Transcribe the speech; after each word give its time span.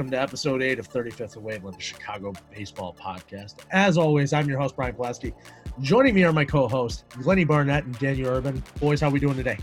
welcome 0.00 0.10
to 0.10 0.18
episode 0.18 0.62
eight 0.62 0.78
of 0.78 0.88
35th 0.88 1.36
and 1.36 1.44
Waveland, 1.44 1.74
the 1.74 1.82
Chicago 1.82 2.32
Baseball 2.50 2.96
Podcast. 2.98 3.56
As 3.70 3.98
always, 3.98 4.32
I'm 4.32 4.48
your 4.48 4.58
host, 4.58 4.74
Brian 4.74 4.94
Pulaski. 4.94 5.34
Joining 5.82 6.14
me 6.14 6.24
are 6.24 6.32
my 6.32 6.46
co-hosts, 6.46 7.04
Glennie 7.20 7.44
Barnett 7.44 7.84
and 7.84 7.98
Daniel 7.98 8.30
Urban. 8.30 8.62
Boys, 8.80 9.02
how 9.02 9.10
we 9.10 9.20
doing 9.20 9.36
today? 9.36 9.58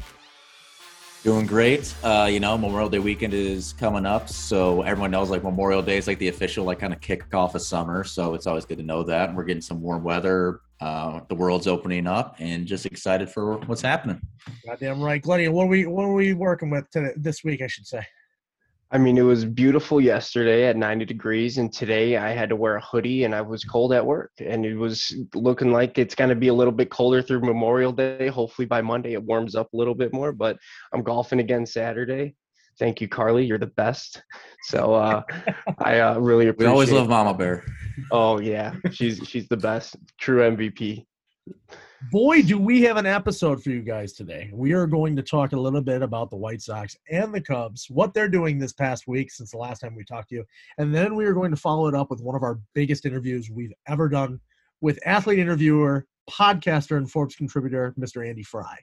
Doing 1.23 1.47
great. 1.47 1.91
Uh, 2.03 2.29
you 2.31 2.39
know, 2.39 2.55
Memorial 2.55 2.87
Day 2.87 2.99
weekend 2.99 3.33
is 3.33 3.73
coming 3.73 4.05
up, 4.05 4.29
so 4.29 4.83
everyone 4.83 5.09
knows 5.09 5.31
like 5.31 5.43
Memorial 5.43 5.81
Day 5.81 5.97
is 5.97 6.05
like 6.05 6.19
the 6.19 6.27
official 6.27 6.65
like 6.65 6.77
kind 6.77 6.93
of 6.93 6.99
kickoff 6.99 7.55
of 7.55 7.63
summer. 7.63 8.03
So 8.03 8.35
it's 8.35 8.45
always 8.45 8.63
good 8.63 8.77
to 8.77 8.83
know 8.83 9.01
that 9.05 9.33
we're 9.33 9.43
getting 9.43 9.59
some 9.59 9.81
warm 9.81 10.03
weather. 10.03 10.61
Uh, 10.79 11.21
the 11.29 11.35
world's 11.35 11.65
opening 11.65 12.05
up, 12.05 12.35
and 12.37 12.67
just 12.67 12.85
excited 12.85 13.27
for 13.27 13.57
what's 13.61 13.81
happening. 13.81 14.21
Goddamn 14.67 15.01
right, 15.01 15.19
Glennie. 15.19 15.47
What 15.47 15.63
are 15.63 15.67
we 15.67 15.87
what 15.87 16.03
are 16.03 16.13
we 16.13 16.35
working 16.35 16.69
with 16.69 16.87
today, 16.91 17.13
this 17.17 17.43
week? 17.43 17.63
I 17.63 17.67
should 17.67 17.87
say. 17.87 18.05
I 18.89 18.97
mean, 18.97 19.17
it 19.17 19.21
was 19.21 19.43
beautiful 19.43 19.99
yesterday 19.99 20.65
at 20.65 20.77
90 20.77 21.03
degrees, 21.03 21.57
and 21.57 21.73
today 21.73 22.15
I 22.15 22.29
had 22.29 22.47
to 22.49 22.55
wear 22.55 22.77
a 22.77 22.81
hoodie 22.81 23.25
and 23.25 23.35
I 23.35 23.41
was 23.41 23.65
cold 23.65 23.91
at 23.91 24.05
work. 24.05 24.31
And 24.39 24.65
it 24.65 24.75
was 24.75 25.13
looking 25.35 25.73
like 25.73 25.97
it's 25.97 26.15
going 26.15 26.29
to 26.29 26.35
be 26.35 26.47
a 26.47 26.53
little 26.53 26.71
bit 26.71 26.89
colder 26.89 27.21
through 27.21 27.41
Memorial 27.41 27.91
Day. 27.91 28.27
Hopefully 28.27 28.65
by 28.65 28.81
Monday 28.81 29.13
it 29.13 29.23
warms 29.23 29.55
up 29.55 29.73
a 29.73 29.77
little 29.77 29.95
bit 29.95 30.13
more, 30.13 30.31
but 30.31 30.57
I'm 30.93 31.03
golfing 31.03 31.39
again 31.39 31.65
Saturday. 31.65 32.35
Thank 32.79 33.01
you, 33.01 33.09
Carly. 33.09 33.45
You're 33.45 33.57
the 33.57 33.67
best. 33.67 34.23
So 34.63 34.93
uh, 34.93 35.23
I 35.79 35.99
uh, 35.99 36.19
really 36.19 36.47
appreciate. 36.47 36.69
We 36.69 36.71
always 36.71 36.91
love 36.91 37.09
Mama 37.09 37.33
Bear. 37.33 37.65
Oh 38.11 38.39
yeah, 38.39 38.75
she's 38.91 39.19
she's 39.27 39.47
the 39.47 39.57
best. 39.57 39.97
True 40.19 40.49
MVP 40.55 41.05
boy, 42.11 42.41
do 42.41 42.57
we 42.57 42.81
have 42.81 42.97
an 42.97 43.05
episode 43.05 43.63
for 43.63 43.69
you 43.69 43.81
guys 43.81 44.13
today. 44.13 44.49
We 44.53 44.73
are 44.73 44.85
going 44.85 45.15
to 45.15 45.23
talk 45.23 45.53
a 45.53 45.59
little 45.59 45.81
bit 45.81 46.01
about 46.01 46.29
the 46.29 46.35
White 46.35 46.61
Sox 46.61 46.95
and 47.09 47.33
the 47.33 47.41
Cubs, 47.41 47.87
what 47.89 48.13
they're 48.13 48.29
doing 48.29 48.59
this 48.59 48.73
past 48.73 49.07
week 49.07 49.31
since 49.31 49.51
the 49.51 49.57
last 49.57 49.79
time 49.79 49.95
we 49.95 50.03
talked 50.03 50.29
to 50.29 50.35
you. 50.35 50.45
And 50.77 50.93
then 50.93 51.15
we 51.15 51.25
are 51.25 51.33
going 51.33 51.51
to 51.51 51.57
follow 51.57 51.87
it 51.87 51.95
up 51.95 52.09
with 52.09 52.21
one 52.21 52.35
of 52.35 52.43
our 52.43 52.59
biggest 52.73 53.05
interviews 53.05 53.49
we've 53.49 53.73
ever 53.87 54.09
done 54.09 54.39
with 54.81 54.99
athlete 55.05 55.39
interviewer, 55.39 56.05
podcaster, 56.29 56.97
and 56.97 57.09
Forbes 57.09 57.35
contributor, 57.35 57.95
Mr. 57.99 58.27
Andy 58.27 58.43
Fry. 58.43 58.77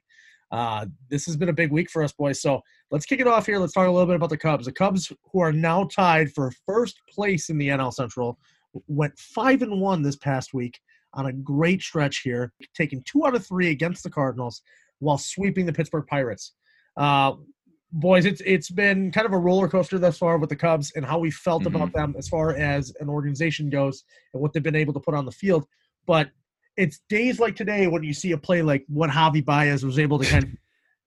Uh, 0.51 0.87
this 1.09 1.25
has 1.27 1.37
been 1.37 1.49
a 1.49 1.55
big 1.55 1.71
week 1.71 1.91
for 1.91 2.03
us, 2.03 2.13
boys. 2.13 2.41
So 2.41 2.63
let's 2.91 3.07
kick 3.07 3.21
it 3.21 3.29
off 3.29 3.47
here. 3.47 3.59
Let's 3.59 3.73
talk 3.73 3.87
a 3.87 3.91
little 3.91 4.07
bit 4.07 4.17
about 4.17 4.31
the 4.31 4.37
Cubs. 4.37 4.67
The 4.67 4.73
Cubs, 4.73 5.13
who 5.33 5.41
are 5.41 5.53
now 5.53 5.85
tied 5.85 6.33
for 6.33 6.53
first 6.67 7.01
place 7.09 7.49
in 7.49 7.59
the 7.59 7.69
NL 7.69 7.93
Central, 7.93 8.39
went 8.89 9.17
five 9.19 9.63
and 9.63 9.81
one 9.81 10.03
this 10.03 10.17
past 10.17 10.53
week 10.53 10.81
on 11.15 11.27
a 11.27 11.33
great 11.33 11.83
stretch 11.83 12.21
here, 12.21 12.53
taking 12.77 13.03
two 13.05 13.27
out 13.27 13.35
of 13.35 13.47
three 13.47 13.71
against 13.71 14.03
the 14.03 14.11
Cardinals 14.11 14.63
while 14.99 15.19
sweeping 15.19 15.67
the 15.67 15.73
Pittsburgh 15.73 16.07
Pirates. 16.07 16.53
Uh, 16.97 17.33
boys, 17.93 18.25
it's 18.25 18.43
it's 18.45 18.71
been 18.71 19.11
kind 19.11 19.27
of 19.27 19.33
a 19.33 19.39
roller 19.39 19.69
coaster 19.69 19.99
thus 19.99 20.19
far 20.19 20.39
with 20.39 20.51
the 20.51 20.57
Cubs 20.57 20.93
and 20.97 21.05
how 21.05 21.19
we 21.19 21.31
felt 21.31 21.63
mm-hmm. 21.63 21.75
about 21.75 21.93
them 21.93 22.15
as 22.19 22.29
far 22.29 22.55
as 22.55 22.93
an 23.01 23.09
organization 23.09 23.71
goes 23.71 24.05
and 24.33 24.43
what 24.43 24.53
they've 24.53 24.63
been 24.63 24.77
able 24.77 24.93
to 24.93 25.01
put 25.01 25.15
on 25.15 25.25
the 25.25 25.33
field. 25.33 25.65
But 26.07 26.31
it's 26.77 27.01
days 27.09 27.39
like 27.39 27.57
today 27.57 27.87
when 27.87 28.03
you 28.03 28.13
see 28.13 28.33
a 28.33 28.39
play 28.39 28.63
like 28.63 28.85
what 28.89 29.11
Javi 29.11 29.45
Baez 29.45 29.85
was 29.85 29.99
able 29.99 30.19
to 30.19 30.27
kind 30.27 30.45
of 30.45 30.51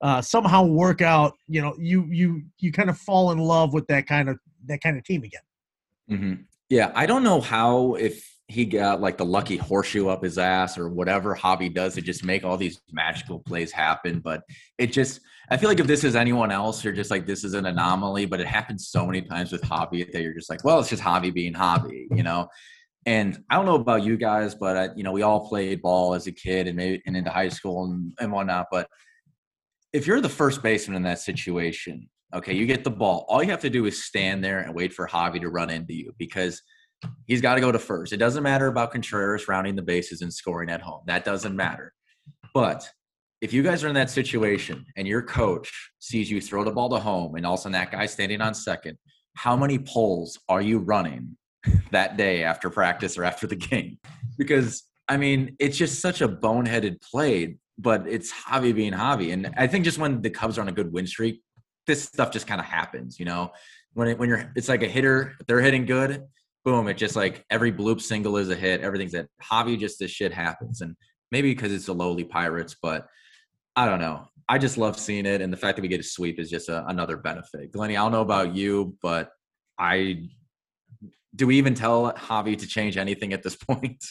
uh, 0.00 0.22
somehow 0.22 0.64
work 0.64 1.02
out. 1.02 1.34
You 1.46 1.60
know, 1.62 1.74
you 1.78 2.06
you 2.10 2.42
you 2.58 2.72
kind 2.72 2.90
of 2.90 2.98
fall 2.98 3.32
in 3.32 3.38
love 3.38 3.74
with 3.74 3.86
that 3.88 4.06
kind 4.06 4.28
of 4.28 4.38
that 4.66 4.80
kind 4.80 4.96
of 4.96 5.04
team 5.04 5.22
again. 5.22 5.42
Mm-hmm. 6.10 6.42
Yeah, 6.70 6.92
I 6.94 7.06
don't 7.06 7.22
know 7.22 7.40
how 7.40 7.94
if 7.94 8.37
he 8.48 8.64
got 8.64 9.02
like 9.02 9.18
the 9.18 9.26
lucky 9.26 9.58
horseshoe 9.58 10.08
up 10.08 10.24
his 10.24 10.38
ass 10.38 10.78
or 10.78 10.88
whatever 10.88 11.36
Javi 11.36 11.72
does 11.72 11.94
to 11.94 12.00
just 12.00 12.24
make 12.24 12.44
all 12.44 12.56
these 12.56 12.80
magical 12.90 13.40
plays 13.40 13.70
happen. 13.70 14.20
But 14.20 14.42
it 14.78 14.86
just, 14.86 15.20
I 15.50 15.58
feel 15.58 15.68
like 15.68 15.80
if 15.80 15.86
this 15.86 16.02
is 16.02 16.16
anyone 16.16 16.50
else, 16.50 16.82
you're 16.82 16.94
just 16.94 17.10
like, 17.10 17.26
this 17.26 17.44
is 17.44 17.52
an 17.52 17.66
anomaly. 17.66 18.24
But 18.24 18.40
it 18.40 18.46
happens 18.46 18.88
so 18.88 19.04
many 19.04 19.20
times 19.20 19.52
with 19.52 19.60
Javi 19.60 20.10
that 20.12 20.22
you're 20.22 20.32
just 20.32 20.48
like, 20.48 20.64
well, 20.64 20.80
it's 20.80 20.88
just 20.88 21.02
Javi 21.02 21.32
being 21.32 21.52
Javi, 21.52 22.06
you 22.10 22.22
know? 22.22 22.48
And 23.04 23.38
I 23.50 23.56
don't 23.56 23.66
know 23.66 23.74
about 23.74 24.02
you 24.02 24.16
guys, 24.16 24.54
but 24.54 24.76
I, 24.78 24.88
you 24.96 25.02
know, 25.02 25.12
we 25.12 25.20
all 25.20 25.46
played 25.46 25.82
ball 25.82 26.14
as 26.14 26.26
a 26.26 26.32
kid 26.32 26.68
and 26.68 26.76
maybe 26.76 27.02
and 27.04 27.18
into 27.18 27.30
high 27.30 27.50
school 27.50 27.84
and, 27.84 28.14
and 28.18 28.32
whatnot. 28.32 28.68
But 28.70 28.88
if 29.92 30.06
you're 30.06 30.22
the 30.22 30.28
first 30.30 30.62
baseman 30.62 30.96
in 30.96 31.02
that 31.02 31.20
situation, 31.20 32.08
okay, 32.34 32.54
you 32.54 32.64
get 32.64 32.82
the 32.82 32.90
ball. 32.90 33.26
All 33.28 33.42
you 33.42 33.50
have 33.50 33.60
to 33.60 33.70
do 33.70 33.84
is 33.84 34.04
stand 34.04 34.42
there 34.42 34.60
and 34.60 34.74
wait 34.74 34.94
for 34.94 35.06
Javi 35.06 35.38
to 35.42 35.50
run 35.50 35.68
into 35.68 35.92
you 35.92 36.14
because– 36.16 36.62
he's 37.26 37.40
got 37.40 37.54
to 37.54 37.60
go 37.60 37.70
to 37.70 37.78
first. 37.78 38.12
It 38.12 38.16
doesn't 38.16 38.42
matter 38.42 38.66
about 38.66 38.92
Contreras 38.92 39.48
rounding 39.48 39.76
the 39.76 39.82
bases 39.82 40.22
and 40.22 40.32
scoring 40.32 40.70
at 40.70 40.80
home. 40.80 41.02
That 41.06 41.24
doesn't 41.24 41.54
matter. 41.54 41.92
But 42.54 42.88
if 43.40 43.52
you 43.52 43.62
guys 43.62 43.84
are 43.84 43.88
in 43.88 43.94
that 43.94 44.10
situation 44.10 44.84
and 44.96 45.06
your 45.06 45.22
coach 45.22 45.92
sees 46.00 46.30
you 46.30 46.40
throw 46.40 46.64
the 46.64 46.72
ball 46.72 46.88
to 46.90 46.98
home 46.98 47.36
and 47.36 47.46
all 47.46 47.54
of 47.54 47.60
a 47.60 47.62
sudden 47.62 47.72
that 47.72 47.92
guy 47.92 48.06
standing 48.06 48.40
on 48.40 48.54
second, 48.54 48.98
how 49.36 49.56
many 49.56 49.78
poles 49.78 50.38
are 50.48 50.62
you 50.62 50.78
running 50.78 51.36
that 51.92 52.16
day 52.16 52.42
after 52.42 52.70
practice 52.70 53.16
or 53.16 53.24
after 53.24 53.46
the 53.46 53.56
game? 53.56 53.98
Because 54.36 54.84
I 55.08 55.16
mean, 55.16 55.56
it's 55.58 55.76
just 55.76 56.00
such 56.00 56.20
a 56.20 56.28
boneheaded 56.28 57.00
play, 57.00 57.56
but 57.78 58.06
it's 58.06 58.32
Javi 58.32 58.74
being 58.74 58.92
Javi. 58.92 59.32
And 59.32 59.54
I 59.56 59.66
think 59.66 59.84
just 59.84 59.98
when 59.98 60.20
the 60.20 60.30
Cubs 60.30 60.58
are 60.58 60.60
on 60.60 60.68
a 60.68 60.72
good 60.72 60.92
win 60.92 61.06
streak, 61.06 61.40
this 61.86 62.02
stuff 62.02 62.30
just 62.30 62.46
kind 62.46 62.60
of 62.60 62.66
happens, 62.66 63.18
you 63.18 63.24
know. 63.24 63.52
When 63.94 64.08
it, 64.08 64.18
when 64.18 64.28
you're, 64.28 64.52
it's 64.54 64.68
like 64.68 64.82
a 64.82 64.88
hitter, 64.88 65.34
they're 65.46 65.62
hitting 65.62 65.86
good 65.86 66.24
boom, 66.64 66.88
it 66.88 66.96
just 66.96 67.16
like 67.16 67.44
every 67.50 67.72
bloop 67.72 68.00
single 68.00 68.36
is 68.36 68.50
a 68.50 68.54
hit. 68.54 68.80
Everything's 68.80 69.12
that 69.12 69.28
Javi 69.42 69.78
just 69.78 69.98
this 69.98 70.10
shit 70.10 70.32
happens. 70.32 70.80
And 70.80 70.96
maybe 71.30 71.54
because 71.54 71.72
it's 71.72 71.86
the 71.86 71.94
lowly 71.94 72.24
pirates, 72.24 72.76
but 72.80 73.06
I 73.76 73.86
don't 73.86 74.00
know. 74.00 74.26
I 74.48 74.58
just 74.58 74.78
love 74.78 74.98
seeing 74.98 75.26
it. 75.26 75.40
And 75.40 75.52
the 75.52 75.56
fact 75.56 75.76
that 75.76 75.82
we 75.82 75.88
get 75.88 76.00
a 76.00 76.04
sweep 76.04 76.38
is 76.38 76.50
just 76.50 76.68
a, 76.68 76.86
another 76.86 77.16
benefit. 77.16 77.72
Glennie, 77.72 77.96
I 77.96 78.02
don't 78.02 78.12
know 78.12 78.22
about 78.22 78.54
you, 78.54 78.96
but 79.02 79.30
I 79.78 80.28
do 81.36 81.46
we 81.46 81.56
even 81.56 81.74
tell 81.74 82.12
Javi 82.12 82.58
to 82.58 82.66
change 82.66 82.96
anything 82.96 83.32
at 83.32 83.42
this 83.42 83.56
point? 83.68 84.04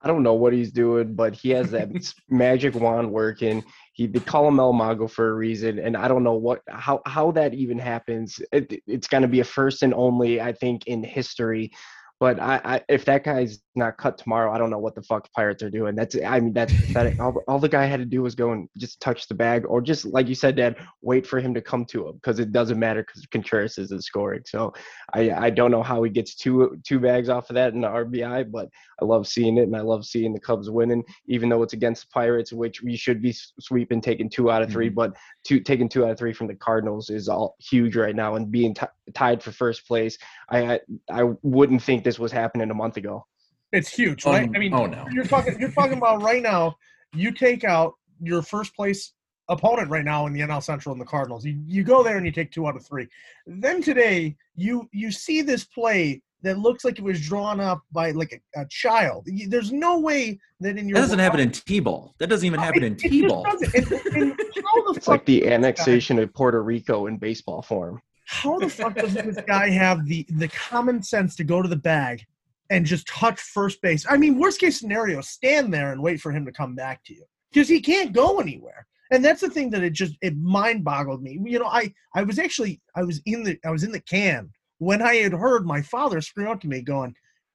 I 0.00 0.08
don't 0.08 0.22
know 0.22 0.34
what 0.34 0.52
he's 0.52 0.70
doing, 0.70 1.14
but 1.14 1.34
he 1.34 1.50
has 1.50 1.70
that 1.72 1.88
magic 2.28 2.74
wand 2.74 3.10
working. 3.10 3.64
He 3.92 4.06
they 4.06 4.20
call 4.20 4.46
him 4.46 4.60
El 4.60 4.72
Mago 4.72 5.08
for 5.08 5.30
a 5.30 5.34
reason, 5.34 5.78
and 5.78 5.96
I 5.96 6.06
don't 6.06 6.22
know 6.22 6.34
what 6.34 6.62
how 6.68 7.02
how 7.04 7.32
that 7.32 7.54
even 7.54 7.78
happens. 7.78 8.40
It, 8.52 8.80
it's 8.86 9.08
going 9.08 9.22
to 9.22 9.28
be 9.28 9.40
a 9.40 9.44
first 9.44 9.82
and 9.82 9.92
only, 9.94 10.40
I 10.40 10.52
think, 10.52 10.86
in 10.86 11.02
history 11.02 11.72
but 12.20 12.40
I, 12.40 12.60
I, 12.64 12.80
if 12.88 13.04
that 13.04 13.22
guy's 13.22 13.60
not 13.76 13.96
cut 13.96 14.18
tomorrow, 14.18 14.52
I 14.52 14.58
don't 14.58 14.70
know 14.70 14.78
what 14.78 14.96
the 14.96 15.02
fuck 15.02 15.32
Pirates 15.32 15.62
are 15.62 15.70
doing. 15.70 15.94
That's 15.94 16.16
I 16.24 16.40
mean 16.40 16.52
that's 16.52 16.72
pathetic. 16.72 17.20
All, 17.20 17.42
all 17.46 17.60
the 17.60 17.68
guy 17.68 17.84
had 17.86 18.00
to 18.00 18.06
do 18.06 18.22
was 18.22 18.34
go 18.34 18.52
and 18.52 18.68
just 18.76 19.00
touch 19.00 19.28
the 19.28 19.34
bag, 19.34 19.64
or 19.66 19.80
just 19.80 20.04
like 20.04 20.26
you 20.26 20.34
said, 20.34 20.56
Dad, 20.56 20.76
wait 21.00 21.26
for 21.26 21.38
him 21.38 21.54
to 21.54 21.62
come 21.62 21.84
to 21.86 22.08
him 22.08 22.14
because 22.14 22.40
it 22.40 22.52
doesn't 22.52 22.78
matter 22.78 23.02
because 23.02 23.24
Contreras 23.26 23.78
isn't 23.78 24.02
scoring. 24.02 24.42
So 24.46 24.72
I 25.14 25.30
I 25.30 25.50
don't 25.50 25.70
know 25.70 25.82
how 25.82 26.02
he 26.02 26.10
gets 26.10 26.34
two 26.34 26.80
two 26.84 26.98
bags 26.98 27.28
off 27.28 27.50
of 27.50 27.54
that 27.54 27.72
in 27.72 27.82
the 27.82 27.88
RBI, 27.88 28.50
but 28.50 28.68
I 29.00 29.04
love 29.04 29.28
seeing 29.28 29.56
it 29.56 29.62
and 29.62 29.76
I 29.76 29.82
love 29.82 30.04
seeing 30.04 30.32
the 30.32 30.40
Cubs 30.40 30.70
winning, 30.70 31.04
even 31.26 31.48
though 31.48 31.62
it's 31.62 31.72
against 31.72 32.02
the 32.02 32.08
Pirates, 32.12 32.52
which 32.52 32.82
we 32.82 32.96
should 32.96 33.22
be 33.22 33.32
sweeping, 33.60 34.00
taking 34.00 34.28
two 34.28 34.50
out 34.50 34.62
of 34.62 34.70
3 34.72 34.86
mm-hmm. 34.86 34.94
But 34.94 35.14
two 35.44 35.60
taking 35.60 35.88
two 35.88 36.04
out 36.04 36.10
of 36.10 36.18
three 36.18 36.32
from 36.32 36.48
the 36.48 36.54
Cardinals 36.56 37.10
is 37.10 37.28
all 37.28 37.54
huge 37.60 37.94
right 37.94 38.16
now, 38.16 38.34
and 38.34 38.50
being 38.50 38.74
t- 38.74 38.86
tied 39.14 39.40
for 39.40 39.52
first 39.52 39.86
place. 39.86 40.18
I, 40.50 40.74
I 40.74 40.80
I 41.10 41.22
wouldn't 41.42 41.82
think 41.82 42.04
this 42.08 42.18
was 42.18 42.32
happening 42.32 42.70
a 42.70 42.74
month 42.74 42.96
ago. 42.96 43.26
It's 43.70 43.90
huge, 43.90 44.24
right? 44.24 44.48
Um, 44.48 44.56
I 44.56 44.58
mean, 44.58 44.72
oh 44.72 44.86
no, 44.86 45.06
you're 45.12 45.26
talking 45.26 45.60
you're 45.60 45.70
talking 45.70 45.98
about 45.98 46.22
right 46.22 46.42
now. 46.42 46.76
You 47.14 47.32
take 47.32 47.64
out 47.64 47.94
your 48.22 48.40
first 48.40 48.74
place 48.74 49.12
opponent 49.50 49.90
right 49.90 50.04
now 50.04 50.26
in 50.26 50.32
the 50.32 50.40
NL 50.40 50.62
Central 50.62 50.92
and 50.92 51.00
the 51.00 51.04
Cardinals. 51.04 51.44
You 51.44 51.60
you 51.66 51.84
go 51.84 52.02
there 52.02 52.16
and 52.16 52.24
you 52.24 52.32
take 52.32 52.50
two 52.50 52.66
out 52.66 52.76
of 52.76 52.86
three. 52.86 53.06
Then 53.46 53.82
today 53.82 54.36
you 54.56 54.88
you 54.92 55.12
see 55.12 55.42
this 55.42 55.64
play 55.64 56.22
that 56.40 56.58
looks 56.58 56.82
like 56.82 56.98
it 56.98 57.04
was 57.04 57.20
drawn 57.20 57.60
up 57.60 57.82
by 57.92 58.12
like 58.12 58.32
a, 58.32 58.62
a 58.62 58.64
child. 58.70 59.26
There's 59.48 59.70
no 59.70 59.98
way 59.98 60.38
that 60.60 60.78
in 60.78 60.88
your 60.88 60.94
that 60.94 61.02
doesn't 61.02 61.18
happen 61.18 61.40
in 61.40 61.50
T-ball. 61.50 62.14
That 62.18 62.28
doesn't 62.28 62.46
even 62.46 62.60
happen 62.60 62.84
in 62.84 62.96
T-ball. 62.96 63.44
it's 63.60 65.08
like 65.08 65.26
the 65.26 65.46
annexation 65.46 66.18
of 66.20 66.32
Puerto 66.32 66.62
Rico 66.62 67.06
in 67.06 67.18
baseball 67.18 67.60
form 67.60 68.00
how 68.28 68.58
the 68.58 68.68
fuck 68.68 68.94
does 68.94 69.14
this 69.14 69.38
guy 69.46 69.70
have 69.70 70.04
the 70.06 70.26
the 70.28 70.48
common 70.48 71.02
sense 71.02 71.34
to 71.36 71.44
go 71.44 71.62
to 71.62 71.68
the 71.68 71.76
bag 71.76 72.26
and 72.68 72.84
just 72.84 73.08
touch 73.08 73.40
first 73.40 73.80
base? 73.80 74.04
I 74.08 74.18
mean, 74.18 74.38
worst 74.38 74.60
case 74.60 74.78
scenario, 74.78 75.22
stand 75.22 75.72
there 75.72 75.92
and 75.92 76.02
wait 76.02 76.20
for 76.20 76.30
him 76.30 76.44
to 76.44 76.52
come 76.52 76.74
back 76.74 77.02
to 77.04 77.14
you 77.14 77.24
because 77.50 77.68
he 77.68 77.80
can't 77.80 78.12
go 78.12 78.38
anywhere. 78.38 78.86
And 79.10 79.24
that's 79.24 79.40
the 79.40 79.48
thing 79.48 79.70
that 79.70 79.82
it 79.82 79.94
just 79.94 80.14
it 80.20 80.36
mind 80.36 80.84
boggled 80.84 81.22
me. 81.22 81.40
You 81.42 81.58
know, 81.58 81.66
I 81.66 81.92
I 82.14 82.22
was 82.22 82.38
actually 82.38 82.82
I 82.94 83.02
was 83.02 83.22
in 83.24 83.44
the 83.44 83.58
I 83.64 83.70
was 83.70 83.82
in 83.82 83.92
the 83.92 84.00
can 84.00 84.50
when 84.76 85.00
I 85.00 85.14
had 85.14 85.32
heard 85.32 85.64
my 85.64 85.80
father 85.80 86.20
scream 86.20 86.48
out 86.48 86.60
to 86.60 86.68
me, 86.68 86.82
going, 86.82 87.14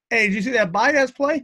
"Hey, 0.09 0.25
did 0.27 0.33
you 0.33 0.41
see 0.41 0.51
that 0.53 0.71
Baez 0.71 1.11
play?" 1.11 1.43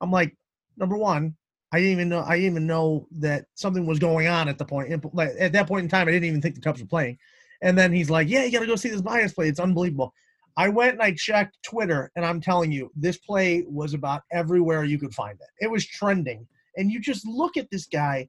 I'm 0.00 0.10
like, 0.10 0.36
number 0.76 0.96
one, 0.96 1.36
I 1.70 1.78
didn't 1.78 1.92
even 1.92 2.08
know 2.08 2.24
I 2.26 2.34
didn't 2.36 2.50
even 2.50 2.66
know 2.66 3.06
that 3.12 3.44
something 3.54 3.86
was 3.86 4.00
going 4.00 4.26
on 4.26 4.48
at 4.48 4.58
the 4.58 4.64
point. 4.64 4.90
At 4.90 5.52
that 5.52 5.68
point 5.68 5.84
in 5.84 5.88
time, 5.88 6.08
I 6.08 6.10
didn't 6.10 6.28
even 6.28 6.42
think 6.42 6.56
the 6.56 6.60
Cubs 6.60 6.80
were 6.80 6.88
playing. 6.88 7.16
And 7.62 7.76
then 7.76 7.92
he's 7.92 8.10
like, 8.10 8.28
"Yeah, 8.28 8.44
you 8.44 8.52
got 8.52 8.60
to 8.60 8.66
go 8.66 8.76
see 8.76 8.88
this 8.88 9.02
Baez 9.02 9.32
play. 9.32 9.48
It's 9.48 9.60
unbelievable." 9.60 10.12
I 10.58 10.68
went 10.68 10.94
and 10.94 11.02
I 11.02 11.12
checked 11.12 11.58
Twitter, 11.62 12.10
and 12.16 12.24
I'm 12.24 12.40
telling 12.40 12.72
you, 12.72 12.90
this 12.96 13.18
play 13.18 13.64
was 13.68 13.92
about 13.92 14.22
everywhere 14.32 14.84
you 14.84 14.98
could 14.98 15.14
find 15.14 15.38
it. 15.38 15.64
It 15.64 15.70
was 15.70 15.86
trending, 15.86 16.46
and 16.76 16.90
you 16.90 17.00
just 17.00 17.26
look 17.26 17.56
at 17.56 17.70
this 17.70 17.86
guy 17.86 18.28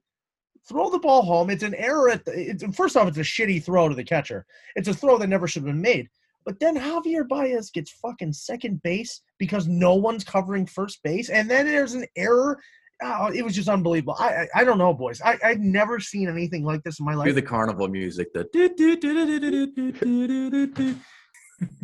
throw 0.68 0.90
the 0.90 0.98
ball 0.98 1.22
home. 1.22 1.50
It's 1.50 1.62
an 1.62 1.74
error 1.74 2.10
at 2.10 2.24
the. 2.24 2.32
It's, 2.32 2.64
first 2.76 2.96
off, 2.96 3.08
it's 3.08 3.18
a 3.18 3.22
shitty 3.22 3.62
throw 3.62 3.88
to 3.88 3.94
the 3.94 4.04
catcher. 4.04 4.44
It's 4.76 4.88
a 4.88 4.94
throw 4.94 5.18
that 5.18 5.28
never 5.28 5.48
should 5.48 5.62
have 5.62 5.72
been 5.72 5.80
made. 5.80 6.08
But 6.44 6.60
then 6.60 6.76
Javier 6.76 7.26
Baez 7.28 7.70
gets 7.70 7.90
fucking 7.90 8.32
second 8.32 8.82
base 8.82 9.20
because 9.38 9.66
no 9.66 9.94
one's 9.94 10.24
covering 10.24 10.66
first 10.66 11.02
base, 11.02 11.30
and 11.30 11.50
then 11.50 11.66
there's 11.66 11.94
an 11.94 12.06
error. 12.16 12.60
Oh, 13.02 13.30
it 13.32 13.42
was 13.42 13.54
just 13.54 13.68
unbelievable. 13.68 14.16
I 14.18 14.28
I, 14.28 14.48
I 14.56 14.64
don't 14.64 14.78
know, 14.78 14.92
boys. 14.92 15.20
I 15.22 15.38
I've 15.44 15.60
never 15.60 16.00
seen 16.00 16.28
anything 16.28 16.64
like 16.64 16.82
this 16.82 16.98
in 16.98 17.04
my 17.04 17.12
Do 17.12 17.18
life. 17.18 17.34
the 17.34 17.42
carnival 17.42 17.88
music. 17.88 18.32
The 18.32 18.44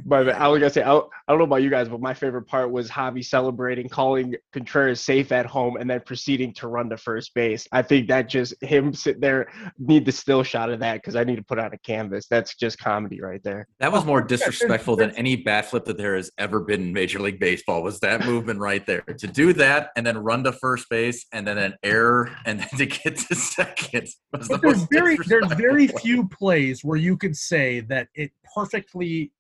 but 0.07 0.29
I 0.29 0.49
was 0.49 0.61
gonna 0.61 0.71
say 0.71 0.83
I, 0.83 0.97
I 0.97 1.03
don't 1.29 1.39
know 1.39 1.45
about 1.45 1.63
you 1.63 1.71
guys, 1.71 1.89
but 1.89 2.01
my 2.01 2.15
favorite 2.15 2.43
part 2.43 2.71
was 2.71 2.89
Javi 2.89 3.25
celebrating, 3.25 3.89
calling 3.89 4.35
Contreras 4.53 5.01
safe 5.01 5.33
at 5.33 5.47
home, 5.47 5.77
and 5.77 5.89
then 5.89 6.01
proceeding 6.01 6.53
to 6.55 6.69
run 6.69 6.91
to 6.91 6.97
first 6.97 7.35
base. 7.35 7.67
I 7.73 7.83
think 7.83 8.09
that 8.09 8.29
just 8.29 8.55
him 8.63 8.93
sitting 8.93 9.21
there 9.21 9.49
need 9.79 10.05
the 10.05 10.13
still 10.13 10.43
shot 10.43 10.71
of 10.71 10.81
that 10.81 10.97
because 10.97 11.17
I 11.17 11.25
need 11.25 11.37
to 11.37 11.43
put 11.43 11.59
on 11.59 11.73
a 11.73 11.79
canvas. 11.79 12.27
That's 12.29 12.55
just 12.55 12.79
comedy 12.79 13.21
right 13.21 13.43
there. 13.43 13.67
That 13.81 13.93
was 13.93 14.03
oh, 14.03 14.07
more 14.07 14.23
disrespectful 14.23 14.97
than 14.97 15.11
any 15.13 15.37
bat 15.37 15.67
flip 15.67 15.85
that 15.87 15.99
there 15.99 16.17
has 16.17 16.31
ever 16.39 16.61
been 16.61 16.83
in 16.83 16.93
Major 16.93 17.19
League 17.19 17.41
Baseball. 17.41 17.83
Was 17.83 18.01
that 18.01 18.25
movement 18.25 18.61
right 18.61 18.85
there 18.87 19.03
to 19.03 19.27
do 19.27 19.53
that 19.55 19.91
and 19.97 20.07
then 20.07 20.19
run 20.19 20.45
to 20.45 20.53
first 20.53 20.89
base 20.89 21.27
and 21.33 21.47
then 21.47 21.59
an 21.59 21.75
error 21.83 22.31
and 22.47 22.61
then 22.61 22.69
to 22.77 22.87
get 22.87 23.17
to 23.17 23.35
second 23.35 24.09
was 24.33 24.49
the 24.49 24.59
there's 24.59 24.79
most 24.79 24.89
very 24.91 25.17
there's 25.27 25.53
very 25.55 25.89
play. 25.89 26.03
few 26.03 26.29
plays 26.29 26.85
where 26.85 26.97
you 26.97 27.17
could 27.17 27.37
say 27.37 27.81
that 27.81 28.09
it 28.15 28.31
perfectly 28.55 29.33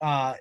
uh 0.00 0.34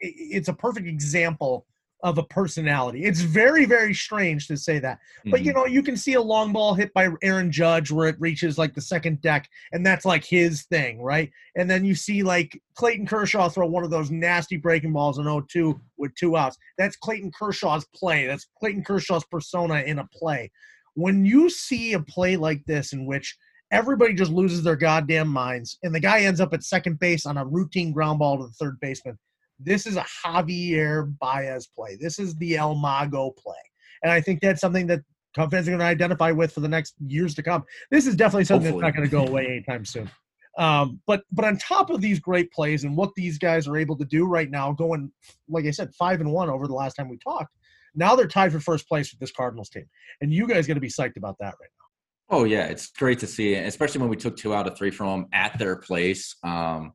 it's 0.00 0.48
a 0.48 0.52
perfect 0.52 0.86
example 0.86 1.66
of 2.04 2.16
a 2.18 2.22
personality. 2.22 3.02
It's 3.04 3.20
very 3.20 3.64
very 3.64 3.92
strange 3.92 4.46
to 4.46 4.56
say 4.56 4.78
that. 4.78 5.00
But 5.26 5.42
you 5.42 5.50
Mhm. 5.50 5.56
know, 5.56 5.66
you 5.66 5.82
can 5.82 5.96
see 5.96 6.14
a 6.14 6.22
long 6.22 6.52
ball 6.52 6.74
hit 6.74 6.94
by 6.94 7.08
Aaron 7.22 7.50
Judge 7.50 7.90
where 7.90 8.06
it 8.06 8.14
reaches 8.20 8.56
like 8.56 8.72
the 8.74 8.80
second 8.80 9.20
deck, 9.20 9.48
and 9.72 9.84
that's 9.84 10.04
like 10.04 10.24
his 10.24 10.62
thing, 10.66 11.02
right? 11.02 11.28
And 11.56 11.68
then 11.68 11.84
you 11.84 11.96
see 11.96 12.22
like 12.22 12.56
Clayton 12.74 13.06
Kershaw 13.06 13.48
throw 13.48 13.66
one 13.66 13.82
of 13.82 13.90
those 13.90 14.12
nasty 14.12 14.56
breaking 14.56 14.92
balls 14.92 15.18
in 15.18 15.24
0-2 15.24 15.80
with 15.96 16.14
two 16.14 16.36
outs. 16.36 16.56
That's 16.76 16.96
Clayton 16.96 17.32
Kershaw's 17.32 17.84
play. 17.92 18.26
That's 18.26 18.46
Clayton 18.60 18.84
Kershaw's 18.84 19.24
persona 19.24 19.80
in 19.80 19.98
a 19.98 20.06
play. 20.12 20.52
When 20.94 21.24
you 21.24 21.50
see 21.50 21.94
a 21.94 22.00
play 22.00 22.36
like 22.36 22.64
this 22.66 22.92
in 22.92 23.06
which 23.06 23.36
everybody 23.70 24.14
just 24.14 24.30
loses 24.30 24.62
their 24.62 24.76
goddamn 24.76 25.28
minds 25.28 25.78
and 25.82 25.94
the 25.94 26.00
guy 26.00 26.20
ends 26.20 26.40
up 26.40 26.54
at 26.54 26.62
second 26.62 26.98
base 26.98 27.26
on 27.26 27.36
a 27.36 27.44
routine 27.44 27.92
ground 27.92 28.18
ball 28.18 28.38
to 28.38 28.44
the 28.44 28.52
third 28.52 28.78
baseman, 28.80 29.18
this 29.58 29.86
is 29.86 29.96
a 29.96 30.06
Javier 30.24 31.14
Baez 31.18 31.66
play. 31.66 31.96
This 32.00 32.18
is 32.18 32.34
the 32.36 32.56
El 32.56 32.74
Mago 32.74 33.32
play. 33.36 33.56
And 34.02 34.12
I 34.12 34.20
think 34.20 34.40
that's 34.40 34.60
something 34.60 34.86
that 34.86 35.00
Cub 35.34 35.50
fans 35.50 35.68
are 35.68 35.72
going 35.72 35.80
to 35.80 35.86
identify 35.86 36.30
with 36.30 36.52
for 36.52 36.60
the 36.60 36.68
next 36.68 36.94
years 37.06 37.34
to 37.34 37.42
come. 37.42 37.64
This 37.90 38.06
is 38.06 38.16
definitely 38.16 38.44
something 38.44 38.72
Hopefully. 38.72 38.82
that's 38.82 38.96
not 38.96 39.10
going 39.10 39.10
to 39.10 39.26
go 39.26 39.30
away 39.30 39.46
anytime 39.46 39.84
soon. 39.84 40.10
Um, 40.58 41.00
but 41.06 41.22
but 41.30 41.44
on 41.44 41.56
top 41.58 41.90
of 41.90 42.00
these 42.00 42.18
great 42.18 42.50
plays 42.52 42.82
and 42.82 42.96
what 42.96 43.14
these 43.14 43.38
guys 43.38 43.68
are 43.68 43.76
able 43.76 43.96
to 43.96 44.04
do 44.04 44.26
right 44.26 44.50
now, 44.50 44.72
going 44.72 45.12
like 45.48 45.66
I 45.66 45.70
said, 45.70 45.94
five 45.94 46.20
and 46.20 46.32
one 46.32 46.50
over 46.50 46.66
the 46.66 46.74
last 46.74 46.94
time 46.94 47.08
we 47.08 47.18
talked. 47.18 47.54
Now 47.94 48.16
they're 48.16 48.28
tied 48.28 48.52
for 48.52 48.60
first 48.60 48.88
place 48.88 49.12
with 49.12 49.20
this 49.20 49.30
Cardinals 49.30 49.68
team, 49.70 49.86
and 50.20 50.32
you 50.32 50.48
guys 50.48 50.66
got 50.66 50.74
to 50.74 50.80
be 50.80 50.88
psyched 50.88 51.16
about 51.16 51.36
that 51.38 51.54
right 51.60 51.70
now. 51.78 51.87
Oh 52.30 52.44
yeah, 52.44 52.66
it's 52.66 52.88
great 52.88 53.18
to 53.20 53.26
see, 53.26 53.54
especially 53.54 54.00
when 54.00 54.10
we 54.10 54.16
took 54.16 54.36
two 54.36 54.54
out 54.54 54.66
of 54.66 54.76
three 54.76 54.90
from 54.90 55.06
them 55.06 55.26
at 55.32 55.58
their 55.58 55.76
place. 55.76 56.36
Um, 56.44 56.92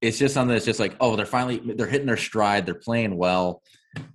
it's 0.00 0.18
just 0.18 0.32
something 0.32 0.54
that's 0.54 0.64
just 0.64 0.80
like, 0.80 0.96
oh, 1.00 1.16
they're 1.16 1.26
finally 1.26 1.60
they're 1.74 1.86
hitting 1.86 2.06
their 2.06 2.16
stride, 2.16 2.64
they're 2.64 2.74
playing 2.74 3.16
well. 3.16 3.62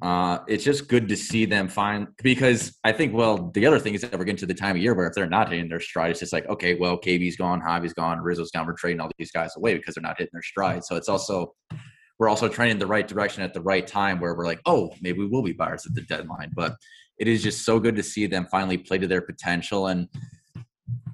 Uh, 0.01 0.39
it's 0.47 0.63
just 0.63 0.87
good 0.87 1.09
to 1.09 1.17
see 1.17 1.45
them 1.45 1.67
find 1.67 2.07
because 2.23 2.77
I 2.85 2.93
think 2.93 3.13
well 3.13 3.51
the 3.53 3.65
other 3.65 3.77
thing 3.77 3.93
is 3.93 4.01
that 4.01 4.17
we're 4.17 4.23
getting 4.23 4.37
to 4.37 4.45
the 4.45 4.53
time 4.53 4.77
of 4.77 4.81
year 4.81 4.93
where 4.93 5.05
if 5.05 5.13
they're 5.13 5.29
not 5.29 5.49
hitting 5.49 5.69
their 5.69 5.81
stride, 5.81 6.11
it's 6.11 6.19
just 6.21 6.33
like 6.33 6.47
okay, 6.47 6.75
well 6.75 6.97
KB's 6.97 7.35
gone, 7.35 7.61
Javi's 7.61 7.93
gone, 7.93 8.19
Rizzo's 8.19 8.51
gone, 8.51 8.65
we're 8.65 8.73
trading 8.73 9.01
all 9.01 9.11
these 9.17 9.31
guys 9.31 9.51
away 9.57 9.75
because 9.75 9.95
they're 9.95 10.01
not 10.01 10.17
hitting 10.17 10.31
their 10.33 10.41
stride. 10.41 10.83
So 10.85 10.95
it's 10.95 11.09
also 11.09 11.53
we're 12.17 12.29
also 12.29 12.47
trending 12.47 12.79
the 12.79 12.87
right 12.87 13.07
direction 13.07 13.43
at 13.43 13.53
the 13.53 13.61
right 13.61 13.85
time 13.85 14.19
where 14.19 14.33
we're 14.35 14.45
like, 14.45 14.61
oh, 14.65 14.91
maybe 15.01 15.19
we 15.19 15.27
will 15.27 15.43
be 15.43 15.51
buyers 15.51 15.85
at 15.85 15.93
the 15.93 16.01
deadline. 16.01 16.51
But 16.55 16.75
it 17.17 17.27
is 17.27 17.43
just 17.43 17.65
so 17.65 17.79
good 17.79 17.95
to 17.95 18.03
see 18.03 18.27
them 18.27 18.47
finally 18.49 18.77
play 18.77 18.97
to 18.97 19.07
their 19.07 19.21
potential. 19.21 19.87
And 19.87 20.07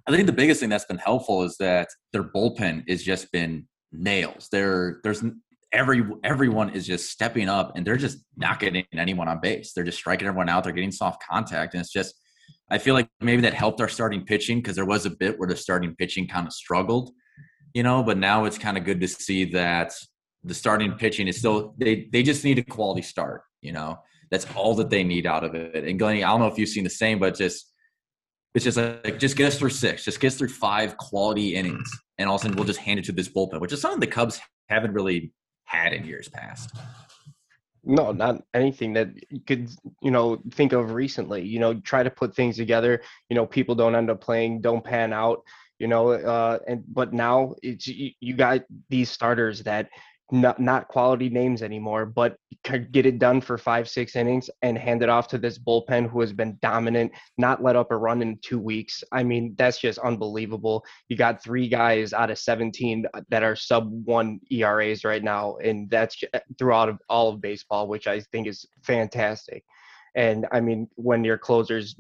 I 0.07 0.12
think 0.12 0.25
the 0.25 0.33
biggest 0.33 0.59
thing 0.59 0.69
that's 0.69 0.86
been 0.86 0.98
helpful 0.98 1.44
is 1.44 1.57
that 1.57 1.89
their 2.12 2.24
bullpen 2.24 2.89
has 2.89 3.03
just 3.03 3.31
been 3.31 3.68
nails. 3.92 4.48
There, 4.51 5.00
there's 5.03 5.24
every 5.71 6.03
everyone 6.24 6.69
is 6.71 6.86
just 6.86 7.09
stepping 7.09 7.50
up, 7.50 7.74
and 7.75 7.86
they're 7.86 7.98
just 7.98 8.19
not 8.36 8.59
getting 8.59 8.86
anyone 8.94 9.27
on 9.27 9.39
base. 9.42 9.74
They're 9.74 9.83
just 9.83 9.98
striking 9.98 10.27
everyone 10.27 10.50
out. 10.50 10.63
They're 10.63 10.74
getting 10.74 10.92
soft 10.92 11.24
contact, 11.27 11.74
and 11.74 11.81
it's 11.81 11.92
just. 11.92 12.15
I 12.69 12.77
feel 12.77 12.94
like 12.94 13.09
maybe 13.19 13.42
that 13.42 13.53
helped 13.53 13.81
our 13.81 13.89
starting 13.89 14.24
pitching 14.24 14.59
because 14.59 14.77
there 14.77 14.86
was 14.86 15.06
a 15.06 15.09
bit 15.09 15.38
where 15.38 15.48
the 15.48 15.57
starting 15.57 15.94
pitching 15.94 16.25
kind 16.25 16.48
of 16.48 16.53
struggled, 16.53 17.12
you 17.74 17.83
know. 17.83 18.01
But 18.01 18.18
now 18.18 18.45
it's 18.45 18.57
kind 18.57 18.77
of 18.77 18.86
good 18.86 19.01
to 19.01 19.07
see 19.09 19.45
that 19.51 19.94
the 20.44 20.53
starting 20.53 20.94
pitching 20.94 21.27
is 21.27 21.38
still 21.38 21.75
they 21.77 22.07
they 22.12 22.24
just 22.24 22.45
need 22.45 22.59
a 22.59 22.63
quality 22.63 23.01
start, 23.01 23.42
you 23.62 23.74
know. 23.74 24.00
That's 24.30 24.48
all 24.56 24.74
that 24.75 24.89
they 24.89 25.03
need 25.03 25.25
out 25.25 25.44
of 25.44 25.53
it. 25.53 25.83
And 25.83 26.00
Glennie, 26.00 26.24
I 26.24 26.30
don't 26.30 26.39
know 26.39 26.48
if 26.48 26.57
you've 26.57 26.69
seen 26.69 26.86
the 26.86 26.89
same, 26.89 27.19
but 27.19 27.36
just 27.36 27.70
it's 28.53 28.65
just 28.65 28.77
like 28.77 29.19
just 29.19 29.38
get 29.38 29.48
us 29.48 29.59
through 29.59 29.69
six, 29.69 30.03
just 30.03 30.19
get 30.19 30.27
us 30.27 30.38
through 30.38 30.50
five 30.50 30.98
quality 30.98 31.56
innings, 31.56 31.89
and 32.18 32.30
all 32.30 32.36
of 32.36 32.42
a 32.42 32.44
sudden 32.44 32.57
we'll 32.57 32.65
just 32.65 32.80
hand 32.80 33.00
it 33.00 33.06
to 33.06 33.12
this 33.12 33.30
bullpen, 33.30 33.62
which 33.62 33.71
is 33.71 33.81
something 33.81 34.00
the 34.00 34.07
Cubs 34.07 34.42
haven't 34.69 34.94
really 34.94 35.31
had 35.65 35.94
in 35.94 36.06
years 36.06 36.27
past. 36.27 36.75
No, 37.83 38.12
not 38.12 38.44
anything 38.53 38.94
that 38.94 39.09
you 39.30 39.39
could, 39.39 39.69
you 40.01 40.12
know, 40.12 40.39
think 40.51 40.74
of 40.74 40.92
recently. 40.92 41.41
You 41.43 41.60
know, 41.60 41.74
try 41.75 42.03
to 42.03 42.12
put 42.12 42.36
things 42.36 42.58
together. 42.58 43.01
You 43.29 43.36
know, 43.36 43.46
people 43.46 43.74
don't 43.74 43.96
end 43.96 44.10
up 44.10 44.22
playing, 44.22 44.62
don't 44.62 44.84
pan 44.84 45.13
out. 45.13 45.41
You 45.79 45.88
know, 45.88 46.12
uh, 46.12 46.60
and 46.67 46.84
but 46.88 47.12
now 47.12 47.55
it's 47.63 47.88
you, 47.88 48.12
you 48.20 48.36
got 48.36 48.62
these 48.89 49.10
starters 49.10 49.63
that 49.63 49.89
not 50.31 50.59
not 50.59 50.88
quality 50.88 51.29
names 51.29 51.61
anymore, 51.61 52.05
but 52.05 52.38
could 52.63 52.91
get 52.91 53.05
it 53.05 53.19
done 53.19 53.41
for 53.41 53.57
five, 53.57 53.89
six 53.89 54.15
innings 54.15 54.50
and 54.61 54.77
hand 54.77 55.03
it 55.03 55.09
off 55.09 55.27
to 55.27 55.38
this 55.38 55.59
bullpen 55.59 56.09
who 56.09 56.21
has 56.21 56.31
been 56.31 56.57
dominant, 56.61 57.11
not 57.38 57.61
let 57.63 57.75
up 57.75 57.91
a 57.91 57.97
run 57.97 58.21
in 58.21 58.38
two 58.41 58.59
weeks. 58.59 59.03
I 59.11 59.23
mean, 59.23 59.55
that's 59.57 59.79
just 59.79 60.00
unbelievable. 60.00 60.85
You 61.09 61.17
got 61.17 61.43
three 61.43 61.67
guys 61.67 62.13
out 62.13 62.31
of 62.31 62.39
17 62.39 63.05
that 63.29 63.43
are 63.43 63.55
sub 63.55 63.89
one 64.05 64.39
ERAs 64.51 65.03
right 65.03 65.23
now, 65.23 65.57
and 65.57 65.89
that's 65.89 66.15
ju- 66.15 66.27
throughout 66.57 66.95
all 67.09 67.29
of 67.29 67.41
baseball, 67.41 67.88
which 67.88 68.07
I 68.07 68.21
think 68.21 68.47
is 68.47 68.65
fantastic. 68.83 69.63
And 70.15 70.45
I 70.51 70.59
mean, 70.59 70.88
when 70.95 71.23
your 71.23 71.38
closers 71.38 71.95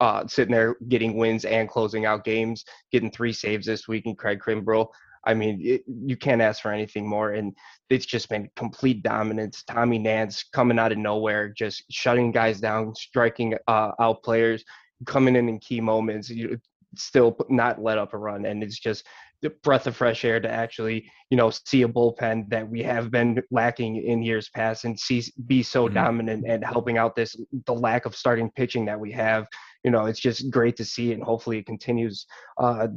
uh, 0.00 0.26
sitting 0.26 0.52
there 0.52 0.76
getting 0.88 1.16
wins 1.16 1.44
and 1.44 1.68
closing 1.68 2.04
out 2.04 2.24
games, 2.24 2.64
getting 2.92 3.10
three 3.10 3.32
saves 3.32 3.66
this 3.66 3.88
week 3.88 4.06
in 4.06 4.14
Craig 4.14 4.40
Kimbrel, 4.44 4.88
I 5.26 5.34
mean, 5.34 5.60
it, 5.62 5.84
you 5.86 6.16
can't 6.16 6.42
ask 6.42 6.62
for 6.62 6.72
anything 6.72 7.08
more. 7.08 7.32
And 7.32 7.54
it's 7.90 8.06
just 8.06 8.28
been 8.28 8.48
complete 8.56 9.02
dominance. 9.02 9.62
Tommy 9.64 9.98
Nance 9.98 10.44
coming 10.52 10.78
out 10.78 10.92
of 10.92 10.98
nowhere, 10.98 11.48
just 11.48 11.84
shutting 11.90 12.32
guys 12.32 12.60
down, 12.60 12.94
striking 12.94 13.54
uh, 13.68 13.92
out 14.00 14.22
players, 14.22 14.64
coming 15.06 15.36
in 15.36 15.48
in 15.48 15.58
key 15.58 15.80
moments. 15.80 16.30
You 16.30 16.58
still 16.96 17.36
not 17.48 17.82
let 17.82 17.98
up 17.98 18.14
a 18.14 18.18
run, 18.18 18.44
and 18.46 18.62
it's 18.62 18.78
just 18.78 19.06
the 19.42 19.50
breath 19.62 19.86
of 19.86 19.96
fresh 19.96 20.24
air 20.24 20.40
to 20.40 20.50
actually, 20.50 21.10
you 21.28 21.36
know, 21.36 21.50
see 21.50 21.82
a 21.82 21.88
bullpen 21.88 22.48
that 22.48 22.66
we 22.66 22.82
have 22.82 23.10
been 23.10 23.42
lacking 23.50 23.96
in 23.96 24.22
years 24.22 24.48
past, 24.48 24.84
and 24.84 24.98
see 24.98 25.22
be 25.46 25.62
so 25.62 25.88
Mhm. 25.88 25.94
dominant 25.94 26.44
and 26.46 26.64
helping 26.64 26.96
out 26.96 27.14
this 27.14 27.36
the 27.66 27.74
lack 27.74 28.06
of 28.06 28.16
starting 28.16 28.50
pitching 28.52 28.84
that 28.86 28.98
we 28.98 29.10
have. 29.12 29.46
You 29.82 29.90
know, 29.90 30.06
it's 30.06 30.20
just 30.20 30.50
great 30.50 30.76
to 30.76 30.84
see, 30.84 31.12
and 31.12 31.22
hopefully 31.22 31.58
it 31.58 31.66
continues 31.66 32.26
uh, 32.58 32.88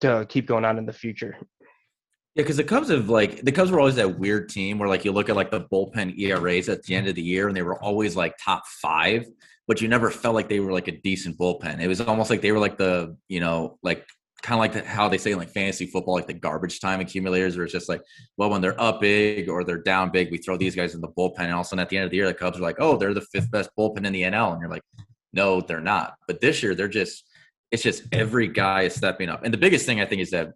to 0.00 0.26
keep 0.28 0.46
going 0.46 0.64
on 0.64 0.78
in 0.78 0.86
the 0.86 0.92
future. 0.92 1.36
Yeah, 2.34 2.44
because 2.44 2.56
the 2.56 2.64
Cubs 2.64 2.88
have 2.88 3.10
like 3.10 3.42
the 3.42 3.52
Cubs 3.52 3.70
were 3.70 3.78
always 3.78 3.96
that 3.96 4.18
weird 4.18 4.48
team 4.48 4.78
where 4.78 4.88
like 4.88 5.04
you 5.04 5.12
look 5.12 5.28
at 5.28 5.36
like 5.36 5.50
the 5.50 5.60
bullpen 5.60 6.18
ERAs 6.18 6.70
at 6.70 6.82
the 6.82 6.94
end 6.94 7.06
of 7.06 7.14
the 7.14 7.22
year 7.22 7.46
and 7.46 7.56
they 7.56 7.62
were 7.62 7.82
always 7.82 8.16
like 8.16 8.34
top 8.42 8.66
five, 8.66 9.26
but 9.68 9.82
you 9.82 9.88
never 9.88 10.10
felt 10.10 10.34
like 10.34 10.48
they 10.48 10.60
were 10.60 10.72
like 10.72 10.88
a 10.88 10.98
decent 11.02 11.38
bullpen. 11.38 11.80
It 11.80 11.88
was 11.88 12.00
almost 12.00 12.30
like 12.30 12.40
they 12.40 12.52
were 12.52 12.58
like 12.58 12.78
the 12.78 13.16
you 13.28 13.40
know 13.40 13.78
like 13.82 14.06
kind 14.42 14.54
of 14.54 14.60
like 14.60 14.72
the, 14.72 14.88
how 14.88 15.08
they 15.08 15.18
say 15.18 15.32
in 15.32 15.38
like 15.38 15.50
fantasy 15.50 15.86
football 15.86 16.14
like 16.14 16.26
the 16.26 16.32
garbage 16.32 16.80
time 16.80 17.00
accumulators 17.00 17.56
where 17.56 17.64
it's 17.64 17.72
just 17.72 17.88
like 17.88 18.02
well 18.36 18.50
when 18.50 18.60
they're 18.60 18.80
up 18.80 19.00
big 19.00 19.48
or 19.48 19.62
they're 19.62 19.82
down 19.82 20.10
big 20.10 20.32
we 20.32 20.38
throw 20.38 20.56
these 20.56 20.74
guys 20.74 20.94
in 20.94 21.00
the 21.00 21.08
bullpen 21.08 21.40
and 21.40 21.52
all 21.52 21.60
of 21.60 21.66
a 21.66 21.68
sudden 21.68 21.80
at 21.80 21.88
the 21.88 21.96
end 21.96 22.04
of 22.04 22.10
the 22.10 22.16
year 22.16 22.26
the 22.26 22.34
Cubs 22.34 22.58
are 22.58 22.62
like 22.62 22.76
oh 22.80 22.96
they're 22.96 23.14
the 23.14 23.20
fifth 23.32 23.50
best 23.50 23.70
bullpen 23.78 24.04
in 24.04 24.12
the 24.12 24.22
NL 24.22 24.52
and 24.52 24.60
you're 24.60 24.70
like 24.70 24.82
no 25.32 25.60
they're 25.60 25.80
not. 25.80 26.14
But 26.26 26.40
this 26.40 26.62
year 26.62 26.74
they're 26.74 26.88
just 26.88 27.24
it's 27.70 27.82
just 27.82 28.02
every 28.10 28.48
guy 28.48 28.82
is 28.82 28.94
stepping 28.94 29.28
up 29.28 29.44
and 29.44 29.52
the 29.52 29.58
biggest 29.58 29.86
thing 29.86 30.00
I 30.00 30.06
think 30.06 30.22
is 30.22 30.30
that 30.30 30.54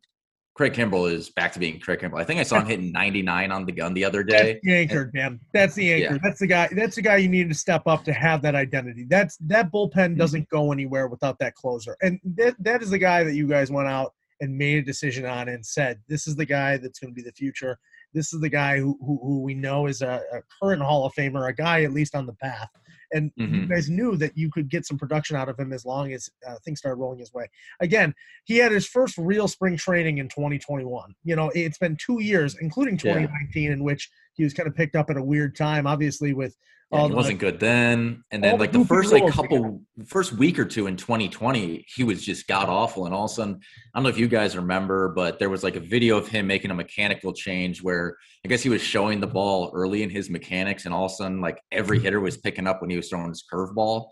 Craig 0.57 0.73
Kimbrel 0.73 1.13
is 1.13 1.29
back 1.29 1.53
to 1.53 1.59
being 1.59 1.79
Craig 1.79 1.99
Kimbrel. 2.01 2.19
I 2.19 2.25
think 2.25 2.41
I 2.41 2.43
saw 2.43 2.59
him 2.61 2.67
hitting 2.67 2.91
99 2.91 3.53
on 3.53 3.67
the 3.67 3.73
gun 3.73 3.93
the 3.93 4.07
other 4.07 4.23
day. 4.23 4.55
That's 4.55 4.65
the 4.65 4.75
anchor, 4.75 5.05
Dan. 5.15 5.39
That's 5.53 5.75
the 5.75 5.93
anchor. 5.93 6.15
Yeah. 6.15 6.21
That's 6.23 6.41
the 6.41 6.47
guy. 6.47 6.69
That's 6.73 6.97
the 6.97 7.03
guy 7.03 7.17
you 7.17 7.29
need 7.29 7.51
to 7.51 7.55
step 7.55 7.83
up 7.87 8.05
to 8.05 8.13
have 8.15 8.41
that 8.41 8.55
identity. 8.55 9.05
That's 9.09 9.37
that 9.39 9.67
Mm-hmm. 9.67 9.77
bullpen 9.77 10.17
doesn't 10.17 10.49
go 10.49 10.73
anywhere 10.73 11.09
without 11.09 11.39
that 11.41 11.55
closer. 11.57 11.95
And 12.01 12.19
that 12.37 12.55
that 12.61 12.83
is 12.83 12.89
the 12.89 12.99
guy 12.99 13.23
that 13.23 13.35
you 13.35 13.47
guys 13.47 13.71
went 13.71 13.89
out 13.89 14.15
and 14.41 14.57
made 14.57 14.79
a 14.79 14.83
decision 14.83 15.27
on 15.27 15.49
and 15.49 15.65
said, 15.65 16.01
this 16.09 16.27
is 16.27 16.37
the 16.37 16.47
guy 16.47 16.79
that's 16.79 16.99
going 17.01 17.11
to 17.11 17.15
be 17.15 17.23
the 17.23 17.33
future. 17.33 17.79
This 18.15 18.33
is 18.33 18.41
the 18.41 18.49
guy 18.49 18.79
who 18.79 18.97
who, 19.01 19.21
who 19.23 19.43
we 19.43 19.53
know 19.55 19.87
is 19.87 20.01
a, 20.01 20.23
a 20.33 20.41
current 20.63 20.81
Hall 20.81 21.05
of 21.05 21.13
Famer, 21.13 21.49
a 21.51 21.53
guy 21.53 21.83
at 21.83 21.93
least 21.93 22.15
on 22.15 22.25
the 22.25 22.33
path. 22.35 22.71
And 23.13 23.31
you 23.37 23.47
Mhm. 23.47 23.69
guys 23.69 23.89
knew 23.91 24.17
that 24.17 24.37
you 24.37 24.51
could 24.51 24.69
get 24.69 24.85
some 24.87 24.99
production 24.99 25.37
out 25.37 25.49
of 25.49 25.59
him 25.59 25.73
as 25.73 25.85
long 25.85 26.13
as 26.13 26.29
uh, 26.47 26.57
things 26.65 26.79
started 26.79 26.97
rolling 27.01 27.19
his 27.19 27.33
way. 27.33 27.49
Again, 27.81 28.15
he 28.45 28.57
had 28.59 28.73
his 28.73 28.87
first 28.87 29.17
real 29.19 29.49
spring 29.49 29.77
training 29.77 30.19
in 30.19 30.29
2021. 30.29 31.15
You 31.25 31.37
know, 31.37 31.51
it's 31.55 31.79
been 31.79 31.97
two 31.97 32.23
years, 32.23 32.57
including 32.61 32.95
Yeah. 32.95 33.15
2019, 33.15 33.73
in 33.73 33.85
which 33.85 34.11
he 34.35 34.45
was 34.45 34.53
kind 34.55 34.69
of 34.69 34.75
picked 34.75 34.97
up 34.97 35.11
at 35.11 35.17
a 35.17 35.23
weird 35.23 35.57
time, 35.57 35.87
obviously 35.87 36.35
with 36.35 36.57
Yeah, 36.93 37.01
all 37.01 37.09
he 37.09 37.15
wasn't 37.17 37.41
good 37.41 37.59
then, 37.59 38.23
and 38.31 38.45
then 38.45 38.61
like 38.61 38.71
the 38.71 38.79
goofy 38.79 38.89
first 38.89 39.13
like 39.13 39.27
couple, 39.33 39.83
first 40.07 40.33
week 40.35 40.57
or 40.57 40.65
two 40.65 40.87
in 40.87 40.97
2020, 40.97 41.85
he 41.93 42.05
was 42.05 42.25
just 42.25 42.47
god 42.47 42.69
awful, 42.69 43.07
and 43.07 43.15
all 43.15 43.25
of 43.25 43.31
a 43.33 43.35
sudden, 43.35 43.59
I 43.93 43.99
don't 43.99 44.05
know 44.05 44.09
if 44.09 44.19
you 44.19 44.29
guys 44.29 44.57
remember, 44.57 45.09
but 45.09 45.41
there 45.41 45.51
was 45.51 45.65
like 45.65 45.75
a 45.75 45.81
video 45.81 46.17
of 46.17 46.29
him 46.29 46.47
making 46.47 46.71
a 46.71 46.75
mechanical 46.75 47.33
change 47.33 47.83
where 47.83 48.17
I 48.45 48.49
guess 48.49 48.63
he 48.63 48.69
was 48.69 48.83
showing 48.83 49.19
the 49.19 49.27
ball 49.27 49.73
early 49.75 50.05
in 50.05 50.11
his 50.11 50.31
mechanics, 50.31 50.85
and 50.85 50.95
all 50.95 51.07
of 51.07 51.11
a 51.11 51.15
sudden, 51.17 51.41
like 51.41 51.61
every 51.73 51.99
hitter 51.99 52.21
was 52.21 52.37
picking 52.37 52.69
up 52.69 52.81
when 52.81 52.91
he 52.91 52.97
was 52.97 53.09
throwing 53.09 53.31
his 53.31 53.43
curveball, 53.53 54.11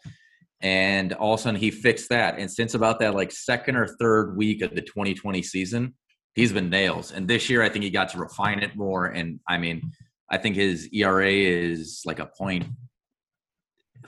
and 0.60 1.12
all 1.12 1.34
of 1.34 1.40
a 1.40 1.42
sudden 1.44 1.60
he 1.60 1.70
fixed 1.70 2.08
that, 2.08 2.40
and 2.40 2.50
since 2.50 2.74
about 2.74 2.98
that 2.98 3.14
like 3.14 3.30
second 3.30 3.76
or 3.76 3.86
third 3.86 4.36
week 4.36 4.62
of 4.62 4.74
the 4.74 4.82
2020 4.82 5.42
season, 5.42 5.94
he's 6.34 6.52
been 6.52 6.70
nails, 6.70 7.12
and 7.12 7.28
this 7.28 7.48
year 7.48 7.62
I 7.62 7.68
think 7.68 7.84
he 7.84 7.90
got 7.90 8.08
to 8.08 8.18
refine 8.18 8.58
it 8.58 8.74
more, 8.74 9.06
and 9.06 9.38
I 9.48 9.58
mean. 9.58 9.92
I 10.30 10.38
think 10.38 10.56
his 10.56 10.88
ERA 10.92 11.30
is 11.30 12.02
like 12.04 12.18
a 12.18 12.26
point, 12.26 12.64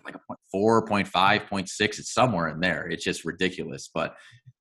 like 0.04 0.14
a 0.14 0.20
point 0.26 0.40
four, 0.50 0.86
point 0.86 1.08
five, 1.08 1.46
point 1.46 1.68
six. 1.68 1.98
It's 1.98 2.12
somewhere 2.12 2.48
in 2.48 2.60
there. 2.60 2.86
It's 2.88 3.04
just 3.04 3.24
ridiculous. 3.24 3.90
But 3.92 4.14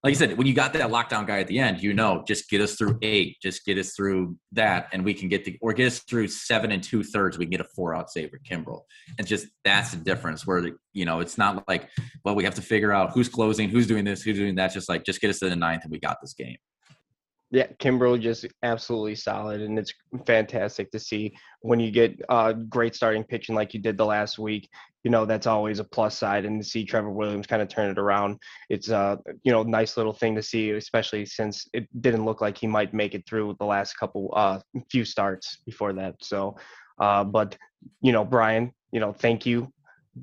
like 0.03 0.12
I 0.12 0.17
said, 0.17 0.38
when 0.38 0.45
you 0.45 0.53
got 0.53 0.74
that 0.74 0.91
lockdown 0.91 1.25
guy 1.25 1.39
at 1.39 1.47
the 1.47 1.57
end, 1.57 1.81
you 1.81 1.93
know, 1.93 2.24
just 2.27 2.50
get 2.50 2.62
us 2.62 2.75
through 2.75 3.00
eight, 3.01 3.38
just 3.41 3.65
get 3.65 3.77
us 3.77 3.93
through 3.95 4.38
that, 4.51 4.88
and 4.91 5.03
we 5.03 5.13
can 5.13 5.29
get 5.29 5.45
the 5.45 5.57
or 5.62 5.74
get 5.74 5.88
us 5.88 6.00
through 6.00 6.27
seven 6.27 6.71
and 6.71 6.83
two 6.83 7.03
thirds. 7.03 7.38
We 7.38 7.45
can 7.45 7.51
get 7.51 7.62
a 7.62 7.69
four 7.75 7.95
out 7.95 8.12
save 8.12 8.31
with 8.31 8.43
Kimbrel, 8.43 8.81
and 9.17 9.25
just 9.25 9.47
that's 9.63 9.91
the 9.91 9.97
difference. 9.97 10.45
Where 10.45 10.71
you 10.93 11.05
know, 11.05 11.21
it's 11.21 11.38
not 11.38 11.67
like 11.67 11.89
well, 12.24 12.35
we 12.35 12.43
have 12.43 12.55
to 12.55 12.62
figure 12.62 12.91
out 12.91 13.13
who's 13.13 13.29
closing, 13.29 13.69
who's 13.69 13.88
doing 13.88 14.05
this, 14.05 14.21
who's 14.21 14.38
doing 14.38 14.55
that. 14.55 14.74
Just 14.74 14.89
like 14.89 15.05
just 15.05 15.21
get 15.21 15.29
us 15.29 15.39
to 15.39 15.50
the 15.50 15.55
ninth, 15.55 15.83
and 15.83 15.91
we 15.91 16.00
got 16.00 16.17
this 16.21 16.33
game. 16.33 16.57
Yeah, 17.55 17.67
Kimbrel 17.79 18.19
just 18.19 18.45
absolutely 18.63 19.15
solid, 19.15 19.62
and 19.62 19.79
it's 19.79 19.93
fantastic 20.25 20.91
to 20.91 21.00
see 21.00 21.33
when 21.62 21.79
you 21.79 21.89
get 21.89 22.19
uh, 22.27 22.51
great 22.51 22.95
starting 22.95 23.24
pitching 23.24 23.55
like 23.55 23.74
you 23.74 23.79
did 23.79 23.97
the 23.97 24.05
last 24.05 24.38
week. 24.38 24.67
You 25.05 25.12
know 25.12 25.24
that's 25.24 25.47
always 25.47 25.79
a 25.79 25.85
plus 25.85 26.17
side, 26.17 26.43
and 26.43 26.62
to 26.62 26.67
see 26.67 26.83
Trevor 26.83 27.12
Williams 27.12 27.47
kind 27.47 27.62
of 27.62 27.69
turn 27.69 27.89
it 27.89 27.97
around, 27.97 28.39
it's 28.69 28.89
uh 28.89 29.15
you 29.43 29.53
know 29.53 29.63
nice 29.63 29.95
little 29.95 30.12
thing 30.12 30.35
to 30.35 30.43
see, 30.43 30.71
especially 30.71 31.25
since 31.25 31.65
it 31.71 31.88
didn't 32.01 32.25
look 32.25 32.41
like 32.41 32.57
he 32.57 32.67
might 32.67 32.93
make 32.93 33.15
it 33.15 33.25
through 33.25 33.55
the 33.59 33.65
last 33.65 33.93
couple 33.93 34.33
uh 34.35 34.59
few 34.91 35.05
starts 35.05 35.59
before 35.65 35.93
that. 35.93 36.15
So, 36.21 36.57
uh, 37.00 37.24
but 37.24 37.57
you 38.01 38.12
know 38.12 38.25
Brian, 38.25 38.74
you 38.91 39.00
know 39.00 39.13
thank 39.13 39.45
you 39.45 39.71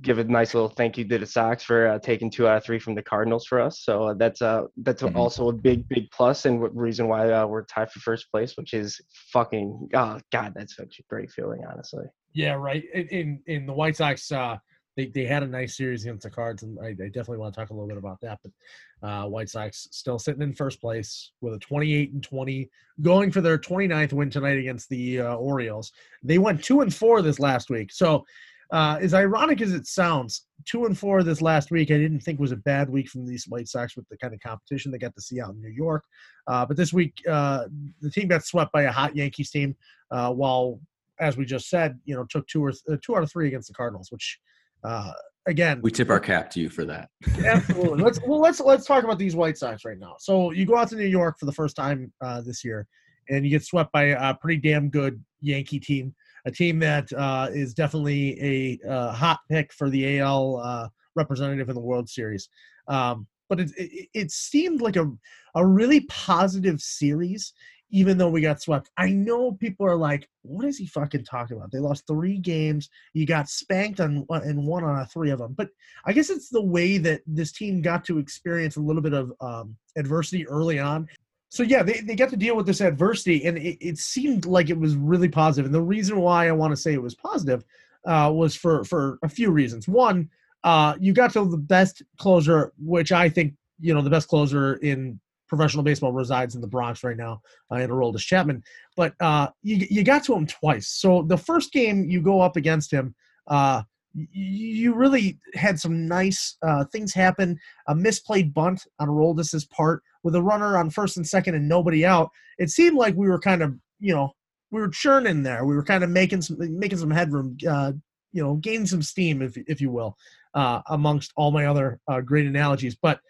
give 0.01 0.19
a 0.19 0.25
nice 0.25 0.55
little 0.55 0.71
thank 0.71 0.97
you 0.97 1.07
to 1.07 1.19
the 1.19 1.27
Sox 1.27 1.63
for 1.63 1.87
uh, 1.87 1.99
taking 1.99 2.31
two 2.31 2.49
out 2.49 2.57
of 2.57 2.65
three 2.65 2.79
from 2.79 2.95
the 2.95 3.03
Cardinals 3.03 3.47
for 3.47 3.61
us. 3.61 3.81
So 3.81 4.05
uh, 4.09 4.15
that's 4.15 4.41
uh 4.41 4.63
that's 4.79 5.03
Mhm. 5.03 5.17
also 5.17 5.49
a 5.51 5.53
big 5.53 5.87
big 5.89 6.11
plus 6.11 6.47
and 6.47 6.61
what 6.61 6.75
reason 6.75 7.09
why 7.09 7.31
uh, 7.31 7.47
we're 7.47 7.65
tied 7.65 7.91
for 7.93 8.01
first 8.01 8.31
place, 8.31 8.57
which 8.57 8.73
is 8.73 9.01
fucking 9.33 9.91
oh 9.95 10.19
god, 10.31 10.55
that's 10.57 10.77
such 10.77 10.99
a 10.99 11.03
great 11.11 11.31
feeling, 11.31 11.63
honestly. 11.71 12.05
Yeah, 12.33 12.55
right. 12.55 12.85
In 12.95 13.07
in, 13.09 13.41
in 13.47 13.67
the 13.67 13.75
White 13.75 13.97
Sox, 13.97 14.33
uh, 14.33 14.57
they 14.97 15.07
they 15.07 15.25
had 15.27 15.43
a 15.43 15.47
nice 15.47 15.77
series 15.77 16.05
against 16.05 16.23
the 16.23 16.31
Cards, 16.31 16.63
and 16.63 16.79
I, 16.81 16.89
I 16.89 16.93
definitely 17.09 17.39
want 17.39 17.55
to 17.55 17.61
talk 17.61 17.71
a 17.71 17.75
little 17.75 17.89
bit 17.89 17.99
about 17.99 18.21
that. 18.23 18.39
But 18.43 19.07
uh, 19.09 19.27
White 19.29 19.51
Sox 19.51 19.89
still 19.91 20.19
sitting 20.19 20.43
in 20.43 20.55
first 20.55 20.81
place 20.81 21.33
with 21.43 21.55
a 21.55 21.59
28 21.59 22.13
and 22.13 22.23
20, 22.23 22.71
going 23.03 23.31
for 23.31 23.41
their 23.43 23.59
29th 23.59 24.13
win 24.15 24.31
tonight 24.31 24.59
against 24.59 24.89
the 24.89 25.21
uh, 25.21 25.35
Orioles. 25.35 25.93
They 26.23 26.39
went 26.39 26.65
two 26.65 26.81
and 26.81 26.95
four 26.95 27.21
this 27.21 27.39
last 27.41 27.69
week. 27.71 27.93
So, 27.93 28.25
uh, 28.73 28.99
as 29.01 29.15
ironic 29.15 29.61
as 29.61 29.73
it 29.73 29.87
sounds, 29.87 30.47
two 30.65 30.87
and 30.87 30.99
four 30.99 31.23
this 31.23 31.43
last 31.43 31.71
week, 31.71 31.91
I 31.91 31.99
didn't 31.99 32.21
think 32.21 32.41
was 32.41 32.53
a 32.53 32.57
bad 32.57 32.89
week 32.89 33.09
from 33.09 33.27
these 33.27 33.45
White 33.47 33.69
Sox 33.69 33.97
with 33.97 34.09
the 34.09 34.17
kind 34.17 34.33
of 34.33 34.41
competition 34.41 34.91
they 34.91 34.99
got 34.99 35.15
to 35.15 35.21
see 35.21 35.41
out 35.41 35.51
in 35.51 35.61
New 35.61 35.69
York. 35.69 36.05
Uh, 36.47 36.65
but 36.65 36.77
this 36.77 36.93
week, 36.93 37.15
uh, 37.29 37.65
the 38.01 38.11
team 38.11 38.29
got 38.29 38.45
swept 38.45 38.73
by 38.73 38.83
a 38.83 38.93
hot 38.93 39.15
Yankees 39.15 39.51
team, 39.51 39.77
uh, 40.11 40.33
while 40.33 40.81
as 41.21 41.37
we 41.37 41.45
just 41.45 41.69
said, 41.69 42.01
you 42.05 42.17
know, 42.17 42.25
took 42.29 42.47
two 42.49 42.65
or 42.65 42.73
th- 42.73 43.01
two 43.05 43.15
out 43.17 43.23
of 43.23 43.31
three 43.31 43.47
against 43.47 43.69
the 43.69 43.75
Cardinals, 43.75 44.11
which 44.11 44.41
uh, 44.85 45.13
again, 45.47 45.81
We 45.83 45.91
tip 45.91 46.11
our 46.11 46.21
cap 46.21 46.51
to 46.53 46.61
you 46.61 46.69
for 46.69 46.85
that. 46.85 47.09
absolutely. 47.45 48.03
Let's 48.03 48.21
well, 48.27 48.41
let's 48.41 48.61
let's 48.61 48.87
talk 48.87 49.05
about 49.05 49.19
these 49.19 49.37
White 49.37 49.59
Sox 49.59 49.85
right 49.85 49.99
now. 49.99 50.17
So 50.19 50.51
you 50.51 50.67
go 50.67 50.77
out 50.77 50.89
to 50.89 50.97
New 50.97 51.07
York 51.07 51.39
for 51.39 51.47
the 51.47 51.53
first 51.53 51.77
time 51.77 52.13
uh, 52.21 52.41
this 52.41 52.65
year, 52.65 52.87
and 53.29 53.45
you 53.45 53.51
get 53.51 53.65
swept 53.65 53.93
by 53.93 54.05
a 54.05 54.35
pretty 54.35 54.61
damn 54.61 54.89
good 54.89 55.23
Yankee 55.41 55.81
team, 55.81 56.15
a 56.45 56.51
team 56.51 56.79
that 56.81 57.13
uh, 57.13 57.49
is 57.53 57.75
definitely 57.75 58.81
a 58.85 58.89
uh, 58.89 59.13
hot 59.13 59.41
pick 59.49 59.73
for 59.73 59.91
the 59.91 60.19
AL 60.19 60.57
uh, 60.57 60.89
representative 61.15 61.69
in 61.69 61.75
the 61.75 61.81
World 61.81 62.09
Series. 62.09 62.49
Um, 62.89 63.27
but 63.49 63.61
it, 63.61 63.71
it 63.77 64.09
it 64.15 64.31
seemed 64.31 64.81
like 64.81 64.97
a 64.97 65.11
a 65.55 65.67
really 65.67 66.01
positive 66.03 66.81
series, 66.81 67.53
even 67.91 68.17
though 68.17 68.31
we 68.31 68.41
got 68.41 68.63
swept. 68.63 68.91
I 68.97 69.11
know 69.11 69.53
people 69.53 69.87
are 69.87 69.97
like, 69.97 70.27
"What 70.41 70.65
is 70.65 70.79
he 70.79 70.87
fucking 70.87 71.25
talking 71.25 71.59
about?" 71.59 71.71
They 71.71 71.79
lost 71.79 72.07
three 72.07 72.39
games. 72.39 72.89
You 73.13 73.27
got 73.27 73.51
spanked 73.51 74.01
on 74.01 74.25
and 74.31 74.67
one 74.67 74.85
on 74.85 75.05
three 75.07 75.31
of 75.31 75.39
them, 75.39 75.53
but 75.53 75.69
I 76.07 76.13
guess 76.13 76.31
it's 76.31 76.49
the 76.49 76.63
way 76.63 76.97
that 76.99 77.21
this 77.27 77.53
team 77.53 77.83
got 77.83 78.05
to 78.07 78.19
experience 78.19 78.77
a 78.77 78.81
little 78.81 79.03
bit 79.03 79.13
of 79.13 79.33
um, 79.41 79.77
adversity 79.97 80.47
early 80.49 80.79
on. 80.79 81.07
So 81.53 81.63
yeah, 81.63 81.83
they, 81.83 82.01
they 82.01 82.17
got 82.17 82.31
to 82.31 82.37
deal 82.39 82.57
with 82.57 82.65
this 82.65 82.81
adversity, 82.81 83.45
and 83.45 83.59
it, 83.59 83.77
it 83.79 83.99
seemed 83.99 84.47
like 84.47 84.71
it 84.71 84.79
was 84.79 84.97
really 84.97 85.29
positive. 85.29 85.67
And 85.67 85.75
the 85.75 85.83
reason 85.83 86.19
why 86.19 86.49
I 86.49 86.53
want 86.53 86.73
to 86.73 86.79
say 86.79 86.95
it 86.95 87.03
was 87.03 87.15
positive 87.15 87.63
uh, 88.07 88.33
was 88.35 88.57
for 88.57 88.85
for 88.85 89.19
a 89.23 89.29
few 89.29 89.51
reasons. 89.51 89.87
One, 89.87 90.31
uh, 90.65 90.95
you 90.99 91.13
got 91.13 91.31
to 91.35 91.45
the 91.45 91.59
best 91.59 92.03
closer, 92.17 92.73
which 92.79 93.13
I 93.13 93.29
think 93.29 93.53
you 93.79 93.93
know 93.93 94.01
the 94.01 94.09
best 94.09 94.29
closer 94.29 94.77
in 94.77 95.21
professional 95.47 95.83
baseball 95.83 96.13
resides 96.13 96.55
in 96.55 96.63
the 96.63 96.67
Bronx 96.67 97.05
right 97.05 97.19
now, 97.19 97.43
uh, 97.71 97.77
in 97.77 97.91
Aroldis 97.91 98.21
Chapman. 98.21 98.63
But 98.97 99.13
uh, 99.21 99.49
you 99.63 99.87
you 99.91 100.05
got 100.05 100.25
to 100.25 100.35
him 100.35 100.47
twice. 100.47 100.89
So 100.89 101.21
the 101.21 101.37
first 101.37 101.71
game 101.71 102.09
you 102.09 102.23
go 102.23 102.41
up 102.41 102.57
against 102.57 102.91
him. 102.91 103.15
Uh, 103.47 103.83
you 104.15 104.95
really 104.95 105.39
had 105.55 105.79
some 105.79 106.07
nice 106.07 106.57
uh, 106.63 106.85
things 106.87 107.15
happen. 107.15 107.59
A 107.89 107.95
misplayed 107.95 108.53
bunt 108.53 108.85
on 108.99 109.09
Aroldis's 109.09 109.65
part 109.67 110.03
with 110.23 110.35
a 110.35 110.43
runner 110.43 110.77
on 110.77 110.91
first 110.91 111.17
and 111.17 111.27
second 111.27 111.55
and 111.55 111.69
nobody 111.69 112.05
out. 112.05 112.31
It 112.59 112.71
seemed 112.71 112.97
like 112.97 113.15
we 113.17 113.29
were 113.29 113.39
kind 113.39 113.63
of, 113.63 113.75
you 114.01 114.15
know, 114.15 114.33
we 114.71 114.81
were 114.81 114.89
churning 114.89 115.43
there. 115.43 115.65
We 115.65 115.75
were 115.75 115.85
kind 115.85 116.05
of 116.05 116.11
making 116.11 116.43
some 116.43 116.57
making 116.59 116.99
some 116.99 117.11
headroom, 117.11 117.57
uh, 117.69 117.93
you 118.33 118.43
know, 118.43 118.55
gaining 118.57 118.87
some 118.87 119.03
steam, 119.03 119.43
if 119.43 119.57
if 119.57 119.81
you 119.81 119.91
will, 119.91 120.17
uh, 120.55 120.81
amongst 120.89 121.33
all 121.37 121.51
my 121.51 121.67
other 121.67 122.01
uh, 122.09 122.21
great 122.21 122.47
analogies. 122.47 122.97
But 123.01 123.21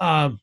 um, 0.00 0.40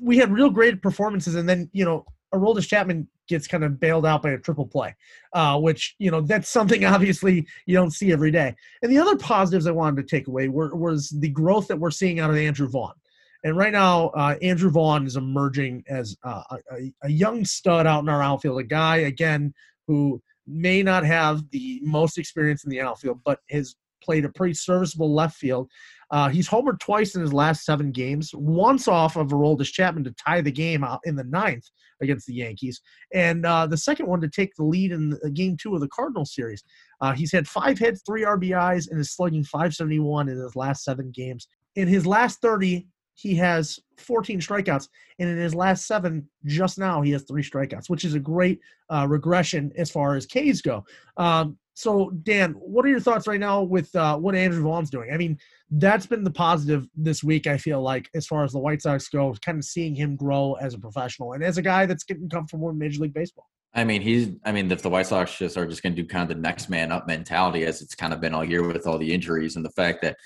we 0.00 0.16
had 0.16 0.32
real 0.32 0.50
great 0.50 0.82
performances, 0.82 1.34
and 1.34 1.48
then 1.48 1.68
you 1.72 1.84
know, 1.84 2.04
Aroldis 2.32 2.68
Chapman 2.68 3.08
gets 3.30 3.46
kind 3.46 3.64
of 3.64 3.80
bailed 3.80 4.04
out 4.04 4.22
by 4.22 4.32
a 4.32 4.38
triple 4.38 4.66
play, 4.66 4.94
uh, 5.32 5.58
which 5.58 5.94
you 5.98 6.10
know 6.10 6.20
that's 6.20 6.50
something 6.50 6.84
obviously 6.96 7.46
you 7.66 7.74
don't 7.74 7.92
see 7.92 8.12
every 8.12 8.30
day. 8.30 8.54
And 8.82 8.92
the 8.92 8.98
other 8.98 9.16
positives 9.16 9.66
I 9.66 9.70
wanted 9.70 10.06
to 10.06 10.16
take 10.16 10.28
away 10.28 10.48
were 10.48 10.74
was 10.74 11.08
the 11.08 11.30
growth 11.30 11.68
that 11.68 11.78
we're 11.78 11.90
seeing 11.90 12.20
out 12.20 12.30
of 12.30 12.36
Andrew 12.36 12.68
Vaughn. 12.68 12.94
And 13.42 13.56
right 13.56 13.72
now, 13.72 14.08
uh, 14.08 14.36
Andrew 14.42 14.70
Vaughn 14.70 15.06
is 15.06 15.16
emerging 15.16 15.82
as 15.88 16.14
uh, 16.22 16.42
a, 16.50 16.92
a 17.04 17.08
young 17.08 17.44
stud 17.46 17.86
out 17.86 18.02
in 18.02 18.08
our 18.10 18.22
outfield, 18.22 18.60
a 18.60 18.64
guy 18.64 18.96
again 18.98 19.54
who 19.86 20.20
may 20.46 20.82
not 20.82 21.06
have 21.06 21.48
the 21.50 21.80
most 21.82 22.18
experience 22.18 22.64
in 22.64 22.70
the 22.70 22.80
outfield, 22.80 23.20
but 23.24 23.38
has 23.48 23.76
played 24.02 24.24
a 24.24 24.28
pretty 24.28 24.54
serviceable 24.54 25.14
left 25.14 25.36
field. 25.36 25.70
Uh, 26.10 26.28
he's 26.28 26.48
homered 26.48 26.80
twice 26.80 27.14
in 27.14 27.22
his 27.22 27.32
last 27.32 27.64
seven 27.64 27.92
games, 27.92 28.34
once 28.34 28.88
off 28.88 29.16
of 29.16 29.28
Aroldis 29.28 29.72
Chapman 29.72 30.04
to 30.04 30.12
tie 30.12 30.40
the 30.40 30.50
game 30.50 30.82
out 30.82 31.00
in 31.04 31.14
the 31.14 31.24
ninth 31.24 31.64
against 32.00 32.26
the 32.26 32.34
Yankees, 32.34 32.80
and 33.14 33.44
uh, 33.46 33.66
the 33.66 33.76
second 33.76 34.06
one 34.06 34.20
to 34.20 34.28
take 34.28 34.54
the 34.56 34.64
lead 34.64 34.92
in 34.92 35.10
the, 35.10 35.30
game 35.30 35.56
two 35.56 35.74
of 35.74 35.80
the 35.80 35.88
Cardinals 35.88 36.34
series. 36.34 36.64
Uh, 37.00 37.12
he's 37.12 37.32
had 37.32 37.46
five 37.46 37.78
hits, 37.78 38.02
three 38.06 38.22
RBIs, 38.22 38.90
and 38.90 39.00
is 39.00 39.12
slugging 39.12 39.44
571 39.44 40.28
in 40.28 40.36
his 40.36 40.56
last 40.56 40.84
seven 40.84 41.10
games. 41.10 41.48
In 41.76 41.88
his 41.88 42.06
last 42.06 42.40
30, 42.40 42.86
he 43.14 43.34
has 43.34 43.78
14 43.98 44.40
strikeouts, 44.40 44.88
and 45.18 45.28
in 45.28 45.38
his 45.38 45.54
last 45.54 45.86
seven, 45.86 46.26
just 46.46 46.78
now, 46.78 47.02
he 47.02 47.10
has 47.12 47.22
three 47.24 47.42
strikeouts, 47.42 47.90
which 47.90 48.04
is 48.04 48.14
a 48.14 48.20
great 48.20 48.60
uh, 48.88 49.06
regression 49.08 49.70
as 49.76 49.90
far 49.90 50.16
as 50.16 50.26
Ks 50.26 50.62
go. 50.62 50.84
Um, 51.16 51.58
so, 51.74 52.10
Dan, 52.24 52.52
what 52.52 52.84
are 52.84 52.88
your 52.88 53.00
thoughts 53.00 53.26
right 53.26 53.40
now 53.40 53.62
with 53.62 53.94
uh, 53.94 54.16
what 54.16 54.34
Andrew 54.34 54.62
Vaughn's 54.62 54.90
doing? 54.90 55.10
I 55.12 55.16
mean, 55.16 55.38
that's 55.70 56.06
been 56.06 56.24
the 56.24 56.30
positive 56.30 56.86
this 56.94 57.22
week. 57.22 57.46
I 57.46 57.56
feel 57.56 57.80
like, 57.80 58.08
as 58.14 58.26
far 58.26 58.44
as 58.44 58.52
the 58.52 58.58
White 58.58 58.82
Sox 58.82 59.08
go, 59.08 59.34
kind 59.44 59.58
of 59.58 59.64
seeing 59.64 59.94
him 59.94 60.16
grow 60.16 60.54
as 60.60 60.74
a 60.74 60.78
professional 60.78 61.32
and 61.32 61.44
as 61.44 61.58
a 61.58 61.62
guy 61.62 61.86
that's 61.86 62.04
getting 62.04 62.28
comfortable 62.28 62.70
in 62.70 62.78
Major 62.78 63.02
League 63.02 63.14
Baseball. 63.14 63.46
I 63.72 63.84
mean, 63.84 64.02
he's. 64.02 64.30
I 64.44 64.52
mean, 64.52 64.70
if 64.70 64.82
the 64.82 64.90
White 64.90 65.06
Sox 65.06 65.38
just 65.38 65.56
are 65.56 65.66
just 65.66 65.82
going 65.82 65.94
to 65.94 66.02
do 66.02 66.08
kind 66.08 66.28
of 66.28 66.36
the 66.36 66.42
next 66.42 66.68
man 66.68 66.90
up 66.90 67.06
mentality, 67.06 67.64
as 67.64 67.82
it's 67.82 67.94
kind 67.94 68.12
of 68.12 68.20
been 68.20 68.34
all 68.34 68.44
year 68.44 68.66
with 68.66 68.86
all 68.86 68.98
the 68.98 69.12
injuries 69.12 69.56
and 69.56 69.64
the 69.64 69.70
fact 69.70 70.02
that, 70.02 70.16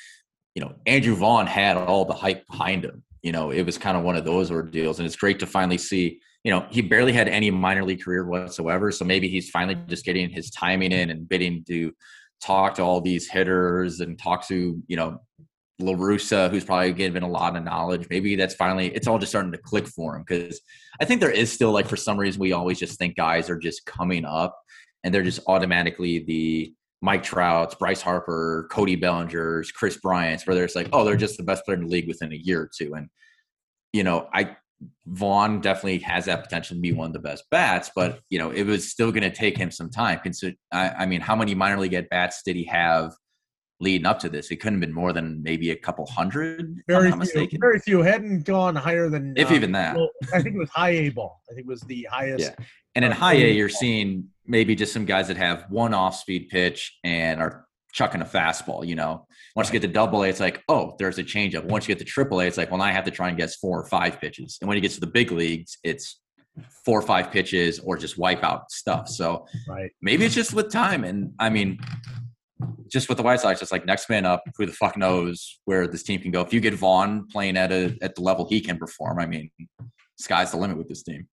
you 0.54 0.62
know, 0.62 0.74
Andrew 0.86 1.14
Vaughn 1.14 1.46
had 1.46 1.76
all 1.76 2.06
the 2.06 2.14
hype 2.14 2.46
behind 2.46 2.84
him. 2.84 3.02
You 3.22 3.32
know, 3.32 3.50
it 3.50 3.62
was 3.62 3.76
kind 3.76 3.96
of 3.96 4.02
one 4.02 4.16
of 4.16 4.24
those 4.24 4.50
ordeals, 4.50 4.98
and 4.98 5.06
it's 5.06 5.16
great 5.16 5.38
to 5.40 5.46
finally 5.46 5.78
see. 5.78 6.20
You 6.44 6.50
know, 6.50 6.66
he 6.70 6.82
barely 6.82 7.12
had 7.12 7.26
any 7.26 7.50
minor 7.50 7.84
league 7.84 8.04
career 8.04 8.24
whatsoever, 8.24 8.92
so 8.92 9.04
maybe 9.04 9.28
he's 9.28 9.50
finally 9.50 9.78
just 9.88 10.04
getting 10.04 10.30
his 10.30 10.50
timing 10.50 10.92
in 10.92 11.10
and 11.10 11.28
bidding 11.28 11.64
to 11.68 11.92
talk 12.40 12.74
to 12.74 12.82
all 12.82 13.00
these 13.00 13.28
hitters 13.28 14.00
and 14.00 14.18
talk 14.18 14.46
to 14.48 14.82
you 14.86 14.96
know 14.96 15.18
La 15.80 15.94
Russa, 15.94 16.50
who's 16.50 16.64
probably 16.64 16.92
given 16.92 17.22
a 17.22 17.28
lot 17.28 17.56
of 17.56 17.64
knowledge. 17.64 18.06
Maybe 18.10 18.36
that's 18.36 18.54
finally 18.54 18.88
it's 18.94 19.06
all 19.06 19.18
just 19.18 19.32
starting 19.32 19.52
to 19.52 19.58
click 19.58 19.86
for 19.86 20.16
him 20.16 20.24
because 20.26 20.60
I 21.00 21.04
think 21.04 21.20
there 21.20 21.30
is 21.30 21.50
still 21.50 21.72
like 21.72 21.88
for 21.88 21.96
some 21.96 22.18
reason 22.18 22.40
we 22.40 22.52
always 22.52 22.78
just 22.78 22.98
think 22.98 23.16
guys 23.16 23.50
are 23.50 23.58
just 23.58 23.86
coming 23.86 24.24
up 24.24 24.56
and 25.02 25.12
they're 25.12 25.22
just 25.22 25.40
automatically 25.46 26.20
the 26.20 26.74
Mike 27.02 27.22
Trouts, 27.22 27.74
Bryce 27.74 28.00
Harper, 28.00 28.66
Cody 28.70 28.96
Bellingers, 28.96 29.72
Kris 29.72 29.98
Bryant's, 29.98 30.46
where 30.46 30.64
it's 30.64 30.74
like, 30.74 30.88
oh, 30.92 31.04
they're 31.04 31.16
just 31.16 31.36
the 31.36 31.42
best 31.42 31.64
player 31.66 31.76
in 31.76 31.84
the 31.84 31.90
league 31.90 32.08
within 32.08 32.32
a 32.32 32.36
year 32.36 32.62
or 32.62 32.70
two. 32.74 32.94
And, 32.94 33.10
you 33.92 34.04
know, 34.04 34.26
I 34.32 34.56
Vaughn 35.06 35.60
definitely 35.60 35.98
has 35.98 36.24
that 36.26 36.42
potential 36.42 36.76
to 36.76 36.80
be 36.80 36.92
one 36.92 37.08
of 37.08 37.12
the 37.12 37.18
best 37.18 37.44
bats, 37.50 37.90
but 37.94 38.20
you 38.30 38.38
know, 38.38 38.50
it 38.50 38.64
was 38.64 38.90
still 38.90 39.12
gonna 39.12 39.34
take 39.34 39.56
him 39.56 39.70
some 39.70 39.90
time. 39.90 40.18
Consider 40.20 40.56
I, 40.72 40.90
I 40.90 41.06
mean, 41.06 41.20
how 41.20 41.36
many 41.36 41.54
minor 41.54 41.78
league 41.78 41.94
at 41.94 42.10
bats 42.10 42.42
did 42.44 42.56
he 42.56 42.64
have 42.64 43.12
leading 43.80 44.06
up 44.06 44.18
to 44.20 44.28
this. 44.28 44.50
It 44.50 44.56
couldn't 44.56 44.74
have 44.74 44.88
been 44.88 44.94
more 44.94 45.12
than 45.12 45.42
maybe 45.42 45.70
a 45.70 45.76
couple 45.76 46.06
hundred. 46.06 46.82
Very 46.88 47.10
few. 47.10 47.18
Mistaken. 47.18 47.60
Very 47.60 47.78
few. 47.78 48.02
Hadn't 48.02 48.44
gone 48.44 48.76
higher 48.76 49.08
than 49.08 49.34
if 49.36 49.50
uh, 49.50 49.54
even 49.54 49.72
that. 49.72 49.96
Well, 49.96 50.10
I 50.32 50.42
think 50.42 50.56
it 50.56 50.58
was 50.58 50.70
high 50.70 50.90
A 50.90 51.08
ball. 51.10 51.40
I 51.50 51.54
think 51.54 51.66
it 51.66 51.70
was 51.70 51.82
the 51.82 52.06
highest. 52.10 52.52
Yeah. 52.58 52.64
And 52.94 53.04
in 53.04 53.12
uh, 53.12 53.14
high 53.14 53.34
A, 53.34 53.52
you're 53.52 53.68
seeing 53.68 54.28
maybe 54.46 54.74
just 54.74 54.92
some 54.92 55.04
guys 55.04 55.28
that 55.28 55.36
have 55.36 55.66
one 55.68 55.94
off 55.94 56.16
speed 56.16 56.48
pitch 56.48 56.98
and 57.04 57.40
are 57.40 57.66
chucking 57.94 58.20
a 58.20 58.24
fastball. 58.24 58.86
You 58.86 58.96
know, 58.96 59.26
once 59.56 59.68
you 59.68 59.72
get 59.72 59.82
to 59.86 59.92
double 59.92 60.24
A, 60.24 60.28
it's 60.28 60.40
like, 60.40 60.62
oh, 60.68 60.94
there's 60.98 61.18
a 61.18 61.24
changeup. 61.24 61.64
Once 61.64 61.88
you 61.88 61.94
get 61.94 62.04
to 62.04 62.04
triple 62.04 62.40
A, 62.40 62.46
it's 62.46 62.58
like, 62.58 62.70
well, 62.70 62.78
now 62.78 62.84
I 62.84 62.92
have 62.92 63.04
to 63.04 63.10
try 63.10 63.28
and 63.28 63.38
guess 63.38 63.56
four 63.56 63.80
or 63.80 63.86
five 63.86 64.20
pitches. 64.20 64.58
And 64.60 64.68
when 64.68 64.76
you 64.76 64.82
get 64.82 64.90
to 64.92 65.00
the 65.00 65.06
big 65.06 65.32
leagues, 65.32 65.78
it's 65.82 66.20
four 66.84 66.98
or 66.98 67.02
five 67.02 67.30
pitches 67.30 67.78
or 67.78 67.96
just 67.96 68.18
wipe 68.18 68.44
out 68.44 68.70
stuff. 68.70 69.08
So 69.08 69.46
right. 69.68 69.90
maybe 70.02 70.24
it's 70.24 70.34
just 70.34 70.52
with 70.52 70.70
time. 70.70 71.04
And 71.04 71.32
I 71.38 71.48
mean, 71.50 71.78
just 72.88 73.08
with 73.08 73.18
the 73.18 73.24
White 73.24 73.40
Sox, 73.40 73.62
it's 73.62 73.72
like 73.72 73.86
next 73.86 74.10
man 74.10 74.26
up. 74.26 74.42
Who 74.56 74.66
the 74.66 74.72
fuck 74.72 74.96
knows 74.96 75.60
where 75.64 75.86
this 75.86 76.02
team 76.02 76.20
can 76.20 76.30
go? 76.30 76.42
If 76.42 76.52
you 76.52 76.60
get 76.60 76.74
Vaughn 76.74 77.26
playing 77.28 77.56
at 77.56 77.72
a 77.72 77.96
at 78.02 78.14
the 78.14 78.22
level 78.22 78.46
he 78.48 78.60
can 78.60 78.76
perform, 78.78 79.18
I 79.18 79.26
mean, 79.26 79.50
sky's 80.18 80.50
the 80.50 80.56
limit 80.56 80.76
with 80.76 80.88
this 80.88 81.02
team. 81.02 81.26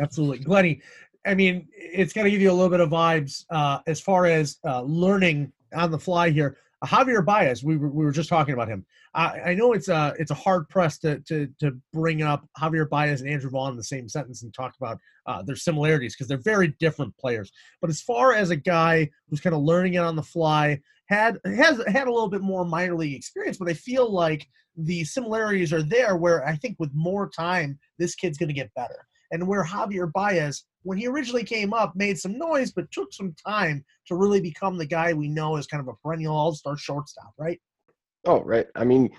Absolutely, 0.00 0.38
Glennie. 0.38 0.80
I 1.24 1.34
mean, 1.34 1.68
it's 1.72 2.12
going 2.12 2.24
to 2.24 2.30
give 2.30 2.40
you 2.40 2.50
a 2.50 2.52
little 2.52 2.68
bit 2.68 2.80
of 2.80 2.90
vibes 2.90 3.44
uh, 3.50 3.78
as 3.86 4.00
far 4.00 4.26
as 4.26 4.58
uh, 4.66 4.82
learning 4.82 5.52
on 5.74 5.90
the 5.90 5.98
fly 5.98 6.30
here. 6.30 6.56
Javier 6.84 7.24
Baez, 7.24 7.62
we 7.62 7.76
were, 7.76 7.90
we 7.90 8.04
were 8.04 8.10
just 8.10 8.28
talking 8.28 8.54
about 8.54 8.68
him. 8.68 8.84
I, 9.14 9.40
I 9.40 9.54
know 9.54 9.72
it's 9.72 9.88
a 9.88 10.14
it's 10.18 10.32
a 10.32 10.34
hard 10.34 10.68
press 10.68 10.98
to, 10.98 11.20
to 11.20 11.48
to 11.60 11.78
bring 11.92 12.22
up 12.22 12.44
Javier 12.58 12.88
Baez 12.88 13.20
and 13.20 13.30
Andrew 13.30 13.50
Vaughn 13.50 13.70
in 13.70 13.76
the 13.76 13.84
same 13.84 14.08
sentence 14.08 14.42
and 14.42 14.52
talk 14.52 14.74
about 14.80 14.98
uh, 15.26 15.42
their 15.42 15.54
similarities 15.54 16.16
because 16.16 16.26
they're 16.26 16.38
very 16.38 16.74
different 16.80 17.16
players. 17.18 17.52
But 17.80 17.90
as 17.90 18.00
far 18.00 18.34
as 18.34 18.50
a 18.50 18.56
guy 18.56 19.10
who's 19.28 19.40
kind 19.40 19.54
of 19.54 19.62
learning 19.62 19.94
it 19.94 19.98
on 19.98 20.16
the 20.16 20.22
fly, 20.22 20.80
had 21.06 21.38
has 21.44 21.80
had 21.86 22.08
a 22.08 22.12
little 22.12 22.28
bit 22.28 22.42
more 22.42 22.64
minor 22.64 22.96
league 22.96 23.14
experience, 23.16 23.58
but 23.58 23.68
I 23.68 23.74
feel 23.74 24.12
like 24.12 24.48
the 24.76 25.04
similarities 25.04 25.72
are 25.72 25.82
there. 25.82 26.16
Where 26.16 26.44
I 26.46 26.56
think 26.56 26.76
with 26.80 26.90
more 26.94 27.28
time, 27.28 27.78
this 27.98 28.16
kid's 28.16 28.38
going 28.38 28.48
to 28.48 28.54
get 28.54 28.74
better. 28.74 29.06
And 29.30 29.46
where 29.46 29.64
Javier 29.64 30.10
Baez, 30.12 30.64
when 30.82 30.98
he 30.98 31.06
originally 31.06 31.44
came 31.44 31.72
up, 31.72 31.94
made 31.94 32.18
some 32.18 32.38
noise, 32.38 32.72
but 32.72 32.90
took 32.90 33.12
some 33.12 33.34
time 33.46 33.84
to 34.06 34.16
really 34.16 34.40
become 34.40 34.78
the 34.78 34.86
guy 34.86 35.12
we 35.12 35.28
know 35.28 35.56
as 35.56 35.66
kind 35.66 35.80
of 35.80 35.88
a 35.88 35.96
perennial 36.02 36.34
all-star 36.34 36.76
shortstop, 36.76 37.32
right? 37.38 37.60
Oh, 38.26 38.42
right. 38.42 38.66
I 38.74 38.84
mean, 38.84 39.10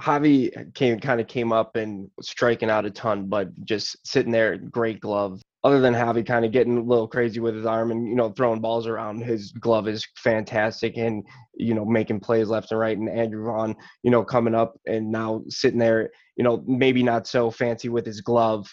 Javi 0.00 0.74
came 0.74 1.00
kind 1.00 1.20
of 1.20 1.26
came 1.26 1.52
up 1.52 1.76
and 1.76 2.08
striking 2.22 2.70
out 2.70 2.86
a 2.86 2.90
ton, 2.90 3.26
but 3.26 3.48
just 3.64 3.96
sitting 4.06 4.32
there, 4.32 4.56
great 4.56 5.00
glove. 5.00 5.42
Other 5.64 5.80
than 5.80 5.92
Javi 5.92 6.24
kind 6.24 6.44
of 6.44 6.52
getting 6.52 6.78
a 6.78 6.82
little 6.82 7.08
crazy 7.08 7.40
with 7.40 7.56
his 7.56 7.66
arm 7.66 7.90
and 7.90 8.06
you 8.06 8.14
know 8.14 8.30
throwing 8.30 8.60
balls 8.60 8.86
around, 8.86 9.24
his 9.24 9.50
glove 9.50 9.88
is 9.88 10.06
fantastic 10.16 10.96
and 10.96 11.24
you 11.56 11.74
know 11.74 11.84
making 11.84 12.20
plays 12.20 12.48
left 12.48 12.70
and 12.70 12.78
right. 12.78 12.96
And 12.96 13.08
Andrew 13.08 13.44
Vaughn, 13.44 13.74
you 14.04 14.12
know, 14.12 14.22
coming 14.22 14.54
up 14.54 14.78
and 14.86 15.10
now 15.10 15.42
sitting 15.48 15.80
there, 15.80 16.10
you 16.36 16.44
know, 16.44 16.62
maybe 16.68 17.02
not 17.02 17.26
so 17.26 17.50
fancy 17.50 17.88
with 17.88 18.06
his 18.06 18.20
glove, 18.20 18.68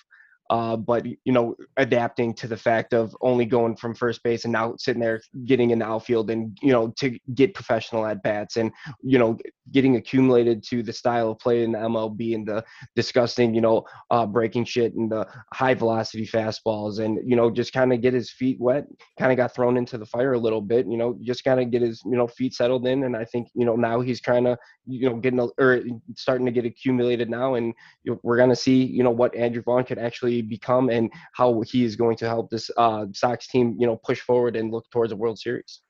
uh, 0.50 0.76
but 0.76 1.06
you 1.06 1.32
know, 1.32 1.56
adapting 1.78 2.34
to 2.36 2.48
the 2.48 2.58
fact 2.58 2.94
of 2.94 3.16
only 3.22 3.46
going 3.46 3.76
from 3.76 3.96
first 3.96 4.22
base 4.24 4.46
and 4.46 4.54
now 4.54 4.76
sitting 4.78 5.02
there 5.02 5.20
getting 5.46 5.72
in 5.72 5.80
the 5.80 5.86
outfield 5.86 6.30
and 6.30 6.58
you 6.62 6.72
know 6.72 6.94
to 6.98 7.18
get 7.34 7.54
professional 7.54 8.06
at 8.06 8.22
bats 8.22 8.58
and 8.58 8.72
you 9.02 9.18
know 9.18 9.38
getting 9.72 9.96
accumulated 9.96 10.62
to 10.64 10.84
the 10.84 10.94
style 10.94 11.32
of 11.32 11.40
play 11.40 11.64
in 11.64 11.72
the 11.72 11.80
MLB 11.80 12.36
and 12.36 12.48
the 12.48 12.64
disgusting 12.96 13.56
you 13.56 13.62
know 13.62 13.84
uh, 14.12 14.26
breaking 14.26 14.66
shit 14.66 14.94
and 14.94 15.12
the 15.12 15.28
high 15.54 15.74
velocity 15.74 16.28
fastballs 16.28 17.00
and 17.00 17.20
you 17.28 17.36
know 17.36 17.50
just 17.50 17.74
kind 17.74 17.92
of 17.92 18.02
get 18.02 18.14
his 18.14 18.32
feet 18.32 18.60
wet. 18.60 18.86
Kind 19.18 19.32
of 19.32 19.38
got 19.38 19.56
thrown 19.56 19.78
into 19.78 19.98
the 19.98 20.06
fire 20.06 20.34
a 20.34 20.40
little 20.40 20.62
bit. 20.62 20.86
You 20.88 20.98
know, 20.98 21.18
just 21.22 21.44
kind 21.44 21.60
of 21.60 21.72
get 21.72 21.82
his 21.82 22.02
you 22.06 22.18
know 22.18 22.28
feet 22.28 22.54
settled 22.54 22.86
in. 22.86 23.04
And 23.04 23.16
I 23.18 23.26
think 23.26 23.48
you 23.56 23.66
know 23.66 23.76
now 23.76 24.00
he's 24.02 24.22
trying 24.22 24.44
to 24.44 24.58
you 24.86 25.10
know 25.10 25.16
getting 25.18 25.40
a, 25.40 25.48
or 25.58 25.82
starting 26.16 26.46
to 26.46 26.52
get 26.52 26.66
accumulated 26.66 27.30
now, 27.30 27.56
and 27.56 27.74
we're 28.22 28.38
gonna 28.38 28.56
see 28.56 28.84
you 28.84 29.04
know 29.04 29.10
what 29.12 29.36
Andrew 29.36 29.64
Vaughn 29.64 29.84
could 29.86 29.98
actually 29.98 30.35
become 30.42 30.90
and 30.90 31.12
how 31.34 31.62
he 31.62 31.84
is 31.84 31.96
going 31.96 32.18
to 32.18 32.28
help 32.28 32.50
this 32.50 32.70
uh, 32.78 33.06
Sox 33.14 33.48
team, 33.48 33.76
you 33.80 33.88
know, 33.88 33.98
push 33.98 34.22
forward 34.22 34.56
and 34.56 34.72
look 34.72 34.90
towards 34.92 35.12
a 35.12 35.16
World 35.16 35.40
Series. 35.40 35.82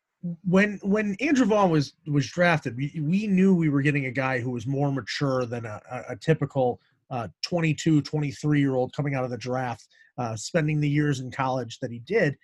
When 0.43 0.79
when 0.81 1.15
Andrew 1.19 1.45
Vaughn 1.45 1.69
was 1.69 1.93
was 2.07 2.27
drafted, 2.27 2.75
we, 2.75 2.99
we 2.99 3.27
knew 3.27 3.53
we 3.53 3.69
were 3.69 3.83
getting 3.83 4.07
a 4.07 4.11
guy 4.11 4.39
who 4.39 4.49
was 4.49 4.65
more 4.65 4.91
mature 4.91 5.45
than 5.45 5.65
a, 5.65 5.79
a, 5.91 6.13
a 6.13 6.15
typical 6.15 6.79
uh, 7.11 7.27
22, 7.43 8.01
23 8.01 8.59
year 8.59 8.75
old 8.75 8.93
coming 8.93 9.13
out 9.13 9.23
of 9.23 9.29
the 9.29 9.37
draft, 9.37 9.87
uh, 10.17 10.35
spending 10.35 10.79
the 10.79 10.89
years 10.89 11.19
in 11.19 11.29
college 11.29 11.79
that 11.79 11.91
he 11.91 11.99
did. 11.99 12.35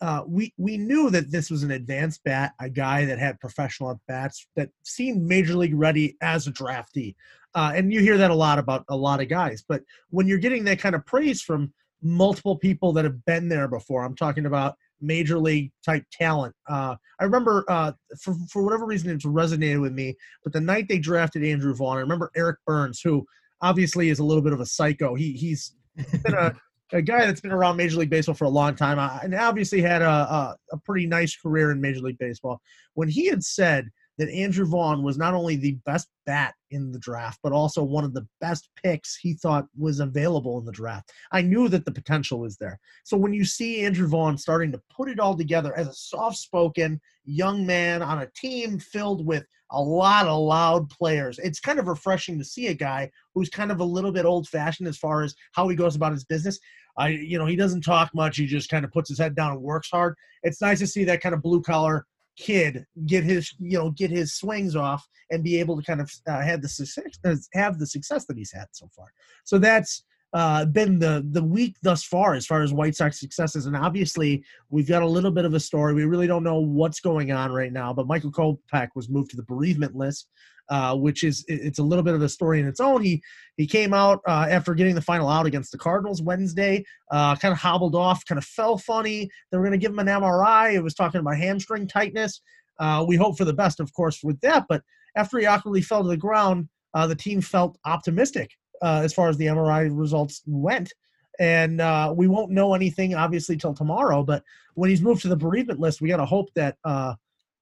Uh, 0.00 0.22
we 0.26 0.52
we 0.56 0.76
knew 0.76 1.10
that 1.10 1.30
this 1.30 1.50
was 1.50 1.62
an 1.62 1.72
advanced 1.72 2.22
bat, 2.24 2.52
a 2.60 2.70
guy 2.70 3.04
that 3.04 3.18
had 3.18 3.40
professional 3.40 3.90
at 3.90 3.96
bats 4.06 4.46
that 4.54 4.70
seemed 4.84 5.22
major 5.22 5.54
league 5.54 5.74
ready 5.74 6.16
as 6.20 6.46
a 6.46 6.52
draftee. 6.52 7.14
Uh, 7.54 7.72
and 7.74 7.92
you 7.92 8.00
hear 8.00 8.18
that 8.18 8.30
a 8.30 8.34
lot 8.34 8.58
about 8.58 8.84
a 8.88 8.96
lot 8.96 9.20
of 9.20 9.28
guys. 9.28 9.64
But 9.66 9.82
when 10.10 10.26
you're 10.26 10.38
getting 10.38 10.64
that 10.64 10.78
kind 10.78 10.94
of 10.94 11.04
praise 11.06 11.42
from 11.42 11.72
multiple 12.02 12.56
people 12.56 12.92
that 12.92 13.04
have 13.04 13.24
been 13.24 13.48
there 13.48 13.68
before, 13.68 14.04
I'm 14.04 14.14
talking 14.14 14.46
about 14.46 14.76
major 15.00 15.38
league 15.38 15.72
type 15.84 16.04
talent. 16.12 16.54
Uh, 16.68 16.96
I 17.20 17.24
remember 17.24 17.64
uh, 17.68 17.92
for 18.20 18.34
for 18.50 18.62
whatever 18.62 18.86
reason 18.86 19.10
it's 19.10 19.24
resonated 19.24 19.80
with 19.80 19.92
me. 19.92 20.16
But 20.44 20.52
the 20.52 20.60
night 20.60 20.86
they 20.88 20.98
drafted 20.98 21.44
Andrew 21.44 21.74
Vaughn, 21.74 21.96
I 21.96 22.00
remember 22.00 22.30
Eric 22.36 22.58
Byrnes, 22.66 23.00
who 23.00 23.26
obviously 23.60 24.10
is 24.10 24.18
a 24.18 24.24
little 24.24 24.42
bit 24.42 24.52
of 24.52 24.60
a 24.60 24.66
psycho. 24.66 25.14
He 25.14 25.32
he's 25.32 25.74
been 26.22 26.34
a 26.34 26.54
a 26.92 27.02
guy 27.02 27.26
that's 27.26 27.40
been 27.40 27.52
around 27.52 27.76
Major 27.76 27.98
League 27.98 28.10
Baseball 28.10 28.34
for 28.34 28.44
a 28.44 28.50
long 28.50 28.74
time 28.74 28.98
uh, 28.98 29.18
and 29.22 29.34
obviously 29.34 29.82
had 29.82 30.02
a, 30.02 30.08
a, 30.08 30.56
a, 30.72 30.78
pretty 30.78 31.06
nice 31.06 31.36
career 31.36 31.70
in 31.70 31.80
Major 31.80 32.00
League 32.00 32.18
Baseball. 32.18 32.60
When 32.94 33.08
he 33.08 33.26
had 33.26 33.44
said 33.44 33.90
that 34.18 34.30
Andrew 34.30 34.66
Vaughn 34.66 35.02
was 35.02 35.16
not 35.16 35.34
only 35.34 35.56
the 35.56 35.78
best 35.86 36.08
bat 36.26 36.54
in 36.70 36.92
the 36.92 36.98
draft, 36.98 37.38
but 37.42 37.52
also 37.52 37.82
one 37.82 38.04
of 38.04 38.14
the 38.14 38.26
best 38.40 38.68
picks 38.82 39.16
he 39.16 39.34
thought 39.34 39.66
was 39.76 40.00
available 40.00 40.58
in 40.58 40.64
the 40.64 40.72
draft, 40.72 41.12
I 41.32 41.42
knew 41.42 41.68
that 41.68 41.84
the 41.84 41.92
potential 41.92 42.40
was 42.40 42.56
there. 42.56 42.78
So 43.04 43.16
when 43.16 43.32
you 43.32 43.44
see 43.44 43.84
Andrew 43.84 44.08
Vaughn 44.08 44.36
starting 44.36 44.72
to 44.72 44.82
put 44.94 45.08
it 45.08 45.20
all 45.20 45.36
together 45.36 45.76
as 45.76 45.86
a 45.86 45.92
soft 45.92 46.36
spoken 46.36 47.00
young 47.24 47.64
man 47.64 48.02
on 48.02 48.22
a 48.22 48.30
team 48.34 48.78
filled 48.78 49.24
with 49.24 49.46
a 49.70 49.80
lot 49.80 50.26
of 50.26 50.38
loud 50.38 50.88
players. 50.88 51.38
It's 51.38 51.60
kind 51.60 51.78
of 51.78 51.88
refreshing 51.88 52.38
to 52.38 52.44
see 52.44 52.68
a 52.68 52.74
guy 52.74 53.10
who's 53.34 53.50
kind 53.50 53.70
of 53.70 53.80
a 53.80 53.84
little 53.84 54.12
bit 54.12 54.24
old 54.24 54.48
fashioned 54.48 54.88
as 54.88 54.96
far 54.96 55.22
as 55.22 55.34
how 55.52 55.68
he 55.68 55.76
goes 55.76 55.94
about 55.94 56.12
his 56.12 56.24
business. 56.24 56.58
I, 56.96 57.08
you 57.08 57.38
know, 57.38 57.46
he 57.46 57.54
doesn't 57.54 57.82
talk 57.82 58.10
much. 58.14 58.38
He 58.38 58.46
just 58.46 58.70
kind 58.70 58.84
of 58.84 58.92
puts 58.92 59.08
his 59.10 59.18
head 59.18 59.36
down 59.36 59.52
and 59.52 59.60
works 59.60 59.90
hard. 59.90 60.14
It's 60.42 60.62
nice 60.62 60.78
to 60.78 60.86
see 60.86 61.04
that 61.04 61.20
kind 61.20 61.34
of 61.34 61.42
blue 61.42 61.62
collar 61.62 62.06
kid 62.38 62.86
get 63.06 63.24
his, 63.24 63.52
you 63.58 63.78
know, 63.78 63.90
get 63.90 64.10
his 64.10 64.34
swings 64.34 64.76
off 64.76 65.06
and 65.30 65.44
be 65.44 65.58
able 65.58 65.76
to 65.76 65.82
kind 65.82 66.00
of 66.00 66.10
uh, 66.26 66.40
have 66.40 66.62
the 66.62 66.68
success, 66.68 67.48
have 67.52 67.78
the 67.78 67.86
success 67.86 68.24
that 68.26 68.36
he's 68.36 68.52
had 68.52 68.66
so 68.72 68.88
far. 68.96 69.06
So 69.44 69.58
that's 69.58 70.04
uh, 70.34 70.66
been 70.66 70.98
the 70.98 71.26
the 71.30 71.42
week 71.42 71.76
thus 71.82 72.04
far 72.04 72.34
as 72.34 72.46
far 72.46 72.62
as 72.62 72.72
White 72.72 72.94
Sox 72.94 73.18
successes. 73.18 73.66
And 73.66 73.76
obviously, 73.76 74.44
we've 74.70 74.88
got 74.88 75.02
a 75.02 75.06
little 75.06 75.30
bit 75.30 75.44
of 75.44 75.54
a 75.54 75.60
story. 75.60 75.94
We 75.94 76.04
really 76.04 76.26
don't 76.26 76.44
know 76.44 76.58
what's 76.58 77.00
going 77.00 77.32
on 77.32 77.52
right 77.52 77.72
now. 77.72 77.92
But 77.92 78.06
Michael 78.06 78.32
Kopech 78.32 78.88
was 78.94 79.08
moved 79.08 79.30
to 79.30 79.36
the 79.36 79.42
bereavement 79.44 79.96
list, 79.96 80.28
uh, 80.70 80.94
which 80.94 81.24
is 81.24 81.44
it's 81.48 81.78
a 81.78 81.82
little 81.82 82.02
bit 82.02 82.14
of 82.14 82.22
a 82.22 82.28
story 82.28 82.60
in 82.60 82.66
its 82.66 82.80
own. 82.80 83.02
He 83.02 83.22
he 83.56 83.66
came 83.66 83.94
out 83.94 84.20
uh, 84.26 84.46
after 84.48 84.74
getting 84.74 84.94
the 84.94 85.02
final 85.02 85.28
out 85.28 85.46
against 85.46 85.72
the 85.72 85.78
Cardinals 85.78 86.22
Wednesday, 86.22 86.84
uh, 87.10 87.36
kind 87.36 87.52
of 87.52 87.58
hobbled 87.58 87.94
off, 87.94 88.24
kind 88.26 88.38
of 88.38 88.44
fell 88.44 88.78
funny. 88.78 89.28
They 89.50 89.58
were 89.58 89.64
going 89.64 89.78
to 89.78 89.78
give 89.78 89.92
him 89.92 89.98
an 89.98 90.06
MRI. 90.06 90.74
It 90.74 90.82
was 90.82 90.94
talking 90.94 91.20
about 91.20 91.36
hamstring 91.36 91.86
tightness. 91.86 92.40
Uh, 92.78 93.04
we 93.06 93.16
hope 93.16 93.36
for 93.36 93.44
the 93.44 93.52
best, 93.52 93.80
of 93.80 93.92
course, 93.94 94.20
with 94.22 94.40
that. 94.40 94.66
But 94.68 94.82
after 95.16 95.38
he 95.38 95.46
awkwardly 95.46 95.82
fell 95.82 96.02
to 96.02 96.08
the 96.08 96.16
ground, 96.16 96.68
uh, 96.94 97.06
the 97.06 97.16
team 97.16 97.40
felt 97.40 97.78
optimistic 97.84 98.50
uh, 98.82 99.00
as 99.02 99.12
far 99.12 99.28
as 99.28 99.36
the 99.36 99.46
MRI 99.46 99.88
results 99.90 100.42
went. 100.46 100.92
And 101.40 101.78
we 102.16 102.28
won't 102.28 102.50
know 102.50 102.74
anything, 102.74 103.14
obviously, 103.14 103.56
till 103.56 103.74
tomorrow. 103.74 104.22
But 104.22 104.42
when 104.74 104.90
he's 104.90 105.02
moved 105.02 105.22
to 105.22 105.28
the 105.28 105.36
bereavement 105.36 105.80
list, 105.80 106.00
we 106.00 106.08
got 106.08 106.18
to 106.18 106.24
hope 106.24 106.50
that, 106.54 106.76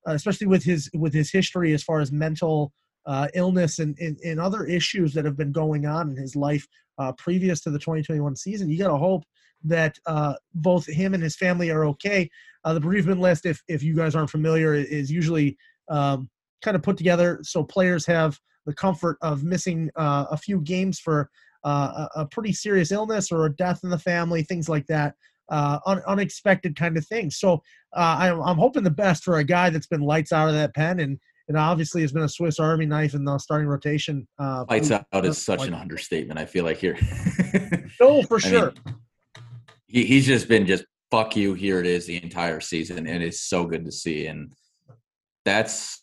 especially 0.07 0.47
with 0.47 0.65
his 0.65 0.91
with 0.95 1.15
his 1.15 1.31
history 1.31 1.73
as 1.73 1.83
far 1.83 2.01
as 2.01 2.11
mental 2.11 2.73
uh, 3.07 3.29
illness 3.35 3.79
and, 3.79 3.97
and, 3.99 4.19
and, 4.25 4.41
other 4.41 4.65
issues 4.65 5.15
that 5.15 5.25
have 5.25 5.37
been 5.37 5.53
going 5.53 5.87
on 5.87 6.11
in 6.11 6.17
his 6.17 6.35
life 6.35 6.67
uh, 6.99 7.13
previous 7.13 7.61
to 7.61 7.71
the 7.71 7.79
2021 7.79 8.35
season, 8.35 8.69
you 8.69 8.79
got 8.79 8.89
to 8.89 8.97
hope 8.97 9.23
that 9.63 9.97
uh, 10.07 10.35
both 10.55 10.87
him 10.87 11.15
and 11.15 11.23
his 11.23 11.37
family 11.37 11.71
are 11.71 11.85
okay. 11.85 12.29
Uh, 12.65 12.75
the 12.75 12.81
bereavement 12.81 13.21
list, 13.21 13.47
if 13.47 13.63
if 13.69 13.83
you 13.83 13.95
guys 13.95 14.15
aren't 14.15 14.31
familiar, 14.31 14.75
is 14.75 15.11
usually 15.11 15.57
um, 15.89 16.29
kind 16.63 16.77
of 16.77 16.83
put 16.83 16.97
together 16.97 17.39
so 17.43 17.63
players 17.63 18.05
have 18.07 18.39
the 18.67 18.75
comfort 18.75 19.17
of 19.23 19.45
missing 19.45 19.91
uh, 19.97 20.27
a 20.31 20.37
few 20.37 20.61
games 20.61 20.99
for 20.99 21.31
uh, 21.65 22.07
a, 22.17 22.21
a, 22.21 22.27
pretty 22.27 22.53
serious 22.53 22.93
illness 22.93 23.31
or 23.31 23.47
a 23.47 23.57
death 23.57 23.81
in 23.85 23.91
the 23.91 23.99
family, 23.99 24.43
things 24.43 24.69
like 24.69 24.87
that. 24.87 25.15
Uh, 25.49 25.79
un- 25.87 26.03
unexpected 26.09 26.75
kind 26.75 26.97
of 26.97 27.07
things. 27.07 27.39
So 27.39 27.63
uh, 27.97 28.17
I'm, 28.19 28.41
I'm 28.41 28.57
hoping 28.57 28.83
the 28.83 28.91
best 28.91 29.23
for 29.23 29.37
a 29.39 29.45
guy 29.45 29.71
that's 29.71 29.87
been 29.87 30.01
lights 30.01 30.33
out 30.33 30.49
of 30.49 30.55
that 30.55 30.75
pen 30.75 30.99
and 30.99 31.21
and 31.49 31.57
obviously 31.57 32.03
has 32.03 32.13
been 32.13 32.23
a 32.23 32.29
Swiss 32.29 32.59
Army 32.59 32.87
knife 32.87 33.15
in 33.15 33.25
the 33.25 33.39
starting 33.39 33.69
rotation. 33.69 34.27
Uh, 34.39 34.65
lights 34.69 34.91
out 34.91 35.07
is 35.25 35.43
such 35.43 35.67
an 35.67 35.75
understatement. 35.75 36.39
I 36.39 36.45
feel 36.45 36.65
like 36.65 36.79
here. 36.79 36.99
no, 38.01 38.23
for 38.29 38.41
sure. 38.41 38.73
Mean, 38.85 38.95
he, 39.87 40.05
he's 40.05 40.27
just 40.27 40.49
been 40.49 40.67
just 40.67 40.85
fuck 41.11 41.37
you. 41.37 41.55
Here 41.55 41.81
it 41.81 41.87
is 41.87 42.07
the 42.07 42.23
entire 42.23 42.61
season, 42.61 43.07
and 43.07 43.23
it's 43.23 43.41
so 43.41 43.65
good 43.65 43.85
to 43.85 43.93
see. 43.93 44.27
And 44.27 44.53
that's 45.45 46.03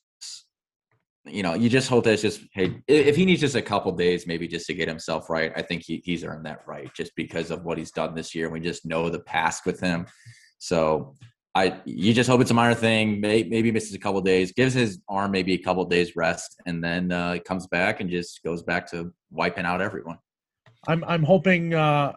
you 1.25 1.41
know, 1.41 1.53
you 1.53 1.69
just 1.69 1.87
hope 1.87 2.03
that's 2.03 2.21
just 2.21 2.41
hey, 2.53 2.81
if 2.87 3.15
he 3.15 3.25
needs 3.25 3.41
just 3.41 3.55
a 3.55 3.61
couple 3.61 3.91
days, 3.93 4.27
maybe 4.27 4.47
just 4.47 4.67
to 4.67 4.73
get 4.73 4.87
himself 4.87 5.29
right. 5.29 5.53
I 5.55 5.61
think 5.61 5.83
he, 5.83 6.01
he's 6.03 6.23
earned 6.23 6.45
that 6.45 6.61
right 6.67 6.93
just 6.93 7.15
because 7.15 7.49
of 7.49 7.63
what 7.63 7.77
he's 7.77 7.91
done 7.91 8.13
this 8.13 8.35
year. 8.35 8.49
We 8.49 8.59
just 8.59 8.85
know 8.85 9.09
the 9.09 9.19
past 9.19 9.65
with 9.65 9.79
him, 9.79 10.05
so 10.57 11.15
I 11.55 11.79
you 11.85 12.13
just 12.13 12.29
hope 12.29 12.41
it's 12.41 12.51
a 12.51 12.55
minor 12.55 12.73
thing. 12.73 13.21
Maybe, 13.21 13.49
maybe 13.49 13.71
misses 13.71 13.93
a 13.93 13.99
couple 13.99 14.19
days, 14.21 14.51
gives 14.51 14.73
his 14.73 14.99
arm 15.07 15.31
maybe 15.31 15.53
a 15.53 15.57
couple 15.57 15.85
days 15.85 16.15
rest, 16.15 16.59
and 16.65 16.83
then 16.83 17.11
uh, 17.11 17.37
comes 17.45 17.67
back 17.67 17.99
and 17.99 18.09
just 18.09 18.43
goes 18.43 18.63
back 18.63 18.89
to 18.91 19.13
wiping 19.31 19.65
out 19.65 19.81
everyone. 19.81 20.17
I'm 20.87 21.03
I'm 21.05 21.23
hoping. 21.23 21.73
Uh, 21.73 22.13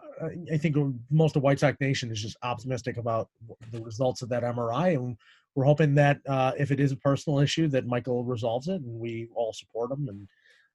I 0.51 0.57
think 0.57 0.75
most 1.11 1.35
of 1.35 1.43
White 1.43 1.59
Sox 1.59 1.77
Nation 1.79 2.11
is 2.11 2.21
just 2.21 2.35
optimistic 2.41 2.97
about 2.97 3.29
the 3.71 3.81
results 3.81 4.23
of 4.23 4.29
that 4.29 4.43
MRI, 4.43 4.95
and 4.95 5.15
we're 5.53 5.65
hoping 5.65 5.93
that 5.95 6.19
uh, 6.27 6.53
if 6.57 6.71
it 6.71 6.79
is 6.79 6.91
a 6.91 6.97
personal 6.97 7.39
issue, 7.39 7.67
that 7.69 7.85
Michael 7.85 8.23
resolves 8.23 8.67
it, 8.67 8.81
and 8.81 8.99
we 8.99 9.27
all 9.35 9.53
support 9.53 9.91
him. 9.91 10.07
And 10.09 10.27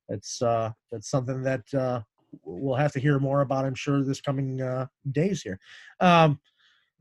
it's 0.08 0.40
uh, 0.40 0.70
it's 0.92 1.10
something 1.10 1.42
that 1.42 1.62
uh, 1.74 2.00
we'll 2.44 2.76
have 2.76 2.92
to 2.92 3.00
hear 3.00 3.18
more 3.18 3.40
about. 3.40 3.64
I'm 3.64 3.74
sure 3.74 4.02
this 4.02 4.20
coming 4.20 4.62
uh, 4.62 4.86
days 5.10 5.42
here. 5.42 5.58
Um, 6.00 6.38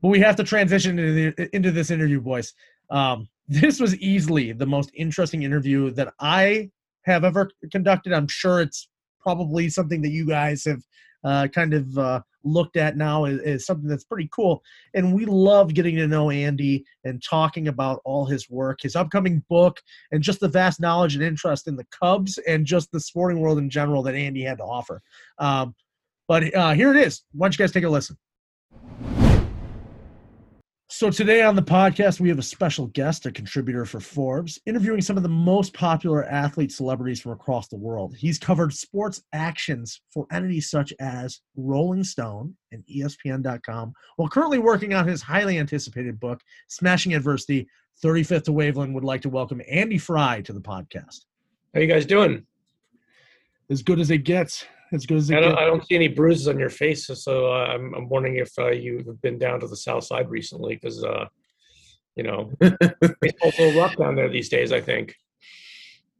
but 0.02 0.08
we 0.08 0.20
have 0.20 0.36
to 0.36 0.44
transition 0.44 0.98
into, 0.98 1.32
the, 1.32 1.56
into 1.56 1.70
this 1.70 1.90
interview, 1.90 2.20
boys. 2.20 2.52
Um, 2.90 3.28
this 3.48 3.80
was 3.80 3.96
easily 3.96 4.52
the 4.52 4.66
most 4.66 4.90
interesting 4.94 5.42
interview 5.42 5.90
that 5.92 6.12
I 6.20 6.70
have 7.02 7.24
ever 7.24 7.50
conducted. 7.70 8.12
I'm 8.12 8.28
sure 8.28 8.60
it's 8.60 8.88
probably 9.20 9.68
something 9.68 10.02
that 10.02 10.10
you 10.10 10.26
guys 10.26 10.64
have 10.64 10.82
uh, 11.24 11.46
kind 11.48 11.72
of 11.74 11.96
uh, 11.98 12.20
looked 12.44 12.76
at 12.76 12.96
now 12.96 13.24
is, 13.24 13.40
is, 13.42 13.66
something 13.66 13.88
that's 13.88 14.04
pretty 14.04 14.28
cool. 14.32 14.62
And 14.94 15.14
we 15.14 15.24
love 15.24 15.74
getting 15.74 15.96
to 15.96 16.08
know 16.08 16.30
Andy 16.30 16.84
and 17.04 17.22
talking 17.22 17.68
about 17.68 18.00
all 18.04 18.26
his 18.26 18.50
work, 18.50 18.80
his 18.82 18.96
upcoming 18.96 19.42
book, 19.48 19.80
and 20.10 20.22
just 20.22 20.40
the 20.40 20.48
vast 20.48 20.80
knowledge 20.80 21.14
and 21.14 21.22
interest 21.22 21.68
in 21.68 21.76
the 21.76 21.86
Cubs 21.92 22.38
and 22.48 22.66
just 22.66 22.90
the 22.90 23.00
sporting 23.00 23.40
world 23.40 23.58
in 23.58 23.70
general 23.70 24.02
that 24.02 24.16
Andy 24.16 24.42
had 24.42 24.58
to 24.58 24.64
offer. 24.64 25.00
Um, 25.38 25.74
but 26.26 26.54
uh, 26.54 26.74
here 26.74 26.94
it 26.94 27.06
is. 27.06 27.22
Why 27.32 27.46
don't 27.46 27.56
you 27.56 27.62
guys 27.62 27.72
take 27.72 27.84
a 27.84 27.88
listen? 27.88 28.16
So, 31.02 31.10
today 31.10 31.42
on 31.42 31.56
the 31.56 31.62
podcast, 31.62 32.20
we 32.20 32.28
have 32.28 32.38
a 32.38 32.42
special 32.42 32.86
guest, 32.86 33.26
a 33.26 33.32
contributor 33.32 33.84
for 33.84 33.98
Forbes, 33.98 34.60
interviewing 34.66 35.00
some 35.00 35.16
of 35.16 35.24
the 35.24 35.28
most 35.28 35.74
popular 35.74 36.22
athlete 36.26 36.70
celebrities 36.70 37.20
from 37.20 37.32
across 37.32 37.66
the 37.66 37.74
world. 37.74 38.14
He's 38.14 38.38
covered 38.38 38.72
sports 38.72 39.20
actions 39.32 40.00
for 40.14 40.28
entities 40.30 40.70
such 40.70 40.94
as 41.00 41.40
Rolling 41.56 42.04
Stone 42.04 42.54
and 42.70 42.84
ESPN.com, 42.86 43.92
while 44.14 44.28
currently 44.28 44.60
working 44.60 44.94
on 44.94 45.08
his 45.08 45.20
highly 45.20 45.58
anticipated 45.58 46.20
book, 46.20 46.40
Smashing 46.68 47.14
Adversity. 47.14 47.66
35th 48.04 48.44
to 48.44 48.52
Waveland 48.52 48.92
would 48.92 49.02
like 49.02 49.22
to 49.22 49.28
welcome 49.28 49.60
Andy 49.68 49.98
Fry 49.98 50.40
to 50.42 50.52
the 50.52 50.60
podcast. 50.60 51.24
How 51.74 51.80
you 51.80 51.88
guys 51.88 52.06
doing? 52.06 52.46
As 53.68 53.82
good 53.82 53.98
as 53.98 54.12
it 54.12 54.18
gets 54.18 54.66
as 54.92 55.06
good 55.06 55.18
as 55.18 55.30
it 55.30 55.36
I 55.36 55.40
don't, 55.40 55.58
I 55.58 55.64
don't 55.64 55.86
see 55.86 55.94
any 55.94 56.08
bruises 56.08 56.48
on 56.48 56.58
your 56.58 56.70
face, 56.70 57.06
so 57.06 57.52
uh, 57.52 57.66
I'm, 57.66 57.94
I'm 57.94 58.08
wondering 58.08 58.36
if 58.36 58.52
uh, 58.58 58.70
you've 58.70 59.20
been 59.22 59.38
down 59.38 59.60
to 59.60 59.66
the 59.66 59.76
south 59.76 60.04
side 60.04 60.30
recently 60.30 60.74
because, 60.74 61.02
uh, 61.02 61.26
you 62.16 62.24
know, 62.24 62.52
it's 62.60 63.42
a 63.42 63.62
little 63.62 63.80
rough 63.80 63.96
down 63.96 64.14
there 64.14 64.28
these 64.28 64.48
days. 64.48 64.72
I 64.72 64.80
think. 64.80 65.14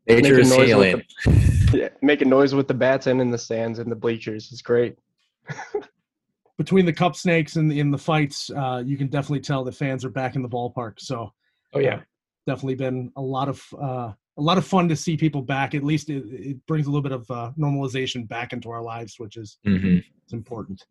Nature 0.08 0.40
is 0.40 0.52
healing. 0.52 1.02
yeah, 1.72 1.88
making 2.00 2.28
noise 2.28 2.54
with 2.54 2.66
the 2.66 2.74
bats 2.74 3.06
and 3.06 3.20
in 3.20 3.30
the 3.30 3.38
stands 3.38 3.78
and 3.78 3.90
the 3.90 3.96
bleachers 3.96 4.50
is 4.50 4.62
great. 4.62 4.96
Between 6.58 6.86
the 6.86 6.92
cup 6.92 7.14
snakes 7.14 7.56
and 7.56 7.72
in 7.72 7.90
the 7.90 7.98
fights, 7.98 8.50
uh, 8.50 8.82
you 8.84 8.96
can 8.96 9.06
definitely 9.06 9.40
tell 9.40 9.64
the 9.64 9.72
fans 9.72 10.04
are 10.04 10.10
back 10.10 10.34
in 10.34 10.42
the 10.42 10.48
ballpark. 10.48 10.98
So, 10.98 11.32
oh 11.74 11.78
yeah, 11.78 12.00
definitely 12.46 12.74
been 12.74 13.12
a 13.16 13.22
lot 13.22 13.48
of 13.48 13.62
uh, 13.80 14.12
a 14.38 14.42
lot 14.42 14.58
of 14.58 14.66
fun 14.66 14.88
to 14.88 14.96
see 14.96 15.16
people 15.16 15.42
back. 15.42 15.74
At 15.74 15.84
least 15.84 16.08
it, 16.08 16.24
it 16.28 16.66
brings 16.66 16.86
a 16.86 16.90
little 16.90 17.02
bit 17.02 17.12
of 17.12 17.30
uh, 17.30 17.52
normalization 17.58 18.26
back 18.26 18.52
into 18.52 18.70
our 18.70 18.82
lives, 18.82 19.16
which 19.18 19.36
is 19.36 19.58
mm-hmm. 19.66 19.98
it's 20.24 20.32
important. 20.32 20.84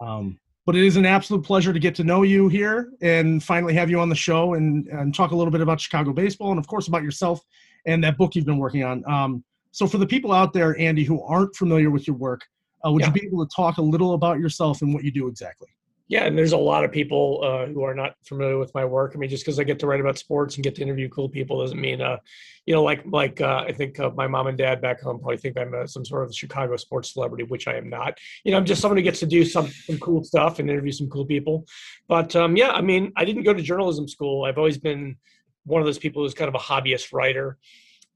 Um, 0.00 0.38
but 0.66 0.74
it 0.74 0.84
is 0.84 0.96
an 0.96 1.06
absolute 1.06 1.44
pleasure 1.44 1.72
to 1.72 1.78
get 1.78 1.94
to 1.94 2.04
know 2.04 2.22
you 2.22 2.48
here 2.48 2.90
and 3.00 3.42
finally 3.42 3.72
have 3.74 3.88
you 3.88 4.00
on 4.00 4.08
the 4.08 4.16
show 4.16 4.54
and, 4.54 4.88
and 4.88 5.14
talk 5.14 5.30
a 5.30 5.36
little 5.36 5.52
bit 5.52 5.60
about 5.60 5.80
Chicago 5.80 6.12
baseball 6.12 6.50
and 6.50 6.58
of 6.58 6.66
course 6.66 6.88
about 6.88 7.04
yourself 7.04 7.40
and 7.86 8.02
that 8.02 8.18
book 8.18 8.34
you've 8.34 8.44
been 8.44 8.58
working 8.58 8.82
on. 8.82 9.08
Um, 9.08 9.44
so 9.70 9.86
for 9.86 9.98
the 9.98 10.06
people 10.06 10.32
out 10.32 10.52
there, 10.52 10.76
Andy, 10.78 11.04
who 11.04 11.22
aren't 11.22 11.54
familiar 11.54 11.90
with 11.90 12.08
your 12.08 12.16
work, 12.16 12.40
uh, 12.84 12.90
would 12.90 13.02
yeah. 13.02 13.08
you 13.08 13.12
be 13.12 13.26
able 13.26 13.46
to 13.46 13.54
talk 13.54 13.78
a 13.78 13.82
little 13.82 14.14
about 14.14 14.40
yourself 14.40 14.82
and 14.82 14.92
what 14.92 15.04
you 15.04 15.12
do 15.12 15.28
exactly? 15.28 15.68
Yeah, 16.08 16.24
and 16.24 16.38
there's 16.38 16.52
a 16.52 16.56
lot 16.56 16.84
of 16.84 16.92
people 16.92 17.40
uh, 17.42 17.66
who 17.66 17.82
are 17.82 17.94
not 17.94 18.14
familiar 18.24 18.58
with 18.58 18.72
my 18.74 18.84
work. 18.84 19.12
I 19.14 19.18
mean, 19.18 19.28
just 19.28 19.44
because 19.44 19.58
I 19.58 19.64
get 19.64 19.80
to 19.80 19.88
write 19.88 19.98
about 19.98 20.18
sports 20.18 20.54
and 20.54 20.62
get 20.62 20.76
to 20.76 20.82
interview 20.82 21.08
cool 21.08 21.28
people 21.28 21.60
doesn't 21.60 21.80
mean, 21.80 22.00
uh, 22.00 22.18
you 22.64 22.74
know, 22.74 22.84
like 22.84 23.02
like 23.06 23.40
uh, 23.40 23.64
I 23.66 23.72
think 23.72 23.98
uh, 23.98 24.10
my 24.10 24.28
mom 24.28 24.46
and 24.46 24.56
dad 24.56 24.80
back 24.80 25.00
home 25.00 25.18
probably 25.18 25.38
think 25.38 25.58
I'm 25.58 25.86
some 25.88 26.04
sort 26.04 26.22
of 26.22 26.34
Chicago 26.34 26.76
sports 26.76 27.12
celebrity, 27.12 27.42
which 27.42 27.66
I 27.66 27.74
am 27.74 27.90
not. 27.90 28.18
You 28.44 28.52
know, 28.52 28.58
I'm 28.58 28.64
just 28.64 28.80
someone 28.80 28.98
who 28.98 29.02
gets 29.02 29.18
to 29.20 29.26
do 29.26 29.44
some, 29.44 29.66
some 29.68 29.98
cool 29.98 30.22
stuff 30.22 30.60
and 30.60 30.70
interview 30.70 30.92
some 30.92 31.08
cool 31.08 31.26
people. 31.26 31.66
But 32.06 32.36
um, 32.36 32.56
yeah, 32.56 32.70
I 32.70 32.82
mean, 32.82 33.12
I 33.16 33.24
didn't 33.24 33.42
go 33.42 33.52
to 33.52 33.62
journalism 33.62 34.06
school. 34.06 34.44
I've 34.44 34.58
always 34.58 34.78
been 34.78 35.16
one 35.64 35.82
of 35.82 35.86
those 35.86 35.98
people 35.98 36.22
who's 36.22 36.34
kind 36.34 36.48
of 36.48 36.54
a 36.54 36.58
hobbyist 36.58 37.12
writer, 37.12 37.58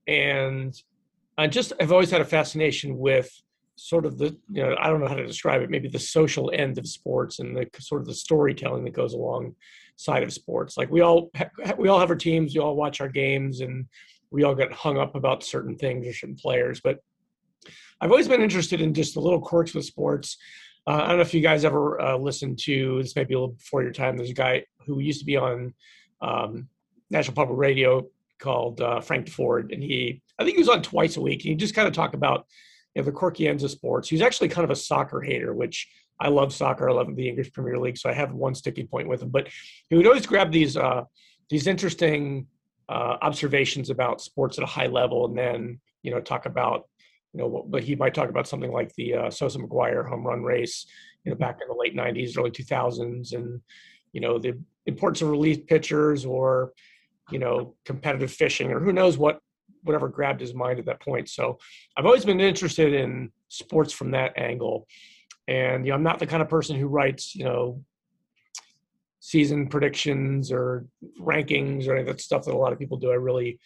and 0.07 0.73
I 1.37 1.47
just 1.47 1.73
I've 1.77 1.91
always 1.91 2.09
had 2.09 2.21
a 2.21 2.25
fascination 2.25 2.97
with 2.97 3.29
sort 3.75 4.05
of 4.05 4.17
the 4.17 4.37
you 4.51 4.63
know 4.63 4.75
I 4.79 4.87
don't 4.87 4.99
know 4.99 5.07
how 5.07 5.15
to 5.15 5.25
describe 5.25 5.61
it 5.61 5.69
maybe 5.69 5.87
the 5.87 5.99
social 5.99 6.51
end 6.53 6.77
of 6.77 6.87
sports 6.87 7.39
and 7.39 7.55
the 7.55 7.67
sort 7.79 8.01
of 8.01 8.07
the 8.07 8.13
storytelling 8.13 8.83
that 8.83 8.93
goes 8.93 9.13
along 9.13 9.55
side 9.95 10.23
of 10.23 10.33
sports. 10.33 10.77
Like 10.77 10.89
we 10.89 11.01
all 11.01 11.31
we 11.77 11.89
all 11.89 11.99
have 11.99 12.09
our 12.09 12.15
teams 12.15 12.53
we 12.53 12.61
all 12.61 12.75
watch 12.75 13.01
our 13.01 13.09
games 13.09 13.61
and 13.61 13.85
we 14.31 14.43
all 14.43 14.55
get 14.55 14.71
hung 14.71 14.97
up 14.97 15.15
about 15.15 15.43
certain 15.43 15.75
things 15.75 16.07
or 16.07 16.13
certain 16.13 16.35
players 16.35 16.81
but 16.81 16.99
I've 17.99 18.09
always 18.09 18.27
been 18.27 18.41
interested 18.41 18.81
in 18.81 18.93
just 18.93 19.13
the 19.13 19.19
little 19.19 19.39
quirks 19.39 19.75
with 19.75 19.85
sports. 19.85 20.37
Uh, 20.87 21.01
I 21.03 21.07
don't 21.09 21.17
know 21.17 21.21
if 21.21 21.33
you 21.35 21.41
guys 21.41 21.63
ever 21.63 22.01
uh, 22.01 22.17
listened 22.17 22.57
to 22.63 22.99
this 23.01 23.15
might 23.15 23.27
be 23.27 23.35
a 23.35 23.39
little 23.39 23.55
before 23.55 23.83
your 23.83 23.91
time 23.91 24.17
there's 24.17 24.31
a 24.31 24.33
guy 24.33 24.65
who 24.85 24.99
used 24.99 25.19
to 25.19 25.25
be 25.25 25.37
on 25.37 25.73
um, 26.21 26.67
National 27.11 27.35
Public 27.35 27.59
Radio 27.59 28.07
called 28.39 28.81
uh, 28.81 28.99
Frank 29.01 29.27
Deford 29.27 29.71
and 29.71 29.83
he 29.83 30.21
I 30.39 30.43
think 30.43 30.55
he 30.55 30.61
was 30.61 30.69
on 30.69 30.81
twice 30.81 31.17
a 31.17 31.21
week 31.21 31.43
and 31.43 31.51
he 31.51 31.55
just 31.55 31.75
kind 31.75 31.87
of 31.87 31.93
talk 31.93 32.15
about 32.15 32.47
you 32.95 33.03
the 33.03 33.11
quirky 33.11 33.47
ends 33.47 33.63
of 33.63 33.71
sports. 33.71 34.09
He's 34.09 34.21
actually 34.21 34.49
kind 34.49 34.65
of 34.65 34.71
a 34.71 34.75
soccer 34.75 35.21
hater, 35.21 35.53
which 35.53 35.87
I 36.19 36.27
love 36.27 36.53
soccer. 36.53 36.89
I 36.89 36.93
love 36.93 37.15
the 37.15 37.27
English 37.27 37.51
Premier 37.51 37.79
League, 37.79 37.97
so 37.97 38.09
I 38.09 38.13
have 38.13 38.33
one 38.33 38.53
sticking 38.55 38.87
point 38.87 39.07
with 39.07 39.21
him. 39.21 39.29
But 39.29 39.49
he 39.89 39.95
would 39.95 40.05
always 40.05 40.25
grab 40.25 40.51
these 40.51 40.77
uh, 40.77 41.03
these 41.49 41.67
interesting 41.67 42.47
uh, 42.89 43.17
observations 43.21 43.89
about 43.89 44.21
sports 44.21 44.57
at 44.57 44.63
a 44.63 44.67
high 44.67 44.87
level, 44.87 45.25
and 45.25 45.37
then 45.37 45.79
you 46.03 46.11
know 46.11 46.21
talk 46.21 46.45
about 46.45 46.87
you 47.33 47.39
know, 47.39 47.65
but 47.67 47.83
he 47.83 47.95
might 47.95 48.13
talk 48.13 48.29
about 48.29 48.47
something 48.47 48.71
like 48.71 48.93
the 48.95 49.15
uh, 49.15 49.29
Sosa 49.31 49.57
McGwire 49.57 50.07
home 50.07 50.27
run 50.27 50.43
race, 50.43 50.85
you 51.23 51.31
know, 51.31 51.37
back 51.37 51.59
in 51.61 51.67
the 51.67 51.79
late 51.79 51.95
'90s, 51.95 52.37
early 52.37 52.51
2000s, 52.51 53.33
and 53.33 53.61
you 54.11 54.21
know 54.21 54.37
the 54.37 54.59
importance 54.85 55.21
of 55.21 55.29
relief 55.29 55.65
pitchers 55.65 56.25
or 56.25 56.73
you 57.31 57.39
know 57.39 57.75
competitive 57.85 58.31
fishing 58.31 58.71
or 58.71 58.79
who 58.79 58.91
knows 58.91 59.17
what 59.17 59.39
whatever 59.83 60.07
grabbed 60.07 60.41
his 60.41 60.53
mind 60.53 60.79
at 60.79 60.85
that 60.85 61.01
point. 61.01 61.29
So 61.29 61.57
I've 61.97 62.05
always 62.05 62.25
been 62.25 62.39
interested 62.39 62.93
in 62.93 63.31
sports 63.47 63.93
from 63.93 64.11
that 64.11 64.37
angle. 64.37 64.87
And 65.47 65.85
you 65.85 65.91
know, 65.91 65.95
I'm 65.95 66.03
not 66.03 66.19
the 66.19 66.27
kind 66.27 66.41
of 66.41 66.49
person 66.49 66.77
who 66.77 66.87
writes, 66.87 67.35
you 67.35 67.43
know, 67.43 67.83
season 69.19 69.67
predictions 69.67 70.51
or 70.51 70.85
rankings 71.19 71.87
or 71.87 71.93
any 71.93 72.01
of 72.01 72.07
that 72.07 72.21
stuff 72.21 72.45
that 72.45 72.53
a 72.53 72.57
lot 72.57 72.73
of 72.73 72.79
people 72.79 72.97
do. 72.97 73.11
I 73.11 73.15
really 73.15 73.59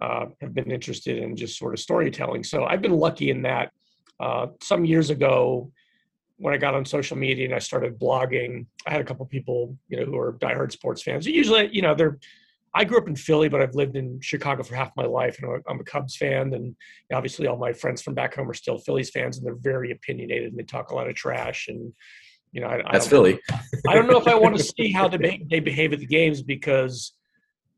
uh, 0.00 0.26
have 0.40 0.54
been 0.54 0.70
interested 0.70 1.18
in 1.18 1.36
just 1.36 1.58
sort 1.58 1.74
of 1.74 1.80
storytelling. 1.80 2.44
So 2.44 2.64
I've 2.64 2.82
been 2.82 2.96
lucky 2.96 3.30
in 3.30 3.42
that. 3.42 3.72
Uh, 4.18 4.48
some 4.62 4.84
years 4.84 5.10
ago, 5.10 5.70
when 6.38 6.54
I 6.54 6.58
got 6.58 6.74
on 6.74 6.84
social 6.84 7.16
media 7.16 7.46
and 7.46 7.54
I 7.54 7.58
started 7.58 7.98
blogging, 7.98 8.66
I 8.86 8.92
had 8.92 9.00
a 9.00 9.04
couple 9.04 9.24
people, 9.26 9.76
you 9.88 9.98
know, 9.98 10.04
who 10.04 10.16
are 10.18 10.34
diehard 10.34 10.70
sports 10.70 11.02
fans. 11.02 11.26
Usually, 11.26 11.68
you 11.72 11.82
know, 11.82 11.94
they're 11.94 12.18
I 12.76 12.84
grew 12.84 12.98
up 12.98 13.08
in 13.08 13.16
Philly, 13.16 13.48
but 13.48 13.62
I've 13.62 13.74
lived 13.74 13.96
in 13.96 14.20
Chicago 14.20 14.62
for 14.62 14.74
half 14.74 14.92
my 14.96 15.06
life, 15.06 15.38
and 15.40 15.62
I'm 15.68 15.80
a 15.80 15.84
Cubs 15.84 16.16
fan. 16.16 16.52
And 16.52 16.76
obviously, 17.12 17.46
all 17.46 17.56
my 17.56 17.72
friends 17.72 18.02
from 18.02 18.14
back 18.14 18.34
home 18.34 18.50
are 18.50 18.54
still 18.54 18.78
Phillies 18.78 19.10
fans, 19.10 19.38
and 19.38 19.46
they're 19.46 19.56
very 19.56 19.90
opinionated 19.92 20.50
and 20.50 20.58
they 20.58 20.62
talk 20.62 20.90
a 20.90 20.94
lot 20.94 21.08
of 21.08 21.14
trash. 21.14 21.68
And 21.68 21.92
You 22.52 22.60
know, 22.60 22.68
I, 22.68 22.76
I 22.86 22.92
That's 22.92 23.06
don't- 23.06 23.10
Philly. 23.10 23.40
I 23.88 23.94
don't 23.94 24.06
know 24.06 24.20
if 24.20 24.28
I 24.28 24.34
want 24.34 24.56
to 24.58 24.62
see 24.62 24.92
how 24.92 25.08
they 25.08 25.16
behave, 25.26 25.48
they 25.50 25.60
behave 25.60 25.92
at 25.94 25.98
the 26.00 26.06
games 26.06 26.42
because, 26.42 27.12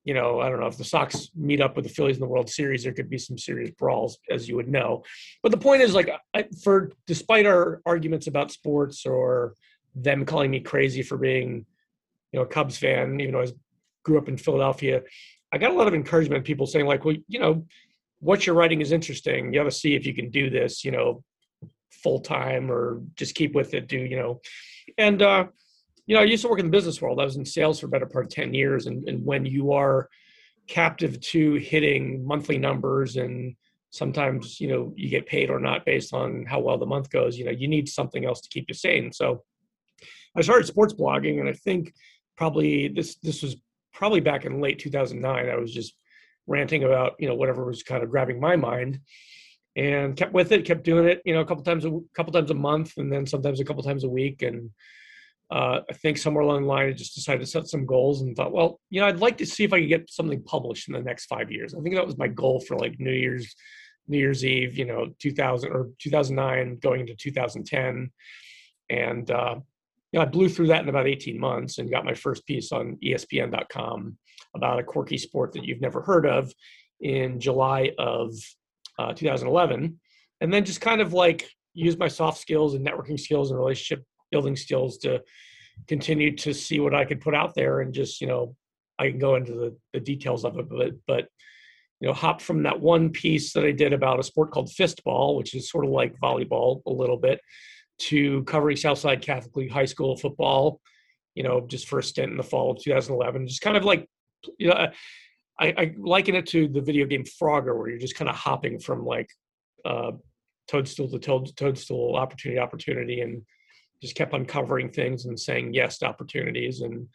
you 0.05 0.15
know, 0.15 0.41
I 0.41 0.49
don't 0.49 0.61
know 0.61 0.67
if 0.67 0.77
the 0.79 0.85
Sox 0.85 1.31
meet 1.35 1.61
up 1.61 1.77
with 1.77 1.85
the 1.87 1.91
Phillies 1.93 2.17
in 2.17 2.21
the 2.21 2.27
World 2.29 2.51
Series, 2.51 2.83
there 2.85 2.93
could 2.93 3.11
be 3.11 3.19
some 3.19 3.39
serious 3.39 3.71
brawls, 3.79 4.19
as 4.31 4.49
you 4.49 4.57
would 4.57 4.69
know. 4.69 5.03
But 5.43 5.53
the 5.53 5.59
point 5.59 5.83
is, 5.83 5.95
like, 5.95 6.11
I, 6.35 6.45
for 6.65 6.93
despite 7.07 7.47
our 7.47 7.81
arguments 7.87 8.27
about 8.27 8.51
sports 8.51 9.07
or 9.07 9.55
them 9.95 10.25
calling 10.25 10.51
me 10.51 10.61
crazy 10.61 11.03
for 11.03 11.19
being, 11.19 11.67
you 12.33 12.39
know, 12.39 12.43
a 12.43 12.47
Cubs 12.47 12.77
fan, 12.79 13.21
even 13.21 13.33
though 13.33 13.39
I 13.39 13.43
was, 13.43 13.55
grew 14.09 14.19
up 14.19 14.29
in 14.29 14.37
Philadelphia, 14.37 15.03
I 15.53 15.59
got 15.59 15.71
a 15.71 15.75
lot 15.75 15.87
of 15.87 15.95
encouragement. 15.95 16.45
People 16.45 16.67
saying 16.67 16.87
like, 16.87 17.05
well, 17.05 17.17
you 17.29 17.39
know, 17.39 17.67
what 18.21 18.47
you're 18.47 18.57
writing 18.57 18.81
is 18.81 18.91
interesting. 18.91 19.53
You 19.53 19.61
ought 19.61 19.65
to 19.65 19.71
see 19.71 19.95
if 19.95 20.07
you 20.07 20.15
can 20.15 20.31
do 20.31 20.51
this, 20.51 20.85
you 20.85 20.91
know, 20.91 21.23
full 21.91 22.21
time 22.21 22.71
or 22.71 23.03
just 23.15 23.35
keep 23.35 23.55
with 23.55 23.75
it. 23.75 23.87
Do 23.87 23.99
you 23.99 24.17
know? 24.17 24.41
And 24.97 25.21
uh, 25.23 25.47
you 26.07 26.15
know, 26.15 26.23
I 26.23 26.25
used 26.25 26.43
to 26.43 26.49
work 26.49 26.59
in 26.59 26.67
the 26.67 26.73
business 26.73 27.03
world. 27.03 27.21
I 27.21 27.25
was 27.25 27.37
in 27.37 27.45
sales 27.45 27.79
for 27.79 27.87
a 27.87 27.91
better 27.91 28.07
part 28.07 28.25
of 28.25 28.31
10 28.31 28.55
years. 28.55 28.87
And, 28.87 29.07
and 29.09 29.25
when 29.25 29.45
you 29.45 29.73
are 29.73 30.09
captive 30.67 31.21
to 31.21 31.55
hitting 31.57 32.27
monthly 32.27 32.57
numbers 32.57 33.17
and 33.17 33.55
sometimes, 33.91 34.59
you 34.59 34.69
know, 34.69 34.93
you 34.97 35.11
get 35.11 35.27
paid 35.27 35.51
or 35.51 35.61
not 35.61 35.85
based 35.85 36.15
on 36.15 36.47
how 36.47 36.61
well 36.61 36.79
the 36.79 36.87
month 36.87 37.11
goes, 37.11 37.39
you 37.39 37.45
know, 37.45 37.51
you 37.51 37.69
need 37.69 37.89
something 37.89 38.25
else 38.25 38.41
to 38.41 38.49
keep 38.49 38.65
you 38.69 38.75
sane. 38.75 39.13
So 39.13 39.45
I 40.35 40.41
started 40.41 40.67
sports 40.67 40.95
blogging 40.95 41.41
and 41.41 41.49
I 41.49 41.53
think 41.53 41.93
probably 42.37 42.89
this, 42.89 43.17
this 43.17 43.43
was 43.43 43.57
probably 43.99 44.21
back 44.21 44.45
in 44.45 44.61
late 44.61 44.79
2009. 44.79 45.49
I 45.49 45.57
was 45.57 45.75
just 45.75 45.95
ranting 46.47 46.85
about, 46.85 47.15
you 47.19 47.27
know, 47.27 47.35
whatever 47.35 47.65
was 47.65 47.83
kind 47.83 48.05
of 48.05 48.11
grabbing 48.11 48.39
my 48.39 48.55
mind 48.55 49.01
and 49.75 50.17
kept 50.17 50.33
with 50.33 50.53
it, 50.53 50.65
kept 50.65 50.85
doing 50.85 51.09
it, 51.09 51.21
you 51.25 51.35
know, 51.35 51.41
a 51.41 51.45
couple 51.45 51.65
times, 51.65 51.85
a 51.85 51.99
couple 52.15 52.33
times 52.33 52.53
a 52.53 52.55
month 52.55 52.93
and 52.97 53.13
then 53.13 53.27
sometimes 53.27 53.59
a 53.59 53.65
couple 53.65 53.83
times 53.83 54.05
a 54.05 54.09
week. 54.09 54.43
And, 54.43 54.71
uh, 55.51 55.81
I 55.91 55.93
think 55.95 56.17
somewhere 56.17 56.45
along 56.45 56.63
the 56.63 56.69
line, 56.69 56.87
I 56.87 56.93
just 56.93 57.17
decided 57.17 57.41
to 57.41 57.47
set 57.47 57.67
some 57.67 57.87
goals 57.87 58.23
and 58.23 58.37
thought, 58.37 58.53
well, 58.53 58.79
you 58.89 59.01
know, 59.01 59.09
I'd 59.09 59.19
like 59.19 59.37
to 59.39 59.47
see 59.47 59.65
if 59.65 59.73
I 59.73 59.81
could 59.81 59.89
get 59.89 60.11
something 60.11 60.45
published 60.45 60.87
in 60.87 60.95
the 60.95 61.03
next 61.03 61.27
five 61.27 61.51
years. 61.51 61.75
I 61.75 61.81
think 61.81 61.97
that 61.97 62.07
was 62.07 62.19
my 62.19 62.29
goal 62.29 62.61
for 62.61 62.79
like 62.79 63.01
New 63.01 63.13
Year's, 63.13 63.53
New 64.07 64.19
Year's 64.19 64.45
Eve, 64.45 64.79
you 64.79 64.85
know, 64.85 65.09
2000 65.19 65.73
or 65.73 65.89
2009 65.99 66.79
going 66.81 67.01
into 67.01 67.17
2010. 67.17 68.13
And, 68.91 69.31
uh, 69.31 69.57
you 70.13 70.19
know, 70.19 70.25
I 70.25 70.29
blew 70.29 70.49
through 70.49 70.69
that 70.69 70.83
in 70.83 70.89
about 70.89 71.07
18 71.07 71.39
months 71.39 71.79
and 71.79 71.91
got 71.91 72.05
my 72.05 72.15
first 72.15 72.47
piece 72.47 72.73
on 72.73 72.97
ESPN.com 73.05 74.17
about 74.55 74.79
a 74.79 74.85
quirky 74.85 75.19
sport 75.19 75.53
that 75.53 75.65
you've 75.65 75.81
never 75.81 76.01
heard 76.01 76.27
of 76.27 76.53
in 77.01 77.39
July 77.39 77.93
of 77.99 78.33
uh, 78.99 79.13
2011. 79.13 80.01
And 80.41 80.53
then 80.53 80.65
just 80.65 80.81
kind 80.81 81.01
of 81.01 81.13
like 81.13 81.49
use 81.75 81.99
my 81.99 82.09
soft 82.09 82.39
skills 82.39 82.75
and 82.75 82.87
networking 82.87 83.21
skills 83.21 83.51
and 83.51 83.59
relationship 83.59 84.05
building 84.31 84.57
skills 84.57 84.99
to 84.99 85.23
continue 85.87 86.35
to 86.37 86.55
see 86.55 86.81
what 86.81 86.95
I 86.95 87.05
could 87.05 87.21
put 87.21 87.35
out 87.35 87.55
there 87.55 87.81
and 87.81 87.93
just, 87.93 88.21
you 88.21 88.27
know, 88.27 88.57
I 88.99 89.11
can 89.11 89.19
go 89.19 89.37
into 89.37 89.53
the, 89.53 89.77
the 89.93 90.01
details 90.01 90.45
of 90.45 90.59
it, 90.59 90.69
but, 90.69 90.93
but, 91.07 91.29
you 92.01 92.09
know, 92.09 92.15
hop 92.15 92.41
from 92.41 92.63
that 92.63 92.81
one 92.81 93.11
piece 93.11 93.53
that 93.53 93.65
I 93.65 93.73
did 93.73 93.93
about 93.93 94.19
a 94.19 94.25
sport 94.25 94.51
called 94.51 94.71
fistball, 94.71 95.37
which 95.37 95.55
is 95.55 95.71
sort 95.71 95.85
of 95.85 95.91
like 95.91 96.19
volleyball 96.19 96.81
a 96.87 96.93
little 96.93 97.17
bit, 97.17 97.41
to 97.99 98.45
covering 98.45 98.77
Southside 98.77 99.23
Catholic 99.23 99.55
League 99.57 99.73
high 99.73 99.85
school 99.85 100.17
football, 100.17 100.81
you 101.35 101.43
know, 101.43 101.67
just 101.67 101.89
for 101.89 101.99
a 101.99 102.03
stint 102.03 102.31
in 102.31 102.37
the 102.37 102.43
fall 102.43 102.71
of 102.71 102.83
2011. 102.83 103.47
Just 103.47 103.61
kind 103.61 103.77
of 103.77 103.85
like, 103.85 104.09
you 104.59 104.69
know, 104.69 104.89
I, 105.61 105.67
I 105.67 105.95
liken 105.99 106.35
it 106.35 106.47
to 106.49 106.69
the 106.69 106.81
video 106.81 107.07
game 107.07 107.25
Frogger, 107.25 107.77
where 107.77 107.89
you're 107.89 107.99
just 107.99 108.15
kind 108.15 108.29
of 108.29 108.37
hopping 108.37 108.79
from 108.79 109.05
like 109.05 109.29
uh, 109.85 110.13
toadstool 110.69 111.11
to 111.11 111.19
toad, 111.19 111.57
toadstool, 111.57 112.17
opportunity, 112.17 112.61
opportunity, 112.61 113.21
and 113.21 113.43
just 114.01 114.15
kept 114.15 114.35
uncovering 114.35 114.91
things 114.91 115.25
and 115.25 115.39
saying 115.39 115.75
yes 115.75 115.99
to 115.99 116.07
opportunities. 116.07 116.81
And 116.83 117.09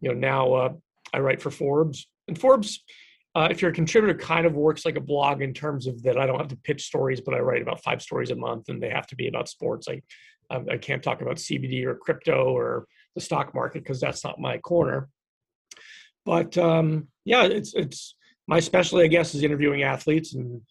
you 0.00 0.12
know, 0.12 0.14
now 0.14 0.52
uh, 0.52 0.72
I 1.12 1.20
write 1.20 1.40
for 1.40 1.50
Forbes, 1.50 2.08
and 2.26 2.38
Forbes, 2.38 2.82
uh, 3.36 3.48
if 3.50 3.60
you're 3.60 3.70
a 3.70 3.74
contributor, 3.74 4.18
kind 4.18 4.46
of 4.46 4.54
works 4.54 4.86
like 4.86 4.96
a 4.96 5.00
blog 5.00 5.42
in 5.42 5.52
terms 5.52 5.86
of 5.86 6.02
that 6.02 6.18
I 6.18 6.24
don't 6.24 6.38
have 6.38 6.48
to 6.48 6.56
pitch 6.56 6.86
stories, 6.86 7.20
but 7.20 7.34
I 7.34 7.40
write 7.40 7.60
about 7.60 7.82
five 7.82 8.00
stories 8.00 8.30
a 8.30 8.34
month, 8.34 8.70
and 8.70 8.82
they 8.82 8.88
have 8.88 9.06
to 9.08 9.14
be 9.14 9.28
about 9.28 9.50
sports. 9.50 9.88
I 9.88 10.00
um, 10.48 10.66
I 10.70 10.78
can't 10.78 11.02
talk 11.02 11.20
about 11.20 11.36
CBD 11.36 11.84
or 11.84 11.96
crypto 11.96 12.46
or 12.46 12.86
the 13.14 13.20
stock 13.20 13.54
market 13.54 13.82
because 13.82 14.00
that's 14.00 14.24
not 14.24 14.40
my 14.40 14.56
corner. 14.56 15.10
But 16.24 16.56
um, 16.56 17.08
yeah, 17.26 17.42
it's 17.42 17.74
it's 17.74 18.16
my 18.48 18.58
specialty, 18.58 19.04
I 19.04 19.08
guess, 19.08 19.34
is 19.34 19.42
interviewing 19.42 19.82
athletes 19.82 20.34
and 20.34 20.62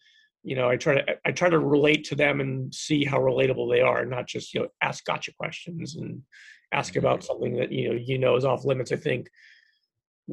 you 0.42 0.54
know 0.54 0.68
i 0.68 0.76
try 0.76 0.94
to 0.94 1.04
i 1.24 1.32
try 1.32 1.50
to 1.50 1.58
relate 1.58 2.04
to 2.04 2.14
them 2.14 2.40
and 2.40 2.72
see 2.72 3.04
how 3.04 3.18
relatable 3.18 3.68
they 3.68 3.80
are 3.80 4.06
not 4.06 4.28
just 4.28 4.54
you 4.54 4.60
know 4.60 4.68
ask 4.80 5.04
gotcha 5.04 5.32
questions 5.34 5.96
and 5.96 6.22
ask 6.70 6.94
about 6.94 7.24
something 7.24 7.56
that 7.56 7.72
you 7.72 7.88
know 7.88 7.94
you 7.96 8.16
know 8.16 8.36
is 8.36 8.44
off 8.44 8.64
limits 8.64 8.92
i 8.92 8.96
think 8.96 9.28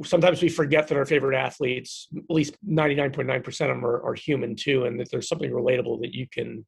sometimes 0.04 0.42
we 0.42 0.50
forget 0.50 0.88
that 0.88 0.98
our 0.98 1.06
favorite 1.06 1.38
athletes 1.38 2.08
at 2.16 2.24
least 2.30 2.56
99.9% 2.68 3.48
of 3.48 3.56
them 3.56 3.86
are, 3.86 4.02
are 4.04 4.16
human 4.16 4.56
too 4.56 4.86
and 4.86 5.00
that 5.00 5.10
there's 5.12 5.28
something 5.28 5.52
relatable 5.52 6.02
that 6.02 6.14
you 6.14 6.28
can 6.32 6.66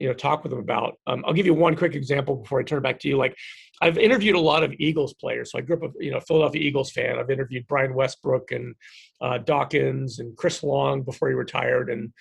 you 0.00 0.08
know 0.08 0.14
talk 0.14 0.42
with 0.42 0.50
them 0.50 0.60
about. 0.60 0.98
Um, 1.06 1.24
i'll 1.26 1.32
give 1.32 1.46
you 1.46 1.54
one 1.54 1.76
quick 1.76 1.94
example 1.94 2.36
before 2.36 2.60
i 2.60 2.62
turn 2.62 2.78
it 2.78 2.82
back 2.82 2.98
to 3.00 3.08
you. 3.08 3.16
Like 3.16 3.36
i've 3.80 3.98
interviewed 3.98 4.36
a 4.36 4.40
lot 4.40 4.62
of 4.62 4.72
eagles 4.78 5.14
players. 5.14 5.52
So 5.52 5.58
i 5.58 5.62
grew 5.62 5.76
up 5.76 5.82
a 5.82 6.04
you 6.04 6.10
know 6.10 6.20
philadelphia 6.20 6.62
eagles 6.62 6.90
fan. 6.90 7.18
I've 7.18 7.30
interviewed 7.30 7.66
brian 7.66 7.94
westbrook 7.94 8.52
and 8.52 8.74
uh, 9.20 9.38
dawkins 9.38 10.18
and 10.18 10.36
chris 10.36 10.62
long 10.62 11.02
before 11.02 11.28
he 11.28 11.34
retired. 11.34 11.90
And 11.90 12.12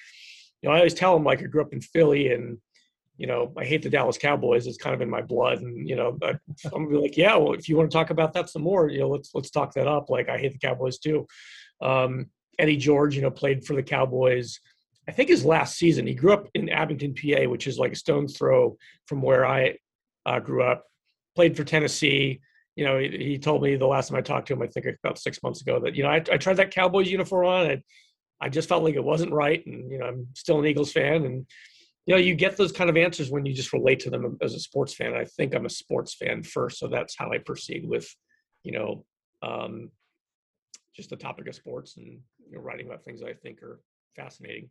you 0.61 0.69
know, 0.69 0.75
I 0.75 0.77
always 0.77 0.93
tell 0.93 1.13
them 1.13 1.25
like 1.25 1.41
I 1.41 1.45
grew 1.45 1.61
up 1.61 1.73
in 1.73 1.81
Philly 1.81 2.31
and, 2.31 2.57
you 3.17 3.27
know, 3.27 3.53
I 3.57 3.63
hate 3.63 3.83
the 3.83 3.89
Dallas 3.89 4.17
Cowboys. 4.17 4.65
It's 4.65 4.77
kind 4.77 4.95
of 4.95 5.01
in 5.01 5.09
my 5.09 5.21
blood. 5.21 5.61
And, 5.61 5.87
you 5.87 5.95
know, 5.95 6.17
I, 6.23 6.29
I'm 6.65 6.71
gonna 6.71 6.89
be 6.89 6.97
like, 6.97 7.17
yeah, 7.17 7.35
well, 7.35 7.53
if 7.53 7.69
you 7.69 7.77
want 7.77 7.91
to 7.91 7.95
talk 7.95 8.09
about 8.09 8.33
that 8.33 8.49
some 8.49 8.63
more, 8.63 8.89
you 8.89 8.99
know, 8.99 9.09
let's, 9.09 9.31
let's 9.33 9.51
talk 9.51 9.73
that 9.73 9.87
up. 9.87 10.09
Like 10.09 10.29
I 10.29 10.37
hate 10.37 10.53
the 10.53 10.57
Cowboys 10.57 10.97
too. 10.97 11.27
Um, 11.81 12.27
Eddie 12.57 12.77
George, 12.77 13.15
you 13.15 13.21
know, 13.21 13.31
played 13.31 13.65
for 13.65 13.75
the 13.75 13.83
Cowboys. 13.83 14.59
I 15.07 15.11
think 15.11 15.29
his 15.29 15.45
last 15.45 15.77
season, 15.77 16.07
he 16.07 16.13
grew 16.13 16.33
up 16.33 16.47
in 16.53 16.69
Abington, 16.69 17.13
PA, 17.13 17.49
which 17.49 17.67
is 17.67 17.77
like 17.77 17.91
a 17.91 17.95
stone's 17.95 18.37
throw 18.37 18.77
from 19.07 19.21
where 19.21 19.45
I 19.45 19.77
uh, 20.25 20.39
grew 20.39 20.63
up, 20.63 20.85
played 21.35 21.57
for 21.57 21.63
Tennessee. 21.63 22.39
You 22.75 22.85
know, 22.85 22.97
he, 22.97 23.09
he, 23.09 23.37
told 23.37 23.61
me 23.61 23.75
the 23.75 23.85
last 23.85 24.09
time 24.09 24.17
I 24.17 24.21
talked 24.21 24.47
to 24.47 24.53
him, 24.53 24.61
I 24.61 24.67
think 24.67 24.87
about 25.03 25.19
six 25.19 25.43
months 25.43 25.61
ago 25.61 25.79
that, 25.81 25.95
you 25.95 26.03
know, 26.03 26.09
I, 26.09 26.15
I 26.15 26.37
tried 26.37 26.57
that 26.57 26.71
Cowboys 26.71 27.11
uniform 27.11 27.45
on 27.45 27.69
and 27.69 27.83
I 28.41 28.49
just 28.49 28.69
felt 28.69 28.83
like 28.83 28.95
it 28.95 29.03
wasn't 29.03 29.33
right. 29.33 29.63
And, 29.67 29.91
you 29.91 29.99
know, 29.99 30.05
I'm 30.05 30.27
still 30.33 30.59
an 30.59 30.65
Eagles 30.65 30.91
fan. 30.91 31.25
And, 31.25 31.45
you 32.05 32.13
know, 32.13 32.19
you 32.19 32.35
get 32.35 32.57
those 32.57 32.71
kind 32.71 32.89
of 32.89 32.97
answers 32.97 33.31
when 33.31 33.45
you 33.45 33.53
just 33.53 33.73
relate 33.73 33.99
to 34.01 34.09
them 34.09 34.37
as 34.41 34.53
a 34.53 34.59
sports 34.59 34.93
fan. 34.93 35.13
I 35.13 35.25
think 35.25 35.55
I'm 35.55 35.65
a 35.65 35.69
sports 35.69 36.13
fan 36.13 36.43
first. 36.43 36.79
So 36.79 36.87
that's 36.87 37.15
how 37.17 37.31
I 37.31 37.37
proceed 37.37 37.87
with, 37.87 38.13
you 38.63 38.73
know, 38.73 39.05
um, 39.41 39.89
just 40.95 41.09
the 41.09 41.15
topic 41.15 41.47
of 41.47 41.55
sports 41.55 41.97
and 41.97 42.19
you 42.49 42.57
know, 42.57 42.61
writing 42.61 42.87
about 42.87 43.03
things 43.03 43.23
I 43.23 43.33
think 43.33 43.63
are 43.63 43.79
fascinating. 44.15 44.69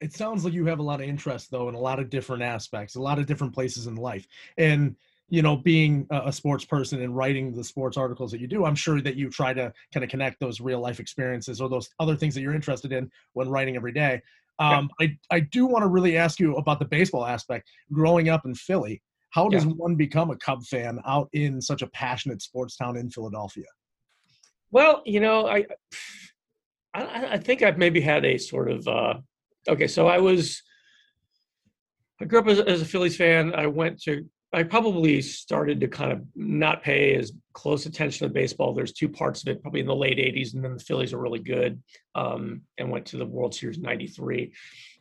It 0.00 0.12
sounds 0.12 0.44
like 0.44 0.54
you 0.54 0.66
have 0.66 0.80
a 0.80 0.82
lot 0.82 1.00
of 1.00 1.08
interest, 1.08 1.50
though, 1.50 1.68
in 1.68 1.74
a 1.74 1.80
lot 1.80 2.00
of 2.00 2.10
different 2.10 2.42
aspects, 2.42 2.96
a 2.96 3.00
lot 3.00 3.18
of 3.18 3.26
different 3.26 3.54
places 3.54 3.86
in 3.86 3.94
life. 3.94 4.26
And, 4.58 4.96
you 5.28 5.42
know, 5.42 5.56
being 5.56 6.06
a 6.10 6.32
sports 6.32 6.64
person 6.64 7.00
and 7.02 7.16
writing 7.16 7.52
the 7.52 7.62
sports 7.62 7.96
articles 7.96 8.32
that 8.32 8.40
you 8.40 8.48
do, 8.48 8.64
I'm 8.64 8.74
sure 8.74 9.00
that 9.00 9.14
you 9.14 9.30
try 9.30 9.54
to 9.54 9.72
kind 9.94 10.02
of 10.02 10.10
connect 10.10 10.40
those 10.40 10.60
real 10.60 10.80
life 10.80 10.98
experiences 10.98 11.60
or 11.60 11.68
those 11.68 11.88
other 12.00 12.16
things 12.16 12.34
that 12.34 12.40
you're 12.40 12.54
interested 12.54 12.92
in 12.92 13.10
when 13.34 13.48
writing 13.48 13.76
every 13.76 13.92
day. 13.92 14.22
Um, 14.58 14.90
yeah. 15.00 15.08
I, 15.30 15.36
I 15.36 15.40
do 15.40 15.66
want 15.66 15.82
to 15.82 15.88
really 15.88 16.16
ask 16.16 16.38
you 16.38 16.56
about 16.56 16.78
the 16.78 16.84
baseball 16.84 17.24
aspect. 17.24 17.68
Growing 17.92 18.28
up 18.28 18.44
in 18.44 18.54
Philly, 18.54 19.02
how 19.30 19.48
does 19.48 19.64
yeah. 19.64 19.72
one 19.72 19.94
become 19.94 20.30
a 20.30 20.36
Cub 20.36 20.62
fan 20.64 20.98
out 21.06 21.28
in 21.32 21.60
such 21.60 21.82
a 21.82 21.86
passionate 21.88 22.42
sports 22.42 22.76
town 22.76 22.96
in 22.96 23.10
Philadelphia? 23.10 23.64
Well, 24.70 25.02
you 25.04 25.20
know, 25.20 25.46
I 25.46 25.66
I, 26.94 27.26
I 27.32 27.38
think 27.38 27.62
I've 27.62 27.78
maybe 27.78 28.00
had 28.00 28.24
a 28.24 28.38
sort 28.38 28.70
of 28.70 28.86
uh, 28.86 29.14
okay. 29.68 29.86
So 29.86 30.06
I 30.06 30.18
was 30.18 30.62
I 32.20 32.24
grew 32.24 32.38
up 32.38 32.46
as, 32.46 32.60
as 32.60 32.82
a 32.82 32.84
Phillies 32.84 33.16
fan. 33.16 33.54
I 33.54 33.66
went 33.66 34.00
to 34.02 34.24
I 34.54 34.62
probably 34.64 35.22
started 35.22 35.80
to 35.80 35.88
kind 35.88 36.12
of 36.12 36.22
not 36.34 36.82
pay 36.82 37.14
as 37.14 37.32
close 37.54 37.86
attention 37.86 38.26
to 38.26 38.32
baseball. 38.34 38.74
There's 38.74 38.92
two 38.92 39.08
parts 39.08 39.42
of 39.42 39.48
it, 39.48 39.62
probably 39.62 39.80
in 39.80 39.86
the 39.86 39.96
late 39.96 40.18
80s, 40.18 40.54
and 40.54 40.62
then 40.62 40.74
the 40.74 40.82
Phillies 40.82 41.14
are 41.14 41.18
really 41.18 41.38
good 41.38 41.82
um, 42.14 42.60
and 42.76 42.90
went 42.90 43.06
to 43.06 43.16
the 43.16 43.24
World 43.24 43.54
Series 43.54 43.78
'93. 43.78 44.52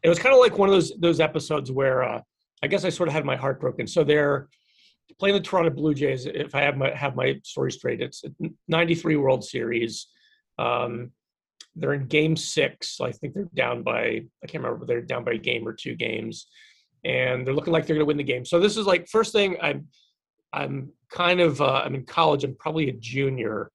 It 0.04 0.10
was 0.10 0.20
kind 0.20 0.34
of 0.34 0.40
like 0.40 0.58
one 0.58 0.70
of 0.70 0.74
those 0.76 0.94
those 1.00 1.20
episodes 1.20 1.72
where 1.72 2.04
uh, 2.04 2.22
I 2.64 2.68
guess 2.68 2.86
I 2.86 2.90
sort 2.90 3.10
of 3.10 3.14
had 3.14 3.26
my 3.26 3.36
heart 3.36 3.60
broken. 3.60 3.88
So 3.88 4.06
they're 4.06 4.48
playing 5.20 5.36
the 5.36 5.42
Toronto 5.42 5.70
Blue 5.70 5.94
Jays. 5.94 6.26
If 6.26 6.56
I 6.56 6.62
have 6.62 6.78
my 6.78 6.96
have 6.96 7.16
my 7.16 7.40
story 7.44 7.74
straight, 7.74 8.02
it's 8.02 8.24
'93 8.70 9.18
World 9.18 9.44
Series. 9.44 10.08
Um, 10.60 11.12
they're 11.76 11.94
in 11.94 12.08
Game 12.08 12.38
Six. 12.38 13.02
I 13.02 13.12
think 13.12 13.34
they're 13.34 13.50
down 13.54 13.84
by 13.84 14.22
I 14.44 14.48
can't 14.48 14.64
remember. 14.64 14.86
They're 14.86 15.02
down 15.02 15.26
by 15.26 15.34
a 15.34 15.38
game 15.38 15.68
or 15.68 15.74
two 15.74 15.96
games 15.96 16.48
and 17.04 17.46
they're 17.46 17.54
looking 17.54 17.74
like 17.74 17.86
they're 17.86 17.96
going 17.96 18.06
to 18.06 18.08
win 18.08 18.18
the 18.18 18.24
game. 18.24 18.46
So 18.46 18.60
this 18.60 18.78
is 18.78 18.86
like 18.86 19.08
first 19.08 19.32
thing 19.32 19.58
I'm 19.62 19.88
I'm 20.54 20.92
kind 21.10 21.40
of 21.40 21.62
uh, 21.62 21.82
I'm 21.86 21.96
in 21.96 22.06
college. 22.06 22.44
I'm 22.44 22.56
probably 22.56 22.90
a 22.90 22.94
junior, 22.94 23.72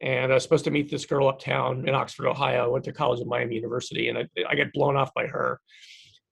and 0.00 0.30
I 0.30 0.34
was 0.34 0.42
supposed 0.42 0.64
to 0.64 0.70
meet 0.70 0.90
this 0.90 1.04
girl 1.06 1.28
uptown 1.28 1.88
in 1.88 1.94
Oxford, 1.94 2.28
Ohio. 2.28 2.64
I 2.64 2.68
went 2.68 2.84
to 2.84 2.92
college 2.92 3.20
at 3.20 3.26
Miami 3.26 3.56
University, 3.56 4.08
and 4.08 4.18
I, 4.18 4.28
I 4.48 4.54
get 4.54 4.72
blown 4.72 4.96
off 4.96 5.12
by 5.14 5.26
her. 5.26 5.60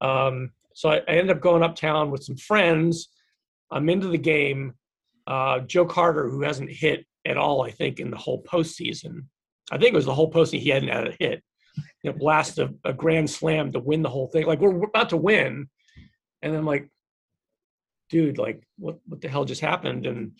Um, 0.00 0.50
so 0.74 0.90
I, 0.90 0.96
I 0.98 1.10
ended 1.10 1.30
up 1.36 1.42
going 1.42 1.62
uptown 1.62 2.10
with 2.10 2.22
some 2.22 2.36
friends. 2.36 3.08
I'm 3.70 3.88
into 3.88 4.06
the 4.06 4.18
game. 4.18 4.74
uh, 5.28 5.60
Joe 5.60 5.84
Carter, 5.84 6.28
who 6.28 6.42
hasn't 6.42 6.70
hit 6.70 7.06
at 7.26 7.36
all, 7.36 7.62
I 7.62 7.70
think, 7.70 8.00
in 8.00 8.10
the 8.10 8.16
whole 8.16 8.42
postseason. 8.42 9.26
I 9.70 9.76
think 9.76 9.92
it 9.92 9.96
was 9.96 10.06
the 10.06 10.14
whole 10.14 10.32
postseason 10.32 10.60
he 10.60 10.70
hadn't 10.70 10.88
had 10.88 11.08
a 11.08 11.16
hit. 11.20 11.42
You 12.02 12.10
know, 12.10 12.18
blast 12.18 12.58
a, 12.58 12.74
a 12.84 12.94
grand 12.94 13.28
slam 13.30 13.70
to 13.72 13.78
win 13.78 14.02
the 14.02 14.08
whole 14.08 14.28
thing. 14.28 14.46
Like 14.46 14.60
we're, 14.60 14.70
we're 14.70 14.88
about 14.88 15.10
to 15.10 15.16
win, 15.16 15.68
and 16.42 16.54
then 16.54 16.64
like, 16.64 16.88
dude, 18.10 18.38
like 18.38 18.62
what 18.78 18.98
what 19.06 19.20
the 19.20 19.28
hell 19.28 19.44
just 19.44 19.60
happened? 19.60 20.06
And 20.06 20.32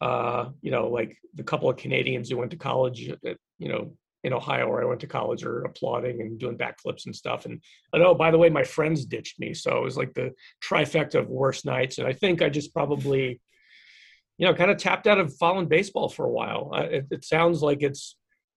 uh, 0.00 0.50
you 0.62 0.70
know, 0.70 0.88
like 0.88 1.18
the 1.34 1.42
couple 1.42 1.68
of 1.68 1.76
Canadians 1.76 2.30
who 2.30 2.36
went 2.36 2.50
to 2.52 2.56
college, 2.56 3.08
at, 3.08 3.36
you 3.58 3.68
know, 3.68 3.92
in 4.22 4.32
Ohio 4.32 4.68
where 4.68 4.82
I 4.82 4.86
went 4.86 5.00
to 5.00 5.06
college 5.06 5.44
are 5.44 5.62
applauding 5.62 6.20
and 6.20 6.38
doing 6.38 6.58
backflips 6.58 7.06
and 7.06 7.16
stuff. 7.16 7.46
And, 7.46 7.62
and 7.92 8.02
oh, 8.02 8.14
by 8.14 8.30
the 8.30 8.38
way, 8.38 8.50
my 8.50 8.64
friends 8.64 9.04
ditched 9.04 9.40
me. 9.40 9.54
So 9.54 9.76
it 9.78 9.82
was 9.82 9.96
like 9.96 10.12
the 10.14 10.32
trifecta 10.62 11.16
of 11.16 11.28
worst 11.28 11.64
nights. 11.64 11.98
And 11.98 12.06
I 12.06 12.12
think 12.12 12.42
I 12.42 12.50
just 12.50 12.74
probably, 12.74 13.40
you 14.36 14.46
know, 14.46 14.54
kind 14.54 14.70
of 14.70 14.76
tapped 14.76 15.06
out 15.06 15.18
of 15.18 15.34
following 15.36 15.68
baseball 15.68 16.08
for 16.08 16.26
a 16.26 16.30
while. 16.30 16.70
It, 16.74 17.06
it, 17.10 17.24
sounds 17.24 17.62
like 17.62 17.82
it's 17.82 18.16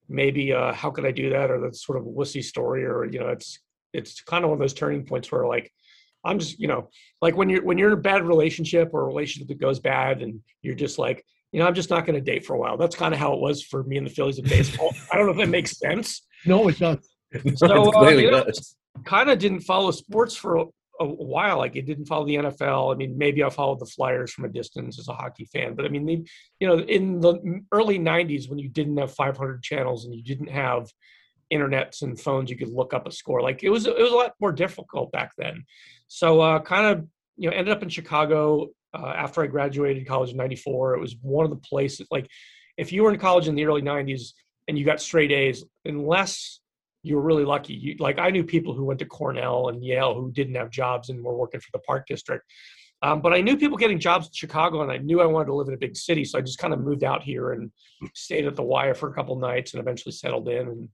maybe 0.09 0.51
uh, 0.51 0.73
how 0.73 0.91
could 0.91 1.05
I 1.05 1.11
do 1.11 1.29
that, 1.29 1.49
or 1.49 1.61
that's 1.61 1.85
sort 1.85 1.97
of 1.97 2.05
a 2.05 2.09
wussy 2.09 2.43
story, 2.43 2.83
or 2.85 3.05
you 3.05 3.19
know, 3.19 3.29
it's 3.29 3.59
it's 3.93 4.21
kind 4.21 4.43
of 4.43 4.49
one 4.49 4.57
of 4.57 4.61
those 4.61 4.73
turning 4.73 5.05
points 5.05 5.31
where 5.31 5.45
like 5.45 5.71
I'm 6.25 6.39
just 6.39 6.59
you 6.59 6.67
know 6.67 6.89
like 7.21 7.36
when 7.36 7.49
you're 7.49 7.63
when 7.63 7.77
you're 7.77 7.91
in 7.91 7.97
a 7.97 8.01
bad 8.01 8.25
relationship 8.25 8.89
or 8.93 9.01
a 9.01 9.05
relationship 9.05 9.47
that 9.49 9.59
goes 9.59 9.79
bad, 9.79 10.21
and 10.21 10.39
you're 10.62 10.75
just 10.75 10.97
like 10.97 11.25
you 11.53 11.59
know, 11.59 11.67
I'm 11.67 11.75
just 11.75 11.91
not 11.91 12.05
going 12.05 12.15
to 12.15 12.21
date 12.21 12.45
for 12.45 12.55
a 12.55 12.59
while. 12.59 12.77
That's 12.77 12.95
kind 12.95 13.13
of 13.13 13.19
how 13.19 13.33
it 13.33 13.39
was 13.39 13.63
for 13.63 13.83
me 13.83 13.97
and 13.97 14.07
the 14.07 14.12
Phillies 14.12 14.39
in 14.39 14.45
baseball. 14.45 14.91
I 15.12 15.17
don't 15.17 15.27
know 15.27 15.33
if 15.33 15.38
that 15.38 15.49
makes 15.49 15.77
sense. 15.77 16.25
No, 16.45 16.67
it 16.67 16.77
does. 16.79 16.97
So, 17.55 17.95
uh, 17.95 18.09
you 18.09 18.29
know, 18.29 18.45
kind 19.05 19.27
of 19.27 19.39
didn't 19.39 19.62
follow 19.62 19.89
sports 19.89 20.36
for 20.36 20.57
a, 20.57 20.65
a, 20.99 21.05
while. 21.05 21.57
Like 21.57 21.75
it 21.75 21.88
didn't 21.88 22.05
follow 22.05 22.27
the 22.27 22.36
NFL. 22.36 22.93
I 22.93 22.95
mean, 22.95 23.17
maybe 23.17 23.43
I 23.43 23.49
followed 23.49 23.79
the 23.79 23.88
Flyers 23.88 24.31
from 24.31 24.45
a 24.45 24.49
distance 24.49 24.99
as 24.99 25.07
a 25.07 25.13
hockey 25.13 25.45
fan, 25.45 25.73
but 25.73 25.83
I 25.83 25.89
mean, 25.89 26.05
the, 26.05 26.27
you 26.59 26.67
know, 26.67 26.77
in 26.77 27.21
the 27.21 27.63
early 27.71 27.97
'90s 27.97 28.51
when 28.51 28.59
you 28.59 28.69
didn't 28.69 28.97
have 28.97 29.15
500 29.15 29.63
channels 29.63 30.05
and 30.05 30.13
you 30.13 30.21
didn't 30.21 30.49
have 30.49 30.88
internets 31.53 32.01
and 32.01 32.19
phones, 32.19 32.49
you 32.49 32.57
could 32.57 32.69
look 32.71 32.93
up 32.93 33.07
a 33.07 33.11
score. 33.11 33.41
Like 33.41 33.63
it 33.63 33.69
was, 33.69 33.85
it 33.85 33.97
was 33.97 34.11
a 34.11 34.15
lot 34.15 34.33
more 34.39 34.51
difficult 34.51 35.11
back 35.11 35.31
then. 35.37 35.63
So, 36.07 36.41
uh, 36.41 36.59
kind 36.59 36.85
of, 36.85 37.07
you 37.37 37.49
know, 37.49 37.55
ended 37.55 37.75
up 37.75 37.83
in 37.83 37.89
Chicago 37.89 38.69
uh, 38.93 39.13
after 39.15 39.43
I 39.43 39.47
graduated 39.47 40.07
college 40.07 40.31
in 40.31 40.37
94. 40.37 40.95
It 40.95 40.99
was 40.99 41.15
one 41.21 41.45
of 41.45 41.49
the 41.49 41.57
places, 41.57 42.07
like, 42.11 42.27
if 42.77 42.91
you 42.91 43.03
were 43.03 43.13
in 43.13 43.19
college 43.19 43.47
in 43.47 43.55
the 43.55 43.65
early 43.65 43.81
90s 43.81 44.33
and 44.67 44.77
you 44.77 44.85
got 44.85 45.01
straight 45.01 45.31
A's, 45.31 45.63
unless 45.85 46.59
you 47.03 47.15
were 47.15 47.21
really 47.21 47.45
lucky, 47.45 47.73
you, 47.73 47.95
like, 47.99 48.17
I 48.17 48.29
knew 48.29 48.43
people 48.43 48.73
who 48.73 48.85
went 48.85 48.99
to 48.99 49.05
Cornell 49.05 49.69
and 49.69 49.83
Yale 49.83 50.15
who 50.15 50.31
didn't 50.31 50.55
have 50.55 50.69
jobs 50.69 51.09
and 51.09 51.23
were 51.23 51.35
working 51.35 51.59
for 51.59 51.69
the 51.73 51.79
Park 51.79 52.07
District. 52.07 52.43
Um, 53.03 53.21
but 53.21 53.33
I 53.33 53.41
knew 53.41 53.57
people 53.57 53.77
getting 53.77 53.99
jobs 53.99 54.27
in 54.27 54.31
Chicago, 54.33 54.81
and 54.81 54.89
I 54.91 54.97
knew 54.97 55.19
I 55.19 55.25
wanted 55.25 55.47
to 55.47 55.53
live 55.53 55.67
in 55.67 55.73
a 55.73 55.77
big 55.77 55.97
city, 55.97 56.23
so 56.23 56.37
I 56.37 56.41
just 56.41 56.57
kind 56.57 56.73
of 56.73 56.79
moved 56.79 57.03
out 57.03 57.21
here 57.21 57.51
and 57.51 57.69
stayed 58.15 58.45
at 58.45 58.55
the 58.55 58.63
Wire 58.63 58.95
for 58.95 59.09
a 59.09 59.13
couple 59.13 59.35
nights, 59.35 59.73
and 59.73 59.81
eventually 59.81 60.13
settled 60.13 60.47
in. 60.47 60.67
And 60.69 60.89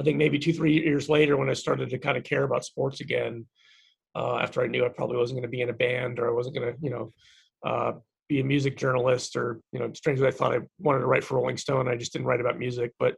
I 0.00 0.04
think 0.04 0.16
maybe 0.16 0.38
two, 0.38 0.52
three 0.52 0.80
years 0.82 1.08
later, 1.08 1.36
when 1.36 1.50
I 1.50 1.54
started 1.54 1.90
to 1.90 1.98
kind 1.98 2.16
of 2.16 2.24
care 2.24 2.44
about 2.44 2.64
sports 2.64 3.00
again, 3.00 3.46
uh, 4.14 4.38
after 4.38 4.62
I 4.62 4.66
knew 4.66 4.84
I 4.84 4.88
probably 4.88 5.16
wasn't 5.16 5.38
going 5.38 5.50
to 5.50 5.56
be 5.56 5.60
in 5.60 5.70
a 5.70 5.74
band 5.74 6.18
or 6.18 6.28
I 6.28 6.32
wasn't 6.32 6.56
going 6.56 6.72
to, 6.72 6.78
you 6.80 6.90
know, 6.90 7.12
uh, 7.64 7.92
be 8.28 8.40
a 8.40 8.44
music 8.44 8.76
journalist 8.76 9.36
or, 9.36 9.60
you 9.72 9.78
know, 9.78 9.90
strangely, 9.94 10.28
I 10.28 10.30
thought 10.30 10.54
I 10.54 10.60
wanted 10.78 11.00
to 11.00 11.06
write 11.06 11.24
for 11.24 11.36
Rolling 11.36 11.56
Stone. 11.56 11.88
I 11.88 11.96
just 11.96 12.12
didn't 12.12 12.26
write 12.26 12.40
about 12.40 12.58
music, 12.58 12.92
but 12.98 13.16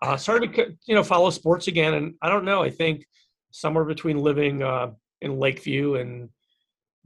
uh, 0.00 0.16
started 0.16 0.54
to, 0.54 0.76
you 0.86 0.94
know, 0.94 1.04
follow 1.04 1.30
sports 1.30 1.68
again. 1.68 1.94
And 1.94 2.14
I 2.22 2.28
don't 2.28 2.44
know, 2.44 2.62
I 2.62 2.70
think 2.70 3.04
somewhere 3.50 3.84
between 3.84 4.18
living 4.18 4.62
uh, 4.62 4.92
in 5.20 5.38
Lakeview 5.38 5.96
and, 5.96 6.28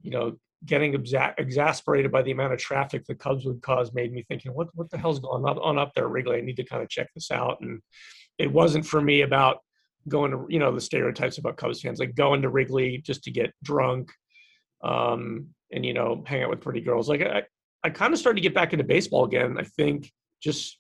you 0.03 0.11
know, 0.11 0.37
getting 0.65 0.95
exa- 0.95 1.35
exasperated 1.39 2.11
by 2.11 2.23
the 2.23 2.31
amount 2.31 2.53
of 2.53 2.59
traffic 2.59 3.05
the 3.07 3.15
Cubs 3.15 3.45
would 3.45 3.63
cause 3.63 3.93
made 3.93 4.13
me 4.13 4.25
thinking, 4.29 4.53
what, 4.53 4.69
what 4.75 4.91
the 4.91 4.99
hell's 4.99 5.21
going 5.21 5.45
on 5.45 5.79
up 5.79 5.93
there, 5.95 6.09
Wrigley? 6.09 6.39
I 6.39 6.41
need 6.41 6.57
to 6.57 6.65
kind 6.65 6.83
of 6.83 6.89
check 6.89 7.09
this 7.15 7.31
out. 7.31 7.61
And 7.61 7.81
it 8.39 8.53
wasn't 8.53 8.87
for 8.87 9.01
me 9.01 9.23
about 9.23 9.59
going 10.09 10.31
to 10.31 10.47
you 10.49 10.59
know 10.59 10.73
the 10.73 10.81
stereotypes 10.81 11.39
about 11.39 11.57
Cubs 11.57 11.81
fans 11.81 11.99
like 11.99 12.15
going 12.15 12.43
to 12.43 12.49
Wrigley 12.49 12.99
just 12.99 13.25
to 13.25 13.31
get 13.31 13.53
drunk 13.63 14.13
um, 14.83 15.49
and 15.73 15.85
you 15.85 15.95
know 15.95 16.23
hang 16.27 16.43
out 16.43 16.51
with 16.51 16.61
pretty 16.61 16.81
girls. 16.81 17.09
Like 17.09 17.23
I, 17.23 17.43
I 17.83 17.91
kind 17.91 18.13
of 18.13 18.19
started 18.19 18.37
to 18.37 18.43
get 18.43 18.55
back 18.55 18.73
into 18.73 18.85
baseball 18.85 19.25
again. 19.25 19.57
I 19.59 19.65
think 19.65 20.11
just 20.43 20.79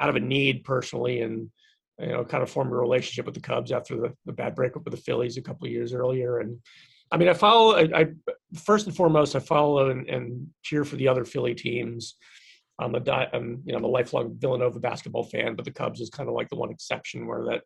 out 0.00 0.08
of 0.08 0.16
a 0.16 0.20
need 0.20 0.64
personally, 0.64 1.22
and 1.22 1.50
you 1.98 2.08
know 2.08 2.24
kind 2.24 2.42
of 2.42 2.50
formed 2.50 2.72
a 2.72 2.76
relationship 2.76 3.26
with 3.26 3.34
the 3.34 3.40
Cubs 3.40 3.72
after 3.72 3.96
the, 3.96 4.12
the 4.24 4.32
bad 4.32 4.54
breakup 4.54 4.84
with 4.84 4.94
the 4.94 5.00
Phillies 5.00 5.36
a 5.36 5.42
couple 5.42 5.66
of 5.66 5.72
years 5.72 5.92
earlier. 5.92 6.38
And 6.38 6.58
I 7.10 7.16
mean, 7.16 7.28
I 7.28 7.34
follow. 7.34 7.76
I, 7.76 8.00
I 8.00 8.06
first 8.54 8.86
and 8.86 8.96
foremost, 8.96 9.36
I 9.36 9.40
follow 9.40 9.90
and, 9.90 10.08
and 10.08 10.48
cheer 10.62 10.84
for 10.84 10.96
the 10.96 11.08
other 11.08 11.24
Philly 11.24 11.54
teams. 11.54 12.16
I'm 12.78 12.94
a, 12.94 13.28
I'm, 13.32 13.62
you 13.64 13.72
know, 13.72 13.78
I'm 13.78 13.84
a 13.84 13.88
lifelong 13.88 14.36
Villanova 14.38 14.78
basketball 14.78 15.24
fan, 15.24 15.54
but 15.56 15.64
the 15.64 15.70
Cubs 15.70 16.00
is 16.00 16.10
kind 16.10 16.28
of 16.28 16.34
like 16.34 16.48
the 16.50 16.56
one 16.56 16.70
exception 16.70 17.26
where 17.26 17.44
that 17.44 17.62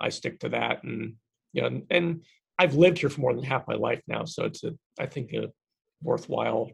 I 0.00 0.08
stick 0.08 0.40
to 0.40 0.48
that. 0.50 0.82
And 0.82 1.14
you 1.52 1.62
know, 1.62 1.82
and 1.90 2.22
I've 2.58 2.74
lived 2.74 2.98
here 2.98 3.10
for 3.10 3.20
more 3.20 3.34
than 3.34 3.44
half 3.44 3.68
my 3.68 3.74
life 3.74 4.00
now, 4.06 4.24
so 4.24 4.44
it's 4.44 4.64
a 4.64 4.72
I 4.98 5.06
think 5.06 5.32
a 5.34 5.50
worthwhile 6.02 6.70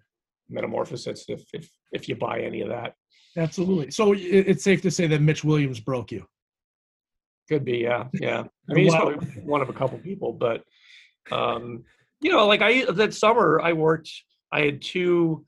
metamorphosis 0.49 1.25
if 1.29 1.43
if 1.53 1.69
if 1.93 2.09
you 2.09 2.15
buy 2.15 2.41
any 2.41 2.61
of 2.61 2.69
that. 2.69 2.95
Absolutely. 3.37 3.91
So 3.91 4.15
it's 4.17 4.63
safe 4.63 4.83
to 4.83 4.91
say 4.91 5.07
that 5.07 5.23
Mitch 5.23 5.43
Williams 5.43 5.81
broke 5.81 6.13
you. 6.13 6.27
Could 7.49 7.65
be, 7.65 7.79
yeah, 7.79 8.05
yeah. 8.13 8.45
I 8.71 8.75
mean, 8.75 8.85
he's 8.85 8.95
probably 8.95 9.27
one 9.43 9.63
of 9.63 9.69
a 9.69 9.73
couple 9.73 9.99
people, 9.99 10.33
but 10.33 10.63
um, 11.31 11.85
you 12.21 12.31
know, 12.31 12.47
like 12.47 12.63
I 12.63 12.85
that 12.93 13.15
summer 13.15 13.61
I 13.61 13.73
worked. 13.73 14.11
I 14.53 14.61
had 14.61 14.83
two 14.83 15.47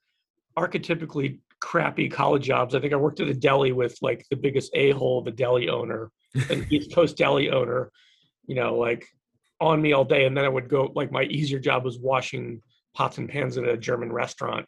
archetypically 0.58 1.40
crappy 1.64 2.10
college 2.10 2.44
jobs. 2.44 2.74
I 2.74 2.80
think 2.80 2.92
I 2.92 2.96
worked 2.96 3.20
at 3.20 3.28
a 3.28 3.34
deli 3.34 3.72
with 3.72 3.96
like 4.02 4.26
the 4.30 4.36
biggest 4.36 4.70
a 4.74 4.90
hole 4.90 5.18
of 5.18 5.26
a 5.26 5.30
deli 5.30 5.70
owner 5.70 6.10
an 6.50 6.66
East 6.70 6.94
Coast 6.94 7.16
deli 7.16 7.50
owner, 7.50 7.90
you 8.46 8.54
know, 8.54 8.76
like 8.76 9.06
on 9.60 9.80
me 9.80 9.92
all 9.92 10.04
day. 10.04 10.26
And 10.26 10.36
then 10.36 10.44
I 10.44 10.48
would 10.48 10.68
go, 10.68 10.92
like, 10.94 11.10
my 11.10 11.22
easier 11.24 11.58
job 11.58 11.84
was 11.84 11.98
washing 11.98 12.60
pots 12.94 13.18
and 13.18 13.28
pans 13.28 13.56
at 13.56 13.64
a 13.64 13.76
German 13.76 14.12
restaurant. 14.12 14.66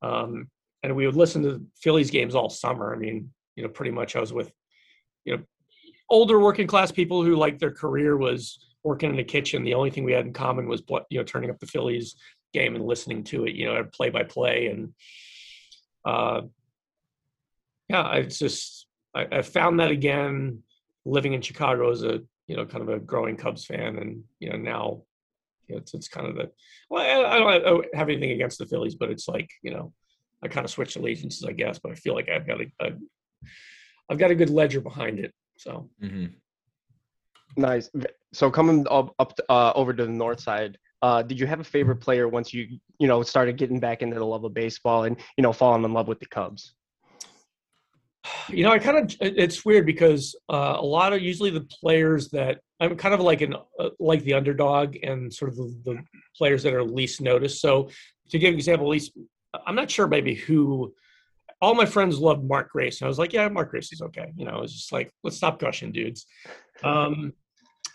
Um, 0.00 0.48
and 0.82 0.94
we 0.94 1.06
would 1.06 1.16
listen 1.16 1.42
to 1.42 1.64
Phillies 1.80 2.10
games 2.10 2.34
all 2.34 2.50
summer. 2.50 2.94
I 2.94 2.98
mean, 2.98 3.30
you 3.56 3.62
know, 3.62 3.68
pretty 3.68 3.92
much 3.92 4.16
I 4.16 4.20
was 4.20 4.32
with, 4.32 4.52
you 5.24 5.36
know, 5.36 5.42
older 6.08 6.38
working 6.38 6.66
class 6.66 6.92
people 6.92 7.24
who 7.24 7.36
like 7.36 7.58
their 7.58 7.70
career 7.70 8.16
was 8.16 8.58
working 8.84 9.10
in 9.10 9.16
the 9.16 9.24
kitchen. 9.24 9.64
The 9.64 9.74
only 9.74 9.90
thing 9.90 10.04
we 10.04 10.12
had 10.12 10.26
in 10.26 10.32
common 10.32 10.68
was, 10.68 10.82
you 11.08 11.18
know, 11.18 11.24
turning 11.24 11.50
up 11.50 11.58
the 11.58 11.66
Phillies 11.66 12.16
game 12.52 12.74
and 12.74 12.84
listening 12.84 13.24
to 13.24 13.46
it, 13.46 13.54
you 13.54 13.66
know, 13.66 13.84
play 13.92 14.10
by 14.10 14.24
play. 14.24 14.66
And, 14.66 14.92
uh, 16.04 16.42
yeah, 17.88 18.14
it's 18.14 18.38
just, 18.38 18.86
I, 19.14 19.26
I 19.30 19.42
found 19.42 19.80
that 19.80 19.90
again 19.90 20.62
living 21.04 21.32
in 21.32 21.42
Chicago 21.42 21.90
as 21.90 22.02
a 22.02 22.20
you 22.46 22.56
know 22.56 22.66
kind 22.66 22.82
of 22.82 22.88
a 22.88 22.98
growing 22.98 23.36
Cubs 23.36 23.64
fan, 23.64 23.98
and 23.98 24.24
you 24.40 24.50
know 24.50 24.56
now 24.56 25.02
you 25.68 25.74
know, 25.74 25.80
it's 25.80 25.94
it's 25.94 26.08
kind 26.08 26.26
of 26.26 26.34
the 26.36 26.50
well 26.90 27.02
I, 27.02 27.54
I 27.54 27.58
don't 27.58 27.94
have 27.94 28.08
anything 28.08 28.30
against 28.32 28.58
the 28.58 28.66
Phillies, 28.66 28.94
but 28.94 29.10
it's 29.10 29.28
like 29.28 29.50
you 29.62 29.72
know 29.72 29.92
I 30.42 30.48
kind 30.48 30.64
of 30.64 30.70
switched 30.70 30.96
allegiances, 30.96 31.44
I 31.44 31.52
guess, 31.52 31.78
but 31.78 31.92
I 31.92 31.94
feel 31.94 32.14
like 32.14 32.28
I've 32.28 32.46
got 32.46 32.60
a, 32.60 32.66
a 32.80 32.90
I've 34.10 34.18
got 34.18 34.30
a 34.30 34.34
good 34.34 34.50
ledger 34.50 34.80
behind 34.80 35.18
it. 35.18 35.32
So 35.56 35.88
mm-hmm. 36.02 36.26
nice. 37.56 37.90
So 38.32 38.50
coming 38.50 38.86
up, 38.90 39.14
up 39.18 39.36
to, 39.36 39.44
uh, 39.50 39.72
over 39.74 39.92
to 39.92 40.04
the 40.04 40.10
north 40.10 40.40
side, 40.40 40.78
uh, 41.02 41.22
did 41.22 41.38
you 41.38 41.46
have 41.46 41.60
a 41.60 41.64
favorite 41.64 41.96
player 41.96 42.28
once 42.28 42.54
you 42.54 42.78
you 42.98 43.08
know 43.08 43.22
started 43.22 43.56
getting 43.56 43.80
back 43.80 44.02
into 44.02 44.16
the 44.16 44.24
love 44.24 44.44
of 44.44 44.54
baseball 44.54 45.04
and 45.04 45.16
you 45.36 45.42
know 45.42 45.52
falling 45.52 45.84
in 45.84 45.92
love 45.92 46.08
with 46.08 46.20
the 46.20 46.26
Cubs? 46.26 46.74
you 48.48 48.64
know, 48.64 48.70
I 48.70 48.78
kind 48.78 48.98
of 48.98 49.16
it's 49.20 49.64
weird 49.64 49.86
because 49.86 50.36
uh, 50.48 50.76
a 50.78 50.84
lot 50.84 51.12
of 51.12 51.20
usually 51.20 51.50
the 51.50 51.66
players 51.80 52.28
that 52.30 52.60
I'm 52.80 52.96
kind 52.96 53.14
of 53.14 53.20
like 53.20 53.40
an 53.40 53.54
uh, 53.78 53.90
like 53.98 54.22
the 54.22 54.34
underdog 54.34 54.96
and 55.02 55.32
sort 55.32 55.50
of 55.50 55.56
the, 55.56 55.76
the, 55.84 56.04
players 56.38 56.62
that 56.62 56.72
are 56.72 56.82
least 56.82 57.20
noticed. 57.20 57.60
So 57.60 57.90
to 58.30 58.38
give 58.38 58.48
an 58.48 58.54
example, 58.54 58.86
at 58.86 58.90
least 58.90 59.12
I'm 59.66 59.74
not 59.74 59.90
sure 59.90 60.06
maybe 60.06 60.34
who. 60.34 60.94
All 61.60 61.76
my 61.76 61.86
friends 61.86 62.18
loved 62.18 62.42
Mark 62.42 62.70
Grace, 62.70 63.00
and 63.00 63.06
I 63.06 63.08
was 63.08 63.20
like, 63.20 63.32
yeah, 63.32 63.46
Mark 63.46 63.70
Grace 63.70 63.92
is 63.92 64.02
okay. 64.02 64.32
You 64.34 64.44
know, 64.44 64.62
it's 64.62 64.72
just 64.72 64.90
like 64.90 65.12
let's 65.22 65.36
stop 65.36 65.58
gushing, 65.58 65.92
dudes. 65.92 66.26
Um, 66.82 67.32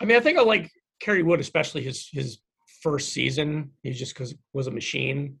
I 0.00 0.06
mean, 0.06 0.16
I 0.16 0.20
think 0.20 0.38
I 0.38 0.42
like 0.42 0.70
Kerry 0.98 1.22
Wood, 1.22 1.40
especially 1.40 1.82
his 1.82 2.08
his 2.10 2.38
first 2.82 3.12
season. 3.12 3.70
he 3.82 3.92
just 3.92 4.14
because 4.14 4.34
was 4.52 4.66
a 4.66 4.72
machine, 4.72 5.38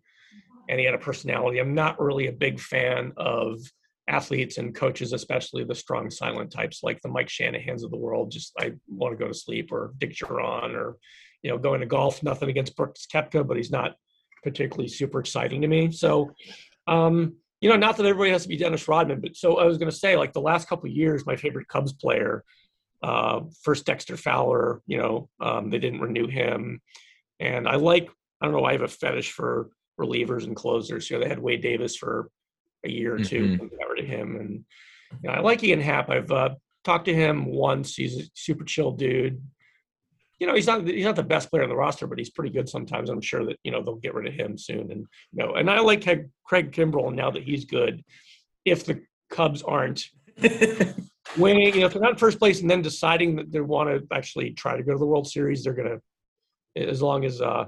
and 0.68 0.78
he 0.78 0.84
had 0.84 0.94
a 0.94 0.98
personality. 0.98 1.58
I'm 1.58 1.74
not 1.74 2.00
really 2.00 2.26
a 2.26 2.32
big 2.32 2.60
fan 2.60 3.12
of 3.16 3.60
athletes 4.08 4.58
and 4.58 4.74
coaches, 4.74 5.12
especially 5.12 5.64
the 5.64 5.74
strong 5.74 6.10
silent 6.10 6.50
types 6.50 6.82
like 6.82 7.00
the 7.02 7.08
Mike 7.08 7.28
Shanahans 7.28 7.84
of 7.84 7.90
the 7.90 7.96
world, 7.96 8.30
just 8.30 8.52
I 8.58 8.72
want 8.88 9.12
to 9.12 9.22
go 9.22 9.28
to 9.28 9.38
sleep, 9.38 9.70
or 9.70 9.92
Dick 9.98 10.14
Jauron, 10.14 10.74
or 10.74 10.96
you 11.42 11.50
know, 11.50 11.58
going 11.58 11.80
to 11.80 11.86
golf. 11.86 12.22
Nothing 12.22 12.48
against 12.48 12.76
Brooks 12.76 13.06
Koepka, 13.12 13.46
but 13.46 13.56
he's 13.56 13.70
not 13.70 13.94
particularly 14.42 14.88
super 14.88 15.20
exciting 15.20 15.62
to 15.62 15.68
me. 15.68 15.92
So, 15.92 16.32
um, 16.86 17.36
you 17.60 17.68
know, 17.68 17.76
not 17.76 17.96
that 17.96 18.06
everybody 18.06 18.30
has 18.30 18.44
to 18.44 18.48
be 18.48 18.56
Dennis 18.56 18.86
Rodman, 18.88 19.20
but 19.20 19.36
so 19.36 19.58
I 19.58 19.64
was 19.64 19.78
going 19.78 19.90
to 19.90 19.96
say, 19.96 20.16
like 20.16 20.32
the 20.32 20.40
last 20.40 20.68
couple 20.68 20.88
years, 20.88 21.26
my 21.26 21.36
favorite 21.36 21.68
Cubs 21.68 21.92
player, 21.92 22.44
uh, 23.02 23.40
first 23.62 23.84
Dexter 23.84 24.16
Fowler. 24.16 24.80
You 24.86 24.98
know, 24.98 25.28
um, 25.40 25.70
they 25.70 25.78
didn't 25.78 26.00
renew 26.00 26.26
him, 26.26 26.80
and 27.40 27.68
I 27.68 27.76
like. 27.76 28.08
I 28.40 28.46
don't 28.46 28.54
know. 28.54 28.64
I 28.64 28.72
have 28.72 28.82
a 28.82 28.88
fetish 28.88 29.32
for 29.32 29.70
relievers 30.00 30.44
and 30.44 30.54
closers. 30.54 31.10
You 31.10 31.16
know, 31.18 31.24
they 31.24 31.28
had 31.28 31.40
Wade 31.40 31.60
Davis 31.60 31.96
for 31.96 32.30
a 32.84 32.90
year 32.90 33.16
or 33.16 33.18
2 33.18 33.40
Mhm. 33.42 33.58
when 33.58 33.68
we 33.70 33.76
got 33.76 33.90
rid 33.90 34.04
of 34.04 34.06
him. 34.10 34.36
And 34.36 34.64
you 35.22 35.28
know, 35.28 35.30
I 35.34 35.40
like 35.40 35.64
Ian 35.64 35.80
Happ. 35.80 36.08
I've 36.08 36.30
uh, 36.30 36.50
talked 36.84 37.06
to 37.06 37.14
him 37.14 37.46
once. 37.46 37.96
He's 37.96 38.16
a 38.18 38.30
super 38.34 38.64
chill 38.64 38.92
dude. 38.92 39.42
You 40.38 40.46
know, 40.46 40.54
he's 40.54 40.68
not 40.68 40.86
he's 40.86 41.04
not 41.04 41.16
the 41.16 41.24
best 41.24 41.50
player 41.50 41.64
on 41.64 41.68
the 41.68 41.74
roster, 41.74 42.06
but 42.06 42.18
he's 42.18 42.30
pretty 42.30 42.50
good 42.50 42.68
sometimes. 42.68 43.10
I'm 43.10 43.20
sure 43.20 43.44
that 43.46 43.56
you 43.64 43.72
know 43.72 43.82
they'll 43.82 43.96
get 43.96 44.14
rid 44.14 44.28
of 44.28 44.34
him 44.34 44.56
soon. 44.56 44.92
And 44.92 45.00
you 45.32 45.44
know, 45.44 45.54
and 45.54 45.68
I 45.68 45.80
like 45.80 46.02
Craig, 46.44 46.70
Kimbrel 46.72 47.12
now 47.12 47.32
that 47.32 47.42
he's 47.42 47.64
good. 47.64 48.04
If 48.64 48.84
the 48.84 49.02
Cubs 49.30 49.62
aren't 49.62 50.04
winning, 51.36 51.74
you 51.74 51.80
know, 51.80 51.86
if 51.86 51.92
they're 51.92 52.02
not 52.02 52.12
in 52.12 52.18
first 52.18 52.38
place 52.38 52.60
and 52.60 52.70
then 52.70 52.82
deciding 52.82 53.36
that 53.36 53.50
they 53.50 53.60
want 53.60 53.88
to 53.90 54.06
actually 54.14 54.52
try 54.52 54.76
to 54.76 54.82
go 54.84 54.92
to 54.92 54.98
the 54.98 55.06
World 55.06 55.26
Series, 55.28 55.64
they're 55.64 55.72
gonna, 55.74 55.98
as 56.78 57.02
long 57.02 57.24
as 57.24 57.40
uh, 57.40 57.66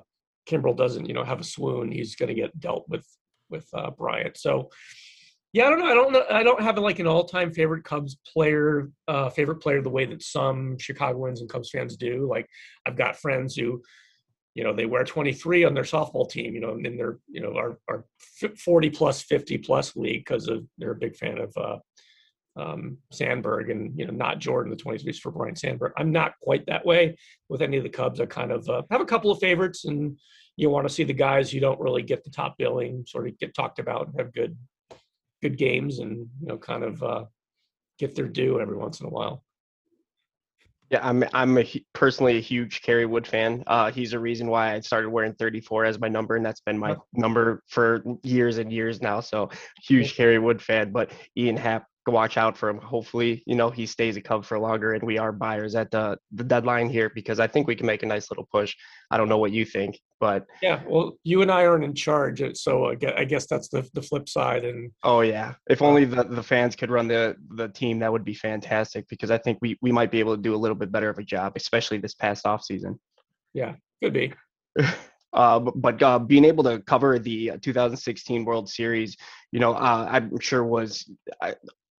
Kimbrel 0.49 0.77
doesn't, 0.77 1.07
you 1.07 1.15
know, 1.15 1.25
have 1.25 1.41
a 1.41 1.45
swoon, 1.45 1.91
he's 1.91 2.17
gonna 2.17 2.35
get 2.35 2.59
dealt 2.59 2.89
with 2.89 3.07
with 3.51 3.67
uh, 3.75 3.91
Bryant. 3.91 4.37
So, 4.37 4.71
yeah, 5.53 5.67
I 5.67 5.71
don't 5.71 5.81
know. 5.81 5.87
I 5.87 5.95
don't 5.95 6.13
know. 6.13 6.25
I 6.31 6.43
don't 6.43 6.63
have 6.63 6.79
like 6.79 7.01
an 7.01 7.09
all-time 7.09 7.53
favorite 7.53 7.85
Cubs 7.85 8.17
player, 8.33 8.91
uh, 9.09 9.31
favorite 9.31 9.57
player 9.57 9.83
the 9.83 9.91
way 9.91 10.07
that 10.07 10.23
some 10.23 10.79
Chicagoans 10.79 11.41
and 11.41 11.51
Cubs 11.51 11.71
fans 11.71 11.97
do. 11.97 12.29
Like, 12.29 12.47
I've 12.87 12.97
got 12.97 13.17
friends 13.17 13.57
who, 13.57 13.83
you 14.55 14.63
know, 14.63 14.73
they 14.73 14.87
wear 14.87 15.03
23 15.03 15.65
on 15.65 15.75
their 15.75 15.83
softball 15.83 16.31
team, 16.31 16.55
you 16.55 16.61
know, 16.61 16.75
and 16.75 16.87
in 16.87 16.97
their, 16.97 17.19
you 17.29 17.41
know, 17.41 17.57
our, 17.57 17.79
our 17.89 18.05
40 18.65 18.91
plus, 18.91 19.23
50 19.23 19.59
plus 19.59 19.97
league 19.97 20.25
because 20.25 20.47
of 20.47 20.65
they're 20.79 20.93
a 20.93 20.97
big 20.97 21.17
fan 21.17 21.39
of 21.39 21.53
uh, 21.57 21.79
um, 22.57 22.99
Sandberg 23.13 23.71
and 23.71 23.99
you 23.99 24.07
know 24.07 24.13
not 24.13 24.39
Jordan. 24.39 24.71
The 24.71 24.83
23s 24.83 25.19
for 25.19 25.31
Ryne 25.31 25.57
Sandberg. 25.57 25.93
I'm 25.97 26.13
not 26.13 26.33
quite 26.41 26.67
that 26.67 26.85
way 26.85 27.17
with 27.49 27.63
any 27.63 27.77
of 27.77 27.83
the 27.83 27.89
Cubs. 27.89 28.21
I 28.21 28.27
kind 28.27 28.53
of 28.53 28.69
uh, 28.69 28.83
have 28.91 29.01
a 29.01 29.07
couple 29.07 29.31
of 29.31 29.39
favorites, 29.39 29.85
and 29.85 30.19
you 30.57 30.71
want 30.71 30.87
to 30.87 30.93
see 30.93 31.05
the 31.05 31.13
guys 31.13 31.51
who 31.51 31.61
don't 31.61 31.81
really 31.81 32.03
get 32.03 32.25
the 32.25 32.31
top 32.31 32.57
billing 32.59 33.05
sort 33.07 33.29
of 33.29 33.39
get 33.39 33.55
talked 33.55 33.79
about 33.79 34.09
and 34.09 34.17
have 34.19 34.33
good 34.33 34.57
good 35.43 35.57
games, 35.57 36.01
and 36.01 36.29
you 36.41 36.49
know 36.49 36.59
kind 36.59 36.85
of 36.85 37.03
uh, 37.03 37.25
get 37.99 38.15
their 38.15 38.29
due 38.29 38.61
every 38.61 38.77
once 38.77 39.01
in 39.01 39.07
a 39.07 39.11
while. 39.11 39.45
Yeah, 40.91 41.07
I'm 41.07 41.23
I'm 41.33 41.57
a, 41.57 41.85
personally 41.93 42.37
a 42.37 42.41
huge 42.41 42.83
Kerry 42.83 43.07
Wood 43.07 43.25
fan. 43.25 43.63
Uh, 43.69 43.93
he's 43.93 44.13
a 44.13 44.19
reason 44.19 44.49
why 44.49 44.75
I 44.75 44.81
started 44.81 45.11
wearing 45.11 45.35
34 45.35 45.85
as 45.85 46.01
my 46.01 46.09
number, 46.09 46.35
and 46.35 46.45
that's 46.45 46.61
been 46.61 46.79
my 46.79 46.97
number 47.13 47.63
for 47.69 48.03
years 48.25 48.59
and 48.59 48.73
years 48.73 49.01
now. 49.01 49.21
So 49.21 49.51
huge 49.85 50.17
Kerry 50.17 50.41
Wood 50.41 50.61
fan. 50.61 50.91
But 50.91 51.13
Ian 51.37 51.57
Happ, 51.57 51.87
watch 52.11 52.37
out 52.37 52.57
for 52.57 52.69
him. 52.69 52.79
Hopefully, 52.79 53.43
you 53.47 53.55
know 53.55 53.71
he 53.71 53.87
stays 53.87 54.17
a 54.17 54.21
Cub 54.21 54.45
for 54.45 54.59
longer, 54.59 54.95
and 54.95 55.03
we 55.03 55.19
are 55.19 55.33
buyers 55.33 55.75
at 55.75 55.91
the 55.91 56.19
the 56.33 56.45
deadline 56.45 56.89
here 56.89 57.11
because 57.15 57.41
I 57.41 57.47
think 57.47 57.67
we 57.67 57.77
can 57.77 57.87
make 57.87 58.03
a 58.03 58.07
nice 58.07 58.31
little 58.31 58.47
push. 58.51 58.75
I 59.11 59.17
don't 59.17 59.29
know 59.29 59.39
what 59.39 59.53
you 59.53 59.65
think, 59.65 59.99
but 60.19 60.47
Yeah, 60.63 60.83
well, 60.87 61.13
you 61.25 61.43
and 61.43 61.51
I 61.51 61.67
aren't 61.67 61.85
in 61.85 61.95
charge, 61.95 62.43
uh, 62.43 62.55
so 62.55 62.87
I 62.87 63.25
guess, 63.25 63.47
that's 63.47 63.69
the 63.69 63.89
the 63.95 64.03
flip 64.03 64.29
side. 64.29 64.65
And 64.65 64.91
oh 65.03 65.21
yeah, 65.21 65.55
if 65.69 65.83
only 65.83 66.05
the, 66.05 66.25
the 66.25 66.43
fans 66.43 66.77
could 66.77 66.91
run 66.91 67.09
the 67.09 67.37
the 67.57 67.69
team, 67.69 67.99
that 68.01 68.13
would 68.13 68.25
be 68.25 68.35
fantastic 68.35 69.09
because 69.09 69.31
I 69.31 69.39
think 69.39 69.59
we 69.61 69.79
we 69.81 69.93
might 69.93 70.11
be 70.11 70.21
able 70.21 70.37
to 70.37 70.43
do 70.43 70.55
a 70.55 70.63
little 70.63 70.77
bit 70.77 70.93
better 70.93 71.09
of 71.09 71.19
a 71.19 71.25
job, 71.25 71.53
especially 71.57 71.99
this 71.99 72.15
past 72.15 72.47
off 72.47 72.65
season. 72.65 72.99
Yeah, 73.55 73.75
could 74.03 74.13
be. 74.13 74.33
uh, 75.33 75.59
but, 75.59 76.03
uh, 76.03 76.19
being 76.19 76.45
able 76.45 76.65
to 76.65 76.81
cover 76.81 77.19
the 77.19 77.53
uh, 77.53 77.59
2016 77.61 78.45
World 78.45 78.69
Series, 78.69 79.17
you 79.53 79.61
know, 79.61 79.75
uh, 79.75 80.09
I'm 80.11 80.39
sure 80.41 80.65
was 80.65 81.11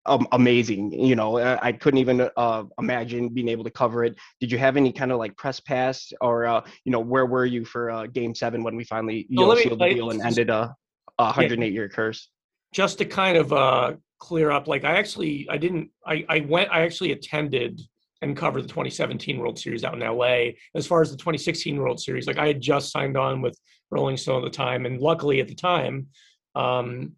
um, 0.07 0.27
amazing. 0.33 0.93
You 0.93 1.17
know, 1.17 1.39
I, 1.39 1.69
I 1.69 1.73
couldn't 1.73 1.99
even 1.99 2.29
uh, 2.37 2.65
imagine 2.79 3.29
being 3.29 3.49
able 3.49 3.65
to 3.65 3.71
cover 3.71 4.05
it. 4.05 4.17
Did 4.41 4.51
you 4.51 4.59
have 4.59 4.77
any 4.77 4.93
kind 4.93 5.13
of 5.13 5.19
like 5.19 5.37
press 5.37 5.61
pass, 5.61 6.13
or 6.21 6.47
uh, 6.47 6.63
you 6.85 6.93
know, 6.93 7.01
where 7.01 7.27
were 7.27 7.45
you 7.47 7.65
for 7.65 7.91
uh, 7.91 8.07
Game 8.07 8.35
Seven 8.35 8.63
when 8.63 8.77
we 8.77 8.85
finally 8.85 9.27
you 9.29 9.39
Well, 9.39 9.49
know, 9.49 9.55
me- 9.55 9.63
sealed 9.63 9.79
the 9.79 9.95
deal 9.95 10.11
and 10.11 10.23
ended 10.23 10.51
a, 10.51 10.75
a 11.19 11.25
108 11.25 11.73
year 11.73 11.89
curse? 11.89 12.29
just 12.73 12.99
to 12.99 13.05
kind 13.05 13.37
of 13.37 13.53
uh, 13.53 13.95
clear 14.19 14.51
up, 14.51 14.69
like 14.69 14.85
I 14.85 14.97
actually, 14.97 15.47
I 15.51 15.57
didn't, 15.57 15.91
I, 16.07 16.25
I 16.29 16.41
went, 16.41 16.71
I 16.71 16.83
actually 16.83 17.13
attended 17.13 17.81
and 18.23 18.37
covered 18.37 18.63
the 18.63 18.69
2017 18.69 19.39
World 19.39 19.59
Series 19.59 19.83
out 19.83 19.95
in 19.95 20.01
LA. 20.01 20.51
As 20.75 20.87
far 20.87 21.03
as 21.03 21.11
the 21.11 21.17
2016 21.17 21.77
World 21.77 22.01
Series, 22.01 22.27
like 22.27 22.39
I 22.39 22.47
had 22.47 22.61
just 22.61 22.93
signed 22.93 23.17
on 23.17 23.43
with 23.43 23.59
Rolling 23.91 24.17
Stone 24.17 24.45
at 24.45 24.53
the 24.53 24.57
time, 24.57 24.87
and 24.87 25.01
luckily 25.01 25.41
at 25.41 25.49
the 25.49 25.55
time, 25.55 26.07
um, 26.55 27.13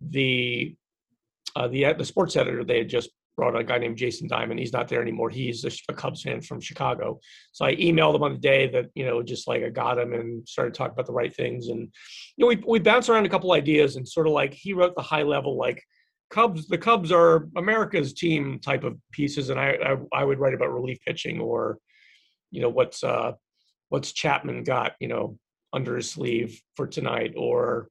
the 0.00 0.74
uh, 1.56 1.68
the 1.68 1.92
the 1.96 2.04
sports 2.04 2.36
editor 2.36 2.64
they 2.64 2.78
had 2.78 2.88
just 2.88 3.10
brought 3.36 3.58
a 3.58 3.64
guy 3.64 3.78
named 3.78 3.96
Jason 3.96 4.28
Diamond. 4.28 4.60
He's 4.60 4.72
not 4.72 4.88
there 4.88 5.00
anymore. 5.00 5.30
He's 5.30 5.64
a, 5.64 5.70
a 5.88 5.94
Cubs 5.94 6.22
fan 6.22 6.40
from 6.42 6.60
Chicago. 6.60 7.18
So 7.52 7.64
I 7.64 7.74
emailed 7.76 8.14
him 8.14 8.22
on 8.22 8.34
the 8.34 8.38
day 8.38 8.68
that 8.68 8.86
you 8.94 9.06
know, 9.06 9.22
just 9.22 9.48
like 9.48 9.62
I 9.62 9.70
got 9.70 9.98
him 9.98 10.12
and 10.12 10.46
started 10.46 10.74
talking 10.74 10.92
about 10.92 11.06
the 11.06 11.12
right 11.12 11.34
things. 11.34 11.68
And 11.68 11.80
you 12.36 12.44
know, 12.44 12.46
we 12.46 12.62
we 12.66 12.78
bounced 12.78 13.08
around 13.08 13.26
a 13.26 13.30
couple 13.30 13.52
ideas 13.52 13.96
and 13.96 14.08
sort 14.08 14.26
of 14.26 14.32
like 14.32 14.52
he 14.52 14.72
wrote 14.72 14.94
the 14.94 15.02
high 15.02 15.22
level 15.22 15.56
like 15.56 15.82
Cubs. 16.30 16.68
The 16.68 16.78
Cubs 16.78 17.10
are 17.10 17.48
America's 17.56 18.12
team 18.12 18.58
type 18.58 18.84
of 18.84 18.98
pieces, 19.12 19.50
and 19.50 19.58
I 19.58 19.76
I, 20.12 20.20
I 20.20 20.24
would 20.24 20.38
write 20.38 20.54
about 20.54 20.72
relief 20.72 20.98
pitching 21.06 21.40
or 21.40 21.78
you 22.50 22.60
know 22.60 22.68
what's 22.68 23.02
uh 23.02 23.32
what's 23.88 24.12
Chapman 24.12 24.64
got 24.64 24.92
you 25.00 25.08
know 25.08 25.38
under 25.72 25.96
his 25.96 26.10
sleeve 26.10 26.60
for 26.76 26.86
tonight 26.86 27.32
or 27.36 27.88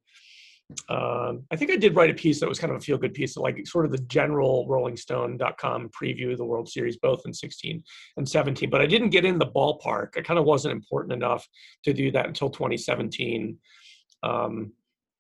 um, 0.89 1.43
I 1.51 1.55
think 1.55 1.72
I 1.72 1.76
did 1.76 1.95
write 1.95 2.09
a 2.09 2.13
piece 2.13 2.39
that 2.39 2.49
was 2.49 2.59
kind 2.59 2.72
of 2.72 2.78
a 2.78 2.82
feel 2.82 2.97
good 2.97 3.13
piece, 3.13 3.38
like 3.38 3.65
sort 3.67 3.86
of 3.86 3.91
the 3.91 3.99
general 3.99 4.67
RollingStone.com 4.67 5.89
preview 5.89 6.32
of 6.32 6.38
the 6.38 6.45
World 6.45 6.69
Series, 6.69 6.97
both 6.97 7.22
in 7.26 7.34
16 7.34 7.84
and 8.17 8.28
17. 8.28 8.69
But 8.69 8.82
I 8.82 8.86
didn't 8.86 9.09
get 9.09 9.26
in 9.26 9.39
the 9.39 9.47
ballpark. 9.47 10.17
It 10.17 10.26
kind 10.26 10.39
of 10.39 10.45
wasn't 10.45 10.74
important 10.74 11.13
enough 11.13 11.47
to 11.84 11.93
do 11.93 12.11
that 12.11 12.28
until 12.28 12.49
2017. 12.49 13.57
Um, 14.24 14.74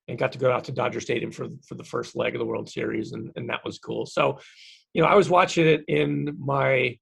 and 0.07 0.19
got 0.19 0.31
to 0.33 0.39
go 0.39 0.51
out 0.51 0.65
to 0.65 0.71
Dodger 0.71 0.99
Stadium 0.99 1.31
for 1.31 1.47
for 1.65 1.75
the 1.75 1.83
first 1.83 2.15
leg 2.15 2.35
of 2.35 2.39
the 2.39 2.45
World 2.45 2.69
Series, 2.69 3.13
and, 3.13 3.31
and 3.35 3.49
that 3.49 3.63
was 3.63 3.79
cool. 3.79 4.05
So, 4.05 4.39
you 4.93 5.01
know, 5.01 5.07
I 5.07 5.15
was 5.15 5.29
watching 5.29 5.67
it 5.67 5.85
in 5.87 6.35
my 6.39 6.97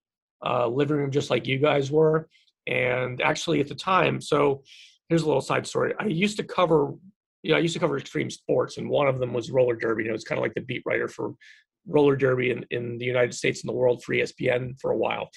uh, 0.45 0.68
living 0.68 0.97
room 0.97 1.12
just 1.12 1.30
like 1.30 1.47
you 1.47 1.58
guys 1.58 1.91
were, 1.91 2.28
and 2.68 3.22
actually 3.22 3.62
at 3.62 3.68
the 3.68 3.76
time. 3.76 4.22
So, 4.22 4.64
here's 5.08 5.24
a 5.24 5.26
little 5.26 5.41
side 5.41 5.66
story. 5.66 5.93
I 6.00 6.06
used 6.06 6.38
to 6.38 6.43
cover 6.43 6.93
you 7.44 7.52
know, 7.52 7.58
I 7.58 7.62
used 7.62 7.74
to 7.74 7.80
cover 7.80 7.98
extreme 7.98 8.30
sports, 8.30 8.78
and 8.78 8.90
one 8.90 9.08
of 9.08 9.20
them 9.20 9.34
was 9.34 9.52
roller 9.52 9.76
derby. 9.76 10.04
You 10.04 10.10
know, 10.10 10.16
it's 10.16 10.24
kind 10.24 10.40
of 10.40 10.44
like 10.44 10.54
the 10.56 10.62
beat 10.62 10.84
writer 10.86 11.08
for 11.08 11.34
roller 11.88 12.16
derby 12.16 12.52
in, 12.52 12.66
in 12.72 12.98
the 12.98 13.06
United 13.06 13.34
States 13.34 13.62
and 13.62 13.70
the 13.70 13.76
world 13.76 14.04
for 14.04 14.14
ESPN 14.14 14.80
for 14.80 14.92
a 14.92 14.98
while. 14.98 15.30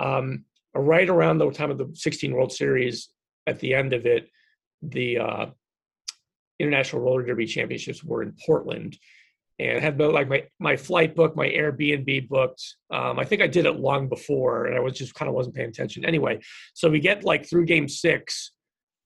Um, 0.00 0.44
right 0.74 1.08
around 1.08 1.38
the 1.38 1.50
time 1.50 1.70
of 1.70 1.78
the 1.78 1.90
16 1.94 2.32
World 2.32 2.52
Series, 2.52 3.08
at 3.46 3.60
the 3.60 3.74
end 3.74 3.92
of 3.92 4.06
it, 4.06 4.28
the 4.82 5.18
uh, 5.18 5.46
International 6.58 7.02
Roller 7.02 7.22
Derby 7.22 7.46
Championships 7.46 8.02
were 8.02 8.22
in 8.22 8.34
Portland, 8.44 8.98
and 9.58 9.82
had 9.82 9.98
like 9.98 10.28
my 10.28 10.44
my 10.58 10.76
flight 10.76 11.14
booked, 11.14 11.36
my 11.36 11.48
Airbnb 11.48 12.28
booked. 12.28 12.62
Um, 12.90 13.18
I 13.18 13.24
think 13.24 13.40
I 13.40 13.46
did 13.46 13.66
it 13.66 13.78
long 13.78 14.08
before, 14.08 14.66
and 14.66 14.76
I 14.76 14.80
was 14.80 14.94
just 14.94 15.14
kind 15.14 15.28
of 15.28 15.34
wasn't 15.34 15.54
paying 15.54 15.70
attention. 15.70 16.04
Anyway, 16.04 16.40
so 16.74 16.90
we 16.90 17.00
get 17.00 17.24
like 17.24 17.48
through 17.48 17.64
Game 17.64 17.88
Six, 17.88 18.52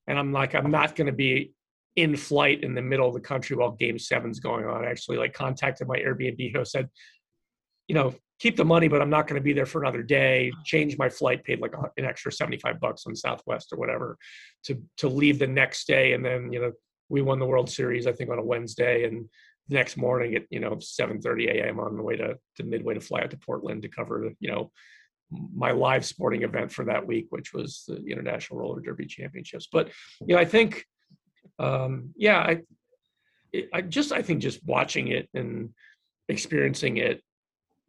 and 0.09 0.19
I'm 0.19 0.33
like, 0.33 0.55
I'm 0.55 0.71
not 0.71 0.97
going 0.97 1.07
to 1.07 1.13
be 1.13 1.53
in 2.01 2.17
flight 2.17 2.65
in 2.65 2.75
the 2.75 2.83
middle 2.83 3.07
of 3.07 3.15
the 3.15 3.21
country 3.21 3.57
while 3.57 3.73
game 3.73 3.99
seven's 3.99 4.41
going 4.41 4.65
on. 4.65 4.85
I 4.85 4.91
actually 4.91 5.19
like 5.19 5.35
contacted 5.35 5.87
my 5.87 5.99
Airbnb 5.99 6.57
host, 6.57 6.73
said, 6.73 6.89
you 7.89 7.95
know, 7.95 8.15
keep 8.39 8.57
the 8.57 8.65
money, 8.65 8.89
but 8.89 9.03
I'm 9.03 9.11
not 9.11 9.27
going 9.27 9.39
to 9.39 9.45
be 9.45 9.53
there 9.53 9.67
for 9.67 9.83
another 9.83 10.03
day. 10.03 10.51
Change 10.65 10.97
my 10.97 11.11
flight, 11.11 11.45
paid 11.45 11.61
like 11.61 11.75
an 11.99 12.05
extra 12.07 12.33
75 12.33 12.81
bucks 12.81 13.05
on 13.07 13.15
Southwest 13.15 13.73
or 13.73 13.79
whatever 13.79 14.17
to, 14.65 14.83
to 14.97 15.09
leave 15.09 15.39
the 15.39 15.47
next 15.47 15.87
day. 15.87 16.15
And 16.15 16.25
then, 16.25 16.51
you 16.53 16.61
know, 16.61 16.73
we 17.11 17.21
won 17.21 17.39
the 17.39 17.47
World 17.47 17.69
Series, 17.69 18.07
I 18.07 18.13
think 18.13 18.31
on 18.31 18.39
a 18.39 18.45
Wednesday 18.45 19.05
and 19.05 19.29
the 19.69 19.75
next 19.75 19.97
morning 19.99 20.37
at, 20.37 20.45
you 20.49 20.61
know, 20.61 20.77
7.30 20.77 21.49
a.m. 21.51 21.81
on 21.81 21.97
the 21.97 22.03
way 22.03 22.17
to, 22.17 22.39
to 22.57 22.65
Midway 22.65 22.95
to 22.95 23.01
fly 23.01 23.21
out 23.21 23.31
to 23.33 23.37
Portland 23.37 23.83
to 23.83 23.89
cover, 23.89 24.33
you 24.41 24.51
know, 24.51 24.71
my 25.55 25.73
live 25.73 26.05
sporting 26.05 26.43
event 26.43 26.73
for 26.73 26.85
that 26.87 27.07
week, 27.07 27.27
which 27.31 27.53
was 27.53 27.85
the 27.87 28.03
International 28.07 28.59
Roller 28.59 28.81
Derby 28.81 29.07
Championships. 29.07 29.69
But, 29.71 29.91
you 30.21 30.35
know, 30.35 30.41
I 30.41 30.45
think, 30.45 30.87
um, 31.61 32.15
yeah, 32.17 32.39
I, 32.39 32.59
it, 33.53 33.69
I 33.73 33.83
just, 33.83 34.13
I 34.13 34.23
think 34.23 34.41
just 34.41 34.65
watching 34.65 35.09
it 35.09 35.29
and 35.35 35.71
experiencing 36.29 36.97
it 36.97 37.23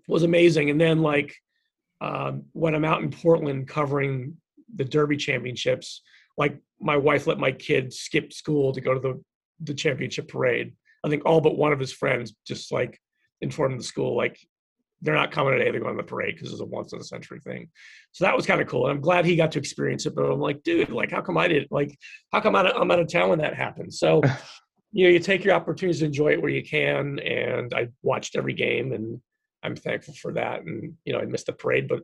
was 0.07 0.23
amazing. 0.23 0.69
And 0.69 0.79
then 0.79 1.01
like 1.01 1.35
um, 2.01 2.43
when 2.51 2.75
I'm 2.75 2.85
out 2.85 3.01
in 3.01 3.11
Portland 3.11 3.67
covering 3.67 4.37
the 4.75 4.83
Derby 4.83 5.17
Championships, 5.17 6.01
like 6.37 6.57
my 6.79 6.97
wife 6.97 7.27
let 7.27 7.37
my 7.37 7.51
kid 7.51 7.93
skip 7.93 8.33
school 8.33 8.73
to 8.73 8.81
go 8.81 8.93
to 8.93 8.99
the 8.99 9.23
the 9.63 9.73
championship 9.73 10.27
parade. 10.27 10.73
I 11.03 11.09
think 11.09 11.23
all 11.25 11.39
but 11.39 11.57
one 11.57 11.71
of 11.71 11.79
his 11.79 11.93
friends 11.93 12.33
just 12.47 12.71
like 12.71 12.99
informed 13.41 13.79
the 13.79 13.83
school 13.83 14.17
like 14.17 14.39
they're 15.01 15.15
not 15.15 15.31
coming 15.31 15.53
today. 15.53 15.71
They're 15.71 15.79
going 15.79 15.95
to 15.97 16.03
the 16.03 16.07
parade 16.07 16.35
because 16.35 16.51
it's 16.51 16.61
a 16.61 16.65
once 16.65 16.93
in 16.93 16.99
a 16.99 17.03
century 17.03 17.39
thing. 17.39 17.69
So 18.11 18.25
that 18.25 18.35
was 18.35 18.45
kind 18.45 18.61
of 18.61 18.67
cool. 18.67 18.87
And 18.87 18.95
I'm 18.95 19.01
glad 19.01 19.25
he 19.25 19.35
got 19.35 19.51
to 19.53 19.59
experience 19.59 20.05
it. 20.05 20.15
But 20.15 20.25
I'm 20.25 20.39
like, 20.39 20.61
dude, 20.63 20.89
like, 20.89 21.11
how 21.11 21.21
come 21.21 21.37
I 21.37 21.47
did? 21.47 21.67
Like, 21.71 21.97
how 22.31 22.39
come 22.39 22.55
I'm 22.55 22.91
out 22.91 22.99
of 22.99 23.11
town 23.11 23.29
when 23.29 23.39
that 23.39 23.55
happened? 23.55 23.93
So, 23.93 24.21
you 24.91 25.05
know, 25.05 25.11
you 25.11 25.19
take 25.19 25.43
your 25.43 25.55
opportunities 25.55 25.99
to 25.99 26.05
enjoy 26.05 26.33
it 26.33 26.41
where 26.41 26.51
you 26.51 26.63
can. 26.63 27.19
And 27.19 27.73
I 27.73 27.87
watched 28.03 28.35
every 28.35 28.53
game, 28.53 28.93
and 28.93 29.19
I'm 29.63 29.75
thankful 29.75 30.13
for 30.13 30.33
that. 30.33 30.61
And 30.61 30.93
you 31.05 31.13
know, 31.13 31.19
I 31.19 31.25
missed 31.25 31.47
the 31.47 31.53
parade, 31.53 31.87
but 31.87 32.03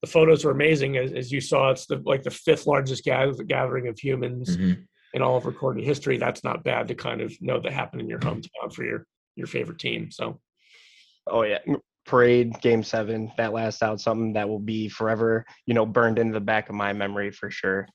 the 0.00 0.10
photos 0.10 0.44
were 0.44 0.50
amazing. 0.50 0.96
As, 0.96 1.12
as 1.12 1.32
you 1.32 1.40
saw, 1.40 1.70
it's 1.70 1.86
the 1.86 2.00
like 2.04 2.22
the 2.22 2.30
fifth 2.30 2.66
largest 2.66 3.04
gather, 3.04 3.42
gathering 3.42 3.88
of 3.88 3.98
humans 3.98 4.56
Mhm. 4.56 4.86
in 5.12 5.22
all 5.22 5.36
of 5.36 5.46
recorded 5.46 5.84
history. 5.84 6.18
That's 6.18 6.44
not 6.44 6.64
bad 6.64 6.88
to 6.88 6.94
kind 6.94 7.20
of 7.20 7.32
know 7.40 7.60
that 7.60 7.72
happened 7.72 8.02
in 8.02 8.08
your 8.08 8.18
hometown 8.20 8.72
for 8.72 8.84
your 8.84 9.06
your 9.36 9.46
favorite 9.46 9.78
team. 9.78 10.10
So, 10.10 10.40
oh 11.26 11.42
yeah, 11.42 11.58
parade 12.06 12.60
game 12.60 12.82
seven 12.82 13.32
that 13.36 13.52
last 13.52 13.82
out 13.82 14.00
something 14.00 14.32
that 14.34 14.48
will 14.48 14.58
be 14.58 14.88
forever 14.88 15.44
you 15.66 15.74
know 15.74 15.86
burned 15.86 16.18
into 16.18 16.34
the 16.34 16.40
back 16.40 16.68
of 16.68 16.74
my 16.74 16.92
memory 16.92 17.30
for 17.30 17.50
sure. 17.50 17.86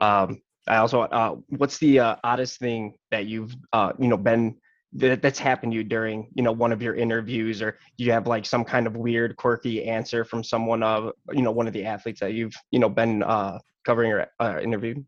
Um 0.00 0.40
i 0.68 0.76
also 0.76 1.00
uh 1.02 1.34
what's 1.48 1.78
the 1.78 1.98
uh, 1.98 2.16
oddest 2.22 2.60
thing 2.60 2.94
that 3.10 3.26
you've 3.26 3.54
uh 3.72 3.92
you 3.98 4.06
know 4.08 4.16
been 4.16 4.54
that, 4.94 5.22
that's 5.22 5.38
happened 5.38 5.72
to 5.72 5.76
you 5.76 5.84
during 5.84 6.28
you 6.34 6.42
know 6.42 6.52
one 6.52 6.72
of 6.72 6.82
your 6.82 6.94
interviews 6.94 7.62
or 7.62 7.78
you 7.96 8.12
have 8.12 8.26
like 8.26 8.46
some 8.46 8.64
kind 8.64 8.86
of 8.86 8.96
weird 8.96 9.36
quirky 9.36 9.84
answer 9.84 10.24
from 10.24 10.44
someone 10.44 10.82
of 10.82 11.12
you 11.32 11.42
know 11.42 11.50
one 11.50 11.66
of 11.66 11.72
the 11.72 11.84
athletes 11.84 12.20
that 12.20 12.34
you've 12.34 12.54
you 12.70 12.78
know 12.78 12.88
been 12.88 13.22
uh 13.22 13.58
covering 13.84 14.12
or 14.12 14.26
uh, 14.38 14.60
interviewed 14.62 15.04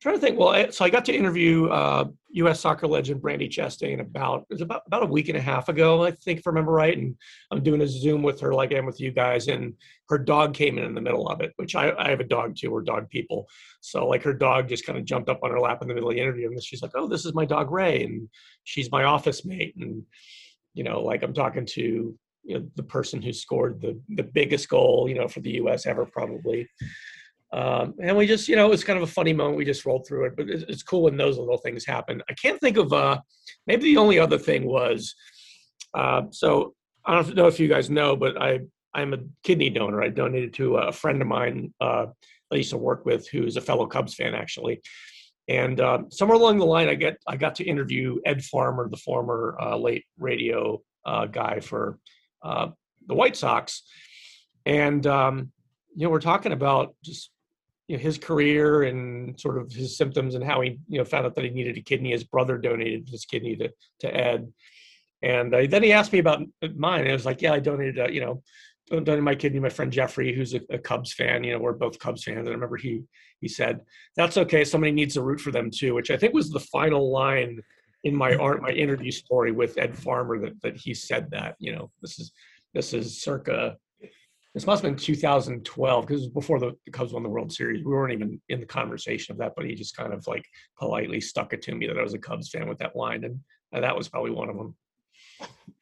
trying 0.00 0.14
to 0.14 0.20
think. 0.20 0.38
Well, 0.38 0.70
so 0.72 0.84
I 0.84 0.90
got 0.90 1.04
to 1.06 1.14
interview 1.14 1.66
uh, 1.68 2.06
U.S. 2.30 2.60
soccer 2.60 2.86
legend 2.86 3.22
Brandi 3.22 3.48
Chastain 3.48 4.00
about 4.00 4.42
it 4.42 4.54
was 4.54 4.60
about 4.60 4.82
about 4.86 5.02
a 5.02 5.06
week 5.06 5.28
and 5.28 5.38
a 5.38 5.40
half 5.40 5.68
ago, 5.68 6.04
I 6.04 6.10
think, 6.10 6.38
if 6.40 6.46
I 6.46 6.50
remember 6.50 6.72
right. 6.72 6.96
And 6.96 7.16
I'm 7.50 7.62
doing 7.62 7.80
a 7.80 7.86
Zoom 7.86 8.22
with 8.22 8.40
her, 8.40 8.52
like 8.52 8.72
I 8.72 8.76
am 8.76 8.86
with 8.86 9.00
you 9.00 9.10
guys, 9.10 9.48
and 9.48 9.74
her 10.08 10.18
dog 10.18 10.54
came 10.54 10.78
in 10.78 10.84
in 10.84 10.94
the 10.94 11.00
middle 11.00 11.28
of 11.28 11.40
it. 11.40 11.52
Which 11.56 11.74
I, 11.74 11.92
I 11.96 12.10
have 12.10 12.20
a 12.20 12.24
dog 12.24 12.56
too. 12.56 12.70
We're 12.70 12.82
dog 12.82 13.08
people, 13.08 13.48
so 13.80 14.06
like 14.06 14.22
her 14.22 14.34
dog 14.34 14.68
just 14.68 14.86
kind 14.86 14.98
of 14.98 15.04
jumped 15.04 15.30
up 15.30 15.40
on 15.42 15.50
her 15.50 15.60
lap 15.60 15.80
in 15.82 15.88
the 15.88 15.94
middle 15.94 16.10
of 16.10 16.14
the 16.14 16.20
interview, 16.20 16.48
and 16.48 16.62
she's 16.62 16.82
like, 16.82 16.92
"Oh, 16.94 17.08
this 17.08 17.24
is 17.24 17.34
my 17.34 17.44
dog 17.44 17.70
Ray, 17.70 18.04
and 18.04 18.28
she's 18.64 18.90
my 18.90 19.04
office 19.04 19.44
mate." 19.44 19.74
And 19.78 20.02
you 20.74 20.84
know, 20.84 21.00
like 21.00 21.22
I'm 21.22 21.34
talking 21.34 21.66
to 21.66 22.18
you 22.44 22.58
know 22.58 22.66
the 22.76 22.82
person 22.82 23.22
who 23.22 23.32
scored 23.32 23.80
the 23.80 23.98
the 24.10 24.22
biggest 24.22 24.68
goal, 24.68 25.08
you 25.08 25.14
know, 25.14 25.28
for 25.28 25.40
the 25.40 25.52
U.S. 25.52 25.86
ever, 25.86 26.04
probably. 26.04 26.68
Um, 27.52 27.94
and 28.02 28.16
we 28.16 28.26
just, 28.26 28.48
you 28.48 28.56
know, 28.56 28.66
it 28.66 28.70
was 28.70 28.84
kind 28.84 28.96
of 28.96 29.02
a 29.02 29.12
funny 29.12 29.32
moment. 29.32 29.56
We 29.56 29.64
just 29.64 29.86
rolled 29.86 30.06
through 30.06 30.26
it, 30.26 30.36
but 30.36 30.50
it's, 30.50 30.64
it's 30.68 30.82
cool 30.82 31.02
when 31.02 31.16
those 31.16 31.38
little 31.38 31.58
things 31.58 31.84
happen. 31.84 32.22
I 32.28 32.34
can't 32.34 32.60
think 32.60 32.76
of, 32.76 32.92
uh, 32.92 33.20
maybe 33.66 33.84
the 33.84 33.96
only 33.98 34.18
other 34.18 34.38
thing 34.38 34.66
was, 34.66 35.14
uh, 35.94 36.22
so 36.30 36.74
I 37.04 37.14
don't 37.14 37.34
know 37.36 37.46
if 37.46 37.60
you 37.60 37.68
guys 37.68 37.88
know, 37.88 38.16
but 38.16 38.40
I, 38.40 38.60
I'm 38.94 39.14
a 39.14 39.18
kidney 39.42 39.70
donor. 39.70 40.02
I 40.02 40.08
donated 40.08 40.54
to 40.54 40.76
a 40.76 40.92
friend 40.92 41.22
of 41.22 41.28
mine 41.28 41.72
uh, 41.80 42.06
I 42.52 42.56
used 42.56 42.70
to 42.70 42.78
work 42.78 43.04
with, 43.04 43.28
who's 43.28 43.56
a 43.56 43.60
fellow 43.60 43.86
Cubs 43.86 44.14
fan, 44.14 44.34
actually. 44.34 44.80
And 45.48 45.80
uh, 45.80 46.02
somewhere 46.10 46.36
along 46.36 46.58
the 46.58 46.66
line, 46.66 46.88
I 46.88 46.94
get 46.94 47.18
I 47.26 47.36
got 47.36 47.54
to 47.56 47.64
interview 47.64 48.18
Ed 48.24 48.44
Farmer, 48.44 48.88
the 48.88 48.96
former 48.96 49.56
uh, 49.60 49.76
late 49.76 50.04
radio 50.18 50.82
uh, 51.04 51.26
guy 51.26 51.60
for 51.60 51.98
uh, 52.42 52.68
the 53.06 53.14
White 53.14 53.36
Sox, 53.36 53.82
and 54.64 55.06
um, 55.06 55.52
you 55.94 56.04
know 56.04 56.10
we're 56.10 56.20
talking 56.20 56.52
about 56.52 56.96
just 57.04 57.30
you 57.88 57.96
know, 57.96 58.02
his 58.02 58.18
career 58.18 58.82
and 58.84 59.38
sort 59.38 59.58
of 59.58 59.72
his 59.72 59.96
symptoms 59.96 60.34
and 60.34 60.44
how 60.44 60.60
he 60.60 60.78
you 60.88 60.98
know 60.98 61.04
found 61.04 61.26
out 61.26 61.34
that 61.34 61.44
he 61.44 61.50
needed 61.50 61.76
a 61.76 61.82
kidney. 61.82 62.10
His 62.10 62.24
brother 62.24 62.58
donated 62.58 63.08
his 63.08 63.24
kidney 63.24 63.56
to 63.56 63.70
to 64.00 64.14
Ed, 64.14 64.52
and 65.22 65.54
uh, 65.54 65.66
then 65.68 65.82
he 65.82 65.92
asked 65.92 66.12
me 66.12 66.18
about 66.18 66.42
mine. 66.74 67.02
And 67.02 67.10
I 67.10 67.12
was 67.12 67.26
like, 67.26 67.42
yeah, 67.42 67.52
I 67.52 67.60
donated 67.60 67.98
uh, 67.98 68.08
you 68.08 68.20
know 68.20 68.42
donated 68.90 69.24
my 69.24 69.34
kidney. 69.34 69.60
My 69.60 69.68
friend 69.68 69.92
Jeffrey, 69.92 70.34
who's 70.34 70.54
a, 70.54 70.60
a, 70.70 70.78
Cubs 70.78 71.12
fan, 71.12 71.42
you 71.42 71.52
know, 71.52 71.58
we're 71.58 71.72
both 71.72 71.98
Cubs 71.98 72.22
fans. 72.24 72.38
And 72.38 72.48
I 72.48 72.52
remember 72.52 72.76
he 72.76 73.02
he 73.40 73.48
said 73.48 73.80
that's 74.16 74.36
okay. 74.36 74.64
Somebody 74.64 74.92
needs 74.92 75.14
to 75.14 75.22
root 75.22 75.40
for 75.40 75.50
them 75.50 75.70
too, 75.70 75.94
which 75.94 76.10
I 76.10 76.16
think 76.16 76.34
was 76.34 76.50
the 76.50 76.60
final 76.60 77.10
line 77.10 77.60
in 78.04 78.14
my 78.14 78.34
art 78.36 78.62
my 78.62 78.70
interview 78.70 79.10
story 79.10 79.52
with 79.52 79.78
Ed 79.78 79.96
Farmer 79.96 80.38
that 80.40 80.60
that 80.62 80.76
he 80.76 80.94
said 80.94 81.30
that 81.30 81.56
you 81.58 81.72
know 81.72 81.90
this 82.02 82.18
is 82.18 82.32
this 82.74 82.92
is 82.92 83.22
circa 83.22 83.76
this 84.56 84.66
must 84.66 84.82
have 84.82 84.90
been 84.90 84.98
2012 84.98 86.06
because 86.06 86.22
it 86.22 86.24
was 86.24 86.32
before 86.32 86.58
the, 86.58 86.74
the, 86.86 86.90
Cubs 86.90 87.12
won 87.12 87.22
the 87.22 87.28
World 87.28 87.52
Series. 87.52 87.84
We 87.84 87.92
weren't 87.92 88.14
even 88.14 88.40
in 88.48 88.60
the 88.60 88.64
conversation 88.64 89.32
of 89.32 89.38
that, 89.38 89.52
but 89.54 89.66
he 89.66 89.74
just 89.74 89.94
kind 89.94 90.14
of 90.14 90.26
like 90.26 90.46
politely 90.78 91.20
stuck 91.20 91.52
it 91.52 91.60
to 91.60 91.74
me 91.74 91.86
that 91.86 91.98
I 91.98 92.02
was 92.02 92.14
a 92.14 92.18
Cubs 92.18 92.48
fan 92.48 92.66
with 92.66 92.78
that 92.78 92.96
line, 92.96 93.24
and, 93.24 93.38
and 93.72 93.84
that 93.84 93.94
was 93.94 94.08
probably 94.08 94.30
one 94.30 94.48
of 94.48 94.56
them. 94.56 94.74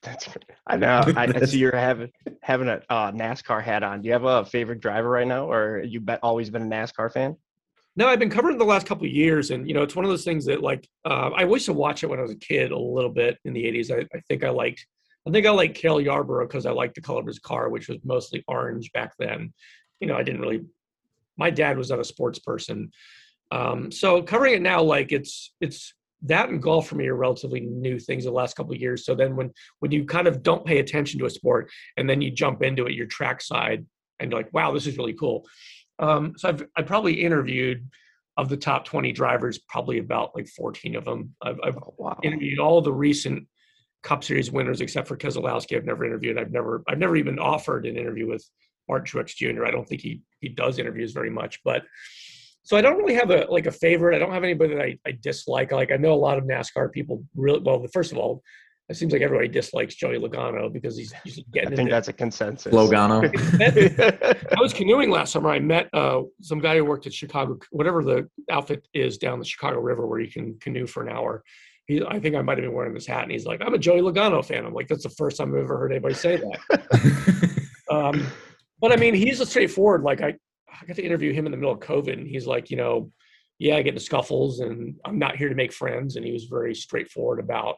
That's 0.02 0.28
I 0.66 0.76
know. 0.76 1.04
I, 1.16 1.32
I 1.32 1.44
see 1.44 1.58
you're 1.58 1.76
having 1.76 2.10
having 2.42 2.66
a 2.66 2.82
uh, 2.90 3.12
NASCAR 3.12 3.62
hat 3.62 3.84
on. 3.84 4.02
Do 4.02 4.08
you 4.08 4.12
have 4.12 4.24
a 4.24 4.44
favorite 4.44 4.80
driver 4.80 5.08
right 5.08 5.28
now, 5.28 5.48
or 5.48 5.80
you 5.80 6.00
bet 6.00 6.18
always 6.24 6.50
been 6.50 6.62
a 6.62 6.66
NASCAR 6.66 7.12
fan? 7.12 7.36
No, 7.94 8.08
I've 8.08 8.18
been 8.18 8.28
covering 8.28 8.58
the 8.58 8.64
last 8.64 8.88
couple 8.88 9.06
of 9.06 9.12
years, 9.12 9.52
and 9.52 9.68
you 9.68 9.74
know, 9.74 9.84
it's 9.84 9.94
one 9.94 10.04
of 10.04 10.10
those 10.10 10.24
things 10.24 10.46
that 10.46 10.62
like 10.62 10.88
uh, 11.04 11.30
I 11.36 11.44
used 11.44 11.66
to 11.66 11.72
watch 11.72 12.02
it 12.02 12.08
when 12.08 12.18
I 12.18 12.22
was 12.22 12.32
a 12.32 12.36
kid 12.36 12.72
a 12.72 12.78
little 12.78 13.12
bit 13.12 13.38
in 13.44 13.52
the 13.52 13.62
'80s. 13.62 13.92
I, 13.92 14.04
I 14.12 14.20
think 14.26 14.42
I 14.42 14.50
liked 14.50 14.84
I 15.26 15.30
think 15.30 15.46
I 15.46 15.50
like 15.50 15.74
Cale 15.74 16.00
Yarborough 16.00 16.46
because 16.46 16.66
I 16.66 16.70
like 16.72 16.94
the 16.94 17.00
color 17.00 17.20
of 17.20 17.26
his 17.26 17.38
car, 17.38 17.68
which 17.68 17.88
was 17.88 17.98
mostly 18.04 18.44
orange 18.46 18.92
back 18.92 19.12
then. 19.18 19.52
You 20.00 20.08
know, 20.08 20.16
I 20.16 20.22
didn't 20.22 20.40
really. 20.40 20.64
My 21.36 21.50
dad 21.50 21.76
was 21.76 21.90
not 21.90 21.98
a 21.98 22.04
sports 22.04 22.38
person, 22.38 22.92
um, 23.50 23.90
so 23.92 24.22
covering 24.22 24.54
it 24.54 24.62
now, 24.62 24.82
like 24.82 25.12
it's 25.12 25.52
it's 25.60 25.94
that 26.22 26.48
and 26.48 26.62
golf 26.62 26.88
for 26.88 26.96
me 26.96 27.06
are 27.06 27.14
relatively 27.14 27.60
new 27.60 27.98
things 27.98 28.24
the 28.24 28.30
last 28.30 28.56
couple 28.56 28.72
of 28.72 28.80
years. 28.80 29.04
So 29.04 29.14
then 29.14 29.36
when 29.36 29.52
when 29.80 29.92
you 29.92 30.04
kind 30.04 30.26
of 30.26 30.42
don't 30.42 30.64
pay 30.64 30.78
attention 30.78 31.20
to 31.20 31.26
a 31.26 31.30
sport 31.30 31.70
and 31.96 32.08
then 32.08 32.20
you 32.20 32.30
jump 32.30 32.62
into 32.62 32.86
it, 32.86 32.94
your 32.94 33.06
track 33.06 33.40
side, 33.40 33.86
and 34.18 34.30
you're 34.30 34.40
like, 34.40 34.52
wow, 34.52 34.72
this 34.72 34.86
is 34.86 34.98
really 34.98 35.14
cool. 35.14 35.46
Um, 35.98 36.34
so 36.36 36.48
I've 36.48 36.66
I 36.76 36.82
probably 36.82 37.22
interviewed 37.22 37.88
of 38.36 38.48
the 38.48 38.56
top 38.56 38.84
20 38.84 39.12
drivers, 39.12 39.58
probably 39.68 39.98
about 39.98 40.34
like 40.34 40.48
14 40.48 40.96
of 40.96 41.04
them. 41.04 41.36
I've, 41.40 41.60
I've 41.62 41.76
oh, 41.76 41.94
wow. 41.96 42.18
interviewed 42.24 42.58
all 42.58 42.80
the 42.80 42.92
recent 42.92 43.46
Cup 44.04 44.22
Series 44.22 44.52
winners, 44.52 44.80
except 44.80 45.08
for 45.08 45.16
Keselowski. 45.16 45.76
I've 45.76 45.86
never 45.86 46.04
interviewed. 46.04 46.38
I've 46.38 46.52
never, 46.52 46.84
I've 46.86 46.98
never 46.98 47.16
even 47.16 47.38
offered 47.38 47.86
an 47.86 47.96
interview 47.96 48.28
with 48.28 48.48
Martin 48.88 49.06
Truex 49.06 49.34
Jr. 49.34 49.64
I 49.64 49.70
don't 49.70 49.88
think 49.88 50.02
he 50.02 50.20
he 50.40 50.50
does 50.50 50.78
interviews 50.78 51.12
very 51.12 51.30
much, 51.30 51.60
but 51.64 51.82
so 52.62 52.76
I 52.76 52.82
don't 52.82 52.98
really 52.98 53.14
have 53.14 53.30
a 53.30 53.46
like 53.48 53.66
a 53.66 53.72
favorite. 53.72 54.14
I 54.14 54.18
don't 54.18 54.32
have 54.32 54.44
anybody 54.44 54.74
that 54.74 54.82
I, 54.82 54.98
I 55.06 55.18
dislike. 55.20 55.72
Like 55.72 55.90
I 55.90 55.96
know 55.96 56.12
a 56.12 56.14
lot 56.14 56.38
of 56.38 56.44
NASCAR 56.44 56.92
people 56.92 57.24
really 57.34 57.60
well. 57.60 57.84
First 57.92 58.12
of 58.12 58.18
all, 58.18 58.42
it 58.90 58.96
seems 58.96 59.14
like 59.14 59.22
everybody 59.22 59.48
dislikes 59.48 59.94
Joey 59.94 60.18
Logano 60.18 60.70
because 60.70 60.96
he's, 60.96 61.14
he's 61.24 61.42
getting. 61.52 61.72
I 61.72 61.76
think 61.76 61.88
that's 61.88 62.08
a 62.08 62.12
consensus. 62.12 62.74
Logano. 62.74 63.24
I 64.58 64.60
was 64.60 64.74
canoeing 64.74 65.10
last 65.10 65.32
summer. 65.32 65.48
I 65.48 65.60
met 65.60 65.88
uh, 65.94 66.22
some 66.42 66.58
guy 66.58 66.76
who 66.76 66.84
worked 66.84 67.06
at 67.06 67.14
Chicago, 67.14 67.58
whatever 67.70 68.04
the 68.04 68.28
outfit 68.50 68.86
is 68.92 69.16
down 69.16 69.38
the 69.38 69.44
Chicago 69.46 69.80
River, 69.80 70.06
where 70.06 70.20
you 70.20 70.30
can 70.30 70.58
canoe 70.60 70.86
for 70.86 71.02
an 71.02 71.14
hour 71.14 71.42
he, 71.86 72.02
I 72.02 72.18
think 72.18 72.34
I 72.34 72.42
might 72.42 72.58
have 72.58 72.64
been 72.64 72.72
wearing 72.72 72.94
this 72.94 73.06
hat, 73.06 73.24
and 73.24 73.32
he's 73.32 73.46
like, 73.46 73.60
"I'm 73.60 73.74
a 73.74 73.78
Joey 73.78 74.00
Logano 74.00 74.44
fan." 74.44 74.64
I'm 74.64 74.72
like, 74.72 74.88
"That's 74.88 75.02
the 75.02 75.10
first 75.10 75.36
time 75.36 75.54
I've 75.54 75.64
ever 75.64 75.78
heard 75.78 75.92
anybody 75.92 76.14
say 76.14 76.36
that." 76.36 77.68
um, 77.90 78.26
but 78.80 78.92
I 78.92 78.96
mean, 78.96 79.14
he's 79.14 79.40
a 79.40 79.46
straightforward. 79.46 80.02
Like 80.02 80.22
I, 80.22 80.34
I 80.68 80.86
got 80.86 80.96
to 80.96 81.04
interview 81.04 81.32
him 81.32 81.46
in 81.46 81.52
the 81.52 81.58
middle 81.58 81.72
of 81.72 81.80
COVID, 81.80 82.12
and 82.12 82.26
he's 82.26 82.46
like, 82.46 82.70
you 82.70 82.76
know, 82.76 83.10
yeah, 83.58 83.76
I 83.76 83.82
get 83.82 83.90
into 83.94 84.00
scuffles, 84.00 84.60
and 84.60 84.96
I'm 85.04 85.18
not 85.18 85.36
here 85.36 85.48
to 85.48 85.54
make 85.54 85.72
friends. 85.72 86.16
And 86.16 86.24
he 86.24 86.32
was 86.32 86.44
very 86.44 86.74
straightforward 86.74 87.38
about, 87.38 87.76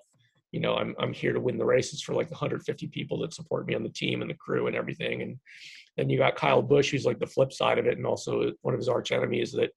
you 0.52 0.60
know, 0.60 0.76
I'm 0.76 0.94
I'm 0.98 1.12
here 1.12 1.32
to 1.32 1.40
win 1.40 1.58
the 1.58 1.64
races 1.64 2.00
for 2.00 2.14
like 2.14 2.28
the 2.28 2.34
150 2.34 2.86
people 2.88 3.18
that 3.20 3.34
support 3.34 3.66
me 3.66 3.74
on 3.74 3.82
the 3.82 3.88
team 3.88 4.22
and 4.22 4.30
the 4.30 4.34
crew 4.34 4.68
and 4.68 4.76
everything. 4.76 5.22
And 5.22 5.38
then 5.96 6.10
you 6.10 6.18
got 6.18 6.36
Kyle 6.36 6.62
Busch, 6.62 6.90
who's 6.90 7.06
like 7.06 7.18
the 7.18 7.26
flip 7.26 7.52
side 7.52 7.78
of 7.78 7.86
it, 7.86 7.98
and 7.98 8.06
also 8.06 8.52
one 8.62 8.74
of 8.74 8.78
his 8.78 8.88
arch 8.88 9.10
enemies 9.10 9.50
that 9.52 9.70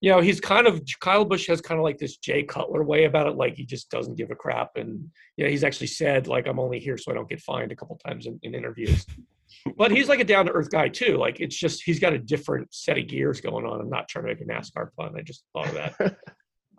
you 0.00 0.10
know, 0.10 0.20
he's 0.20 0.40
kind 0.40 0.66
of 0.66 0.82
Kyle 1.00 1.24
Busch 1.24 1.46
has 1.46 1.60
kind 1.60 1.78
of 1.78 1.84
like 1.84 1.98
this 1.98 2.18
Jay 2.18 2.42
Cutler 2.42 2.84
way 2.84 3.04
about 3.04 3.26
it, 3.26 3.36
like 3.36 3.54
he 3.54 3.64
just 3.64 3.90
doesn't 3.90 4.16
give 4.16 4.30
a 4.30 4.34
crap. 4.34 4.76
And 4.76 5.10
you 5.36 5.44
know, 5.44 5.50
he's 5.50 5.64
actually 5.64 5.86
said 5.86 6.26
like 6.26 6.46
I'm 6.46 6.58
only 6.58 6.78
here 6.78 6.98
so 6.98 7.10
I 7.10 7.14
don't 7.14 7.28
get 7.28 7.40
fined 7.40 7.72
a 7.72 7.76
couple 7.76 7.98
times 8.06 8.26
in, 8.26 8.38
in 8.42 8.54
interviews. 8.54 9.06
but 9.76 9.90
he's 9.90 10.08
like 10.08 10.20
a 10.20 10.24
down 10.24 10.46
to 10.46 10.52
earth 10.52 10.70
guy 10.70 10.88
too. 10.88 11.16
Like 11.16 11.40
it's 11.40 11.56
just 11.56 11.82
he's 11.82 12.00
got 12.00 12.12
a 12.12 12.18
different 12.18 12.74
set 12.74 12.98
of 12.98 13.06
gears 13.06 13.40
going 13.40 13.64
on. 13.64 13.80
I'm 13.80 13.88
not 13.88 14.08
trying 14.08 14.26
to 14.26 14.34
make 14.34 14.40
a 14.42 14.44
NASCAR 14.44 14.88
pun. 14.98 15.14
I 15.16 15.22
just 15.22 15.44
thought 15.52 15.68
of 15.68 15.74
that. 15.74 16.16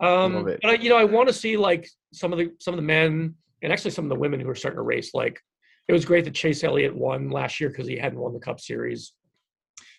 um, 0.00 0.44
but 0.44 0.64
I, 0.64 0.74
you 0.74 0.88
know, 0.88 0.96
I 0.96 1.04
want 1.04 1.28
to 1.28 1.34
see 1.34 1.56
like 1.56 1.88
some 2.12 2.32
of 2.32 2.38
the 2.38 2.52
some 2.60 2.74
of 2.74 2.78
the 2.78 2.86
men 2.86 3.34
and 3.62 3.72
actually 3.72 3.90
some 3.90 4.04
of 4.04 4.10
the 4.10 4.20
women 4.20 4.38
who 4.38 4.48
are 4.48 4.54
starting 4.54 4.78
to 4.78 4.82
race. 4.82 5.14
Like 5.14 5.40
it 5.88 5.92
was 5.92 6.04
great 6.04 6.24
that 6.26 6.34
Chase 6.34 6.62
Elliott 6.62 6.94
won 6.94 7.30
last 7.30 7.60
year 7.60 7.70
because 7.70 7.88
he 7.88 7.96
hadn't 7.96 8.20
won 8.20 8.34
the 8.34 8.40
Cup 8.40 8.60
Series 8.60 9.12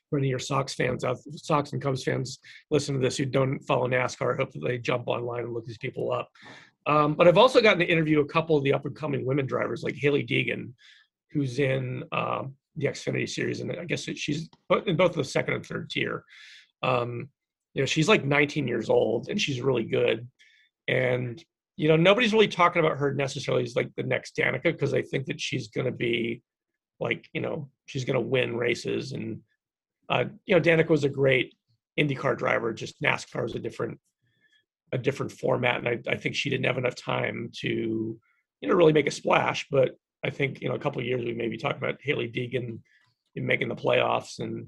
for 0.09 0.17
any 0.17 0.27
of 0.27 0.31
your 0.31 0.39
Sox 0.39 0.73
fans 0.73 1.03
out, 1.03 1.17
Sox 1.35 1.73
and 1.73 1.81
Cubs 1.81 2.03
fans 2.03 2.39
listen 2.71 2.95
to 2.95 3.01
this 3.01 3.17
who 3.17 3.25
don't 3.25 3.59
follow 3.59 3.87
NASCAR, 3.87 4.33
I 4.33 4.37
hope 4.37 4.51
that 4.53 4.63
they 4.63 4.77
jump 4.77 5.07
online 5.07 5.43
and 5.43 5.53
look 5.53 5.65
these 5.65 5.77
people 5.77 6.11
up. 6.11 6.29
Um, 6.85 7.15
but 7.15 7.27
I've 7.27 7.37
also 7.37 7.61
gotten 7.61 7.79
to 7.79 7.85
interview 7.85 8.21
a 8.21 8.25
couple 8.25 8.55
of 8.55 8.63
the 8.63 8.73
up 8.73 8.85
and 8.85 8.95
coming 8.95 9.25
women 9.25 9.45
drivers, 9.45 9.83
like 9.83 9.95
Hailie 9.95 10.25
Deegan, 10.25 10.71
who's 11.31 11.59
in 11.59 12.03
um, 12.13 12.55
the 12.77 12.85
Xfinity 12.85 13.27
series, 13.27 13.59
and 13.59 13.71
I 13.71 13.83
guess 13.83 14.03
she's 14.03 14.49
in 14.85 14.95
both 14.95 15.13
the 15.13 15.23
second 15.23 15.55
and 15.55 15.65
third 15.65 15.89
tier. 15.89 16.23
Um, 16.83 17.29
you 17.73 17.81
know, 17.81 17.85
she's 17.85 18.07
like 18.07 18.23
19 18.23 18.67
years 18.67 18.89
old, 18.89 19.29
and 19.29 19.39
she's 19.39 19.61
really 19.61 19.83
good. 19.83 20.27
And 20.87 21.43
you 21.75 21.87
know, 21.87 21.95
nobody's 21.95 22.33
really 22.33 22.47
talking 22.47 22.79
about 22.79 22.97
her 22.97 23.13
necessarily 23.13 23.63
as 23.63 23.75
like 23.75 23.91
the 23.95 24.03
next 24.03 24.35
Danica 24.35 24.63
because 24.63 24.95
I 24.95 25.03
think 25.03 25.27
that 25.27 25.39
she's 25.39 25.67
going 25.67 25.85
to 25.85 25.91
be 25.91 26.41
like, 26.99 27.29
you 27.33 27.41
know, 27.41 27.69
she's 27.85 28.03
going 28.03 28.15
to 28.15 28.27
win 28.27 28.57
races 28.57 29.11
and 29.11 29.39
uh, 30.09 30.25
you 30.45 30.55
know, 30.55 30.61
Danica 30.61 30.89
was 30.89 31.03
a 31.03 31.09
great 31.09 31.53
IndyCar 31.99 32.37
driver. 32.37 32.73
Just 32.73 33.01
NASCAR 33.01 33.45
is 33.45 33.55
a 33.55 33.59
different 33.59 33.99
a 34.93 34.97
different 34.97 35.31
format, 35.31 35.77
and 35.77 35.87
I, 35.87 35.99
I 36.09 36.15
think 36.15 36.35
she 36.35 36.49
didn't 36.49 36.65
have 36.65 36.77
enough 36.77 36.95
time 36.95 37.51
to 37.61 37.67
you 37.67 38.69
know 38.69 38.75
really 38.75 38.93
make 38.93 39.07
a 39.07 39.11
splash. 39.11 39.67
But 39.69 39.97
I 40.23 40.29
think 40.29 40.61
you 40.61 40.69
know 40.69 40.75
a 40.75 40.79
couple 40.79 41.01
of 41.01 41.07
years 41.07 41.25
we 41.25 41.33
may 41.33 41.49
be 41.49 41.57
talking 41.57 41.77
about 41.77 41.99
Hailie 42.01 42.31
Deegan 42.31 42.79
in 43.35 43.45
making 43.45 43.67
the 43.67 43.75
playoffs, 43.75 44.39
and 44.39 44.67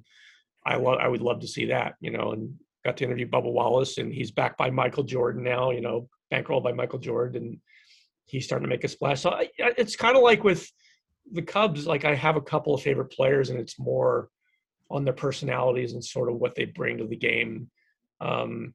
I 0.66 0.76
love 0.76 1.00
I 1.00 1.08
would 1.08 1.22
love 1.22 1.40
to 1.42 1.48
see 1.48 1.66
that. 1.66 1.96
You 2.02 2.12
know, 2.12 2.34
and 2.34 2.56
got 2.84 2.98
to 2.98 3.06
interview 3.06 3.28
Bubba 3.28 3.52
Wallace, 3.52 3.98
and 3.98 4.14
he's 4.14 4.32
backed 4.32 4.58
by 4.58 4.70
Michael 4.70 5.04
Jordan 5.04 5.44
now. 5.44 5.72
You 5.72 5.82
know, 5.82 6.10
bankrolled 6.34 6.64
by 6.64 6.74
Michael 6.74 7.00
Jordan, 7.00 7.44
and 7.44 7.58
he's 8.26 8.46
starting 8.46 8.66
to 8.66 8.70
make 8.70 8.84
a 8.84 8.90
splash. 8.90 9.22
So 9.22 9.32
I, 9.32 9.50
it's 9.58 9.96
kind 9.96 10.18
of 10.18 10.24
like 10.24 10.44
with 10.44 10.70
the 11.32 11.42
Cubs. 11.42 11.88
Like 11.88 12.04
I 12.04 12.16
have 12.16 12.36
a 12.36 12.42
couple 12.42 12.74
of 12.74 12.82
favorite 12.82 13.12
players, 13.12 13.50
and 13.50 13.60
it's 13.60 13.80
more 13.80 14.30
on 14.90 15.06
their 15.06 15.14
personalities 15.14 15.94
and 15.94 16.04
sort 16.04 16.30
of 16.30 16.36
what 16.36 16.56
they 16.56 16.66
bring 16.66 16.98
to 16.98 17.08
the 17.08 17.16
game. 17.16 17.70
Um, 18.22 18.74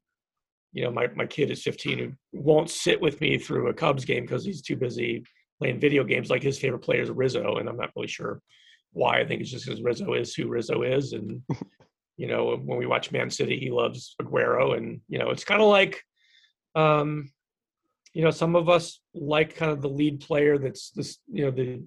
you 0.73 0.83
know, 0.83 0.91
my, 0.91 1.09
my 1.15 1.27
kid 1.27 1.51
is 1.51 1.63
15 1.63 1.99
who 1.99 2.13
won't 2.33 2.71
sit 2.71 3.01
with 3.01 3.21
me 3.21 3.39
through 3.39 3.69
a 3.69 3.75
Cubs 3.75 4.05
game 4.05 4.23
because 4.23 4.45
he's 4.45 4.63
too 4.63 4.77
busy 4.77 5.25
playing 5.61 5.81
video 5.81 6.05
games. 6.05 6.31
Like 6.31 6.43
his 6.43 6.59
favorite 6.59 6.81
player 6.81 7.03
is 7.03 7.11
Rizzo, 7.11 7.57
and 7.57 7.69
I'm 7.69 7.77
not 7.77 7.91
really 7.97 8.09
sure 8.09 8.41
why. 8.93 9.21
I 9.21 9.27
think 9.27 9.41
it's 9.41 9.51
just 9.51 9.67
because 9.67 9.83
Rizzo 9.83 10.15
is 10.15 10.35
who 10.35 10.49
Rizzo 10.49 10.83
is, 10.83 11.13
and 11.13 11.43
you 12.17 12.27
know, 12.27 12.57
when 12.57 12.79
we 12.79 12.87
watch 12.87 13.13
Man 13.13 13.31
City, 13.31 13.59
he 13.59 13.71
loves 13.71 14.15
Aguero, 14.21 14.77
and 14.77 15.01
you 15.09 15.19
know, 15.19 15.31
it's 15.31 15.45
kind 15.45 15.63
of 15.63 15.69
like, 15.69 16.03
um, 16.75 17.31
you 18.13 18.23
know, 18.23 18.31
some 18.31 18.57
of 18.57 18.69
us 18.69 19.01
like 19.15 19.57
kind 19.57 19.71
of 19.71 19.83
the 19.83 19.89
lead 19.89 20.21
player 20.21 20.59
that's 20.59 20.91
this, 20.91 21.19
you 21.31 21.45
know, 21.45 21.51
the 21.51 21.83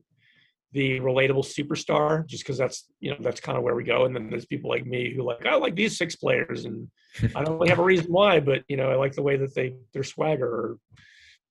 the 0.73 0.99
relatable 0.99 1.45
superstar 1.45 2.25
just 2.27 2.43
because 2.43 2.57
that's 2.57 2.87
you 2.99 3.11
know 3.11 3.17
that's 3.21 3.39
kind 3.39 3.57
of 3.57 3.63
where 3.63 3.75
we 3.75 3.83
go. 3.83 4.05
And 4.05 4.15
then 4.15 4.29
there's 4.29 4.45
people 4.45 4.69
like 4.69 4.85
me 4.85 5.13
who 5.13 5.23
like 5.23 5.45
i 5.45 5.55
like 5.55 5.75
these 5.75 5.97
six 5.97 6.15
players 6.15 6.65
and 6.65 6.87
i 7.35 7.43
don't 7.43 7.57
really 7.57 7.69
have 7.69 7.79
a 7.79 7.83
reason 7.91 8.11
why 8.11 8.39
but 8.39 8.63
you 8.67 8.77
know 8.77 8.91
i 8.91 8.95
like 8.95 9.13
the 9.13 9.21
way 9.21 9.37
that 9.37 9.55
they 9.55 9.75
their 9.93 10.03
swagger 10.03 10.47
or 10.47 10.77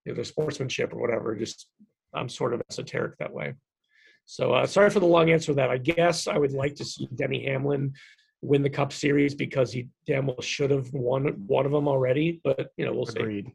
you 0.04 0.12
know, 0.12 0.14
their 0.16 0.24
sportsmanship 0.24 0.92
or 0.92 1.00
whatever. 1.00 1.34
Just 1.34 1.68
i'm 2.14 2.28
sort 2.28 2.54
of 2.54 2.62
esoteric 2.70 3.16
that 3.18 3.32
way. 3.32 3.54
So 4.26 4.52
uh, 4.52 4.66
sorry 4.66 4.90
for 4.90 5.00
the 5.00 5.06
long 5.06 5.30
answer 5.30 5.46
to 5.46 5.54
that. 5.54 5.70
I 5.70 5.78
guess 5.78 6.26
i 6.26 6.36
would 6.36 6.52
like 6.52 6.74
to 6.76 6.84
see 6.84 7.08
denny 7.14 7.44
hamlin 7.44 7.94
win 8.42 8.62
the 8.62 8.70
cup 8.70 8.92
series 8.92 9.34
because 9.34 9.72
he 9.72 9.88
damn 10.06 10.26
well 10.26 10.40
should 10.40 10.70
have 10.70 10.92
won 10.92 11.24
one 11.46 11.66
of 11.66 11.72
them 11.72 11.88
already 11.88 12.40
but 12.44 12.70
you 12.76 12.84
know 12.84 12.92
we'll 12.92 13.08
Agreed. 13.08 13.46
see 13.46 13.52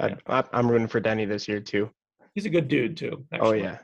I, 0.00 0.16
I, 0.26 0.44
I'm 0.52 0.70
rooting 0.70 0.86
for 0.86 1.00
Denny 1.00 1.24
this 1.24 1.48
year 1.48 1.60
too. 1.60 1.90
he's 2.34 2.46
a 2.46 2.50
good 2.50 2.68
dude 2.68 2.96
too 2.96 3.24
Oh 3.40 3.52
yeah, 3.52 3.78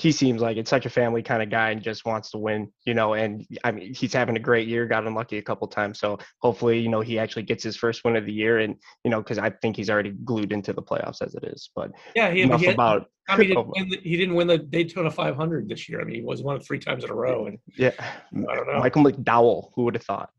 he 0.00 0.12
seems 0.12 0.40
like 0.40 0.56
it's 0.56 0.70
such 0.70 0.86
a 0.86 0.90
family 0.90 1.22
kind 1.22 1.42
of 1.42 1.50
guy 1.50 1.70
and 1.70 1.82
just 1.82 2.04
wants 2.04 2.30
to 2.30 2.38
win, 2.38 2.70
you 2.84 2.94
know. 2.94 3.14
And 3.14 3.46
I 3.64 3.72
mean, 3.72 3.94
he's 3.94 4.12
having 4.12 4.36
a 4.36 4.40
great 4.40 4.68
year. 4.68 4.86
Got 4.86 5.06
unlucky 5.06 5.38
a 5.38 5.42
couple 5.42 5.66
times, 5.68 5.98
so 5.98 6.18
hopefully, 6.40 6.78
you 6.78 6.88
know, 6.88 7.00
he 7.00 7.18
actually 7.18 7.42
gets 7.44 7.62
his 7.64 7.76
first 7.76 8.04
win 8.04 8.16
of 8.16 8.26
the 8.26 8.32
year. 8.32 8.58
And 8.58 8.76
you 9.04 9.10
know, 9.10 9.20
because 9.22 9.38
I 9.38 9.50
think 9.50 9.76
he's 9.76 9.90
already 9.90 10.10
glued 10.10 10.52
into 10.52 10.72
the 10.72 10.82
playoffs 10.82 11.22
as 11.22 11.34
it 11.34 11.44
is. 11.44 11.70
But 11.74 11.90
yeah 12.14 12.30
he, 12.30 12.42
enough 12.42 12.60
he 12.60 12.66
had- 12.66 12.74
about 12.74 13.06
I 13.30 13.36
mean, 13.36 13.48
he 13.48 13.56
Oh, 13.56 13.62
didn't, 13.64 13.72
win 13.76 13.88
the, 13.90 14.08
he 14.08 14.16
didn't 14.16 14.34
win 14.36 14.46
the 14.46 14.56
Daytona 14.58 15.10
500 15.10 15.68
this 15.68 15.86
year. 15.86 16.00
I 16.00 16.04
mean, 16.04 16.14
he 16.14 16.22
was 16.22 16.42
won 16.42 16.56
it 16.56 16.64
three 16.64 16.78
times 16.78 17.04
in 17.04 17.10
a 17.10 17.14
row, 17.14 17.46
and 17.46 17.58
yeah, 17.76 17.90
I 18.00 18.54
don't 18.54 18.66
know. 18.66 18.78
Michael 18.78 19.04
McDowell. 19.04 19.70
Who 19.74 19.84
would 19.84 19.94
have 19.94 20.04
thought? 20.04 20.30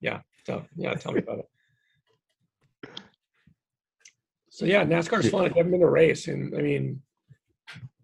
Yeah. 0.00 0.20
So 0.46 0.64
yeah, 0.76 0.94
tell 0.94 1.12
me 1.12 1.18
about 1.18 1.40
it. 1.40 1.48
So 4.50 4.64
yeah, 4.64 4.84
NASCAR's 4.84 5.28
fun. 5.28 5.44
I 5.44 5.48
haven't 5.48 5.70
been 5.72 5.80
to 5.80 5.86
a 5.86 5.90
race, 5.90 6.26
and 6.28 6.56
I 6.56 6.62
mean, 6.62 7.02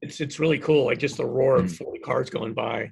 it's 0.04 0.20
it's 0.20 0.38
really 0.38 0.58
cool. 0.58 0.84
Like 0.86 0.98
just 0.98 1.16
the 1.16 1.26
roar 1.26 1.56
of 1.56 1.72
40 1.74 1.98
cars 2.00 2.30
going 2.30 2.54
by. 2.54 2.90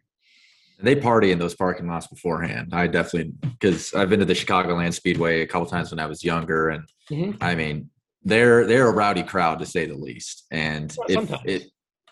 They 0.78 0.96
party 0.96 1.30
in 1.30 1.38
those 1.38 1.54
parking 1.54 1.86
lots 1.86 2.08
beforehand. 2.08 2.70
I 2.72 2.86
definitely 2.88 3.32
because 3.42 3.94
I've 3.94 4.08
been 4.08 4.18
to 4.20 4.24
the 4.26 4.32
Chicagoland 4.32 4.94
Speedway 4.94 5.42
a 5.42 5.46
couple 5.46 5.66
times 5.66 5.90
when 5.90 6.00
I 6.00 6.06
was 6.06 6.24
younger, 6.24 6.70
and 6.70 6.84
Mhm. 7.10 7.36
I 7.40 7.54
mean 7.54 7.90
they're 8.24 8.66
they're 8.66 8.88
a 8.88 8.92
rowdy 8.92 9.22
crowd 9.22 9.58
to 9.60 9.66
say 9.66 9.86
the 9.86 9.94
least. 9.96 10.46
And 10.50 10.92
Well, 10.96 11.06
if 11.08 11.14
sometimes. 11.14 11.42
it, 11.46 11.62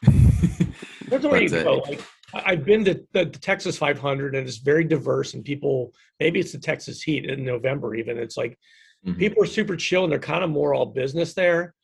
There's 1.09 1.25
a 1.25 1.29
way 1.29 1.45
you 1.47 1.57
uh, 1.57 1.63
go. 1.65 1.79
Like 1.79 2.01
I've 2.33 2.65
been 2.65 2.85
to 2.85 2.95
the, 3.13 3.25
the 3.25 3.39
Texas 3.39 3.77
500, 3.77 4.37
and 4.37 4.47
it's 4.47 4.59
very 4.59 4.85
diverse. 4.85 5.35
And 5.35 5.45
people, 5.45 5.93
maybe 6.21 6.39
it's 6.39 6.53
the 6.53 6.59
Texas 6.59 7.03
Heat 7.03 7.25
in 7.29 7.45
November. 7.45 7.95
Even 7.97 8.19
it's 8.19 8.37
like 8.37 8.57
Mhm. 9.07 9.19
people 9.19 9.43
are 9.43 9.47
super 9.47 9.77
chill, 9.77 10.05
and 10.05 10.13
they're 10.13 10.19
kind 10.21 10.45
of 10.45 10.51
more 10.51 10.75
all 10.75 10.87
business 10.87 11.33
there. 11.35 11.75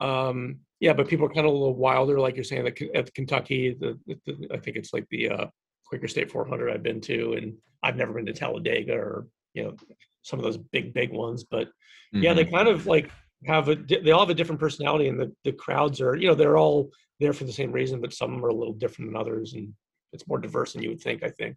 Um, 0.00 0.60
yeah, 0.80 0.94
but 0.94 1.08
people 1.08 1.26
are 1.26 1.30
kind 1.30 1.46
of 1.46 1.52
a 1.52 1.56
little 1.56 1.76
wilder, 1.76 2.18
like 2.18 2.34
you're 2.34 2.44
saying. 2.44 2.66
At, 2.66 2.80
at 2.94 3.14
Kentucky, 3.14 3.76
the, 3.78 3.98
the, 4.06 4.48
I 4.52 4.56
think 4.56 4.76
it's 4.76 4.92
like 4.94 5.06
the 5.10 5.28
uh, 5.28 5.46
Quaker 5.86 6.08
State 6.08 6.30
400 6.30 6.70
I've 6.70 6.82
been 6.82 7.00
to, 7.02 7.34
and 7.34 7.54
I've 7.82 7.96
never 7.96 8.14
been 8.14 8.26
to 8.26 8.32
Talladega 8.32 8.94
or 8.94 9.26
you 9.54 9.64
know 9.64 9.74
some 10.22 10.38
of 10.38 10.44
those 10.44 10.56
big 10.56 10.94
big 10.94 11.12
ones. 11.12 11.44
But 11.44 11.68
yeah, 12.12 12.32
they 12.34 12.44
Mhm. 12.44 12.52
kind 12.52 12.68
of 12.68 12.86
like 12.86 13.10
have 13.46 13.68
a 13.68 13.76
they 13.76 14.10
all 14.10 14.20
have 14.20 14.30
a 14.30 14.34
different 14.34 14.60
personality, 14.60 15.08
and 15.08 15.20
the 15.20 15.32
the 15.44 15.52
crowds 15.52 16.00
are 16.00 16.16
you 16.16 16.28
know 16.28 16.34
they're 16.34 16.56
all 16.58 16.90
there 17.20 17.34
for 17.34 17.44
the 17.44 17.52
same 17.52 17.72
reason, 17.72 18.00
but 18.00 18.14
some 18.14 18.42
are 18.44 18.48
a 18.48 18.54
little 18.54 18.74
different 18.74 19.10
than 19.10 19.20
others, 19.20 19.52
and 19.52 19.74
it's 20.14 20.26
more 20.26 20.38
diverse 20.38 20.72
than 20.72 20.82
you 20.82 20.88
would 20.88 21.02
think. 21.02 21.22
I 21.22 21.28
think. 21.28 21.56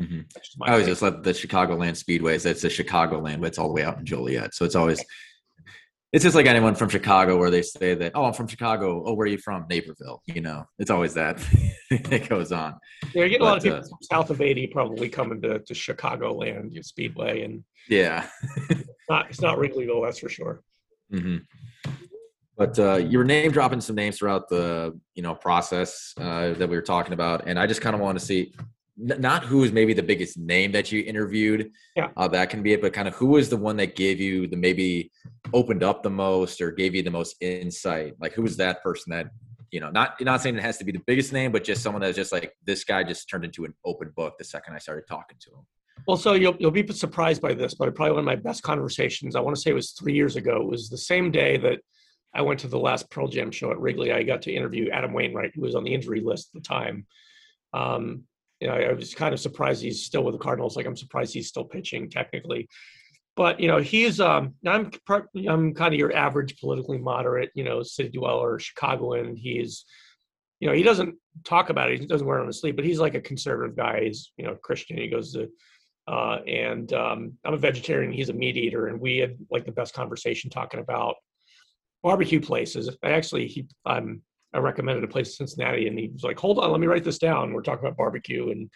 Mhm. 0.00 0.32
That's 0.34 0.56
my 0.56 0.66
I 0.66 0.72
always 0.72 0.86
just 0.86 1.02
love 1.02 1.22
the 1.22 1.32
Chicagoland 1.32 2.02
Speedways. 2.02 2.46
It's 2.46 2.62
the 2.62 2.68
Chicagoland, 2.68 3.40
but 3.40 3.48
it's 3.48 3.58
all 3.58 3.68
the 3.68 3.74
way 3.74 3.84
out 3.84 3.98
in 3.98 4.06
Joliet. 4.06 4.54
So 4.54 4.64
it's 4.64 4.74
always 4.74 5.04
it's 6.12 6.24
just 6.24 6.34
like 6.34 6.46
anyone 6.46 6.74
from 6.74 6.88
Chicago 6.88 7.38
where 7.38 7.50
they 7.50 7.62
say 7.62 7.94
that, 7.94 8.12
oh, 8.16 8.24
I'm 8.24 8.32
from 8.32 8.48
Chicago. 8.48 9.04
Oh, 9.06 9.14
where 9.14 9.26
are 9.26 9.28
you 9.30 9.38
from? 9.38 9.66
Naperville. 9.70 10.22
You 10.26 10.40
know, 10.40 10.64
it's 10.78 10.90
always 10.90 11.14
that 11.14 11.38
that 11.90 12.28
goes 12.28 12.50
on. 12.50 12.76
Yeah, 13.14 13.24
you 13.24 13.30
get 13.30 13.40
a 13.40 13.44
lot 13.44 13.58
of 13.58 13.62
people 13.62 13.78
uh, 13.78 13.82
from 13.82 13.98
south 14.02 14.30
of 14.30 14.40
80 14.40 14.68
probably 14.68 15.08
coming 15.08 15.40
to, 15.42 15.60
to 15.60 15.74
Chicagoland 15.74 16.70
you 16.70 16.76
know, 16.76 16.82
Speedway, 16.82 17.42
and 17.42 17.62
Yeah. 17.88 18.26
not 19.08 19.30
it's 19.30 19.40
not 19.40 19.58
Wrigleyville, 19.58 20.04
that's 20.04 20.18
for 20.18 20.28
sure. 20.28 20.62
hmm 21.10 21.38
But 22.56 22.76
uh, 22.78 22.96
you 22.96 23.18
were 23.18 23.24
name 23.24 23.52
dropping 23.52 23.80
some 23.80 23.94
names 23.94 24.18
throughout 24.18 24.48
the 24.48 24.98
you 25.14 25.22
know 25.22 25.36
process 25.36 26.12
uh, 26.18 26.54
that 26.54 26.68
we 26.68 26.74
were 26.74 26.82
talking 26.82 27.12
about, 27.12 27.46
and 27.46 27.56
I 27.56 27.68
just 27.68 27.82
kind 27.82 27.94
of 27.94 28.00
want 28.00 28.18
to 28.18 28.24
see 28.24 28.52
not 29.00 29.44
who 29.44 29.64
is 29.64 29.72
maybe 29.72 29.94
the 29.94 30.02
biggest 30.02 30.38
name 30.38 30.72
that 30.72 30.92
you 30.92 31.02
interviewed. 31.02 31.72
Yeah. 31.96 32.08
uh, 32.16 32.28
that 32.28 32.50
can 32.50 32.62
be 32.62 32.72
it, 32.72 32.82
but 32.82 32.92
kind 32.92 33.08
of 33.08 33.14
who 33.14 33.26
was 33.26 33.48
the 33.48 33.56
one 33.56 33.76
that 33.76 33.96
gave 33.96 34.20
you 34.20 34.46
the 34.46 34.56
maybe 34.56 35.10
opened 35.52 35.82
up 35.82 36.02
the 36.02 36.10
most 36.10 36.60
or 36.60 36.70
gave 36.70 36.94
you 36.94 37.02
the 37.02 37.10
most 37.10 37.36
insight. 37.40 38.14
Like 38.20 38.32
who 38.32 38.42
was 38.42 38.56
that 38.58 38.82
person 38.82 39.10
that 39.10 39.30
you 39.70 39.80
know 39.80 39.90
not 39.90 40.20
not 40.20 40.42
saying 40.42 40.56
it 40.56 40.62
has 40.62 40.78
to 40.78 40.84
be 40.84 40.92
the 40.92 41.02
biggest 41.06 41.32
name, 41.32 41.52
but 41.52 41.64
just 41.64 41.82
someone 41.82 42.02
that's 42.02 42.16
just 42.16 42.32
like 42.32 42.52
this 42.64 42.84
guy 42.84 43.02
just 43.02 43.28
turned 43.28 43.44
into 43.44 43.64
an 43.64 43.74
open 43.84 44.12
book 44.16 44.36
the 44.38 44.44
second 44.44 44.74
I 44.74 44.78
started 44.78 45.06
talking 45.08 45.38
to 45.40 45.50
him. 45.50 45.66
Well, 46.06 46.16
so 46.16 46.34
you'll 46.34 46.56
you'll 46.58 46.70
be 46.70 46.86
surprised 46.92 47.42
by 47.42 47.54
this, 47.54 47.74
but 47.74 47.94
probably 47.94 48.12
one 48.12 48.20
of 48.20 48.24
my 48.24 48.36
best 48.36 48.62
conversations. 48.62 49.36
I 49.36 49.40
want 49.40 49.56
to 49.56 49.62
say 49.62 49.70
it 49.70 49.74
was 49.74 49.92
three 49.92 50.14
years 50.14 50.36
ago. 50.36 50.56
It 50.60 50.68
was 50.68 50.88
the 50.88 50.98
same 50.98 51.30
day 51.30 51.56
that 51.58 51.80
I 52.34 52.42
went 52.42 52.60
to 52.60 52.68
the 52.68 52.78
last 52.78 53.10
Pearl 53.10 53.28
Jam 53.28 53.50
show 53.50 53.70
at 53.70 53.78
Wrigley. 53.78 54.12
I 54.12 54.22
got 54.22 54.42
to 54.42 54.52
interview 54.52 54.90
Adam 54.90 55.12
Wainwright, 55.12 55.52
who 55.54 55.62
was 55.62 55.74
on 55.74 55.84
the 55.84 55.94
injury 55.94 56.20
list 56.20 56.50
at 56.54 56.62
the 56.62 56.68
time. 56.68 57.06
Um, 57.72 58.24
you 58.60 58.68
know, 58.68 58.74
I 58.74 58.92
was 58.92 59.14
kind 59.14 59.32
of 59.32 59.40
surprised 59.40 59.82
he's 59.82 60.04
still 60.04 60.22
with 60.22 60.34
the 60.34 60.38
Cardinals. 60.38 60.76
Like 60.76 60.86
I'm 60.86 60.96
surprised 60.96 61.32
he's 61.32 61.48
still 61.48 61.64
pitching 61.64 62.10
technically, 62.10 62.68
but 63.36 63.58
you 63.60 63.68
know, 63.68 63.78
he's 63.78 64.20
um, 64.20 64.54
I'm 64.66 64.90
I'm 65.08 65.74
kind 65.74 65.94
of 65.94 65.98
your 65.98 66.14
average 66.14 66.60
politically 66.60 66.98
moderate, 66.98 67.50
you 67.54 67.64
know, 67.64 67.82
city 67.82 68.10
dweller, 68.10 68.58
Chicagoan. 68.58 69.36
He's 69.36 69.84
you 70.60 70.68
know, 70.68 70.74
he 70.74 70.82
doesn't 70.82 71.16
talk 71.44 71.70
about 71.70 71.90
it. 71.90 72.00
He 72.00 72.06
doesn't 72.06 72.26
wear 72.26 72.38
it 72.38 72.42
on 72.42 72.46
his 72.46 72.60
sleeve, 72.60 72.76
but 72.76 72.84
he's 72.84 73.00
like 73.00 73.14
a 73.14 73.20
conservative 73.20 73.76
guy. 73.76 74.04
He's, 74.04 74.32
you 74.36 74.44
know, 74.44 74.54
Christian. 74.54 74.98
He 74.98 75.08
goes 75.08 75.32
to, 75.32 75.48
uh, 76.06 76.40
and 76.46 76.92
um, 76.92 77.32
I'm 77.44 77.54
a 77.54 77.58
vegetarian. 77.58 78.12
He's 78.12 78.28
a 78.28 78.34
meat 78.34 78.58
eater. 78.58 78.88
And 78.88 79.00
we 79.00 79.18
had 79.18 79.38
like 79.50 79.64
the 79.64 79.72
best 79.72 79.94
conversation 79.94 80.50
talking 80.50 80.80
about 80.80 81.16
barbecue 82.02 82.40
places. 82.40 82.94
I 83.02 83.12
actually, 83.12 83.46
he, 83.46 83.68
I'm, 83.86 84.22
I 84.52 84.58
recommended 84.58 85.04
a 85.04 85.08
place 85.08 85.28
in 85.28 85.46
Cincinnati 85.46 85.86
and 85.86 85.98
he 85.98 86.08
was 86.08 86.22
like, 86.22 86.38
hold 86.38 86.58
on, 86.58 86.70
let 86.70 86.80
me 86.80 86.86
write 86.86 87.04
this 87.04 87.18
down. 87.18 87.52
We're 87.52 87.62
talking 87.62 87.84
about 87.84 87.96
barbecue 87.96 88.50
and 88.50 88.70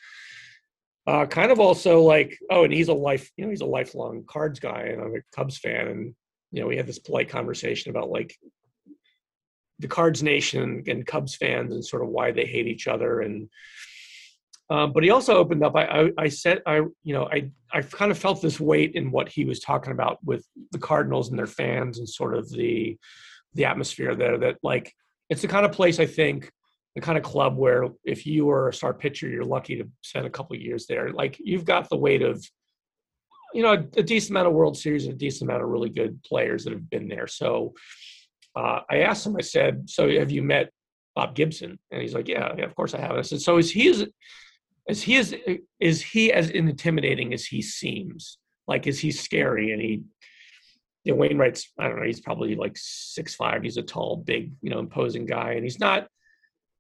uh, 1.07 1.27
kind 1.27 1.51
of 1.53 1.61
also 1.61 2.01
like, 2.01 2.39
oh, 2.51 2.65
and 2.65 2.73
he's 2.73 2.89
a 2.89 2.95
life, 2.95 3.31
you 3.37 3.45
know, 3.45 3.51
he's 3.51 3.61
a 3.61 3.67
lifelong 3.67 4.25
cards 4.27 4.61
guy 4.61 4.83
and 4.83 5.03
I'm 5.03 5.15
a 5.15 5.37
Cubs 5.37 5.59
fan. 5.59 5.89
And, 5.89 6.15
you 6.51 6.61
know, 6.61 6.67
we 6.67 6.77
had 6.77 6.87
this 6.87 6.99
polite 6.99 7.29
conversation 7.29 7.91
about 7.91 8.11
like 8.11 8.35
the 9.79 9.89
Cards 9.89 10.23
Nation 10.23 10.85
and 10.87 11.07
Cubs 11.07 11.35
fans 11.35 11.73
and 11.73 11.85
sort 11.85 12.03
of 12.03 12.09
why 12.09 12.31
they 12.31 12.47
hate 12.47 12.67
each 12.67 12.87
other. 12.87 13.21
And 13.21 13.49
um, 14.71 14.93
but 14.93 15.03
he 15.03 15.11
also 15.11 15.37
opened 15.37 15.63
up. 15.63 15.77
I, 15.77 15.85
I 15.85 16.11
I 16.17 16.29
said 16.29 16.63
I 16.67 16.77
you 16.77 17.13
know 17.13 17.29
I 17.31 17.51
I 17.71 17.83
kind 17.83 18.11
of 18.11 18.19
felt 18.19 18.41
this 18.41 18.59
weight 18.59 18.95
in 18.95 19.11
what 19.11 19.29
he 19.29 19.45
was 19.45 19.61
talking 19.61 19.93
about 19.93 20.19
with 20.25 20.47
the 20.73 20.79
Cardinals 20.79 21.29
and 21.29 21.39
their 21.39 21.47
fans 21.47 21.99
and 21.99 22.09
sort 22.09 22.35
of 22.35 22.51
the 22.51 22.97
the 23.53 23.67
atmosphere 23.67 24.15
there. 24.15 24.39
That 24.39 24.57
like 24.63 24.95
it's 25.31 25.43
the 25.43 25.49
kind 25.49 25.67
of 25.67 25.73
place 25.73 25.99
I 25.99 26.07
think 26.07 26.51
the 26.95 27.01
kind 27.01 27.19
of 27.19 27.25
club 27.25 27.57
where 27.57 27.89
if 28.05 28.25
you 28.25 28.49
are 28.51 28.69
a 28.69 28.75
star 28.75 28.95
pitcher, 28.95 29.29
you're 29.29 29.45
lucky 29.45 29.77
to 29.77 29.89
spend 30.03 30.27
a 30.27 30.31
couple 30.31 30.57
years 30.57 30.87
there. 30.87 31.11
Like 31.11 31.37
you've 31.41 31.65
got 31.65 31.89
the 31.89 31.97
weight 31.97 32.23
of 32.23 32.45
you 33.53 33.63
know 33.63 33.73
a, 33.73 33.99
a 33.99 34.03
decent 34.03 34.31
amount 34.31 34.49
of 34.49 34.55
World 34.55 34.77
Series 34.77 35.05
and 35.05 35.15
a 35.15 35.19
decent 35.19 35.51
amount 35.51 35.63
of 35.63 35.69
really 35.69 35.91
good 35.91 36.23
players 36.23 36.65
that 36.65 36.73
have 36.73 36.89
been 36.89 37.09
there. 37.09 37.27
So 37.27 37.75
uh, 38.57 38.81
I 38.89 38.99
asked 38.99 39.27
him, 39.27 39.37
I 39.37 39.43
said, 39.43 39.91
so 39.91 40.09
have 40.09 40.31
you 40.31 40.43
met 40.43 40.71
Bob 41.15 41.35
Gibson? 41.35 41.79
And 41.91 42.01
he's 42.01 42.15
like, 42.15 42.29
yeah, 42.29 42.53
yeah, 42.57 42.65
of 42.65 42.75
course 42.75 42.95
I 42.95 43.01
have. 43.01 43.13
I 43.13 43.23
said, 43.23 43.41
so 43.41 43.59
is 43.59 43.71
he 43.71 43.89
as, 43.89 44.07
is 44.89 45.03
he 45.03 45.17
as, 45.17 45.35
is 45.81 46.03
he 46.03 46.33
as 46.33 46.51
intimidating 46.51 47.35
as 47.35 47.45
he 47.45 47.63
seems? 47.63 48.39
Like, 48.67 48.87
is 48.87 49.01
he 49.01 49.11
scary? 49.11 49.73
And 49.73 49.83
he, 49.83 50.03
you 51.05 51.13
know, 51.13 51.19
Wainwright's, 51.19 51.71
I 51.79 51.89
don't 51.89 51.99
know, 51.99 52.07
he's 52.07 52.21
probably 52.21 52.55
like 52.55 52.77
six 52.77 53.35
five. 53.35 53.63
He's 53.63 53.77
a 53.77 53.83
tall, 53.83 54.17
big, 54.17 54.53
you 54.63 54.71
know, 54.71 54.79
imposing 54.79 55.27
guy. 55.27 55.53
And 55.53 55.63
he's 55.63 55.79
not, 55.79 56.09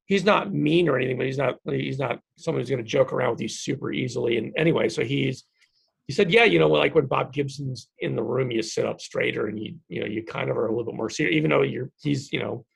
he's 0.06 0.24
not 0.24 0.52
mean 0.52 0.88
or 0.88 0.96
anything, 0.96 1.18
but 1.18 1.26
he's 1.26 1.38
not, 1.38 1.56
he's 1.66 1.98
not 1.98 2.20
someone 2.36 2.60
who's 2.60 2.70
going 2.70 2.82
to 2.82 2.88
joke 2.88 3.12
around 3.12 3.32
with 3.32 3.42
you 3.42 3.48
super 3.48 3.92
easily. 3.92 4.38
And 4.38 4.52
anyway, 4.56 4.88
so 4.88 5.04
he's, 5.04 5.44
he 6.06 6.12
said, 6.12 6.30
yeah, 6.30 6.44
you 6.44 6.58
know, 6.58 6.68
like 6.68 6.94
when 6.94 7.06
Bob 7.06 7.32
Gibson's 7.32 7.88
in 7.98 8.14
the 8.14 8.22
room, 8.22 8.50
you 8.50 8.62
sit 8.62 8.84
up 8.84 9.00
straighter 9.00 9.46
and 9.46 9.58
you, 9.58 9.76
you 9.88 10.00
know, 10.00 10.06
you 10.06 10.22
kind 10.22 10.50
of 10.50 10.56
are 10.58 10.66
a 10.66 10.70
little 10.70 10.84
bit 10.84 10.96
more 10.96 11.08
serious, 11.08 11.36
even 11.36 11.50
though 11.50 11.62
you're, 11.62 11.90
he's, 12.02 12.32
you 12.32 12.40
know, 12.40 12.66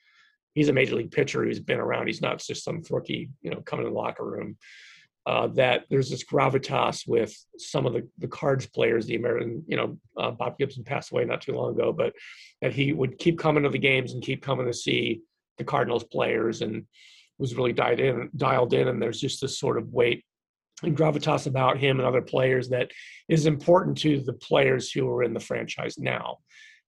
he's 0.55 0.71
a 0.71 0.73
major 0.73 0.97
league 0.97 1.13
pitcher 1.13 1.45
who's 1.45 1.61
been 1.61 1.81
around. 1.81 2.07
He's 2.07 2.23
not 2.23 2.39
just 2.39 2.65
some 2.65 2.83
rookie, 2.91 3.31
you 3.43 3.51
know, 3.51 3.61
coming 3.61 3.87
in 3.87 3.93
the 3.93 3.99
locker 3.99 4.25
room. 4.25 4.57
Uh, 5.29 5.47
that 5.49 5.85
there's 5.91 6.09
this 6.09 6.25
gravitas 6.25 7.07
with 7.07 7.37
some 7.59 7.85
of 7.85 7.93
the, 7.93 8.09
the 8.17 8.27
cards 8.27 8.65
players, 8.65 9.05
the 9.05 9.15
American, 9.15 9.63
you 9.67 9.77
know, 9.77 9.99
uh, 10.17 10.31
Bob 10.31 10.57
Gibson 10.57 10.85
passed 10.85 11.13
away 11.13 11.27
not 11.27 11.43
too 11.43 11.53
long 11.53 11.75
ago, 11.75 11.93
but 11.93 12.15
that 12.63 12.73
he 12.73 12.95
would 12.95 13.19
keep 13.19 13.39
coming 13.39 13.63
to 13.65 13.69
the 13.69 13.79
games 13.79 14.15
and 14.15 14.23
keep 14.23 14.41
coming 14.43 14.65
to 14.65 14.73
see 14.73 15.21
the 15.59 15.65
Cardinals 15.65 16.05
players 16.05 16.63
and 16.63 16.87
was 17.39 17.55
really 17.55 17.75
dialed 17.75 18.01
in, 18.01 18.31
dialed 18.39 18.73
in. 18.73 18.89
And 18.89 19.03
there's 19.03 19.21
just 19.21 19.43
this 19.43 19.59
sort 19.59 19.77
of 19.77 19.93
weight 19.93 20.25
and 20.83 20.97
gravitas 20.97 21.47
about 21.47 21.77
him 21.77 21.99
and 21.99 22.09
other 22.09 22.23
players 22.23 22.71
that 22.71 22.91
is 23.29 23.45
important 23.45 23.99
to 23.99 24.21
the 24.21 24.33
players 24.33 24.91
who 24.91 25.07
are 25.11 25.23
in 25.23 25.35
the 25.35 25.41
franchise 25.41 25.99
now. 25.99 26.39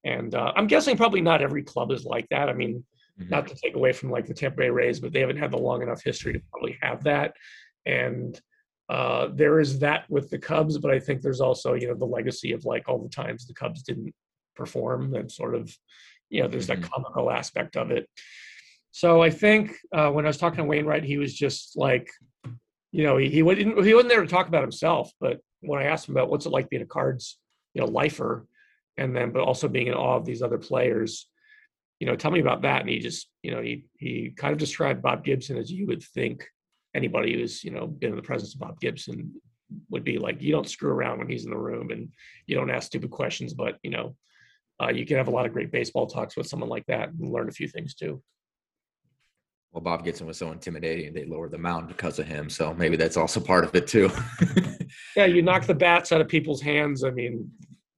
And 0.04 0.34
uh, 0.34 0.54
I'm 0.56 0.66
guessing 0.66 0.96
probably 0.96 1.20
not 1.20 1.42
every 1.42 1.62
club 1.62 1.92
is 1.92 2.06
like 2.06 2.26
that. 2.30 2.48
I 2.48 2.54
mean, 2.54 2.86
mm-hmm. 3.20 3.28
not 3.28 3.48
to 3.48 3.54
take 3.54 3.74
away 3.74 3.92
from 3.92 4.10
like 4.10 4.24
the 4.24 4.32
Tampa 4.32 4.56
Bay 4.56 4.70
Rays, 4.70 4.98
but 4.98 5.12
they 5.12 5.20
haven't 5.20 5.36
had 5.36 5.50
the 5.50 5.58
long 5.58 5.82
enough 5.82 6.02
history 6.02 6.32
to 6.32 6.40
probably 6.50 6.78
have 6.80 7.04
that 7.04 7.34
and 7.86 8.40
uh, 8.88 9.28
there 9.32 9.60
is 9.60 9.78
that 9.78 10.04
with 10.10 10.30
the 10.30 10.38
Cubs, 10.38 10.76
but 10.78 10.90
I 10.90 10.98
think 10.98 11.22
there's 11.22 11.40
also 11.40 11.74
you 11.74 11.88
know 11.88 11.94
the 11.94 12.04
legacy 12.04 12.52
of 12.52 12.64
like 12.64 12.88
all 12.88 12.98
the 12.98 13.08
times 13.08 13.46
the 13.46 13.54
Cubs 13.54 13.82
didn't 13.82 14.12
perform 14.56 15.14
and 15.14 15.30
sort 15.30 15.54
of 15.54 15.74
you 16.28 16.42
know 16.42 16.48
there's 16.48 16.66
that 16.66 16.80
mm-hmm. 16.80 16.92
comical 16.92 17.30
aspect 17.30 17.76
of 17.76 17.90
it. 17.90 18.08
So 18.92 19.22
I 19.22 19.30
think 19.30 19.76
uh, 19.94 20.10
when 20.10 20.24
I 20.24 20.28
was 20.28 20.38
talking 20.38 20.58
to 20.58 20.64
Wainwright, 20.64 21.04
he 21.04 21.18
was 21.18 21.32
just 21.32 21.76
like, 21.76 22.10
you 22.90 23.04
know, 23.04 23.16
he 23.16 23.28
he 23.28 23.42
wasn't 23.42 23.84
he 23.84 23.94
wasn't 23.94 24.10
there 24.10 24.22
to 24.22 24.26
talk 24.26 24.48
about 24.48 24.62
himself, 24.62 25.12
but 25.20 25.38
when 25.60 25.80
I 25.80 25.84
asked 25.84 26.08
him 26.08 26.16
about 26.16 26.30
what's 26.30 26.46
it 26.46 26.50
like 26.50 26.68
being 26.68 26.82
a 26.82 26.86
Cards 26.86 27.38
you 27.74 27.80
know 27.80 27.86
lifer, 27.86 28.46
and 28.96 29.14
then 29.14 29.30
but 29.30 29.42
also 29.42 29.68
being 29.68 29.86
in 29.86 29.94
awe 29.94 30.16
of 30.16 30.24
these 30.24 30.42
other 30.42 30.58
players, 30.58 31.28
you 32.00 32.06
know, 32.06 32.16
tell 32.16 32.30
me 32.30 32.40
about 32.40 32.62
that. 32.62 32.80
And 32.80 32.90
he 32.90 32.98
just 32.98 33.28
you 33.42 33.52
know 33.52 33.62
he 33.62 33.84
he 33.98 34.32
kind 34.36 34.52
of 34.52 34.58
described 34.58 35.02
Bob 35.02 35.24
Gibson 35.24 35.56
as 35.56 35.70
you 35.70 35.86
would 35.86 36.02
think 36.02 36.48
anybody 36.94 37.34
who's 37.34 37.62
you 37.64 37.70
know 37.70 37.86
been 37.86 38.10
in 38.10 38.16
the 38.16 38.22
presence 38.22 38.54
of 38.54 38.60
Bob 38.60 38.80
Gibson 38.80 39.40
would 39.88 40.04
be 40.04 40.18
like 40.18 40.42
you 40.42 40.52
don't 40.52 40.68
screw 40.68 40.90
around 40.90 41.18
when 41.18 41.28
he's 41.28 41.44
in 41.44 41.50
the 41.50 41.58
room 41.58 41.90
and 41.90 42.12
you 42.46 42.56
don't 42.56 42.70
ask 42.70 42.86
stupid 42.86 43.10
questions, 43.10 43.54
but 43.54 43.78
you 43.82 43.90
know 43.90 44.16
uh, 44.82 44.88
you 44.88 45.04
can 45.06 45.16
have 45.16 45.28
a 45.28 45.30
lot 45.30 45.46
of 45.46 45.52
great 45.52 45.70
baseball 45.70 46.06
talks 46.06 46.36
with 46.36 46.46
someone 46.46 46.68
like 46.68 46.86
that 46.86 47.10
and 47.10 47.32
learn 47.32 47.48
a 47.48 47.52
few 47.52 47.68
things 47.68 47.94
too. 47.94 48.22
Well, 49.72 49.82
Bob 49.82 50.04
Gibson 50.04 50.26
was 50.26 50.36
so 50.36 50.50
intimidating, 50.50 51.12
they 51.12 51.24
lowered 51.24 51.52
the 51.52 51.58
mound 51.58 51.86
because 51.86 52.18
of 52.18 52.26
him. 52.26 52.50
So 52.50 52.74
maybe 52.74 52.96
that's 52.96 53.16
also 53.16 53.38
part 53.38 53.62
of 53.62 53.74
it 53.76 53.86
too. 53.86 54.10
yeah, 55.16 55.26
you 55.26 55.42
knock 55.42 55.64
the 55.64 55.74
bats 55.74 56.10
out 56.10 56.20
of 56.20 56.26
people's 56.26 56.60
hands. 56.60 57.04
I 57.04 57.10
mean, 57.10 57.48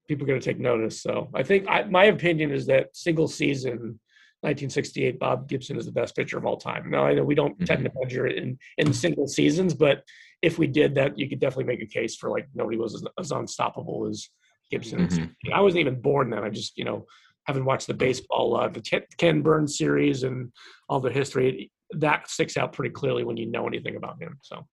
people 0.06 0.24
are 0.24 0.28
going 0.28 0.40
to 0.40 0.44
take 0.44 0.60
notice. 0.60 1.00
So 1.00 1.30
I 1.34 1.42
think 1.42 1.66
I, 1.68 1.84
my 1.84 2.06
opinion 2.06 2.50
is 2.52 2.66
that 2.66 2.94
single 2.94 3.26
season 3.26 3.98
1968, 4.42 5.18
Bob 5.20 5.48
Gibson 5.48 5.76
is 5.76 5.86
the 5.86 5.92
best 5.92 6.16
pitcher 6.16 6.36
of 6.36 6.44
all 6.44 6.56
time. 6.56 6.90
Now, 6.90 7.06
I 7.06 7.14
know 7.14 7.22
we 7.22 7.36
don't 7.36 7.54
mm-hmm. 7.54 7.64
tend 7.64 7.84
to 7.84 7.92
measure 8.02 8.26
it 8.26 8.38
in, 8.38 8.58
in 8.76 8.92
single 8.92 9.28
seasons, 9.28 9.72
but 9.72 10.02
if 10.42 10.58
we 10.58 10.66
did 10.66 10.96
that, 10.96 11.16
you 11.16 11.28
could 11.28 11.38
definitely 11.38 11.72
make 11.72 11.82
a 11.82 11.86
case 11.86 12.16
for 12.16 12.28
like 12.28 12.48
nobody 12.54 12.76
was 12.76 12.94
as, 12.96 13.04
as 13.18 13.30
unstoppable 13.30 14.08
as 14.08 14.28
Gibson. 14.70 15.06
Mm-hmm. 15.06 15.54
I 15.54 15.60
wasn't 15.60 15.82
even 15.82 16.00
born 16.00 16.30
then. 16.30 16.42
I 16.42 16.48
just, 16.48 16.76
you 16.76 16.84
know, 16.84 17.06
having 17.46 17.64
watched 17.64 17.86
the 17.86 17.94
baseball, 17.94 18.56
uh, 18.56 18.68
the 18.68 19.04
Ken 19.16 19.42
Burns 19.42 19.78
series 19.78 20.24
and 20.24 20.52
all 20.88 20.98
the 20.98 21.10
history, 21.10 21.70
that 21.92 22.28
sticks 22.28 22.56
out 22.56 22.72
pretty 22.72 22.92
clearly 22.92 23.22
when 23.22 23.36
you 23.36 23.46
know 23.46 23.66
anything 23.66 23.96
about 23.96 24.20
him. 24.20 24.38
So, 24.42 24.66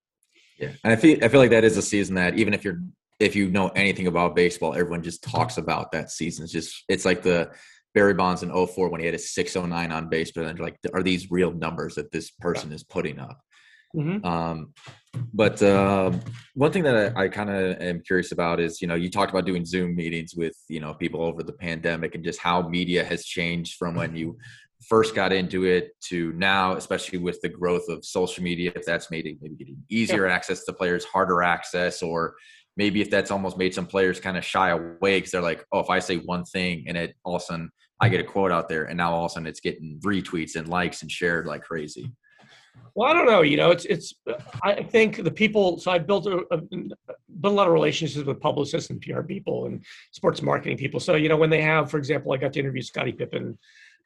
yeah, 0.57 0.71
and 0.83 0.93
I 0.93 0.95
feel 0.95 1.23
I 1.23 1.27
feel 1.27 1.39
like 1.39 1.51
that 1.51 1.63
is 1.63 1.77
a 1.77 1.81
season 1.81 2.15
that 2.15 2.37
even 2.37 2.53
if 2.53 2.63
you're 2.63 2.79
if 3.19 3.35
you 3.35 3.49
know 3.49 3.67
anything 3.69 4.07
about 4.07 4.35
baseball, 4.35 4.73
everyone 4.73 5.03
just 5.03 5.23
talks 5.23 5.57
about 5.57 5.91
that 5.91 6.11
season. 6.11 6.43
It's 6.43 6.53
just 6.53 6.83
it's 6.87 7.05
like 7.05 7.21
the 7.21 7.51
Barry 7.93 8.13
Bonds 8.13 8.43
in 8.43 8.49
04 8.49 8.89
when 8.89 8.99
he 8.99 9.05
had 9.05 9.15
a 9.15 9.19
609 9.19 9.91
on 9.91 10.09
base, 10.09 10.31
but 10.31 10.45
then 10.45 10.57
like, 10.57 10.77
are 10.93 11.03
these 11.03 11.31
real 11.31 11.51
numbers 11.51 11.95
that 11.95 12.11
this 12.11 12.31
person 12.31 12.71
is 12.71 12.83
putting 12.83 13.19
up? 13.19 13.39
Mm-hmm. 13.95 14.23
Um, 14.23 14.73
but 15.33 15.61
uh, 15.63 16.11
one 16.53 16.71
thing 16.71 16.83
that 16.83 17.17
I, 17.17 17.23
I 17.23 17.27
kind 17.29 17.49
of 17.49 17.81
am 17.81 18.01
curious 18.01 18.31
about 18.31 18.59
is, 18.59 18.81
you 18.81 18.87
know, 18.87 18.95
you 18.95 19.09
talked 19.09 19.31
about 19.31 19.45
doing 19.45 19.65
Zoom 19.65 19.95
meetings 19.95 20.35
with, 20.35 20.55
you 20.67 20.79
know, 20.79 20.93
people 20.93 21.23
over 21.23 21.41
the 21.41 21.53
pandemic 21.53 22.13
and 22.13 22.23
just 22.23 22.39
how 22.39 22.67
media 22.67 23.03
has 23.03 23.25
changed 23.25 23.75
from 23.77 23.95
when 23.95 24.15
you 24.15 24.37
first 24.87 25.15
got 25.15 25.33
into 25.33 25.65
it 25.65 25.99
to 26.01 26.31
now, 26.33 26.73
especially 26.75 27.17
with 27.17 27.41
the 27.41 27.49
growth 27.49 27.89
of 27.89 28.05
social 28.05 28.43
media, 28.43 28.71
if 28.75 28.85
that's 28.85 29.11
made 29.11 29.25
it 29.25 29.37
maybe 29.41 29.55
getting 29.55 29.77
easier 29.89 30.27
yeah. 30.27 30.33
access 30.33 30.63
to 30.65 30.73
players, 30.73 31.03
harder 31.03 31.41
access, 31.41 32.01
or 32.03 32.35
maybe 32.77 33.01
if 33.01 33.09
that's 33.09 33.31
almost 33.31 33.57
made 33.57 33.73
some 33.73 33.87
players 33.87 34.19
kind 34.19 34.37
of 34.37 34.45
shy 34.45 34.69
away 34.69 35.17
because 35.17 35.31
they're 35.31 35.41
like, 35.41 35.65
oh, 35.73 35.79
if 35.79 35.89
I 35.89 35.99
say 35.99 36.17
one 36.17 36.45
thing 36.45 36.85
and 36.87 36.95
it 36.95 37.15
all 37.25 37.35
of 37.35 37.41
a 37.41 37.45
sudden 37.45 37.71
I 38.01 38.09
get 38.09 38.19
a 38.19 38.23
quote 38.23 38.51
out 38.51 38.69
there 38.69 38.85
and 38.85 38.97
now 38.97 39.11
all 39.11 39.25
of 39.25 39.31
a 39.31 39.33
sudden 39.33 39.47
it's 39.47 39.59
getting 39.59 39.99
retweets 40.03 40.55
and 40.55 40.67
likes 40.67 41.01
and 41.01 41.11
shared 41.11 41.45
like 41.45 41.63
crazy. 41.63 42.11
Well, 42.95 43.09
I 43.09 43.13
don't 43.13 43.25
know. 43.25 43.41
You 43.41 43.57
know, 43.57 43.71
it's 43.71 43.85
it's. 43.85 44.13
I 44.63 44.83
think 44.83 45.23
the 45.23 45.31
people. 45.31 45.79
So 45.79 45.91
I've 45.91 46.07
built 46.07 46.25
a, 46.27 46.43
a 46.51 46.57
built 46.57 47.13
a 47.43 47.49
lot 47.49 47.67
of 47.67 47.73
relationships 47.73 48.25
with 48.25 48.39
publicists 48.39 48.89
and 48.89 49.01
PR 49.01 49.21
people 49.21 49.65
and 49.65 49.83
sports 50.11 50.41
marketing 50.41 50.77
people. 50.77 50.99
So 50.99 51.15
you 51.15 51.29
know, 51.29 51.37
when 51.37 51.49
they 51.49 51.61
have, 51.61 51.89
for 51.89 51.97
example, 51.97 52.33
I 52.33 52.37
got 52.37 52.53
to 52.53 52.59
interview 52.59 52.81
Scottie 52.81 53.11
Pippen 53.11 53.57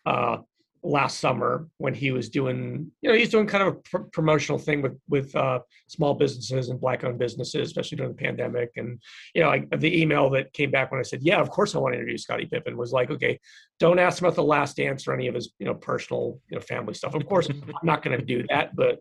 uh, 0.05 0.37
last 0.83 1.19
summer 1.19 1.67
when 1.77 1.93
he 1.93 2.11
was 2.11 2.29
doing, 2.29 2.91
you 3.01 3.09
know, 3.09 3.15
he's 3.15 3.29
doing 3.29 3.47
kind 3.47 3.63
of 3.63 3.69
a 3.69 3.77
pr- 3.77 4.09
promotional 4.11 4.59
thing 4.59 4.81
with 4.81 4.99
with 5.07 5.33
uh, 5.35 5.59
small 5.87 6.13
businesses 6.13 6.69
and 6.69 6.79
black-owned 6.79 7.17
businesses, 7.17 7.67
especially 7.69 7.95
during 7.97 8.11
the 8.11 8.21
pandemic. 8.21 8.71
And 8.75 9.01
you 9.33 9.41
know, 9.41 9.49
I, 9.49 9.65
the 9.77 10.01
email 10.01 10.29
that 10.31 10.51
came 10.53 10.71
back 10.71 10.91
when 10.91 10.99
I 10.99 11.03
said, 11.03 11.21
"Yeah, 11.23 11.39
of 11.39 11.49
course 11.49 11.73
I 11.73 11.79
want 11.79 11.93
to 11.93 11.97
interview 11.99 12.17
Scottie 12.17 12.45
Pippen," 12.45 12.77
was 12.77 12.91
like, 12.91 13.09
"Okay, 13.09 13.39
don't 13.79 13.99
ask 13.99 14.21
him 14.21 14.25
about 14.25 14.35
the 14.35 14.43
Last 14.43 14.77
Dance 14.77 15.07
or 15.07 15.13
any 15.13 15.27
of 15.27 15.35
his, 15.35 15.53
you 15.59 15.65
know, 15.65 15.73
personal, 15.73 16.39
you 16.49 16.57
know, 16.57 16.61
family 16.61 16.93
stuff. 16.93 17.15
Of 17.15 17.25
course, 17.25 17.47
I'm 17.49 17.63
not 17.83 18.03
going 18.03 18.19
to 18.19 18.25
do 18.25 18.45
that, 18.49 18.75
but, 18.75 18.99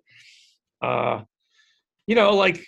uh, 0.80 1.22
you 2.06 2.14
know, 2.14 2.34
like." 2.34 2.64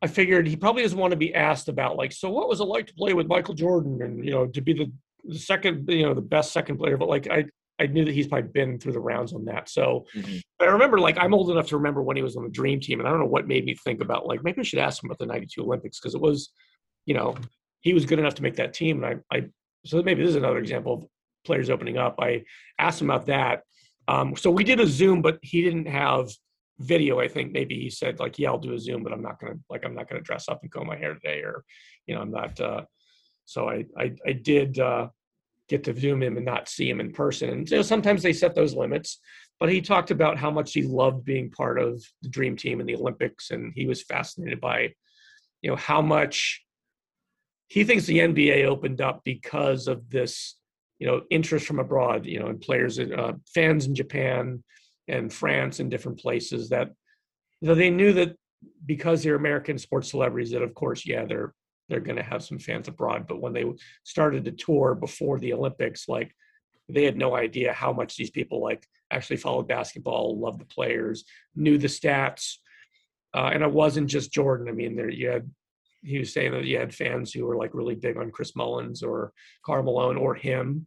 I 0.00 0.06
figured 0.06 0.46
he 0.46 0.54
probably 0.54 0.82
doesn't 0.82 0.96
want 0.96 1.10
to 1.10 1.16
be 1.16 1.34
asked 1.34 1.68
about 1.68 1.96
like, 1.96 2.12
so 2.12 2.30
what 2.30 2.48
was 2.48 2.60
it 2.60 2.66
like 2.66 2.86
to 2.86 2.94
play 2.94 3.14
with 3.14 3.26
Michael 3.26 3.54
Jordan 3.54 4.00
and 4.00 4.24
you 4.24 4.30
know 4.30 4.46
to 4.46 4.60
be 4.60 4.72
the 4.72 4.92
the 5.24 5.38
second, 5.38 5.88
you 5.88 6.04
know, 6.04 6.14
the 6.14 6.20
best 6.20 6.52
second 6.52 6.78
player. 6.78 6.96
But 6.96 7.08
like, 7.08 7.28
I 7.28 7.46
I 7.80 7.86
knew 7.86 8.04
that 8.04 8.14
he's 8.14 8.26
probably 8.26 8.50
been 8.50 8.78
through 8.78 8.92
the 8.92 9.00
rounds 9.00 9.32
on 9.32 9.44
that. 9.46 9.68
So 9.68 10.06
mm-hmm. 10.14 10.38
I 10.60 10.66
remember 10.66 10.98
like 10.98 11.16
I'm 11.18 11.34
old 11.34 11.50
enough 11.50 11.68
to 11.68 11.76
remember 11.76 12.02
when 12.02 12.16
he 12.16 12.22
was 12.22 12.36
on 12.36 12.44
the 12.44 12.50
dream 12.50 12.80
team. 12.80 12.98
And 12.98 13.08
I 13.08 13.10
don't 13.10 13.20
know 13.20 13.26
what 13.26 13.46
made 13.46 13.64
me 13.64 13.74
think 13.74 14.00
about 14.00 14.26
like 14.26 14.42
maybe 14.42 14.60
I 14.60 14.64
should 14.64 14.80
ask 14.80 15.02
him 15.02 15.10
about 15.10 15.18
the 15.18 15.26
92 15.26 15.62
Olympics 15.62 16.00
because 16.00 16.14
it 16.14 16.20
was, 16.20 16.50
you 17.06 17.14
know, 17.14 17.36
he 17.80 17.94
was 17.94 18.06
good 18.06 18.18
enough 18.18 18.34
to 18.36 18.42
make 18.42 18.56
that 18.56 18.74
team. 18.74 19.02
And 19.02 19.20
I, 19.30 19.36
I 19.36 19.44
so 19.84 20.02
maybe 20.02 20.22
this 20.22 20.30
is 20.30 20.36
another 20.36 20.58
example 20.58 20.94
of 20.94 21.04
players 21.44 21.70
opening 21.70 21.98
up. 21.98 22.16
I 22.20 22.44
asked 22.78 23.00
him 23.00 23.10
about 23.10 23.26
that. 23.26 23.62
Um, 24.08 24.36
so 24.36 24.50
we 24.50 24.64
did 24.64 24.80
a 24.80 24.86
Zoom, 24.86 25.22
but 25.22 25.38
he 25.42 25.62
didn't 25.62 25.86
have 25.86 26.30
video. 26.78 27.20
I 27.20 27.28
think 27.28 27.52
maybe 27.52 27.78
he 27.78 27.90
said 27.90 28.18
like, 28.18 28.38
yeah, 28.38 28.48
I'll 28.48 28.58
do 28.58 28.74
a 28.74 28.78
Zoom, 28.78 29.02
but 29.02 29.12
I'm 29.12 29.22
not 29.22 29.38
gonna 29.40 29.58
like 29.70 29.84
I'm 29.84 29.94
not 29.94 30.08
gonna 30.08 30.22
dress 30.22 30.48
up 30.48 30.60
and 30.62 30.70
comb 30.70 30.86
my 30.86 30.96
hair 30.96 31.14
today, 31.14 31.40
or 31.42 31.64
you 32.06 32.14
know, 32.14 32.22
I'm 32.22 32.30
not. 32.30 32.60
Uh, 32.60 32.84
so 33.44 33.68
I 33.68 33.84
I, 33.96 34.14
I 34.26 34.32
did. 34.32 34.78
Uh, 34.78 35.08
get 35.68 35.84
to 35.84 35.98
zoom 35.98 36.22
him 36.22 36.36
and 36.36 36.46
not 36.46 36.68
see 36.68 36.88
him 36.88 37.00
in 37.00 37.12
person. 37.12 37.50
And 37.50 37.70
know, 37.70 37.82
sometimes 37.82 38.22
they 38.22 38.32
set 38.32 38.54
those 38.54 38.74
limits. 38.74 39.20
But 39.60 39.70
he 39.70 39.80
talked 39.80 40.10
about 40.10 40.38
how 40.38 40.50
much 40.50 40.72
he 40.72 40.82
loved 40.82 41.24
being 41.24 41.50
part 41.50 41.80
of 41.80 42.02
the 42.22 42.28
dream 42.28 42.56
team 42.56 42.80
in 42.80 42.86
the 42.86 42.94
Olympics, 42.94 43.50
and 43.50 43.72
he 43.74 43.86
was 43.86 44.04
fascinated 44.04 44.60
by, 44.60 44.94
you 45.62 45.70
know, 45.70 45.76
how 45.76 46.00
much 46.00 46.64
he 47.66 47.84
thinks 47.84 48.06
the 48.06 48.20
NBA 48.20 48.66
opened 48.66 49.00
up 49.00 49.22
because 49.24 49.88
of 49.88 50.08
this, 50.10 50.56
you 51.00 51.06
know, 51.06 51.22
interest 51.30 51.66
from 51.66 51.80
abroad, 51.80 52.24
you 52.24 52.38
know, 52.38 52.46
and 52.46 52.60
players, 52.60 52.98
uh, 53.00 53.32
fans 53.52 53.86
in 53.86 53.94
Japan 53.94 54.62
and 55.08 55.32
France 55.32 55.80
and 55.80 55.90
different 55.90 56.20
places 56.20 56.68
that, 56.68 56.88
you 57.60 57.68
know, 57.68 57.74
they 57.74 57.90
knew 57.90 58.12
that 58.12 58.36
because 58.86 59.22
they're 59.22 59.34
American 59.34 59.76
sports 59.76 60.10
celebrities, 60.10 60.52
that 60.52 60.62
of 60.62 60.72
course, 60.74 61.04
yeah, 61.04 61.24
they're 61.24 61.52
they're 61.88 62.00
going 62.00 62.16
to 62.16 62.22
have 62.22 62.44
some 62.44 62.58
fans 62.58 62.88
abroad. 62.88 63.26
But 63.26 63.40
when 63.40 63.52
they 63.52 63.64
started 64.04 64.44
the 64.44 64.52
tour 64.52 64.94
before 64.94 65.38
the 65.38 65.52
Olympics, 65.52 66.08
like 66.08 66.34
they 66.88 67.04
had 67.04 67.16
no 67.16 67.34
idea 67.34 67.72
how 67.72 67.92
much 67.92 68.16
these 68.16 68.30
people 68.30 68.62
like 68.62 68.86
actually 69.10 69.36
followed 69.36 69.68
basketball, 69.68 70.38
loved 70.38 70.60
the 70.60 70.66
players, 70.66 71.24
knew 71.54 71.78
the 71.78 71.88
stats, 71.88 72.56
uh, 73.34 73.50
and 73.52 73.62
it 73.62 73.70
wasn't 73.70 74.08
just 74.08 74.32
Jordan. 74.32 74.68
I 74.68 74.72
mean, 74.72 74.96
there 74.96 75.10
you 75.10 75.28
had 75.28 75.50
he 76.02 76.18
was 76.18 76.32
saying 76.32 76.52
that 76.52 76.64
you 76.64 76.78
had 76.78 76.94
fans 76.94 77.32
who 77.32 77.44
were 77.44 77.56
like 77.56 77.74
really 77.74 77.94
big 77.94 78.16
on 78.16 78.30
Chris 78.30 78.54
Mullins 78.54 79.02
or 79.02 79.32
Karl 79.64 79.82
Malone 79.82 80.16
or 80.16 80.34
him. 80.34 80.86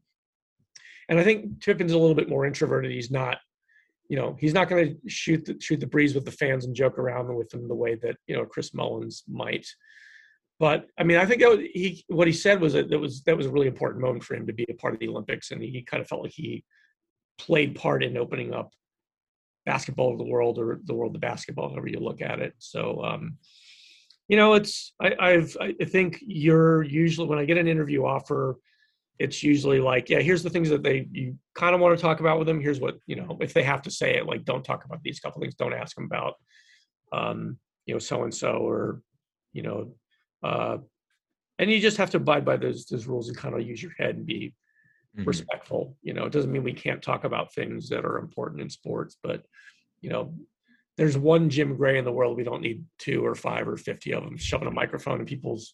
And 1.10 1.20
I 1.20 1.24
think 1.24 1.62
Pippen's 1.62 1.91
a 1.91 1.97
little 1.97 2.16
bit 2.16 2.30
more 2.30 2.45
introverted. 2.45 2.91
He's 2.91 3.12
not, 3.12 3.38
you 4.08 4.16
know, 4.16 4.38
he's 4.39 4.54
not 4.54 4.70
going 4.70 4.97
to 5.04 5.10
shoot 5.10 5.45
the, 5.45 5.60
shoot 5.60 5.80
the 5.80 5.88
breeze 5.88 6.16
with 6.16 6.24
the 6.24 6.32
fans 6.32 6.66
and 6.66 6.76
joke 6.76 6.97
around 6.97 7.34
with 7.36 7.49
them 7.49 7.68
the 7.68 7.76
way 7.76 7.95
that 7.95 8.16
you 8.28 8.36
know 8.36 8.45
Chris 8.45 8.74
Mullins 8.74 9.24
might. 9.28 9.68
But 10.62 10.86
I 10.95 11.03
mean, 11.03 11.18
I 11.18 11.26
think 11.26 11.41
he 11.74 12.05
what 12.07 12.28
he 12.28 12.34
said 12.34 12.62
was 12.62 12.74
that, 12.74 12.88
that 12.91 12.99
was 12.99 13.24
that 13.24 13.36
was 13.36 13.47
a 13.47 13.49
really 13.49 13.66
important 13.66 13.99
moment 13.99 14.24
for 14.24 14.36
him 14.36 14.45
to 14.45 14.53
be 14.53 14.64
a 14.70 14.76
part 14.76 14.93
of 14.93 14.99
the 14.99 15.07
Olympics, 15.07 15.49
and 15.49 15.59
he 15.59 15.82
kind 15.82 16.01
of 16.01 16.07
felt 16.07 16.22
like 16.22 16.34
he 16.36 16.64
played 17.39 17.74
part 17.74 18.03
in 18.03 18.16
opening 18.16 18.53
up 18.53 18.72
basketball 19.66 20.12
of 20.12 20.20
the 20.20 20.24
world 20.24 20.59
or 20.59 20.80
the 20.84 20.93
world 20.93 21.16
of 21.16 21.22
basketball, 21.22 21.70
however 21.70 21.88
you 21.88 21.99
look 21.99 22.22
at 22.22 22.39
it. 22.39 22.53
So, 22.59 23.03
um, 23.03 23.38
you 24.28 24.38
know, 24.38 24.53
it's 24.53 24.93
I, 25.01 25.16
I've 25.20 25.57
I 25.59 25.74
think 25.84 26.20
you're 26.22 26.84
usually 26.84 27.28
when 27.28 27.39
I 27.39 27.45
get 27.45 27.57
an 27.57 27.68
interview 27.68 28.05
offer, 28.05 28.59
it's 29.18 29.41
usually 29.41 29.80
like, 29.80 30.12
yeah, 30.12 30.20
here's 30.20 30.43
the 30.43 30.51
things 30.51 30.70
that 30.70 30.84
they 30.84 31.07
you 31.12 31.39
kind 31.55 31.74
of 31.74 31.82
want 31.82 31.97
to 31.97 32.01
talk 32.03 32.20
about 32.20 32.38
with 32.38 32.45
them. 32.45 32.62
Here's 32.62 32.80
what 32.80 32.97
you 33.07 33.16
know 33.16 33.36
if 33.41 33.55
they 33.55 33.64
have 33.64 33.82
to 33.82 33.89
say 33.89 34.16
it, 34.16 34.28
like 34.28 34.45
don't 34.45 34.64
talk 34.64 34.86
about 34.86 35.01
these 35.01 35.20
couple 35.20 35.41
things. 35.41 35.55
Don't 35.55 35.74
ask 35.74 35.95
them 35.95 36.05
about, 36.05 36.36
um, 37.12 37.57
you 37.88 37.95
know, 37.95 37.99
so 37.99 38.22
and 38.26 38.36
so 38.43 38.49
or, 38.59 39.01
you 39.53 39.64
know, 39.64 39.95
uh, 40.44 40.78
and 41.60 41.72
you 41.72 41.80
just 41.80 41.98
have 41.98 42.10
to 42.12 42.18
abide 42.18 42.46
by 42.46 42.58
those 42.58 42.86
those 42.86 43.06
rules 43.06 43.28
and 43.28 43.38
kind 43.38 43.56
of 43.56 43.62
use 43.62 43.82
your 43.82 43.94
head 43.98 44.16
and 44.16 44.26
be 44.26 44.54
Mhm. 45.18 45.28
respectful. 45.28 45.98
You 46.02 46.14
know, 46.14 46.26
it 46.26 46.32
doesn't 46.32 46.52
mean 46.52 46.64
we 46.64 46.74
can't 46.74 47.04
talk 47.04 47.26
about 47.26 47.54
things 47.54 47.89
that 47.89 48.06
are 48.06 48.18
important 48.18 48.62
in 48.62 48.70
sports, 48.70 49.18
but 49.22 49.46
you 50.00 50.10
know, 50.10 50.34
there's 50.98 51.18
one 51.18 51.50
Jim 51.50 51.76
Gray 51.76 51.98
in 51.98 52.06
the 52.06 52.12
world. 52.12 52.38
We 52.38 52.44
don't 52.44 52.62
need 52.62 52.86
two 52.98 53.26
or 53.26 53.36
five 53.36 53.68
or 53.68 53.78
fifty 53.78 54.14
of 54.14 54.24
them 54.24 54.38
shoving 54.38 54.68
a 54.68 54.72
microphone 54.72 55.20
in 55.20 55.26
people's 55.26 55.74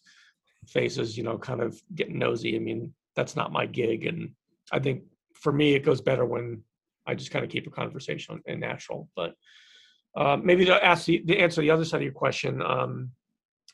faces. 0.66 1.16
You 1.16 1.22
know, 1.24 1.38
kind 1.38 1.60
of 1.60 1.80
getting 1.94 2.18
nosy. 2.18 2.56
I 2.56 2.58
mean, 2.58 2.92
that's 3.14 3.36
not 3.36 3.52
my 3.52 3.66
gig, 3.66 4.06
and 4.06 4.34
I 4.72 4.80
think 4.80 5.04
for 5.34 5.52
me, 5.52 5.74
it 5.74 5.84
goes 5.84 6.00
better 6.00 6.24
when 6.24 6.64
I 7.06 7.14
just 7.14 7.30
kind 7.30 7.44
of 7.44 7.50
keep 7.50 7.66
a 7.66 7.70
conversation 7.70 8.42
and 8.46 8.60
natural. 8.60 9.08
But 9.14 9.34
uh, 10.16 10.36
maybe 10.36 10.64
to 10.64 10.84
ask 10.84 11.06
the, 11.06 11.20
to 11.20 11.38
answer 11.38 11.60
the 11.60 11.70
other 11.70 11.84
side 11.84 11.98
of 11.98 12.02
your 12.02 12.12
question, 12.12 12.60
um, 12.60 13.12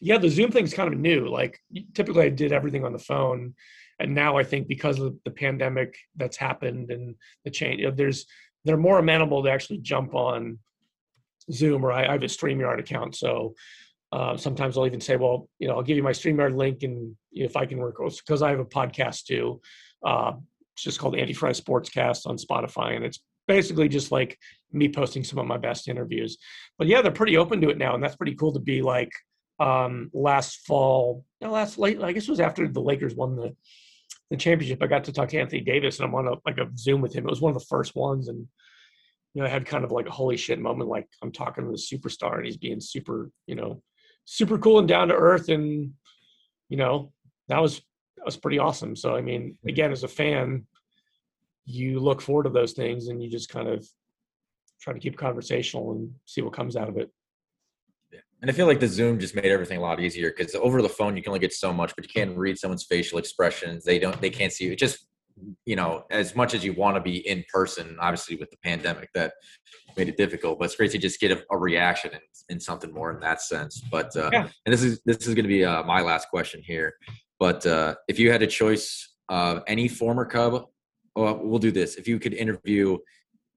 yeah, 0.01 0.19
the 0.19 0.29
Zoom 0.29 0.51
thing's 0.51 0.75
kind 0.75 0.93
of 0.93 0.99
new. 0.99 1.29
Like 1.29 1.61
typically, 1.95 2.25
I 2.25 2.29
did 2.29 2.53
everything 2.53 2.85
on 2.85 2.93
the 2.93 2.99
phone, 2.99 3.55
and 3.99 4.15
now 4.15 4.37
I 4.37 4.45
think 4.45 4.69
because 4.69 4.99
of 4.99 5.17
the 5.25 5.31
pandemic 5.31 5.97
that's 6.17 6.37
happened 6.37 6.91
and 6.91 7.15
the 7.45 7.51
change, 7.51 7.81
you 7.81 7.87
know, 7.87 7.95
there's 7.95 8.27
they're 8.65 8.77
more 8.77 8.99
amenable 8.99 9.43
to 9.43 9.51
actually 9.51 9.79
jump 9.79 10.15
on 10.15 10.59
Zoom 11.53 11.85
or 11.85 11.93
I, 11.93 12.07
I 12.07 12.13
have 12.13 12.23
a 12.23 12.27
StreamYard 12.27 12.81
account, 12.81 13.15
so 13.17 13.55
uh, 14.13 14.37
sometimes 14.37 14.79
I'll 14.79 14.87
even 14.87 15.01
say, 15.01 15.17
well, 15.17 15.49
you 15.59 15.67
know, 15.67 15.75
I'll 15.75 15.83
give 15.83 15.97
you 15.97 16.03
my 16.03 16.13
StreamYard 16.13 16.57
link, 16.57 16.83
and 16.83 17.17
if 17.33 17.57
I 17.57 17.67
can 17.67 17.79
work 17.79 17.97
because 17.99 18.43
I 18.43 18.51
have 18.51 18.61
a 18.61 18.65
podcast 18.65 19.25
too. 19.25 19.61
Uh, 20.05 20.35
it's 20.75 20.83
just 20.83 20.99
called 20.99 21.17
Andy 21.17 21.33
Frye 21.33 21.51
Sportscast 21.51 22.27
on 22.27 22.37
Spotify, 22.37 22.97
and 22.97 23.05
it's 23.05 23.21
basically 23.47 23.89
just 23.89 24.13
like 24.13 24.39
me 24.73 24.89
posting 24.89 25.25
some 25.25 25.39
of 25.39 25.47
my 25.47 25.57
best 25.57 25.89
interviews. 25.89 26.39
But 26.79 26.89
yeah, 26.89 27.03
they're 27.03 27.13
pretty 27.13 27.37
open 27.37 27.61
to 27.61 27.71
it 27.71 27.79
now, 27.79 27.95
and 27.95 28.03
that's 28.03 28.17
pretty 28.17 28.35
cool 28.35 28.53
to 28.53 28.61
be 28.61 28.83
like 28.83 29.11
um 29.61 30.11
last 30.13 30.67
fall 30.67 31.25
you 31.41 31.47
know, 31.47 31.53
last 31.53 31.79
late 31.79 32.03
i 32.03 32.13
guess 32.13 32.25
it 32.25 32.31
was 32.31 32.41
after 32.41 32.67
the 32.67 32.81
lakers 32.81 33.15
won 33.15 33.37
the 33.37 33.55
the 34.31 34.37
championship 34.37 34.83
i 34.83 34.87
got 34.87 35.05
to 35.05 35.13
talk 35.13 35.29
to 35.29 35.39
anthony 35.39 35.61
davis 35.61 35.99
and 35.99 36.09
i'm 36.09 36.15
on 36.15 36.27
a 36.27 36.33
like 36.45 36.59
a 36.59 36.69
zoom 36.77 37.01
with 37.01 37.13
him. 37.15 37.25
It 37.25 37.31
was 37.31 37.41
one 37.41 37.55
of 37.55 37.59
the 37.59 37.67
first 37.67 37.95
ones 37.95 38.29
and 38.29 38.47
you 39.35 39.43
know 39.43 39.47
i 39.47 39.51
had 39.51 39.67
kind 39.67 39.85
of 39.85 39.93
like 39.93 40.07
a 40.07 40.13
holy 40.13 40.37
shit 40.37 40.59
moment 40.59 40.91
like 40.91 41.07
i'm 41.23 41.31
talking 41.31 41.65
to 41.65 41.71
the 41.71 41.77
superstar 41.77 42.37
and 42.37 42.47
he's 42.47 42.57
being 42.57 42.81
super 42.81 43.31
you 43.47 43.55
know 43.55 43.81
super 44.25 44.59
cool 44.59 44.79
and 44.79 44.89
down 44.89 45.09
to 45.09 45.15
earth 45.15 45.49
and 45.49 45.93
you 46.69 46.77
know 46.77 47.13
that 47.49 47.61
was 47.61 47.81
that 48.17 48.25
was 48.25 48.37
pretty 48.37 48.59
awesome. 48.59 48.97
So 48.97 49.15
i 49.15 49.21
mean 49.21 49.57
again 49.69 49.93
as 49.93 50.03
a 50.03 50.09
fan 50.09 50.67
you 51.67 52.01
look 52.01 52.21
forward 52.21 52.45
to 52.45 52.51
those 52.51 52.73
things 52.73 53.09
and 53.09 53.23
you 53.23 53.31
just 53.31 53.49
kind 53.49 53.69
of 53.69 53.87
try 54.81 54.93
to 54.93 54.99
keep 54.99 55.17
conversational 55.17 55.93
and 55.93 56.13
see 56.27 56.43
what 56.43 56.53
comes 56.53 56.77
out 56.77 56.89
of 56.89 56.99
it 56.99 57.11
And 58.45 58.51
I 58.51 58.53
feel 58.53 58.67
like 58.67 58.79
the 58.79 58.87
Zoom 58.87 59.19
just 59.19 59.35
made 59.35 59.47
everything 59.47 59.79
a 59.79 59.81
lot 59.81 60.01
easier 60.01 60.29
because 60.31 60.55
over 60.55 60.83
the 60.83 60.89
phone 60.91 61.17
you 61.17 61.23
can 61.23 61.31
only 61.31 61.41
get 61.41 61.55
so 61.55 61.73
much, 61.73 61.97
but 61.97 62.05
you 62.05 62.11
can't 62.13 62.37
read 62.37 62.59
someone's 62.59 62.85
facial 62.85 63.19
expressions. 63.19 63.85
They 63.87 63.99
don't, 63.99 64.21
they 64.21 64.29
can't 64.29 64.53
see 64.53 64.67
you. 64.67 64.73
It 64.73 64.79
just, 64.79 65.07
you 65.65 65.77
know, 65.77 66.05
as 66.11 66.37
much 66.37 66.53
as 66.53 66.63
you 66.63 66.75
want 66.75 66.95
to 66.97 67.01
be 67.01 67.27
in 67.27 67.43
person, 67.51 67.97
obviously 67.99 68.37
with 68.37 68.51
the 68.51 68.59
pandemic 68.63 69.09
that 69.15 69.33
made 69.97 70.11
it 70.11 70.19
difficult. 70.19 70.59
But 70.59 70.67
it's 70.67 70.77
great 70.77 70.91
to 70.91 70.99
just 70.99 71.21
get 71.21 71.33
a, 71.33 71.43
a 71.51 71.57
reaction 71.57 72.11
and, 72.13 72.21
and 72.51 72.63
something 72.63 72.93
more 72.93 73.11
in 73.15 73.21
that 73.21 73.41
sense. 73.41 73.81
But 73.91 74.15
uh, 74.15 74.29
Yeah. 74.31 74.49
and 74.67 74.73
this 74.75 74.83
is 74.83 75.01
this 75.07 75.27
is 75.27 75.29
going 75.35 75.45
to 75.45 75.49
be 75.49 75.65
uh, 75.65 75.83
my 75.85 76.03
last 76.03 76.29
question 76.29 76.61
here. 76.63 76.93
But 77.41 77.65
uh, 77.65 77.95
if 78.09 78.19
you 78.19 78.31
had 78.31 78.43
a 78.43 78.47
choice 78.47 79.11
of 79.31 79.63
any 79.67 79.89
former 79.89 80.27
Cub, 80.27 80.67
well, 81.17 81.41
we'll 81.43 81.59
do 81.59 81.71
this. 81.73 81.95
If 81.95 82.07
you 82.07 82.19
could 82.19 82.35
interview 82.35 82.99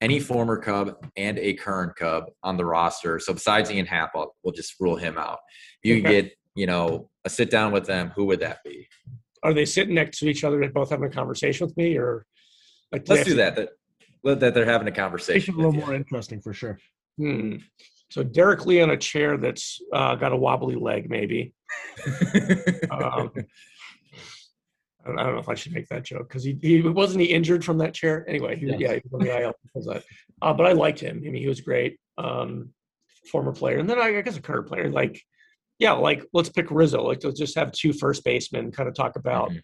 any 0.01 0.19
former 0.19 0.57
Cub 0.57 0.95
and 1.15 1.39
a 1.39 1.53
current 1.53 1.95
Cub 1.95 2.25
on 2.43 2.57
the 2.57 2.65
roster. 2.65 3.19
So 3.19 3.33
besides 3.33 3.71
Ian 3.71 3.85
Happ, 3.85 4.11
I'll- 4.15 4.35
we'll 4.43 4.53
just 4.53 4.75
rule 4.79 4.95
him 4.95 5.17
out. 5.17 5.39
If 5.81 5.89
you 5.89 5.95
could 6.01 6.05
Okay. 6.05 6.21
get, 6.23 6.33
you 6.55 6.67
know, 6.67 7.09
a 7.25 7.29
sit 7.29 7.49
down 7.49 7.71
with 7.71 7.85
them, 7.85 8.11
who 8.15 8.25
would 8.25 8.39
that 8.41 8.59
be? 8.63 8.87
are 9.43 9.53
they 9.53 9.65
sitting 9.65 9.93
next 9.93 10.17
to 10.17 10.27
each 10.27 10.43
other 10.43 10.61
and 10.63 10.73
both 10.73 10.89
having 10.89 11.05
a 11.05 11.09
conversation 11.11 11.67
with 11.67 11.77
me 11.77 11.95
or 11.95 12.25
like 12.91 13.07
Let's 13.07 13.23
do 13.23 13.35
that. 13.35 13.55
That 13.55 13.69
that 14.39 14.53
they're 14.55 14.65
having 14.65 14.87
a 14.87 14.91
conversation. 14.91 15.53
a 15.53 15.57
little 15.57 15.75
you. 15.75 15.79
more 15.79 15.93
interesting 15.93 16.41
for 16.41 16.53
sure. 16.53 16.79
hmm. 17.17 17.57
so 18.09 18.23
derrek 18.23 18.65
lee 18.65 18.81
on 18.81 18.89
a 18.89 18.97
chair 18.97 19.37
that's 19.37 19.79
uh, 19.93 20.15
got 20.15 20.31
a 20.31 20.35
wobbly 20.35 20.75
leg 20.75 21.07
maybe 21.09 21.53
um, 22.91 23.31
I 25.07 25.09
don't 25.11 25.19
I 25.19 25.23
don't 25.23 25.33
know 25.35 25.39
if 25.41 25.49
I 25.49 25.55
should 25.55 25.73
make 25.73 25.87
that 25.87 26.03
joke 26.03 26.27
because 26.27 26.43
he, 26.43 26.57
he 26.61 26.81
wasn't 26.81 27.21
he 27.21 27.27
injured 27.27 27.63
from 27.63 27.77
that 27.79 27.93
chair 27.93 28.25
anyway. 28.27 28.57
He, 28.57 28.65
Yes. 28.67 28.79
Yeah, 28.79 28.93
he 28.95 29.01
was 29.09 29.13
on 29.13 29.19
the 29.21 29.41
IL 29.41 29.53
because 29.63 29.87
of 29.87 29.93
that. 29.95 30.03
Uh, 30.41 30.53
but 30.53 30.65
I 30.65 30.73
liked 30.73 30.99
him. 30.99 31.17
I 31.25 31.29
mean, 31.29 31.41
he 31.41 31.47
was 31.47 31.61
great. 31.61 31.99
Um, 32.17 32.69
former 33.31 33.51
player, 33.53 33.77
and 33.77 33.89
then 33.89 33.99
I, 33.99 34.17
I 34.17 34.21
guess 34.21 34.37
a 34.37 34.41
current 34.41 34.67
player. 34.67 34.89
Like, 34.89 35.21
yeah, 35.79 35.93
like 35.93 36.25
let's 36.33 36.49
pick 36.49 36.71
Rizzo. 36.71 37.03
Like, 37.03 37.23
let's 37.23 37.39
just 37.39 37.55
have 37.55 37.71
two 37.71 37.93
first 37.93 38.23
basemen 38.23 38.71
kind 38.71 38.89
of 38.89 38.95
talk 38.95 39.15
about, 39.15 39.51
Mhm. 39.51 39.61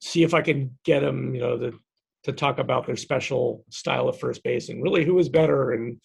see 0.00 0.22
if 0.22 0.34
I 0.34 0.42
can 0.42 0.76
get 0.84 1.00
them, 1.00 1.34
you 1.34 1.40
know, 1.40 1.58
to 1.58 1.78
to 2.24 2.32
talk 2.32 2.58
about 2.58 2.86
their 2.86 2.96
special 2.96 3.64
style 3.70 4.08
of 4.08 4.18
first 4.18 4.42
base 4.42 4.70
and 4.70 4.82
really 4.82 5.04
who 5.04 5.14
was 5.14 5.28
better 5.28 5.72
and 5.72 6.00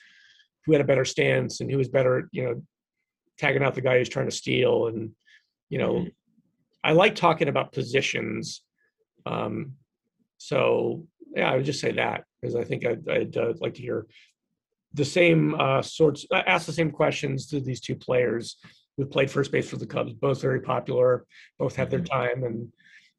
who 0.66 0.74
had 0.74 0.82
a 0.82 0.84
better 0.84 1.06
stance 1.06 1.62
and 1.62 1.72
who 1.72 1.78
was 1.78 1.88
better, 1.88 2.28
you 2.34 2.44
know, 2.44 2.62
tagging 3.38 3.64
out 3.64 3.74
the 3.74 3.80
guy 3.82 3.98
who's 3.98 4.10
trying 4.10 4.26
to 4.30 4.36
steal 4.36 4.88
and 4.88 5.12
you 5.70 5.78
know 5.78 5.94
Mhm. 5.94 6.12
I 6.84 6.92
like 6.92 7.16
talking 7.16 7.48
about 7.48 7.72
positions 7.72 8.62
um 9.26 9.74
so 10.38 11.06
yeah 11.36 11.52
i 11.52 11.56
would 11.56 11.66
just 11.66 11.82
say 11.82 11.92
that 11.92 12.24
because 12.42 12.56
i 12.56 12.64
think 12.64 12.86
i'd, 12.86 13.08
I'd 13.10 13.38
uh, 13.38 13.54
like 13.60 13.76
to 13.76 13.82
hear 13.82 14.08
the 14.94 15.06
same 15.06 15.56
uh 15.56 15.82
sorts 15.82 16.26
uh, 16.32 16.44
ask 16.48 16.66
the 16.66 16.74
same 16.74 16.92
questions 16.92 17.48
to 17.48 17.60
these 17.60 17.82
two 17.82 17.96
players 17.96 18.58
who 18.98 19.06
played 19.06 19.32
first 19.32 19.52
base 19.52 19.70
for 19.70 19.78
the 19.78 19.86
cubs 19.86 20.14
both 20.14 20.42
very 20.42 20.62
popular 20.62 21.26
both 21.58 21.76
had 21.76 21.90
their 21.90 22.02
time 22.02 22.44
and 22.44 22.72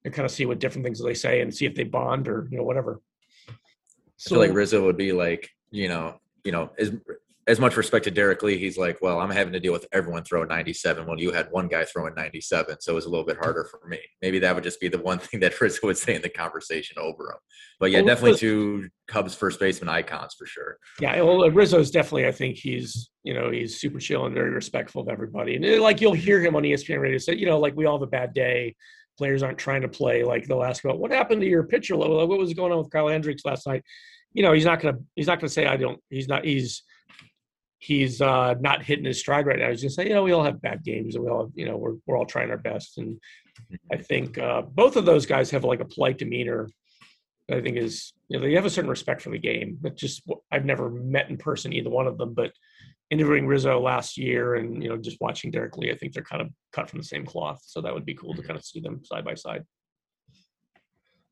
and 0.05 0.15
kind 0.15 0.25
of 0.25 0.33
see 0.33 0.47
what 0.47 0.59
different 0.59 0.85
things 0.85 1.03
they 1.03 1.15
say 1.15 1.41
and 1.41 1.55
see 1.55 1.67
if 1.67 1.75
they 1.75 1.85
bond 1.85 2.29
or 2.29 2.49
you 2.51 2.59
know 2.59 2.65
whatever. 2.65 3.01
I 3.49 3.53
feel 4.29 4.39
like 4.39 4.53
Rizzo 4.53 4.85
would 4.85 4.97
be 4.97 5.13
like, 5.13 5.49
you 5.71 5.89
know, 5.89 6.21
you 6.45 6.53
know, 6.53 6.71
as 6.79 6.93
as 7.47 7.59
much 7.59 7.77
respect 7.77 8.05
to 8.05 8.11
Derrek 8.11 8.43
Lee, 8.43 8.59
he's 8.59 8.77
like, 8.77 8.99
well, 9.01 9.19
I'm 9.19 9.31
having 9.31 9.53
to 9.55 9.61
deal 9.61 9.73
with 9.73 9.87
everyone 9.93 10.25
throwing 10.25 10.49
97 10.49 11.07
when 11.07 11.19
you 11.19 11.33
had 11.33 11.51
one 11.51 11.69
guy 11.69 11.85
throwing 11.85 12.15
97, 12.15 12.77
so 12.81 12.93
it 12.93 12.95
was 12.95 13.07
a 13.07 13.09
little 13.09 13.25
bit 13.25 13.39
harder 13.39 13.65
for 13.65 13.87
me. 13.89 13.99
Maybe 14.21 14.39
that 14.41 14.55
would 14.55 14.63
just 14.65 14.79
be 14.79 14.89
the 14.89 14.99
one 14.99 15.19
thing 15.19 15.41
that 15.41 15.59
Rizzo 15.61 15.87
would 15.87 15.97
say 15.97 16.15
in 16.15 16.23
the 16.23 16.29
conversation 16.29 16.99
over 16.99 17.31
him. 17.31 17.39
But 17.79 17.91
yeah, 17.91 18.01
Well, 18.01 18.09
definitely 18.09 18.39
two 18.39 18.89
Cubs 19.09 19.35
first 19.35 19.59
baseman 19.59 19.89
icons 19.89 20.35
for 20.39 20.47
sure. 20.47 20.77
Yeah, 21.01 21.21
well, 21.23 21.51
Rizzo's 21.51 21.91
definitely. 21.91 22.27
I 22.27 22.33
think 22.33 22.57
he's, 22.57 23.11
you 23.25 23.33
know, 23.33 23.51
he's 23.51 23.81
super 23.81 23.99
chill 23.99 24.27
and 24.27 24.35
very 24.35 24.51
respectful 24.51 25.03
of 25.03 25.09
everybody. 25.09 25.57
And 25.57 25.65
uh, 25.65 25.83
like 25.83 26.01
you'll 26.01 26.13
hear 26.13 26.41
him 26.41 26.57
on 26.57 26.63
ESPN 26.63 27.01
radio 27.01 27.19
say, 27.19 27.35
you 27.35 27.47
know, 27.47 27.59
like 27.59 27.75
we 27.75 27.87
all 27.87 27.99
have 27.99 28.07
a 28.07 28.11
bad 28.11 28.35
day. 28.35 28.77
Players 29.17 29.43
aren't 29.43 29.59
trying 29.59 29.83
to 29.83 29.89
play. 29.89 30.23
Like 30.25 30.47
they'll 30.47 30.63
ask 30.63 30.85
about 30.85 30.99
what 30.99 31.11
happened 31.11 31.41
to 31.41 31.49
your 31.49 31.65
pitcher. 31.65 31.97
Like, 31.97 32.29
What 32.29 32.39
was 32.39 32.55
going 32.55 32.73
on 32.73 32.79
with 32.79 32.91
Kyle 32.91 33.09
Hendricks 33.09 33.45
last 33.45 33.67
night? 33.67 33.83
You 34.33 34.43
know, 34.43 34.53
he's 34.53 34.65
not 34.65 34.81
gonna. 34.81 34.99
He's 35.17 35.27
not 35.27 35.41
gonna 35.41 35.49
say 35.49 35.67
I 35.67 35.77
don't. 35.77 36.01
He's 36.09 36.29
not. 36.29 36.45
He's 36.45 36.85
he's 37.81 38.21
uh, 38.21 38.55
not 38.61 38.85
hitting 38.85 39.07
his 39.07 39.19
stride 39.19 39.47
right 39.47 39.59
now. 39.59 39.71
He's 39.71 39.83
gonna 39.83 39.91
say, 39.91 40.07
you 40.07 40.15
know, 40.15 40.23
we 40.23 40.33
all 40.33 40.45
have 40.45 40.61
bad 40.61 40.85
games, 40.85 41.17
and 41.17 41.25
we 41.25 41.31
all, 41.31 41.51
you 41.55 41.67
know, 41.67 41.77
we're 41.77 41.97
we're 42.07 42.17
all 42.17 42.27
trying 42.27 42.51
our 42.51 42.59
best. 42.59 42.99
And 42.99 43.19
I 43.91 43.97
think 43.97 44.39
uh, 44.39 44.63
both 44.63 44.97
of 44.97 45.07
those 45.07 45.27
guys 45.27 45.51
have 45.51 45.65
like 45.65 45.81
a 45.81 45.87
polite 45.87 46.19
demeanor. 46.19 46.69
that 47.49 47.59
I 47.59 47.63
think 47.63 47.79
is 47.79 48.13
you 48.29 48.39
know 48.39 48.45
they 48.45 48.55
have 48.55 48.67
a 48.67 48.71
certain 48.71 48.91
respect 48.91 49.23
for 49.23 49.31
the 49.31 49.39
game. 49.39 49.79
But 49.81 49.97
just 49.97 50.23
I've 50.53 50.67
never 50.67 50.91
met 50.91 51.31
in 51.31 51.39
person 51.39 51.73
either 51.73 51.91
one 51.91 52.07
of 52.07 52.19
them, 52.19 52.35
but 52.35 52.53
interviewing 53.11 53.47
Rizzo 53.47 53.81
last 53.81 54.17
year 54.17 54.55
and 54.57 54.83
you 54.83 54.91
know 54.91 54.99
just 54.99 55.21
watching 55.21 55.51
Derrek 55.51 55.77
Lee, 55.79 55.91
I 55.91 55.97
think 55.97 56.13
they're 56.13 56.23
kind 56.23 56.43
of 56.43 56.49
cut 56.73 56.91
from 56.91 57.01
the 57.01 57.05
same 57.05 57.25
cloth. 57.25 57.63
So 57.65 57.81
that 57.81 57.95
would 57.95 58.07
be 58.07 58.15
cool 58.15 58.35
to 58.35 58.43
kind 58.43 58.59
of 58.59 58.65
see 58.65 58.81
them 58.81 59.03
side 59.05 59.25
by 59.25 59.35
side. 59.35 59.65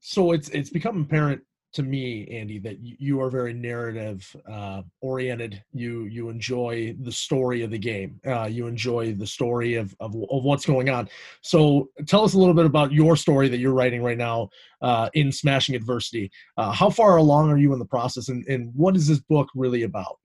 so 0.01 0.33
it's 0.33 0.49
it's 0.49 0.71
become 0.71 1.03
apparent 1.03 1.43
to 1.75 1.83
me 1.83 2.27
andy 2.29 2.59
that 2.59 2.79
you, 2.81 3.21
are 3.21 3.31
very 3.31 3.53
narrative 3.53 4.35
uh, 4.51 4.83
oriented. 5.01 5.63
You 5.73 6.05
you 6.05 6.29
enjoy 6.29 6.97
the 7.01 7.13
story 7.13 7.63
of 7.63 7.71
the 7.71 7.79
game. 7.79 8.21
Uh, 8.27 8.45
you 8.45 8.67
enjoy 8.67 9.13
the 9.13 9.27
story 9.27 9.75
of, 9.75 9.95
of 10.01 10.15
of 10.31 10.45
what's 10.45 10.65
going 10.65 10.89
on. 10.89 11.09
So 11.43 11.91
tell 12.07 12.25
us 12.25 12.35
a 12.35 12.39
little 12.39 12.55
bit 12.55 12.67
about 12.67 12.93
your 12.93 13.17
story 13.17 13.49
that 13.49 13.59
you're 13.59 13.75
writing 13.75 14.03
right 14.03 14.19
now 14.19 14.49
uh, 14.81 15.11
in 15.15 15.31
smashing 15.31 15.75
adversity. 15.75 16.31
Uh, 16.57 16.73
how 16.73 16.91
far 16.91 17.17
along 17.17 17.51
are 17.51 17.59
you 17.59 17.73
in 17.73 17.79
the 17.79 17.85
process 17.85 18.29
and, 18.29 18.47
and 18.47 18.73
what 18.75 18.97
is 18.97 19.07
this 19.07 19.21
book 19.21 19.49
really 19.55 19.83
about? 19.83 20.19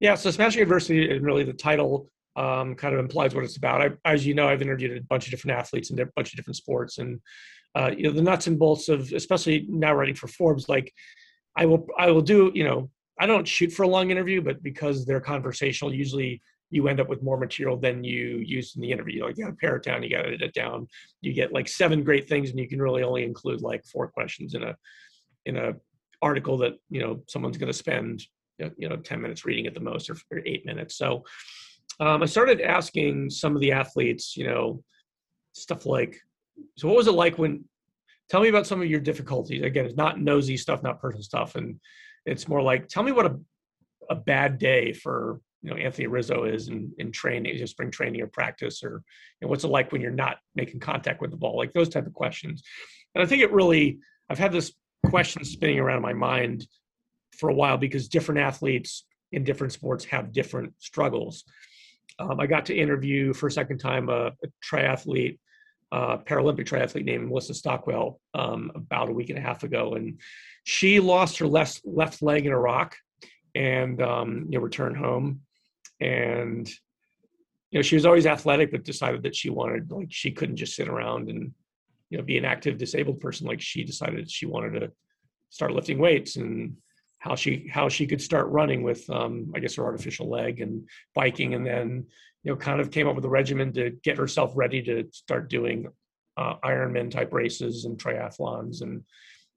Yeah, 0.00 0.14
so 0.14 0.30
Smashing 0.30 0.62
Adversity 0.62 1.08
is 1.08 1.20
really 1.20 1.44
the 1.44 1.52
title 1.52 2.08
um, 2.36 2.74
kind 2.74 2.94
of 2.94 3.00
implies 3.00 3.34
what 3.34 3.44
it's 3.44 3.56
about. 3.56 3.82
I, 3.82 3.90
as 4.04 4.26
you 4.26 4.34
know, 4.34 4.48
I've 4.48 4.62
interviewed 4.62 4.96
a 4.96 5.02
bunch 5.02 5.26
of 5.26 5.30
different 5.30 5.58
athletes 5.58 5.90
in 5.90 5.98
a 5.98 6.06
bunch 6.16 6.32
of 6.32 6.36
different 6.36 6.56
sports, 6.56 6.98
and 6.98 7.20
uh, 7.74 7.90
you 7.96 8.04
know 8.04 8.12
the 8.12 8.22
nuts 8.22 8.46
and 8.46 8.58
bolts 8.58 8.88
of, 8.88 9.12
especially 9.12 9.66
now 9.68 9.94
writing 9.94 10.14
for 10.14 10.28
Forbes. 10.28 10.68
Like, 10.68 10.92
I 11.56 11.66
will, 11.66 11.86
I 11.98 12.10
will 12.10 12.22
do. 12.22 12.50
You 12.54 12.64
know, 12.64 12.90
I 13.18 13.26
don't 13.26 13.46
shoot 13.46 13.72
for 13.72 13.82
a 13.84 13.88
long 13.88 14.10
interview, 14.10 14.40
but 14.42 14.62
because 14.62 15.04
they're 15.04 15.20
conversational, 15.20 15.94
usually 15.94 16.40
you 16.70 16.86
end 16.86 17.00
up 17.00 17.08
with 17.08 17.22
more 17.22 17.36
material 17.36 17.76
than 17.76 18.04
you 18.04 18.38
used 18.38 18.76
in 18.76 18.82
the 18.82 18.92
interview. 18.92 19.24
Like 19.24 19.36
you 19.36 19.44
got 19.44 19.50
to 19.50 19.56
pare 19.56 19.76
it 19.76 19.82
down, 19.82 20.02
you 20.02 20.10
got 20.10 20.22
to 20.22 20.28
edit 20.28 20.42
it 20.42 20.54
down. 20.54 20.86
You 21.20 21.32
get 21.32 21.52
like 21.52 21.68
seven 21.68 22.04
great 22.04 22.28
things, 22.28 22.50
and 22.50 22.58
you 22.58 22.68
can 22.68 22.80
really 22.80 23.02
only 23.02 23.24
include 23.24 23.60
like 23.60 23.84
four 23.84 24.08
questions 24.08 24.54
in 24.54 24.62
a 24.62 24.76
in 25.46 25.56
a 25.56 25.74
article 26.22 26.58
that 26.58 26.74
you 26.90 27.00
know 27.00 27.22
someone's 27.28 27.56
going 27.56 27.72
to 27.72 27.78
spend 27.78 28.22
you 28.76 28.88
know 28.88 28.96
10 28.96 29.20
minutes 29.20 29.44
reading 29.44 29.66
at 29.66 29.74
the 29.74 29.80
most 29.80 30.10
or, 30.10 30.16
or 30.30 30.40
eight 30.44 30.66
minutes 30.66 30.96
so 30.96 31.24
um, 31.98 32.22
i 32.22 32.26
started 32.26 32.60
asking 32.60 33.30
some 33.30 33.54
of 33.54 33.60
the 33.60 33.72
athletes 33.72 34.36
you 34.36 34.46
know 34.46 34.82
stuff 35.52 35.86
like 35.86 36.20
so 36.76 36.88
what 36.88 36.96
was 36.96 37.06
it 37.06 37.12
like 37.12 37.38
when 37.38 37.64
tell 38.28 38.40
me 38.40 38.48
about 38.48 38.66
some 38.66 38.80
of 38.80 38.88
your 38.88 39.00
difficulties 39.00 39.62
again 39.62 39.84
it's 39.84 39.96
not 39.96 40.20
nosy 40.20 40.56
stuff 40.56 40.82
not 40.82 41.00
personal 41.00 41.22
stuff 41.22 41.56
and 41.56 41.78
it's 42.26 42.48
more 42.48 42.62
like 42.62 42.88
tell 42.88 43.02
me 43.02 43.12
what 43.12 43.26
a, 43.26 43.38
a 44.10 44.14
bad 44.14 44.58
day 44.58 44.92
for 44.92 45.40
you 45.62 45.70
know 45.70 45.76
anthony 45.76 46.06
rizzo 46.06 46.44
is 46.44 46.68
in, 46.68 46.92
in 46.98 47.12
training 47.12 47.56
you 47.56 47.66
spring 47.66 47.90
training 47.90 48.20
or 48.20 48.26
practice 48.26 48.82
or 48.82 49.02
you 49.40 49.46
know, 49.46 49.48
what's 49.48 49.64
it 49.64 49.68
like 49.68 49.92
when 49.92 50.00
you're 50.00 50.10
not 50.10 50.38
making 50.54 50.80
contact 50.80 51.20
with 51.20 51.30
the 51.30 51.36
ball 51.36 51.56
like 51.56 51.72
those 51.72 51.88
type 51.88 52.06
of 52.06 52.14
questions 52.14 52.62
and 53.14 53.22
i 53.22 53.26
think 53.26 53.42
it 53.42 53.52
really 53.52 53.98
i've 54.28 54.38
had 54.38 54.52
this 54.52 54.72
question 55.06 55.44
spinning 55.44 55.78
around 55.78 55.96
in 55.96 56.02
my 56.02 56.12
mind 56.12 56.66
for 57.36 57.48
a 57.48 57.54
while 57.54 57.78
because 57.78 58.08
different 58.08 58.40
athletes 58.40 59.04
in 59.32 59.44
different 59.44 59.72
sports 59.72 60.04
have 60.04 60.32
different 60.32 60.72
struggles. 60.78 61.44
Um, 62.18 62.40
I 62.40 62.46
got 62.46 62.66
to 62.66 62.76
interview 62.76 63.32
for 63.32 63.46
a 63.46 63.52
second 63.52 63.78
time 63.78 64.08
a, 64.08 64.26
a 64.26 64.48
triathlete, 64.64 65.38
uh, 65.92 66.18
Paralympic 66.18 66.66
triathlete 66.66 67.04
named 67.04 67.28
Melissa 67.28 67.54
Stockwell 67.54 68.20
um, 68.34 68.70
about 68.74 69.08
a 69.08 69.12
week 69.12 69.30
and 69.30 69.38
a 69.38 69.42
half 69.42 69.62
ago, 69.62 69.94
and 69.94 70.20
she 70.64 71.00
lost 71.00 71.38
her 71.38 71.46
left 71.46 71.80
left 71.84 72.22
leg 72.22 72.46
in 72.46 72.52
Iraq 72.52 72.96
and 73.54 74.00
um, 74.00 74.46
you 74.48 74.58
know 74.58 74.64
returned 74.64 74.96
home, 74.96 75.40
and 76.00 76.68
you 77.70 77.78
know 77.78 77.82
she 77.82 77.96
was 77.96 78.06
always 78.06 78.26
athletic, 78.26 78.70
but 78.70 78.84
decided 78.84 79.22
that 79.24 79.34
she 79.34 79.50
wanted 79.50 79.90
like 79.90 80.08
she 80.10 80.30
couldn't 80.30 80.56
just 80.56 80.76
sit 80.76 80.88
around 80.88 81.28
and 81.28 81.52
you 82.08 82.18
know 82.18 82.24
be 82.24 82.38
an 82.38 82.44
active 82.44 82.78
disabled 82.78 83.20
person. 83.20 83.46
Like 83.46 83.60
she 83.60 83.82
decided 83.82 84.30
she 84.30 84.46
wanted 84.46 84.80
to 84.80 84.92
start 85.50 85.72
lifting 85.72 85.98
weights 85.98 86.36
and 86.36 86.76
how 87.18 87.34
she 87.34 87.68
how 87.70 87.88
she 87.88 88.06
could 88.06 88.22
start 88.22 88.48
running 88.48 88.82
with 88.82 89.08
um, 89.10 89.52
I 89.54 89.58
guess 89.58 89.74
her 89.74 89.84
artificial 89.84 90.28
leg 90.28 90.60
and 90.60 90.88
biking, 91.14 91.54
and 91.54 91.66
then 91.66 92.06
you 92.42 92.52
know 92.52 92.56
kind 92.56 92.80
of 92.80 92.90
came 92.90 93.08
up 93.08 93.14
with 93.14 93.24
a 93.24 93.28
regimen 93.28 93.72
to 93.74 93.90
get 94.02 94.18
herself 94.18 94.52
ready 94.54 94.82
to 94.82 95.06
start 95.12 95.48
doing 95.48 95.88
uh, 96.36 96.54
Ironman 96.64 97.10
type 97.10 97.32
races 97.32 97.84
and 97.84 97.98
triathlons, 97.98 98.82
and 98.82 99.02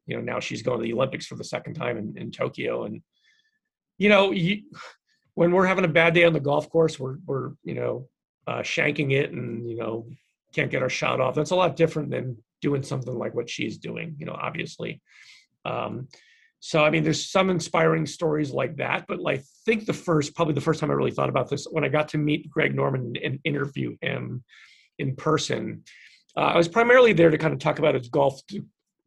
you 0.05 0.15
know 0.15 0.21
now 0.21 0.39
she's 0.39 0.63
going 0.63 0.79
to 0.79 0.83
the 0.83 0.93
Olympics 0.93 1.25
for 1.25 1.35
the 1.35 1.43
second 1.43 1.75
time 1.75 1.97
in, 1.97 2.17
in 2.17 2.31
Tokyo, 2.31 2.83
and 2.85 3.01
you 3.97 4.09
know 4.09 4.31
you, 4.31 4.63
when 5.35 5.51
we're 5.51 5.67
having 5.67 5.85
a 5.85 5.89
bad 5.89 6.13
day 6.13 6.25
on 6.25 6.33
the 6.33 6.39
golf 6.39 6.69
course, 6.69 6.99
we're 6.99 7.17
we're 7.25 7.51
you 7.63 7.73
know 7.73 8.07
uh, 8.47 8.61
shanking 8.61 9.11
it 9.11 9.31
and 9.31 9.69
you 9.69 9.77
know 9.77 10.05
can't 10.53 10.71
get 10.71 10.83
our 10.83 10.89
shot 10.89 11.19
off. 11.19 11.35
That's 11.35 11.51
a 11.51 11.55
lot 11.55 11.75
different 11.75 12.11
than 12.11 12.37
doing 12.61 12.83
something 12.83 13.17
like 13.17 13.35
what 13.35 13.49
she's 13.49 13.77
doing, 13.77 14.15
you 14.17 14.25
know, 14.25 14.37
obviously. 14.39 15.01
Um, 15.65 16.07
so 16.65 16.81
I 16.81 16.89
mean, 16.89 17.03
there's 17.03 17.29
some 17.29 17.49
inspiring 17.49 18.05
stories 18.05 18.51
like 18.51 18.77
that, 18.77 19.03
but 19.05 19.19
I 19.27 19.41
think 19.65 19.85
the 19.85 19.91
first, 19.91 20.33
probably 20.33 20.53
the 20.53 20.61
first 20.61 20.79
time 20.79 20.91
I 20.91 20.93
really 20.93 21.11
thought 21.11 21.27
about 21.27 21.49
this 21.49 21.65
when 21.69 21.83
I 21.83 21.89
got 21.89 22.07
to 22.09 22.17
meet 22.17 22.49
Greg 22.49 22.73
Norman 22.73 23.15
and 23.21 23.37
interview 23.43 23.97
him 23.99 24.45
in 24.97 25.13
person. 25.17 25.83
Uh, 26.37 26.51
I 26.53 26.57
was 26.57 26.69
primarily 26.69 27.11
there 27.11 27.29
to 27.29 27.37
kind 27.37 27.53
of 27.53 27.59
talk 27.59 27.79
about 27.79 27.95
his 27.95 28.07
golf 28.07 28.39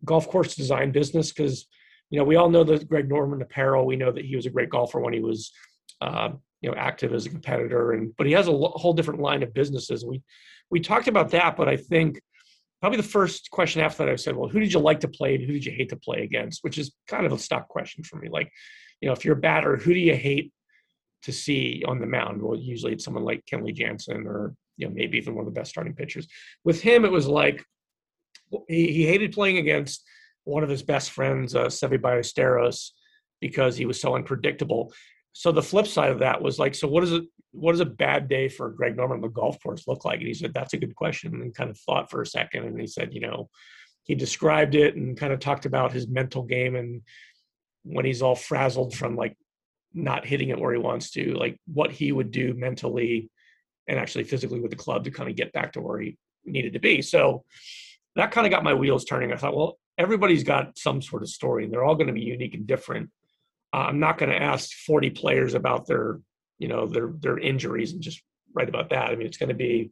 golf 0.05 0.29
course 0.29 0.55
design 0.55 0.93
business 0.93 1.33
because 1.33 1.67
you 2.11 2.19
know 2.19 2.27
we 2.27 2.37
all 2.37 2.51
know 2.51 2.63
the 2.63 2.85
Greg 2.85 3.09
Norman 3.09 3.41
apparel. 3.41 3.87
We 3.87 3.97
know 3.97 4.13
that 4.13 4.27
he 4.27 4.37
was 4.37 4.45
a 4.45 4.51
great 4.51 4.69
golfer 4.69 5.01
when 5.01 5.15
he 5.15 5.21
was 5.21 5.51
uh, 6.03 6.33
you 6.61 6.71
know 6.71 6.77
active 6.77 7.15
as 7.15 7.25
a 7.25 7.31
competitor, 7.31 7.93
and 7.93 8.15
but 8.19 8.27
he 8.27 8.35
has 8.35 8.49
a 8.49 8.53
whole 8.53 8.93
different 8.93 9.21
line 9.21 9.43
of 9.43 9.55
businesses. 9.55 10.05
We 10.05 10.21
we 10.71 10.81
talked 10.81 11.09
about 11.09 11.31
that, 11.31 11.57
but 11.57 11.71
I 11.71 11.79
think 11.79 12.21
probably 12.81 12.99
the 12.99 13.03
first 13.03 13.51
question 13.51 13.81
after 13.81 14.05
that 14.05 14.13
I 14.13 14.17
said, 14.17 14.37
well, 14.37 14.49
who 14.49 14.61
did 14.61 14.73
you 14.73 14.81
like 14.81 15.01
to 15.01 15.09
play 15.09 15.35
and 15.35 15.45
who 15.45 15.53
did 15.53 15.65
you 15.65 15.73
hate 15.73 15.89
to 15.91 15.97
play 15.97 16.23
against? 16.23 16.63
Which 16.63 16.79
is 16.79 16.93
kind 17.09 17.27
of 17.27 17.33
a 17.33 17.39
stock 17.39 17.69
question 17.69 18.05
for 18.05 18.17
me. 18.17 18.29
Like, 18.29 18.51
you 19.01 19.09
know, 19.09 19.13
if 19.13 19.25
you're 19.25 19.37
a 19.37 19.41
batter, 19.41 19.77
who 19.77 19.95
do 19.95 20.01
you 20.01 20.15
hate 20.15 20.53
to 21.23 21.33
see 21.33 21.83
on 21.87 22.01
the 22.01 22.07
mound? 22.07 22.43
Well, 22.43 22.57
usually 22.57 22.93
it's 22.93 23.05
someone 23.05 23.25
like 23.25 23.45
Kenley 23.51 23.75
Jansen 23.75 24.27
or, 24.27 24.55
you 24.77 24.87
know, 24.87 24.95
maybe 24.95 25.19
even 25.19 25.35
one 25.35 25.47
of 25.47 25.53
the 25.53 25.59
best 25.59 25.71
starting 25.71 25.95
pitchers. 25.95 26.29
With 26.65 26.81
him, 26.81 27.05
it 27.05 27.13
was 27.13 27.27
like 27.27 27.65
he, 28.69 28.93
he 28.93 29.07
hated 29.07 29.33
playing 29.33 29.59
against 29.59 30.05
one 30.45 30.63
of 30.63 30.69
his 30.69 30.83
best 30.83 31.11
friends, 31.11 31.57
uh, 31.57 31.67
Seve 31.67 31.99
Ballesteros, 31.99 32.91
because 33.41 33.77
he 33.77 33.87
was 33.87 34.01
so 34.01 34.15
unpredictable 34.15 34.93
so 35.39 35.53
the 35.53 35.63
flip 35.63 35.87
side 35.87 36.11
of 36.11 36.21
that 36.21 36.41
was 36.41 36.59
like, 36.59 36.75
so 36.75 36.89
what 36.89 37.05
is 37.05 37.13
it? 37.13 37.25
What 37.53 37.73
does 37.73 37.81
a 37.81 37.87
bad 37.87 38.29
day 38.29 38.49
for 38.49 38.71
Greg 38.71 38.97
Norman 38.97 39.17
on 39.17 39.23
the 39.23 39.29
golf 39.29 39.63
course 39.63 39.87
look 39.87 40.05
like? 40.05 40.19
And 40.19 40.29
he 40.29 40.35
said, 40.35 40.53
that's 40.53 40.75
a 40.75 40.79
good 40.79 40.95
question. 40.95 41.35
And 41.35 41.55
kind 41.55 41.71
of 41.71 41.79
thought 41.79 42.11
for 42.11 42.21
a 42.21 42.27
second, 42.27 42.65
and 42.65 42.79
he 42.79 42.87
said, 42.87 43.15
you 43.15 43.21
know, 43.21 43.49
he 44.05 44.15
described 44.15 44.75
it 44.75 44.97
and 44.97 45.19
kind 45.19 45.33
of 45.33 45.41
talked 45.41 45.67
about 45.67 45.93
his 45.93 46.07
mental 46.07 46.43
game 46.43 46.77
and 46.77 47.03
when 47.83 48.05
he's 48.05 48.23
all 48.23 48.35
frazzled 48.35 48.95
from 48.95 49.17
like 49.17 49.37
not 49.95 50.27
hitting 50.27 50.51
it 50.51 50.59
where 50.59 50.73
he 50.73 50.79
wants 50.79 51.11
to, 51.13 51.35
like 51.35 51.59
what 51.73 51.91
he 51.91 52.13
would 52.13 52.31
do 52.31 52.55
mentally 52.55 53.31
and 53.89 53.99
actually 53.99 54.25
physically 54.25 54.61
with 54.61 54.71
the 54.71 54.77
club 54.77 55.05
to 55.05 55.11
kind 55.11 55.31
of 55.31 55.37
get 55.37 55.53
back 55.53 55.73
to 55.73 55.81
where 55.81 56.01
he 56.01 56.17
needed 56.45 56.73
to 56.73 56.81
be. 56.81 57.01
So 57.01 57.45
that 58.17 58.33
kind 58.33 58.47
of 58.47 58.51
got 58.51 58.65
my 58.65 58.75
wheels 58.75 59.05
turning. 59.05 59.33
I 59.33 59.37
thought, 59.37 59.57
well, 59.57 59.79
everybody's 59.99 60.45
got 60.45 60.77
some 60.79 61.01
sort 61.01 61.23
of 61.23 61.29
story 61.29 61.65
and 61.65 61.73
they're 61.73 61.85
all 61.85 61.95
going 61.95 62.09
to 62.09 62.13
be 62.13 62.23
unique 62.23 62.55
and 62.55 62.67
different 62.67 63.11
I'm 63.73 63.99
not 63.99 64.19
going 64.19 64.31
to 64.31 64.43
ask 64.43 64.71
40 64.73 65.11
players 65.11 65.55
about 65.55 65.87
their, 65.87 66.21
you 66.59 66.69
know, 66.69 66.87
their 66.87 67.09
their 67.19 67.39
injuries 67.39 67.93
and 67.93 68.03
just 68.03 68.23
write 68.55 68.69
about 68.69 68.91
that. 68.91 69.11
I 69.11 69.17
mean, 69.17 69.27
it's 69.27 69.37
going 69.37 69.51
to 69.51 69.55
be, 69.55 69.91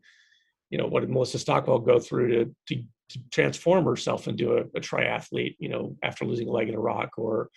you 0.70 0.78
know, 0.78 0.86
what 0.86 1.00
did 1.00 1.10
Melissa 1.10 1.38
Stockwell 1.38 1.80
go 1.80 1.98
through 1.98 2.28
to 2.28 2.54
to, 2.68 2.82
to 3.10 3.18
transform 3.30 3.84
herself 3.84 4.28
into 4.28 4.54
a, 4.56 4.60
a, 4.60 4.80
triathlete, 4.80 5.56
you 5.58 5.68
know, 5.68 5.96
after 6.02 6.24
losing 6.24 6.48
a 6.48 6.52
leg 6.52 6.68
in 6.68 6.74
Iraq, 6.74 7.18
or, 7.18 7.50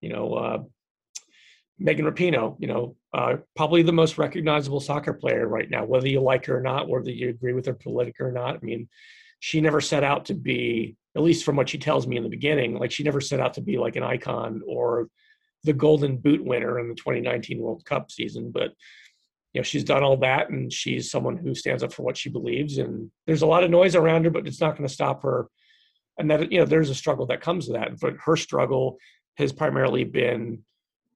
you 0.00 0.10
know, 0.10 0.34
uh, 0.34 0.58
Megan 1.78 2.06
Rapinoe, 2.06 2.56
you 2.58 2.66
know, 2.66 2.96
uh, 3.14 3.36
probably 3.54 3.82
the 3.82 3.92
most 3.92 4.18
recognizable 4.18 4.80
soccer 4.80 5.12
player 5.12 5.46
right 5.46 5.70
now, 5.70 5.84
whether 5.84 6.08
you 6.08 6.20
like 6.20 6.46
her 6.46 6.58
or 6.58 6.60
not, 6.60 6.88
whether 6.88 7.10
you 7.10 7.28
agree 7.28 7.52
with 7.52 7.66
her 7.66 7.74
politically 7.74 8.26
or 8.26 8.32
not. 8.32 8.56
I 8.56 8.58
mean, 8.62 8.88
she 9.38 9.60
never 9.60 9.80
set 9.80 10.02
out 10.02 10.24
to 10.26 10.34
be, 10.34 10.96
at 11.16 11.22
least 11.22 11.44
from 11.44 11.54
what 11.54 11.68
she 11.68 11.78
tells 11.78 12.06
me 12.06 12.16
in 12.16 12.24
the 12.24 12.28
beginning, 12.28 12.76
like 12.76 12.90
she 12.90 13.04
never 13.04 13.20
set 13.20 13.38
out 13.38 13.54
to 13.54 13.60
be 13.60 13.78
like 13.78 13.94
an 13.94 14.02
icon 14.02 14.60
or 14.66 15.08
the 15.64 15.72
Golden 15.72 16.16
Boot 16.16 16.44
winner 16.44 16.78
in 16.78 16.88
the 16.88 16.94
2019 16.94 17.58
World 17.60 17.84
Cup 17.84 18.10
season. 18.10 18.50
But 18.50 18.72
you 19.52 19.60
know, 19.60 19.62
she's 19.62 19.84
done 19.84 20.02
all 20.02 20.16
that, 20.18 20.50
and 20.50 20.72
she's 20.72 21.10
someone 21.10 21.36
who 21.36 21.54
stands 21.54 21.82
up 21.82 21.92
for 21.92 22.02
what 22.02 22.16
she 22.16 22.28
believes. 22.28 22.78
And 22.78 23.10
there's 23.26 23.42
a 23.42 23.46
lot 23.46 23.64
of 23.64 23.70
noise 23.70 23.94
around 23.94 24.24
her, 24.24 24.30
but 24.30 24.46
it's 24.46 24.60
not 24.60 24.76
going 24.76 24.86
to 24.86 24.92
stop 24.92 25.22
her. 25.22 25.48
And 26.18 26.30
that 26.30 26.52
you 26.52 26.58
know, 26.58 26.64
there's 26.64 26.90
a 26.90 26.94
struggle 26.94 27.26
that 27.26 27.40
comes 27.40 27.66
with 27.66 27.76
that. 27.76 27.98
But 28.00 28.16
her 28.24 28.36
struggle 28.36 28.98
has 29.36 29.52
primarily 29.52 30.04
been, 30.04 30.64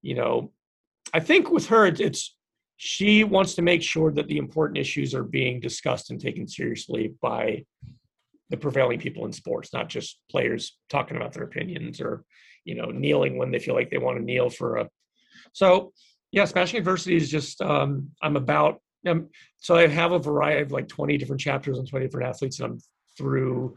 you 0.00 0.14
know, 0.14 0.52
I 1.12 1.20
think 1.20 1.50
with 1.50 1.66
her, 1.68 1.86
it's 1.86 2.36
she 2.76 3.22
wants 3.22 3.54
to 3.54 3.62
make 3.62 3.82
sure 3.82 4.10
that 4.12 4.26
the 4.26 4.38
important 4.38 4.78
issues 4.78 5.14
are 5.14 5.22
being 5.22 5.60
discussed 5.60 6.10
and 6.10 6.20
taken 6.20 6.48
seriously 6.48 7.14
by 7.20 7.64
the 8.50 8.56
prevailing 8.56 8.98
people 8.98 9.24
in 9.24 9.32
sports, 9.32 9.72
not 9.72 9.88
just 9.88 10.18
players 10.30 10.76
talking 10.88 11.16
about 11.16 11.32
their 11.32 11.44
opinions 11.44 12.00
or 12.00 12.24
you 12.64 12.74
know 12.74 12.86
kneeling 12.86 13.36
when 13.36 13.50
they 13.50 13.58
feel 13.58 13.74
like 13.74 13.90
they 13.90 13.98
want 13.98 14.18
to 14.18 14.24
kneel 14.24 14.50
for 14.50 14.76
a 14.76 14.88
so 15.52 15.92
yeah 16.30 16.44
smashing 16.44 16.78
adversity 16.78 17.16
is 17.16 17.30
just 17.30 17.60
um 17.62 18.08
i'm 18.22 18.36
about 18.36 18.80
um, 19.06 19.28
so 19.58 19.76
i 19.76 19.86
have 19.86 20.12
a 20.12 20.18
variety 20.18 20.62
of 20.62 20.72
like 20.72 20.88
20 20.88 21.16
different 21.18 21.40
chapters 21.40 21.78
on 21.78 21.86
20 21.86 22.06
different 22.06 22.28
athletes 22.28 22.60
and 22.60 22.72
i'm 22.72 22.78
through 23.16 23.74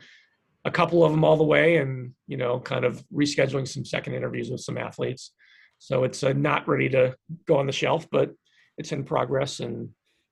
a 0.66 0.72
couple 0.72 1.06
of 1.06 1.12
them 1.12 1.24
all 1.24 1.38
the 1.38 1.44
way 1.44 1.78
and 1.78 2.12
you 2.28 2.38
know 2.38 2.60
kind 2.60 2.84
of 2.84 3.04
rescheduling 3.14 3.68
some 3.68 3.86
second 3.86 4.14
interviews 4.14 4.50
with 4.50 4.62
some 4.62 4.78
athletes. 4.78 5.32
So 5.78 6.04
it's 6.04 6.24
uh, 6.24 6.34
not 6.34 6.68
ready 6.68 6.90
to 6.90 7.16
go 7.48 7.58
on 7.58 7.68
the 7.68 7.72
shelf 7.72 8.08
but 8.12 8.34
it's 8.78 8.92
in 8.92 9.04
progress 9.04 9.60
and 9.60 9.90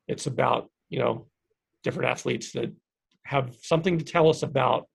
it's 0.08 0.26
about 0.26 0.70
you 0.90 1.00
know 1.00 1.28
different 1.84 2.10
athletes 2.10 2.52
that 2.54 2.74
have 3.26 3.56
something 3.62 3.98
to 4.00 4.06
tell 4.06 4.30
us 4.30 4.44
about 4.44 4.88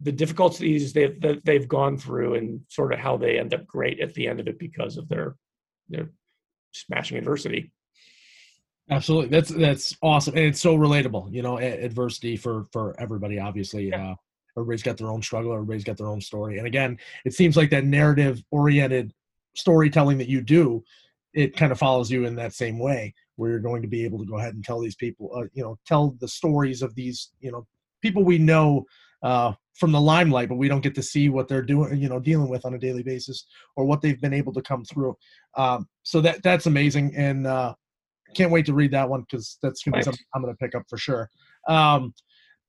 the 0.00 0.12
difficulties 0.12 0.92
they've 0.92 1.20
that 1.20 1.44
they've 1.44 1.68
gone 1.68 1.96
through 1.96 2.34
and 2.34 2.60
sort 2.68 2.92
of 2.92 2.98
how 2.98 3.16
they 3.16 3.38
end 3.38 3.54
up 3.54 3.66
great 3.66 4.00
at 4.00 4.14
the 4.14 4.28
end 4.28 4.40
of 4.40 4.48
it 4.48 4.58
because 4.58 4.96
of 4.96 5.08
their 5.08 5.36
their 5.88 6.10
smashing 6.72 7.16
adversity. 7.16 7.72
Absolutely, 8.90 9.28
that's 9.30 9.50
that's 9.50 9.96
awesome, 10.02 10.36
and 10.36 10.44
it's 10.44 10.60
so 10.60 10.76
relatable. 10.76 11.32
You 11.32 11.42
know, 11.42 11.58
adversity 11.58 12.36
for 12.36 12.66
for 12.72 12.94
everybody. 13.00 13.38
Obviously, 13.38 13.88
yeah. 13.88 14.10
uh, 14.10 14.14
everybody's 14.56 14.82
got 14.82 14.96
their 14.96 15.08
own 15.08 15.22
struggle. 15.22 15.52
Everybody's 15.52 15.84
got 15.84 15.96
their 15.96 16.08
own 16.08 16.20
story. 16.20 16.58
And 16.58 16.66
again, 16.66 16.98
it 17.24 17.34
seems 17.34 17.56
like 17.56 17.70
that 17.70 17.84
narrative 17.84 18.42
oriented 18.50 19.12
storytelling 19.54 20.18
that 20.18 20.28
you 20.28 20.40
do, 20.40 20.84
it 21.34 21.56
kind 21.56 21.72
of 21.72 21.78
follows 21.78 22.10
you 22.10 22.24
in 22.24 22.36
that 22.36 22.54
same 22.54 22.78
way, 22.78 23.14
where 23.36 23.50
you're 23.50 23.58
going 23.58 23.82
to 23.82 23.88
be 23.88 24.04
able 24.04 24.18
to 24.18 24.24
go 24.24 24.38
ahead 24.38 24.54
and 24.54 24.64
tell 24.64 24.80
these 24.80 24.94
people, 24.96 25.30
uh, 25.34 25.44
you 25.52 25.62
know, 25.62 25.78
tell 25.86 26.16
the 26.20 26.28
stories 26.28 26.82
of 26.82 26.94
these, 26.94 27.32
you 27.40 27.50
know, 27.50 27.66
people 28.02 28.24
we 28.24 28.38
know 28.38 28.84
uh, 29.22 29.52
from 29.78 29.92
the 29.92 30.00
limelight, 30.00 30.48
but 30.48 30.56
we 30.56 30.68
don't 30.68 30.82
get 30.82 30.94
to 30.94 31.02
see 31.02 31.28
what 31.28 31.48
they're 31.48 31.62
doing, 31.62 32.00
you 32.00 32.08
know, 32.08 32.18
dealing 32.18 32.48
with 32.48 32.64
on 32.64 32.74
a 32.74 32.78
daily 32.78 33.02
basis 33.02 33.46
or 33.76 33.84
what 33.84 34.00
they've 34.00 34.20
been 34.20 34.34
able 34.34 34.52
to 34.52 34.62
come 34.62 34.84
through. 34.84 35.14
Um, 35.56 35.86
so 36.02 36.20
that 36.20 36.42
that's 36.42 36.66
amazing. 36.66 37.14
And 37.16 37.46
uh, 37.46 37.74
can't 38.34 38.50
wait 38.50 38.66
to 38.66 38.74
read 38.74 38.92
that 38.92 39.08
one 39.08 39.22
because 39.22 39.58
that's 39.62 39.82
going 39.82 39.92
to 39.92 39.98
be 39.98 40.02
something 40.02 40.24
I'm 40.34 40.42
going 40.42 40.54
to 40.54 40.58
pick 40.58 40.74
up 40.74 40.82
for 40.88 40.98
sure. 40.98 41.28
Um, 41.68 42.14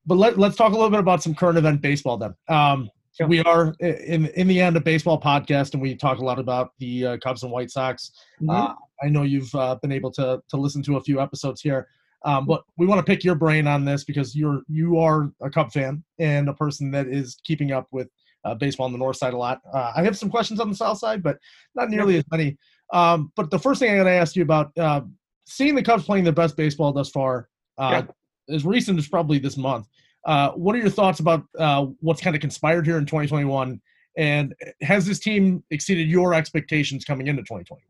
but 0.06 0.16
let, 0.16 0.38
let's 0.38 0.56
talk 0.56 0.72
a 0.72 0.74
little 0.74 0.90
bit 0.90 1.00
about 1.00 1.22
some 1.22 1.34
current 1.34 1.58
event 1.58 1.82
baseball 1.82 2.16
then. 2.16 2.34
Um, 2.48 2.90
Sure. 3.18 3.26
We 3.26 3.42
are 3.42 3.74
in 3.80 4.26
in 4.26 4.46
the 4.46 4.60
end 4.60 4.76
a 4.76 4.80
baseball 4.80 5.20
podcast, 5.20 5.72
and 5.72 5.82
we 5.82 5.96
talk 5.96 6.18
a 6.18 6.24
lot 6.24 6.38
about 6.38 6.70
the 6.78 7.04
uh, 7.04 7.16
Cubs 7.16 7.42
and 7.42 7.50
White 7.50 7.68
Sox. 7.68 8.12
Mm-hmm. 8.40 8.50
Uh, 8.50 8.74
I 9.02 9.08
know 9.08 9.22
you've 9.22 9.52
uh, 9.56 9.74
been 9.82 9.90
able 9.90 10.12
to 10.12 10.40
to 10.48 10.56
listen 10.56 10.84
to 10.84 10.98
a 10.98 11.00
few 11.00 11.20
episodes 11.20 11.60
here, 11.60 11.88
um, 12.24 12.46
but 12.46 12.62
we 12.76 12.86
want 12.86 12.98
to 12.98 13.04
pick 13.04 13.24
your 13.24 13.34
brain 13.34 13.66
on 13.66 13.84
this 13.84 14.04
because 14.04 14.34
you're 14.34 14.62
you 14.68 14.98
are 14.98 15.30
a 15.40 15.50
Cub 15.50 15.72
fan 15.72 16.02
and 16.18 16.48
a 16.48 16.54
person 16.54 16.90
that 16.90 17.06
is 17.06 17.40
keeping 17.44 17.72
up 17.72 17.86
with 17.92 18.08
uh, 18.44 18.54
baseball 18.54 18.86
on 18.86 18.92
the 18.92 18.98
north 18.98 19.16
side 19.16 19.34
a 19.34 19.36
lot. 19.36 19.60
Uh, 19.72 19.92
I 19.96 20.02
have 20.02 20.16
some 20.16 20.30
questions 20.30 20.60
on 20.60 20.68
the 20.68 20.76
south 20.76 20.98
side, 20.98 21.22
but 21.22 21.38
not 21.74 21.90
nearly 21.90 22.16
as 22.16 22.24
many. 22.30 22.56
Um, 22.92 23.32
but 23.36 23.50
the 23.50 23.58
first 23.58 23.80
thing 23.80 23.92
I 23.92 23.96
got 23.96 24.04
to 24.04 24.10
ask 24.10 24.36
you 24.36 24.42
about 24.42 24.76
uh, 24.78 25.02
seeing 25.46 25.74
the 25.74 25.82
Cubs 25.82 26.04
playing 26.04 26.24
their 26.24 26.32
best 26.32 26.56
baseball 26.56 26.92
thus 26.92 27.10
far, 27.10 27.48
uh, 27.76 28.02
as 28.50 28.64
recent 28.64 28.98
as 28.98 29.08
probably 29.08 29.38
this 29.38 29.56
month. 29.56 29.86
Uh, 30.26 30.50
what 30.52 30.74
are 30.74 30.78
your 30.78 30.90
thoughts 30.90 31.20
about 31.20 31.44
uh, 31.58 31.86
what's 32.00 32.20
kind 32.20 32.34
of 32.34 32.40
conspired 32.40 32.86
here 32.86 32.98
in 32.98 33.06
2021? 33.06 33.80
And 34.16 34.54
has 34.82 35.06
this 35.06 35.20
team 35.20 35.62
exceeded 35.70 36.08
your 36.08 36.34
expectations 36.34 37.04
coming 37.04 37.28
into 37.28 37.42
2021? 37.42 37.80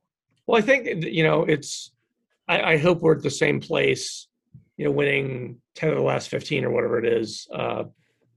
Well, 0.46 0.58
I 0.58 0.62
think 0.62 1.04
you 1.04 1.22
know 1.22 1.44
it's. 1.44 1.92
I, 2.48 2.74
I 2.74 2.76
hope 2.78 3.00
we're 3.00 3.16
at 3.16 3.22
the 3.22 3.30
same 3.30 3.60
place. 3.60 4.26
You 4.76 4.86
know, 4.86 4.92
winning 4.92 5.60
ten 5.74 5.90
of 5.90 5.96
the 5.96 6.02
last 6.02 6.28
fifteen 6.28 6.64
or 6.64 6.70
whatever 6.70 6.98
it 6.98 7.06
is. 7.06 7.46
Uh, 7.52 7.84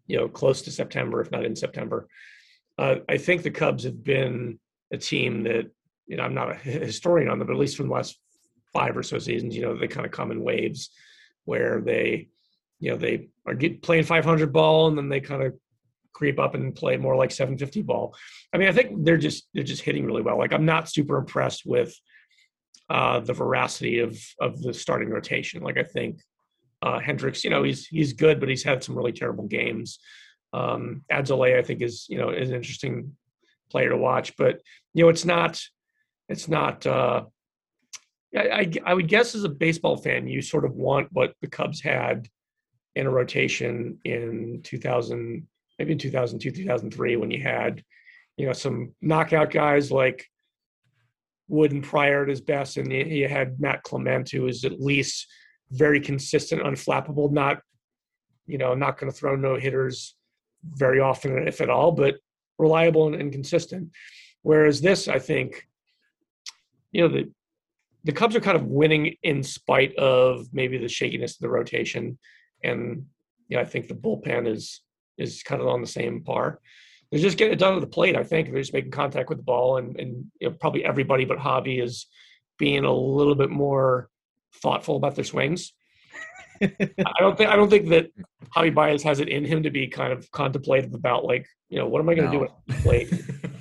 you 0.07 0.18
know, 0.18 0.28
close 0.28 0.64
to 0.64 0.72
September, 0.72 1.22
if 1.22 1.32
not 1.32 1.45
in 1.45 1.55
September. 1.55 2.07
Uh, 2.78 2.95
I 3.07 3.18
think 3.18 3.43
the 3.43 3.51
Cubs 3.51 3.84
have 3.84 4.03
been 4.03 4.59
a 4.91 4.97
team 4.97 5.43
that 5.43 5.72
you 6.07 6.18
know 6.18 6.24
I'm 6.24 6.34
not 6.34 6.51
a 6.51 6.55
historian 6.55 7.30
on 7.30 7.39
them, 7.39 7.47
but 7.47 7.53
at 7.53 7.59
least 7.59 7.78
from 7.78 7.88
the 7.88 7.93
last 7.93 8.18
five 8.74 8.95
or 8.95 9.03
so 9.03 9.20
seasons, 9.20 9.55
you 9.55 9.62
know, 9.62 9.76
they 9.76 9.88
kind 9.88 10.05
of 10.05 10.12
come 10.12 10.32
in 10.32 10.43
waves 10.43 10.89
where 11.45 11.82
they, 11.82 12.30
you 12.80 12.91
know, 12.91 12.97
they 12.97 13.28
are 13.45 13.53
get, 13.53 13.82
playing 13.82 14.03
500 14.03 14.53
ball 14.53 14.88
and 14.88 14.97
then 14.97 15.09
they 15.09 15.20
kind 15.20 15.43
of 15.43 15.53
creep 16.14 16.39
up 16.39 16.55
and 16.55 16.76
play 16.76 16.97
more 16.97 17.16
like 17.16 17.32
750 17.32 17.82
ball. 17.82 18.16
I 18.53 18.57
mean, 18.57 18.68
I 18.68 18.72
think 18.72 19.03
they're 19.03 19.18
just 19.18 19.47
they're 19.53 19.64
just 19.64 19.82
hitting 19.82 20.05
really 20.05 20.22
well. 20.22 20.38
Like 20.38 20.53
I'm 20.53 20.66
not 20.66 20.89
super 20.89 21.18
impressed 21.18 21.66
with 21.66 21.93
uh, 22.92 23.22
the 23.22 23.34
veracity 23.34 24.00
of 24.00 24.22
of 24.42 24.62
the 24.62 24.74
starting 24.74 25.10
rotation. 25.10 25.64
Like 25.64 25.78
I 25.78 25.84
think 25.84 26.20
uh, 26.82 27.00
Hendricks, 27.00 27.44
you 27.44 27.50
know, 27.50 27.64
he's 27.64 27.88
he's 27.88 28.12
good, 28.12 28.39
but 28.42 28.50
he's 28.50 28.64
had 28.64 28.84
some 28.84 28.98
really 28.98 29.14
terrible 29.14 29.48
games. 29.48 30.00
Um, 30.52 31.04
Alzolay, 31.10 31.58
I 31.58 31.62
think, 31.62 31.82
is 31.82 32.06
you 32.10 32.18
know 32.18 32.32
is 32.32 32.50
an 32.50 32.56
interesting 32.56 33.16
player 33.70 33.89
to 33.89 33.98
watch, 33.98 34.36
but 34.36 34.60
you 34.94 35.04
know, 35.04 35.10
it's 35.10 35.24
not 35.24 35.62
it's 36.28 36.50
not. 36.50 36.86
Uh, 36.86 37.24
I, 38.38 38.42
I 38.42 38.72
I 38.88 38.94
would 38.94 39.08
guess 39.08 39.36
as 39.36 39.46
a 39.46 39.50
baseball 39.50 39.96
fan, 39.96 40.28
you 40.28 40.42
sort 40.42 40.66
of 40.66 40.76
want 40.76 41.08
what 41.14 41.34
the 41.39 41.48
Cubs 41.48 41.80
had 41.80 42.28
in 42.98 43.08
a 43.08 43.10
rotation 43.10 44.00
in 44.04 44.60
2000, 44.64 45.48
maybe 45.80 45.94
in 45.94 45.98
2002, 45.98 46.52
2003, 46.52 47.16
when 47.16 47.32
you 47.32 47.42
had, 47.42 47.82
you 48.36 48.46
know, 48.46 48.52
some 48.52 48.94
knockout 49.02 49.50
guys 49.50 49.94
like 49.94 50.28
Wood 51.52 51.74
and 51.74 51.84
Prior 51.84 52.24
at 52.24 52.30
his 52.30 52.41
best, 52.41 52.78
and 52.78 52.91
you 52.91 53.04
you 53.04 53.28
had 53.28 53.60
Matt 53.60 53.84
Clement, 53.84 54.30
who 54.30 54.47
is 54.47 54.64
at 54.64 54.80
least 54.80 55.28
very 55.72 55.99
consistent, 55.99 56.62
unflappable, 56.64 57.32
not, 57.32 57.60
you 58.47 58.58
know, 58.58 58.74
not 58.74 58.97
going 58.97 59.12
to 59.12 59.18
throw 59.18 59.36
no 59.36 59.56
hitters 59.56 60.16
very 60.64 60.99
often, 60.99 61.47
if 61.47 61.60
at 61.60 61.70
all, 61.70 61.91
but 61.91 62.16
reliable 62.58 63.08
and, 63.08 63.16
and 63.16 63.32
consistent. 63.32 63.89
Whereas 64.43 64.82
this, 64.82 65.08
I 65.08 65.20
think, 65.20 65.68
you 66.91 67.02
know, 67.02 67.10
the 67.10 67.32
the 68.04 68.12
Cubs 68.14 68.36
are 68.36 68.41
kind 68.41 68.58
of 68.58 68.66
winning 68.66 69.16
in 69.22 69.43
spite 69.43 69.93
of 69.95 70.47
maybe 70.54 70.78
the 70.78 70.88
shakiness 70.88 71.36
of 71.36 71.41
the 71.41 71.49
rotation, 71.49 72.18
and 72.64 73.06
you 73.49 73.58
know, 73.58 73.62
I 73.62 73.66
think 73.66 73.88
the 73.88 73.93
bullpen 73.93 74.47
is 74.47 74.82
is 75.18 75.43
kind 75.43 75.62
of 75.62 75.68
on 75.68 75.82
the 75.82 75.88
same 75.88 76.24
par. 76.24 76.60
They're 77.12 77.20
just 77.22 77.38
getting 77.38 77.53
it 77.53 77.59
done 77.59 77.76
at 77.76 77.82
the 77.82 77.88
plate. 77.88 78.16
I 78.16 78.24
think 78.24 78.49
they're 78.49 78.62
just 78.62 78.74
making 78.74 78.91
contact 78.91 79.30
with 79.30 79.38
the 79.39 79.43
ball, 79.43 79.78
and 79.78 79.99
and 79.99 80.26
you 80.39 80.49
know, 80.49 80.55
probably 80.59 80.86
everybody 80.86 81.26
but 81.26 81.38
Javi 81.38 81.84
is 81.84 82.07
being 82.57 82.86
a 82.86 82.93
little 82.93 83.36
bit 83.36 83.49
more 83.49 84.09
thoughtful 84.62 84.95
about 84.95 85.16
their 85.16 85.24
swings. 85.26 85.74
I 86.62 87.20
don't 87.20 87.38
think 87.38 87.49
I 87.49 87.55
don't 87.55 87.70
think 87.70 87.89
that 87.89 88.12
Javi 88.55 88.74
Baez 88.74 89.03
has 89.03 89.20
it 89.20 89.30
in 89.30 89.43
him 89.43 89.64
to 89.64 89.70
be 89.72 89.88
kind 89.88 90.14
of 90.14 90.30
contemplative 90.32 90.93
about 90.93 91.26
like 91.26 91.45
you 91.70 91.80
know 91.80 91.88
what 91.88 91.99
am 91.99 92.09
I 92.09 92.16
going 92.16 92.32
to 92.32 92.38
do 92.38 92.43
No. 92.43 92.45
at 92.45 92.51
the 92.68 92.74
plate. 92.82 93.14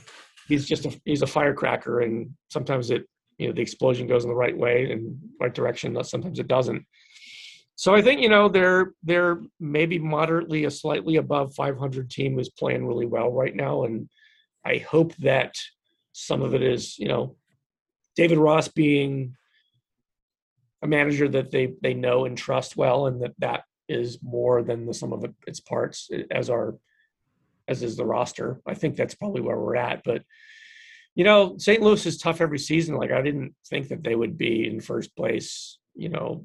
he's 0.48 0.66
just 0.66 0.86
a 0.86 1.01
he's 1.05 1.22
a 1.22 1.26
firecracker, 1.26 2.01
and 2.01 2.30
sometimes 2.51 2.90
it 2.90 3.05
you 3.38 3.48
know 3.48 3.55
the 3.55 3.62
explosion 3.62 4.07
goes 4.07 4.24
in 4.24 4.30
the 4.30 4.36
right 4.36 4.57
way 4.57 4.90
and 4.92 5.18
right 5.40 5.55
direction. 5.55 6.03
Sometimes 6.05 6.38
it 6.38 6.46
doesn't. 6.46 6.84
So 7.81 7.95
I 7.95 8.03
think 8.03 8.20
you 8.20 8.28
know 8.28 8.51
they're 8.51 8.93
they're 9.03 9.41
maybe 9.59 9.99
moderately 9.99 10.66
a 10.66 10.70
slightly 10.70 11.16
above 11.16 11.55
500 11.55 12.11
team 12.11 12.35
who's 12.35 12.51
playing 12.51 12.87
really 12.87 13.07
well 13.07 13.33
right 13.33 13.57
now, 13.57 13.85
and 13.85 14.11
I 14.62 14.76
hope 14.76 15.16
that 15.16 15.55
some 16.12 16.43
of 16.43 16.55
it 16.55 16.62
is 16.62 16.99
you 16.99 17.09
know 17.09 17.37
David 18.16 18.37
Ross 18.37 18.68
being 18.68 19.35
a 20.83 20.87
manager 20.87 21.26
that 21.31 21.51
they 21.51 21.72
they 21.81 21.95
know 21.95 22.26
and 22.26 22.37
trust 22.37 22.76
well, 22.76 23.07
and 23.07 23.22
that 23.22 23.33
that 23.39 23.64
is 23.89 24.18
more 24.22 24.62
than 24.62 24.85
the 24.85 24.93
sum 24.93 25.14
of 25.14 25.24
its 25.47 25.61
parts 25.61 26.11
as 26.31 26.51
our 26.51 26.76
as 27.66 27.83
is 27.83 27.97
the 27.97 28.05
roster. 28.05 28.61
I 28.66 28.74
think 28.74 28.95
that's 28.95 29.14
probably 29.14 29.41
where 29.41 29.59
we're 29.59 29.76
at. 29.76 30.03
But 30.05 30.22
you 31.14 31.24
know, 31.24 31.57
St. 31.57 31.81
Louis 31.81 32.05
is 32.05 32.18
tough 32.18 32.43
every 32.43 32.59
season. 32.59 32.97
Like 32.97 33.11
I 33.11 33.22
didn't 33.22 33.55
think 33.70 33.89
that 33.89 34.05
they 34.05 34.14
would 34.14 34.37
be 34.37 34.66
in 34.66 34.83
first 34.83 35.16
place. 35.16 35.78
You 35.95 36.11
know, 36.11 36.45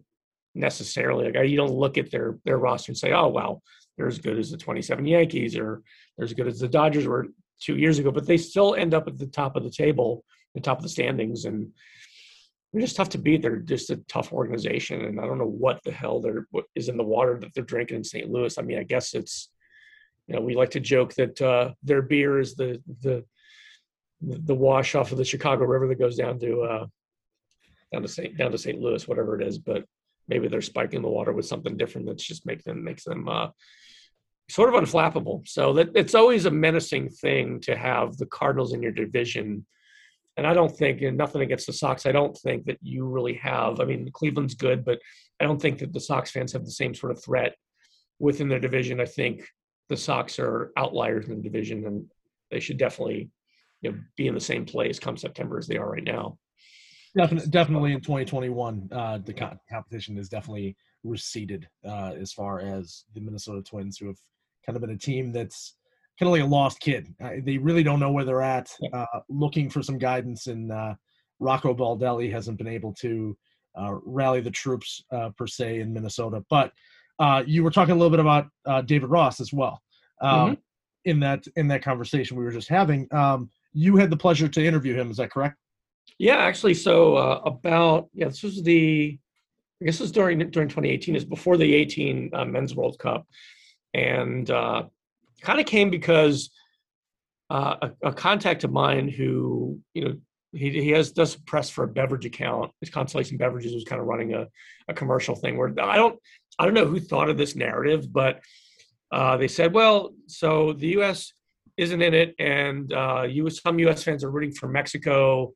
necessarily. 0.56 1.26
Like 1.26 1.50
you 1.50 1.58
don't 1.58 1.74
look 1.74 1.98
at 1.98 2.10
their 2.10 2.38
their 2.46 2.58
roster 2.58 2.92
and 2.92 2.98
say, 2.98 3.12
oh 3.12 3.28
wow, 3.28 3.62
they're 3.98 4.08
as 4.08 4.20
good 4.20 4.40
as 4.40 4.52
the 4.52 4.58
27 4.58 5.06
Yankees 5.06 5.56
or 5.56 5.82
they're 6.18 6.26
as 6.26 6.34
good 6.34 6.48
as 6.48 6.60
the 6.60 6.68
Dodgers 6.68 7.06
were 7.06 7.28
two 7.62 7.78
years 7.78 8.00
ago. 8.00 8.12
But 8.12 8.26
they 8.26 8.38
still 8.38 8.76
end 8.76 8.94
up 8.94 9.08
at 9.08 9.18
the 9.18 9.28
top 9.28 9.56
of 9.56 9.64
the 9.64 9.70
table, 9.70 10.24
the 10.54 10.62
top 10.62 10.78
of 10.78 10.84
the 10.84 10.90
standings, 10.90 11.46
and 11.46 11.72
they're 12.72 12.82
just 12.82 12.96
tough 12.96 13.10
to 13.10 13.18
beat. 13.18 13.42
They're 13.42 13.58
just 13.58 13.90
a 13.90 13.98
tough 14.08 14.34
organization, 14.34 15.06
and 15.06 15.20
I 15.20 15.26
don't 15.26 15.38
know 15.38 15.46
what 15.46 15.82
the 15.84 15.92
hell 15.92 16.20
they're 16.20 16.48
what 16.52 16.66
is 16.76 16.90
in 16.90 16.98
the 16.98 17.04
water 17.04 17.38
that 17.40 17.54
they're 17.54 17.64
drinking 17.64 17.98
in 17.98 18.04
St. 18.04 18.30
Louis. 18.30 18.58
I 18.58 18.62
mean, 18.62 18.80
I 18.80 18.84
guess 18.84 19.14
it's 19.14 19.50
you 20.28 20.36
know 20.36 20.42
we 20.42 20.56
like 20.56 20.72
to 20.72 20.80
joke 20.80 21.14
that 21.16 21.42
uh, 21.42 21.72
their 21.84 22.02
beer 22.02 22.40
is 22.40 22.56
the 22.56 22.82
the 23.02 23.24
the 24.22 24.56
wash 24.56 24.96
off 24.96 25.12
of 25.12 25.18
the 25.18 25.26
Chicago 25.26 25.66
River 25.66 25.88
that 25.88 26.00
goes 26.00 26.18
down 26.18 26.40
to 26.40 26.62
uh, 26.62 26.86
down 27.92 28.02
to 28.02 28.08
St. 28.08 28.38
down 28.38 28.52
to 28.52 28.58
St. 28.58 28.80
Louis, 28.80 29.08
whatever 29.08 29.40
it 29.40 29.48
is. 29.48 29.58
But 29.58 29.86
maybe 30.28 30.48
they're 30.48 30.62
spiking 30.62 31.02
the 31.02 31.08
water 31.08 31.34
with 31.34 31.46
something 31.46 31.78
different 31.78 32.08
that's 32.08 32.24
just 32.24 32.46
make 32.46 32.64
them 32.64 32.84
makes 32.84 33.04
them 33.04 33.28
uh, 33.28 33.48
sort 34.50 34.74
of 34.74 34.82
unflappable. 34.82 35.48
So 35.48 35.74
that 35.74 35.90
it's 35.96 36.16
always 36.16 36.46
a 36.46 36.52
menacing 36.52 37.10
thing 37.10 37.60
to 37.62 37.76
have 37.76 38.18
the 38.18 38.26
Cardinals 38.26 38.74
in 38.74 38.82
your 38.82 38.92
division 38.92 39.66
and 40.38 40.46
I 40.46 40.54
don't 40.54 40.76
think, 40.76 41.02
and 41.02 41.18
nothing 41.18 41.42
against 41.42 41.68
the 41.68 41.74
Sox, 41.74 42.06
I 42.06 42.12
don't 42.12 42.38
think 42.38 42.66
that 42.66 42.78
you 42.82 43.06
really 43.06 43.36
have. 43.36 43.80
I 43.80 43.86
mean, 43.86 44.10
Cleveland's 44.12 44.56
good, 44.56 44.84
but 44.84 45.00
I 45.40 45.46
don't 45.46 45.62
think 45.62 45.80
that 45.80 45.94
the 45.94 46.00
Sox 46.00 46.32
fans 46.32 46.52
have 46.54 46.66
the 46.66 46.72
same 46.72 46.94
sort 46.94 47.14
of 47.14 47.24
threat 47.24 47.56
within 48.20 48.50
their 48.50 48.60
division. 48.60 49.00
I 49.00 49.06
think 49.06 49.48
the 49.88 49.96
Sox 49.96 50.38
are 50.40 50.72
outliers 50.76 51.28
in 51.28 51.38
the 51.38 51.42
division, 51.42 51.86
and 51.86 52.06
they 52.52 52.60
should 52.60 52.78
definitely, 52.78 53.30
you 53.82 53.92
know, 53.92 53.98
be 54.18 54.28
in 54.28 54.34
the 54.34 54.42
same 54.42 54.66
place 54.66 55.00
come 55.00 55.16
September 55.16 55.58
as 55.58 55.68
they 55.68 55.78
are 55.78 55.90
right 55.90 56.04
now. 56.04 56.38
Definitely, 57.18 57.50
definitely 57.50 57.94
in 57.94 58.02
2021, 58.02 58.90
uh, 58.92 59.20
the 59.20 59.34
co- 59.34 59.58
competition 59.70 60.18
is 60.18 60.28
definitely 60.28 60.76
receded 61.04 61.68
uh, 61.86 62.14
as 62.20 62.34
far 62.34 62.60
as 62.60 63.06
the 63.14 63.22
Minnesota 63.22 63.62
Twins, 63.62 63.98
who 63.98 64.08
have 64.08 64.18
kind 64.66 64.76
of 64.76 64.82
been 64.82 64.92
a 64.92 64.98
team 64.98 65.32
that's 65.32 65.76
kind 66.20 66.28
of 66.28 66.34
like 66.34 66.44
a 66.44 66.46
lost 66.46 66.80
kid. 66.80 67.14
Uh, 67.24 67.32
they 67.44 67.58
really 67.58 67.84
don't 67.84 68.00
know 68.00 68.12
where 68.12 68.26
they're 68.26 68.42
at, 68.42 68.70
uh, 68.94 69.06
looking 69.30 69.70
for 69.70 69.82
some 69.82 69.98
guidance, 69.98 70.48
and 70.48 70.72
uh, 70.72 70.94
Rocco 71.40 71.74
Baldelli 71.74 72.32
hasn't 72.32 72.58
been 72.58 72.68
able 72.68 72.94
to 72.96 73.38
uh, 73.80 73.96
rally 74.04 74.42
the 74.42 74.52
troops 74.52 75.04
uh, 75.12 75.30
per 75.38 75.48
se 75.48 75.80
in 75.80 75.94
Minnesota. 75.94 76.44
But 76.50 76.72
uh, 77.20 77.44
you 77.46 77.64
were 77.64 77.72
talking 77.72 77.94
a 77.94 77.98
little 77.98 78.10
bit 78.10 78.20
about 78.20 78.48
uh, 78.66 78.82
David 78.82 79.10
Ross 79.10 79.40
as 79.40 79.54
well 79.54 79.82
um, 80.22 80.58
in 81.06 81.20
that 81.22 81.46
in 81.56 81.68
that 81.70 81.82
conversation 81.82 82.38
we 82.38 82.44
were 82.44 82.52
just 82.52 82.68
having. 82.68 83.08
Um, 83.12 83.50
you 83.74 83.98
had 83.98 84.10
the 84.10 84.18
pleasure 84.18 84.48
to 84.48 84.66
interview 84.66 84.96
him. 84.96 85.12
Is 85.12 85.18
that 85.18 85.32
correct? 85.32 85.58
Yeah, 86.18 86.38
actually, 86.38 86.76
so 86.76 87.16
uh, 87.16 87.42
about 87.46 88.10
yeah, 88.14 88.28
this 88.28 88.44
was 88.44 88.64
the 88.64 89.20
I 89.82 89.86
guess 89.86 90.00
it 90.00 90.04
was 90.04 90.12
during 90.12 90.40
during 90.52 90.70
2018. 90.70 91.16
Is 91.16 91.26
before 91.26 91.58
the 91.58 91.74
18 91.74 92.32
uh, 92.34 92.46
Men's 92.46 92.76
World 92.76 92.98
Cup, 92.98 93.28
and 93.94 94.50
uh, 94.50 94.84
kind 95.42 95.60
of 95.60 95.66
came 95.66 95.90
because 95.90 96.52
uh, 97.50 97.76
a, 97.82 98.10
a 98.10 98.14
contact 98.14 98.64
of 98.64 98.72
mine 98.72 99.10
who 99.10 99.80
you 99.94 100.04
know 100.06 100.16
he 100.54 100.70
he 100.70 100.90
has 100.92 101.12
does 101.12 101.36
press 101.36 101.70
for 101.70 101.84
a 101.84 101.88
beverage 101.88 102.26
account. 102.26 102.72
His 102.80 102.90
Constellation 102.90 103.38
Beverages 103.38 103.74
was 103.74 103.84
kind 103.84 104.00
of 104.02 104.08
running 104.08 104.34
a 104.34 104.48
a 104.88 104.94
commercial 104.94 105.36
thing 105.36 105.58
where 105.58 105.74
I 105.82 105.98
don't 105.98 106.18
I 106.58 106.66
don't 106.66 106.74
know 106.74 106.86
who 106.86 107.00
thought 107.00 107.30
of 107.30 107.38
this 107.38 107.56
narrative, 107.56 108.12
but 108.12 108.42
uh, 109.12 109.38
they 109.38 109.48
said, 109.48 109.74
well, 109.74 110.14
so 110.28 110.74
the 110.74 110.88
U.S. 111.00 111.34
isn't 111.78 112.02
in 112.02 112.14
it, 112.14 112.36
and 112.40 112.92
uh, 112.92 113.24
US, 113.30 113.62
some 113.62 113.80
U.S. 113.80 114.04
fans 114.04 114.24
are 114.24 114.32
rooting 114.32 114.52
for 114.52 114.68
Mexico, 114.68 115.54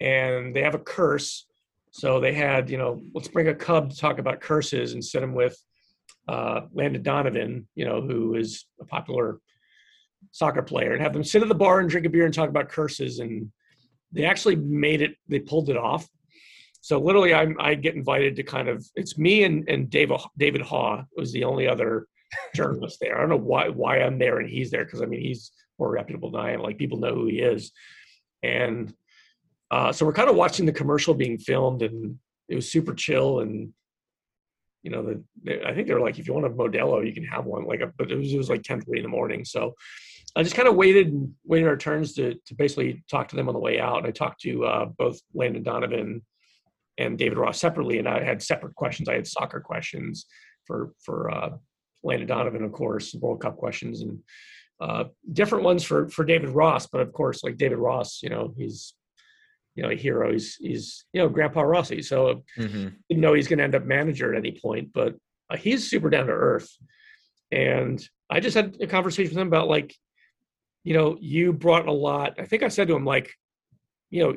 and 0.00 0.54
they 0.54 0.62
have 0.62 0.74
a 0.74 0.78
curse. 0.78 1.46
So 1.90 2.20
they 2.20 2.32
had, 2.32 2.70
you 2.70 2.78
know, 2.78 3.02
let's 3.14 3.28
bring 3.28 3.48
a 3.48 3.54
Cub 3.54 3.90
to 3.90 3.96
talk 3.96 4.18
about 4.18 4.40
curses 4.40 4.92
and 4.92 5.04
sit 5.04 5.22
him 5.22 5.34
with 5.34 5.60
uh, 6.28 6.62
Landon 6.72 7.02
Donovan, 7.02 7.66
you 7.74 7.84
know, 7.84 8.00
who 8.00 8.34
is 8.34 8.66
a 8.80 8.84
popular 8.84 9.40
soccer 10.30 10.62
player, 10.62 10.92
and 10.92 11.02
have 11.02 11.12
them 11.12 11.24
sit 11.24 11.42
at 11.42 11.48
the 11.48 11.54
bar 11.54 11.80
and 11.80 11.88
drink 11.88 12.06
a 12.06 12.10
beer 12.10 12.26
and 12.26 12.34
talk 12.34 12.48
about 12.48 12.68
curses. 12.68 13.18
And 13.18 13.50
they 14.12 14.24
actually 14.24 14.56
made 14.56 15.02
it, 15.02 15.16
they 15.28 15.40
pulled 15.40 15.70
it 15.70 15.76
off. 15.76 16.06
So 16.80 16.98
literally, 16.98 17.34
I'm, 17.34 17.56
I 17.58 17.74
get 17.74 17.96
invited 17.96 18.36
to 18.36 18.42
kind 18.42 18.68
of, 18.68 18.86
it's 18.94 19.18
me 19.18 19.44
and, 19.44 19.68
and 19.68 19.90
David, 19.90 20.20
David 20.36 20.62
Haugh 20.62 21.04
was 21.16 21.32
the 21.32 21.44
only 21.44 21.66
other 21.66 22.06
journalist 22.54 22.98
there. 23.00 23.16
I 23.16 23.20
don't 23.20 23.30
know 23.30 23.36
why, 23.36 23.68
why 23.68 24.00
I'm 24.00 24.18
there 24.18 24.38
and 24.38 24.48
he's 24.48 24.70
there. 24.70 24.84
Cause 24.84 25.02
I 25.02 25.06
mean, 25.06 25.20
he's 25.20 25.50
more 25.78 25.90
reputable 25.90 26.30
than 26.30 26.40
I 26.40 26.52
am. 26.52 26.60
Like 26.60 26.78
people 26.78 26.98
know 26.98 27.14
who 27.14 27.26
he 27.26 27.40
is. 27.40 27.72
And 28.42 28.94
uh, 29.70 29.92
so 29.92 30.06
we're 30.06 30.12
kind 30.12 30.30
of 30.30 30.36
watching 30.36 30.66
the 30.66 30.72
commercial 30.72 31.14
being 31.14 31.38
filmed, 31.38 31.82
and 31.82 32.18
it 32.48 32.54
was 32.54 32.70
super 32.70 32.94
chill. 32.94 33.40
And 33.40 33.72
you 34.82 34.90
know, 34.90 35.02
the, 35.42 35.68
I 35.68 35.74
think 35.74 35.88
they 35.88 35.94
were 35.94 36.00
like, 36.00 36.18
if 36.18 36.26
you 36.26 36.34
want 36.34 36.46
a 36.46 36.50
Modelo, 36.50 37.04
you 37.06 37.12
can 37.12 37.24
have 37.24 37.44
one. 37.44 37.64
Like, 37.64 37.80
a, 37.80 37.92
but 37.98 38.10
it 38.10 38.16
was 38.16 38.32
it 38.32 38.38
was 38.38 38.50
like 38.50 38.62
ten 38.62 38.80
three 38.80 38.98
in 38.98 39.02
the 39.02 39.08
morning. 39.08 39.44
So 39.44 39.74
I 40.36 40.42
just 40.42 40.54
kind 40.54 40.68
of 40.68 40.76
waited 40.76 41.08
and 41.08 41.34
waited 41.44 41.68
our 41.68 41.76
turns 41.76 42.14
to 42.14 42.34
to 42.46 42.54
basically 42.54 43.04
talk 43.10 43.28
to 43.28 43.36
them 43.36 43.48
on 43.48 43.54
the 43.54 43.60
way 43.60 43.80
out. 43.80 43.98
And 43.98 44.06
I 44.06 44.10
talked 44.10 44.40
to 44.42 44.64
uh, 44.64 44.84
both 44.96 45.20
Landon 45.34 45.62
Donovan 45.62 46.22
and 46.96 47.18
David 47.18 47.38
Ross 47.38 47.60
separately, 47.60 47.98
and 47.98 48.08
I 48.08 48.22
had 48.22 48.42
separate 48.42 48.74
questions. 48.74 49.08
I 49.08 49.14
had 49.14 49.26
soccer 49.26 49.60
questions 49.60 50.26
for 50.66 50.92
for 51.02 51.30
uh, 51.30 51.50
Landon 52.02 52.28
Donovan, 52.28 52.64
of 52.64 52.72
course, 52.72 53.14
World 53.14 53.40
Cup 53.40 53.56
questions, 53.56 54.00
and 54.02 54.18
uh, 54.80 55.04
different 55.32 55.64
ones 55.64 55.84
for 55.84 56.08
for 56.08 56.24
David 56.24 56.50
Ross. 56.50 56.86
But 56.86 57.00
of 57.00 57.12
course, 57.12 57.42
like 57.42 57.56
David 57.56 57.78
Ross, 57.78 58.20
you 58.22 58.30
know, 58.30 58.54
he's 58.56 58.94
you 59.78 59.84
know 59.84 59.90
a 59.90 59.94
hero. 59.94 60.32
He's 60.32 60.56
he's 60.56 61.04
you 61.12 61.22
know 61.22 61.28
Grandpa 61.28 61.62
Rossy. 61.62 62.04
So 62.04 62.42
mm-hmm. 62.58 62.88
didn't 63.08 63.22
know 63.22 63.34
he's 63.34 63.46
going 63.46 63.58
to 63.58 63.64
end 63.64 63.76
up 63.76 63.84
manager 63.84 64.34
at 64.34 64.38
any 64.38 64.58
point, 64.60 64.92
but 64.92 65.14
uh, 65.48 65.56
he's 65.56 65.88
super 65.88 66.10
down 66.10 66.26
to 66.26 66.32
earth. 66.32 66.68
And 67.52 68.02
I 68.28 68.40
just 68.40 68.56
had 68.56 68.76
a 68.80 68.88
conversation 68.88 69.30
with 69.30 69.40
him 69.40 69.46
about 69.46 69.68
like, 69.68 69.94
you 70.82 70.94
know, 70.94 71.16
you 71.20 71.52
brought 71.52 71.86
a 71.86 71.92
lot. 71.92 72.34
I 72.40 72.44
think 72.44 72.64
I 72.64 72.68
said 72.68 72.88
to 72.88 72.96
him 72.96 73.04
like, 73.04 73.30
you 74.10 74.24
know, 74.24 74.36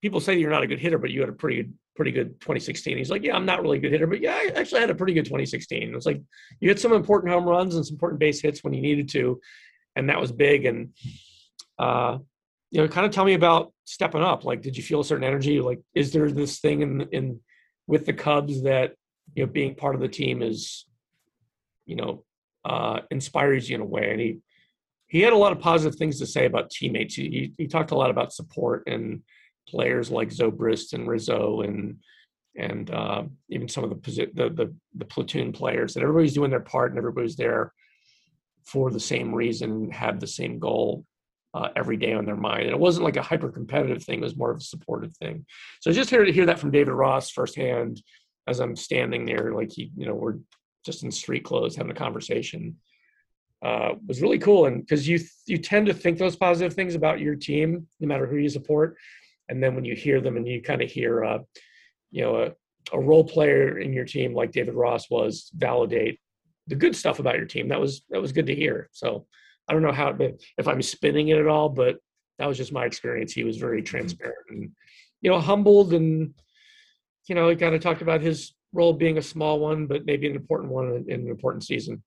people 0.00 0.20
say 0.20 0.38
you're 0.38 0.48
not 0.48 0.62
a 0.62 0.68
good 0.68 0.78
hitter, 0.78 0.98
but 0.98 1.10
you 1.10 1.18
had 1.18 1.28
a 1.28 1.32
pretty 1.32 1.56
good 1.56 1.74
pretty 1.96 2.12
good 2.12 2.40
2016. 2.40 2.96
He's 2.96 3.10
like, 3.10 3.24
yeah, 3.24 3.34
I'm 3.34 3.44
not 3.44 3.62
really 3.62 3.78
a 3.78 3.80
good 3.80 3.90
hitter, 3.90 4.06
but 4.06 4.20
yeah, 4.20 4.34
I 4.34 4.52
actually 4.54 4.80
had 4.80 4.90
a 4.90 4.94
pretty 4.94 5.12
good 5.12 5.24
2016. 5.24 5.92
It's 5.92 6.06
like 6.06 6.22
you 6.60 6.68
hit 6.68 6.78
some 6.78 6.92
important 6.92 7.32
home 7.32 7.44
runs 7.44 7.74
and 7.74 7.84
some 7.84 7.96
important 7.96 8.20
base 8.20 8.40
hits 8.40 8.62
when 8.62 8.74
you 8.74 8.80
needed 8.80 9.08
to, 9.10 9.40
and 9.96 10.08
that 10.08 10.20
was 10.20 10.30
big. 10.30 10.66
And 10.66 10.90
uh, 11.80 12.18
you 12.72 12.80
know, 12.80 12.88
kind 12.88 13.06
of 13.06 13.12
tell 13.12 13.26
me 13.26 13.34
about 13.34 13.72
stepping 13.84 14.22
up. 14.22 14.44
Like, 14.44 14.62
did 14.62 14.76
you 14.76 14.82
feel 14.82 15.00
a 15.00 15.04
certain 15.04 15.24
energy? 15.24 15.60
Like, 15.60 15.80
is 15.94 16.10
there 16.10 16.32
this 16.32 16.58
thing 16.58 16.80
in 16.80 17.02
in 17.12 17.40
with 17.86 18.06
the 18.06 18.14
Cubs 18.14 18.62
that 18.62 18.94
you 19.34 19.44
know 19.44 19.52
being 19.52 19.74
part 19.74 19.94
of 19.94 20.00
the 20.00 20.08
team 20.08 20.42
is, 20.42 20.86
you 21.84 21.96
know, 21.96 22.24
uh, 22.64 23.00
inspires 23.10 23.68
you 23.68 23.74
in 23.74 23.82
a 23.82 23.84
way? 23.84 24.10
And 24.10 24.20
he 24.20 24.38
he 25.06 25.20
had 25.20 25.34
a 25.34 25.36
lot 25.36 25.52
of 25.52 25.60
positive 25.60 25.98
things 25.98 26.18
to 26.18 26.26
say 26.26 26.46
about 26.46 26.70
teammates. 26.70 27.14
He 27.14 27.52
he 27.58 27.66
talked 27.66 27.90
a 27.90 27.96
lot 27.96 28.10
about 28.10 28.32
support 28.32 28.84
and 28.86 29.22
players 29.68 30.10
like 30.10 30.30
Zobrist 30.30 30.94
and 30.94 31.06
Rizzo 31.06 31.60
and 31.60 31.98
and 32.56 32.90
uh, 32.90 33.24
even 33.50 33.68
some 33.68 33.84
of 33.84 33.90
the, 33.90 34.30
the 34.32 34.48
the 34.48 34.74
the 34.96 35.04
platoon 35.04 35.52
players. 35.52 35.92
That 35.92 36.04
everybody's 36.04 36.32
doing 36.32 36.50
their 36.50 36.60
part 36.60 36.92
and 36.92 36.98
everybody's 36.98 37.36
there 37.36 37.74
for 38.64 38.90
the 38.90 39.00
same 39.00 39.34
reason, 39.34 39.90
have 39.90 40.20
the 40.20 40.26
same 40.26 40.58
goal 40.58 41.04
uh, 41.54 41.68
every 41.76 41.96
day 41.96 42.12
on 42.12 42.24
their 42.24 42.36
mind. 42.36 42.62
And 42.62 42.70
it 42.70 42.78
wasn't 42.78 43.04
like 43.04 43.16
a 43.16 43.22
hyper 43.22 43.50
competitive 43.50 44.02
thing, 44.02 44.20
it 44.20 44.24
was 44.24 44.36
more 44.36 44.50
of 44.50 44.58
a 44.58 44.62
supportive 44.62 45.16
thing. 45.16 45.46
So 45.80 45.92
just 45.92 46.10
here 46.10 46.24
to 46.24 46.32
hear 46.32 46.46
that 46.46 46.58
from 46.58 46.70
David 46.70 46.92
Ross 46.92 47.30
firsthand 47.30 48.02
as 48.46 48.60
I'm 48.60 48.76
standing 48.76 49.24
there, 49.24 49.52
like 49.52 49.70
he, 49.70 49.92
you 49.96 50.06
know, 50.06 50.14
we're 50.14 50.38
just 50.84 51.04
in 51.04 51.10
street 51.10 51.44
clothes 51.44 51.76
having 51.76 51.92
a 51.92 51.96
conversation. 51.96 52.76
Uh, 53.62 53.94
was 54.08 54.20
really 54.20 54.40
cool, 54.40 54.66
and 54.66 54.80
because 54.80 55.06
you 55.06 55.20
you 55.46 55.56
tend 55.56 55.86
to 55.86 55.94
think 55.94 56.18
those 56.18 56.34
positive 56.34 56.74
things 56.74 56.96
about 56.96 57.20
your 57.20 57.36
team, 57.36 57.86
no 58.00 58.08
matter 58.08 58.26
who 58.26 58.36
you 58.36 58.48
support, 58.48 58.96
and 59.48 59.62
then 59.62 59.76
when 59.76 59.84
you 59.84 59.94
hear 59.94 60.20
them 60.20 60.36
and 60.36 60.48
you 60.48 60.60
kind 60.60 60.82
of 60.82 60.90
hear, 60.90 61.24
uh, 61.24 61.38
you 62.10 62.22
know, 62.22 62.42
a, 62.42 62.96
a 62.96 62.98
role 62.98 63.22
player 63.22 63.78
in 63.78 63.92
your 63.92 64.04
team 64.04 64.34
like 64.34 64.50
David 64.50 64.74
Ross 64.74 65.08
was 65.08 65.48
validate 65.54 66.18
the 66.66 66.74
good 66.74 66.96
stuff 66.96 67.18
about 67.18 67.36
your 67.36 67.46
team. 67.46 67.68
That 67.68 67.80
was 67.80 68.02
that 68.10 68.20
was 68.20 68.32
good 68.32 68.46
to 68.46 68.54
hear. 68.54 68.88
So 68.92 69.26
I 69.68 69.72
don't 69.72 69.82
know 69.82 69.92
how 69.92 70.16
if 70.58 70.68
I'm 70.68 70.82
spinning 70.82 71.28
it 71.28 71.38
at 71.38 71.46
all, 71.46 71.68
but 71.68 71.96
that 72.38 72.46
was 72.46 72.56
just 72.56 72.72
my 72.72 72.84
experience. 72.84 73.32
He 73.32 73.44
was 73.44 73.56
very 73.56 73.78
mm-hmm. 73.78 73.86
transparent 73.86 74.46
and 74.50 74.70
you 75.20 75.30
know 75.30 75.40
humbled, 75.40 75.94
and 75.94 76.34
you 77.26 77.34
know 77.34 77.48
he 77.48 77.56
kind 77.56 77.74
of 77.74 77.80
talked 77.80 78.02
about 78.02 78.20
his 78.20 78.54
role 78.72 78.92
being 78.92 79.18
a 79.18 79.22
small 79.22 79.60
one, 79.60 79.86
but 79.86 80.06
maybe 80.06 80.28
an 80.28 80.36
important 80.36 80.72
one 80.72 81.04
in 81.08 81.20
an 81.20 81.28
important 81.28 81.64
season. 81.64 82.02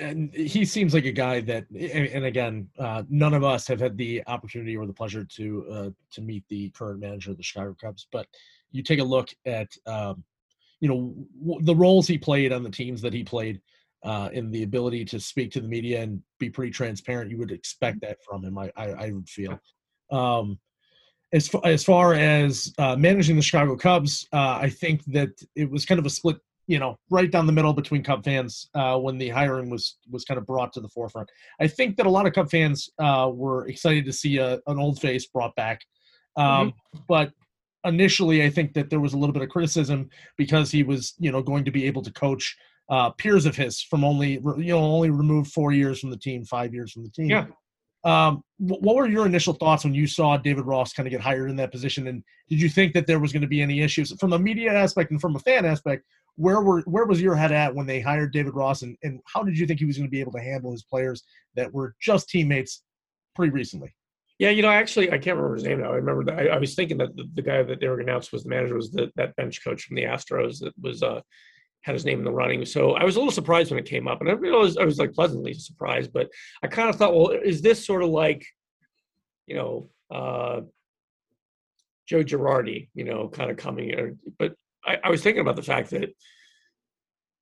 And 0.00 0.32
he 0.32 0.64
seems 0.64 0.94
like 0.94 1.06
a 1.06 1.12
guy 1.12 1.40
that, 1.40 1.64
and 1.70 2.24
again, 2.24 2.68
uh, 2.78 3.02
none 3.08 3.34
of 3.34 3.42
us 3.42 3.66
have 3.66 3.80
had 3.80 3.96
the 3.96 4.22
opportunity 4.28 4.76
or 4.76 4.86
the 4.86 4.92
pleasure 4.92 5.24
to 5.24 5.66
uh, 5.72 5.90
to 6.12 6.20
meet 6.20 6.44
the 6.48 6.70
current 6.70 7.00
manager 7.00 7.32
of 7.32 7.36
the 7.36 7.42
Chicago 7.42 7.74
Cubs. 7.80 8.06
But 8.12 8.26
you 8.70 8.82
take 8.82 9.00
a 9.00 9.04
look 9.04 9.30
at, 9.44 9.68
um, 9.86 10.22
you 10.80 10.88
know, 10.88 11.14
w- 11.40 11.64
the 11.64 11.74
roles 11.74 12.06
he 12.06 12.16
played 12.16 12.52
on 12.52 12.62
the 12.62 12.70
teams 12.70 13.02
that 13.02 13.12
he 13.12 13.24
played 13.24 13.60
uh, 14.04 14.28
in 14.32 14.50
the 14.50 14.62
ability 14.62 15.04
to 15.04 15.20
speak 15.20 15.50
to 15.52 15.60
the 15.60 15.68
media 15.68 16.02
and 16.02 16.22
be 16.38 16.50
pretty 16.50 16.72
transparent. 16.72 17.30
You 17.30 17.38
would 17.38 17.52
expect 17.52 18.00
that 18.02 18.18
from 18.24 18.44
him. 18.44 18.58
I 18.58 18.70
I, 18.76 18.86
I 18.90 19.10
would 19.12 19.28
feel. 19.28 19.58
Um, 20.10 20.58
as 21.32 21.48
far, 21.48 21.60
as 21.64 21.84
far 21.84 22.14
as 22.14 22.72
uh, 22.78 22.96
managing 22.96 23.36
the 23.36 23.42
Chicago 23.42 23.76
Cubs, 23.76 24.26
uh, 24.32 24.58
I 24.62 24.70
think 24.70 25.04
that 25.06 25.30
it 25.54 25.70
was 25.70 25.84
kind 25.84 25.98
of 25.98 26.06
a 26.06 26.10
split, 26.10 26.38
you 26.66 26.78
know, 26.78 26.98
right 27.10 27.30
down 27.30 27.46
the 27.46 27.52
middle 27.52 27.74
between 27.74 28.02
Cub 28.02 28.24
fans 28.24 28.68
uh, 28.74 28.96
when 28.96 29.18
the 29.18 29.28
hiring 29.28 29.68
was 29.68 29.98
was 30.10 30.24
kind 30.24 30.38
of 30.38 30.46
brought 30.46 30.72
to 30.74 30.80
the 30.80 30.88
forefront. 30.88 31.28
I 31.60 31.68
think 31.68 31.96
that 31.96 32.06
a 32.06 32.10
lot 32.10 32.26
of 32.26 32.32
Cub 32.32 32.50
fans 32.50 32.88
uh, 32.98 33.30
were 33.32 33.68
excited 33.68 34.04
to 34.06 34.12
see 34.12 34.38
a, 34.38 34.54
an 34.66 34.78
old 34.78 35.00
face 35.00 35.26
brought 35.26 35.54
back, 35.54 35.82
um, 36.36 36.68
mm-hmm. 36.70 36.98
but 37.08 37.32
initially 37.84 38.42
I 38.42 38.50
think 38.50 38.72
that 38.74 38.90
there 38.90 39.00
was 39.00 39.12
a 39.12 39.18
little 39.18 39.32
bit 39.32 39.42
of 39.42 39.48
criticism 39.50 40.08
because 40.36 40.70
he 40.70 40.82
was, 40.82 41.14
you 41.18 41.30
know, 41.30 41.42
going 41.42 41.64
to 41.64 41.70
be 41.70 41.84
able 41.84 42.02
to 42.02 42.12
coach 42.12 42.56
uh, 42.88 43.10
peers 43.10 43.46
of 43.46 43.56
his 43.56 43.82
from 43.82 44.04
only 44.04 44.32
you 44.32 44.72
know 44.72 44.78
only 44.78 45.10
removed 45.10 45.52
four 45.52 45.72
years 45.72 46.00
from 46.00 46.10
the 46.10 46.16
team, 46.16 46.44
five 46.44 46.72
years 46.72 46.92
from 46.92 47.04
the 47.04 47.10
team. 47.10 47.28
Yeah. 47.28 47.46
Um, 48.04 48.42
what 48.58 48.96
were 48.96 49.08
your 49.08 49.26
initial 49.26 49.54
thoughts 49.54 49.84
when 49.84 49.92
you 49.92 50.06
saw 50.06 50.36
David 50.36 50.64
Ross 50.64 50.92
kind 50.92 51.06
of 51.06 51.10
get 51.10 51.20
hired 51.20 51.50
in 51.50 51.56
that 51.56 51.72
position? 51.72 52.06
And 52.06 52.22
did 52.48 52.60
you 52.60 52.68
think 52.68 52.94
that 52.94 53.06
there 53.06 53.18
was 53.18 53.32
going 53.32 53.42
to 53.42 53.48
be 53.48 53.60
any 53.60 53.82
issues 53.82 54.12
from 54.20 54.32
a 54.32 54.38
media 54.38 54.72
aspect 54.72 55.10
and 55.10 55.20
from 55.20 55.36
a 55.36 55.40
fan 55.40 55.64
aspect? 55.64 56.04
Where 56.36 56.60
were 56.60 56.82
where 56.82 57.06
was 57.06 57.20
your 57.20 57.34
head 57.34 57.52
at 57.52 57.74
when 57.74 57.86
they 57.86 58.00
hired 58.00 58.32
David 58.32 58.54
Ross, 58.54 58.82
and, 58.82 58.96
and 59.02 59.20
how 59.26 59.42
did 59.42 59.58
you 59.58 59.66
think 59.66 59.80
he 59.80 59.86
was 59.86 59.96
going 59.96 60.06
to 60.06 60.10
be 60.10 60.20
able 60.20 60.32
to 60.32 60.40
handle 60.40 60.70
his 60.70 60.84
players 60.84 61.24
that 61.56 61.72
were 61.72 61.94
just 62.00 62.28
teammates 62.28 62.82
pretty 63.34 63.52
recently? 63.52 63.92
Yeah, 64.38 64.50
you 64.50 64.62
know, 64.62 64.70
actually, 64.70 65.08
I 65.08 65.18
can't 65.18 65.36
remember 65.36 65.56
his 65.56 65.64
name 65.64 65.80
now. 65.80 65.90
I 65.90 65.96
remember 65.96 66.24
that 66.26 66.38
I, 66.38 66.46
I 66.54 66.58
was 66.58 66.76
thinking 66.76 66.98
that 66.98 67.16
the, 67.16 67.24
the, 67.34 67.42
guy 67.42 67.64
that 67.64 67.80
they 67.80 67.88
were 67.88 67.98
announced 67.98 68.32
was 68.32 68.44
the 68.44 68.50
manager 68.50 68.76
was 68.76 68.92
the, 68.92 69.10
that 69.16 69.34
bench 69.34 69.64
coach 69.64 69.82
from 69.82 69.96
the 69.96 70.04
Astros 70.04 70.60
that 70.60 70.74
was 70.80 71.02
uh, 71.02 71.20
had 71.82 71.94
his 71.94 72.04
name 72.04 72.18
in 72.18 72.24
the 72.24 72.32
running. 72.32 72.64
So 72.64 72.92
I 72.92 73.04
was 73.04 73.16
a 73.16 73.18
little 73.18 73.32
surprised 73.32 73.70
when 73.70 73.78
it 73.78 73.86
came 73.86 74.08
up, 74.08 74.20
and 74.20 74.30
I, 74.30 74.34
was, 74.34 74.76
I 74.76 74.84
was 74.84 74.98
like 74.98 75.12
pleasantly 75.12 75.54
surprised. 75.54 76.12
But 76.12 76.28
I 76.62 76.66
kind 76.66 76.88
of 76.88 76.96
thought, 76.96 77.14
well, 77.14 77.30
is 77.30 77.62
this 77.62 77.86
sort 77.86 78.02
of 78.02 78.10
like, 78.10 78.44
you 79.46 79.56
know, 79.56 79.90
uh, 80.10 80.60
Joe 82.06 82.24
Girardi, 82.24 82.88
you 82.94 83.04
know, 83.04 83.28
kind 83.28 83.50
of 83.50 83.56
coming? 83.56 83.94
Or, 83.94 84.16
but 84.38 84.54
I, 84.84 84.98
I 85.04 85.10
was 85.10 85.22
thinking 85.22 85.40
about 85.40 85.56
the 85.56 85.62
fact 85.62 85.90
that 85.90 86.10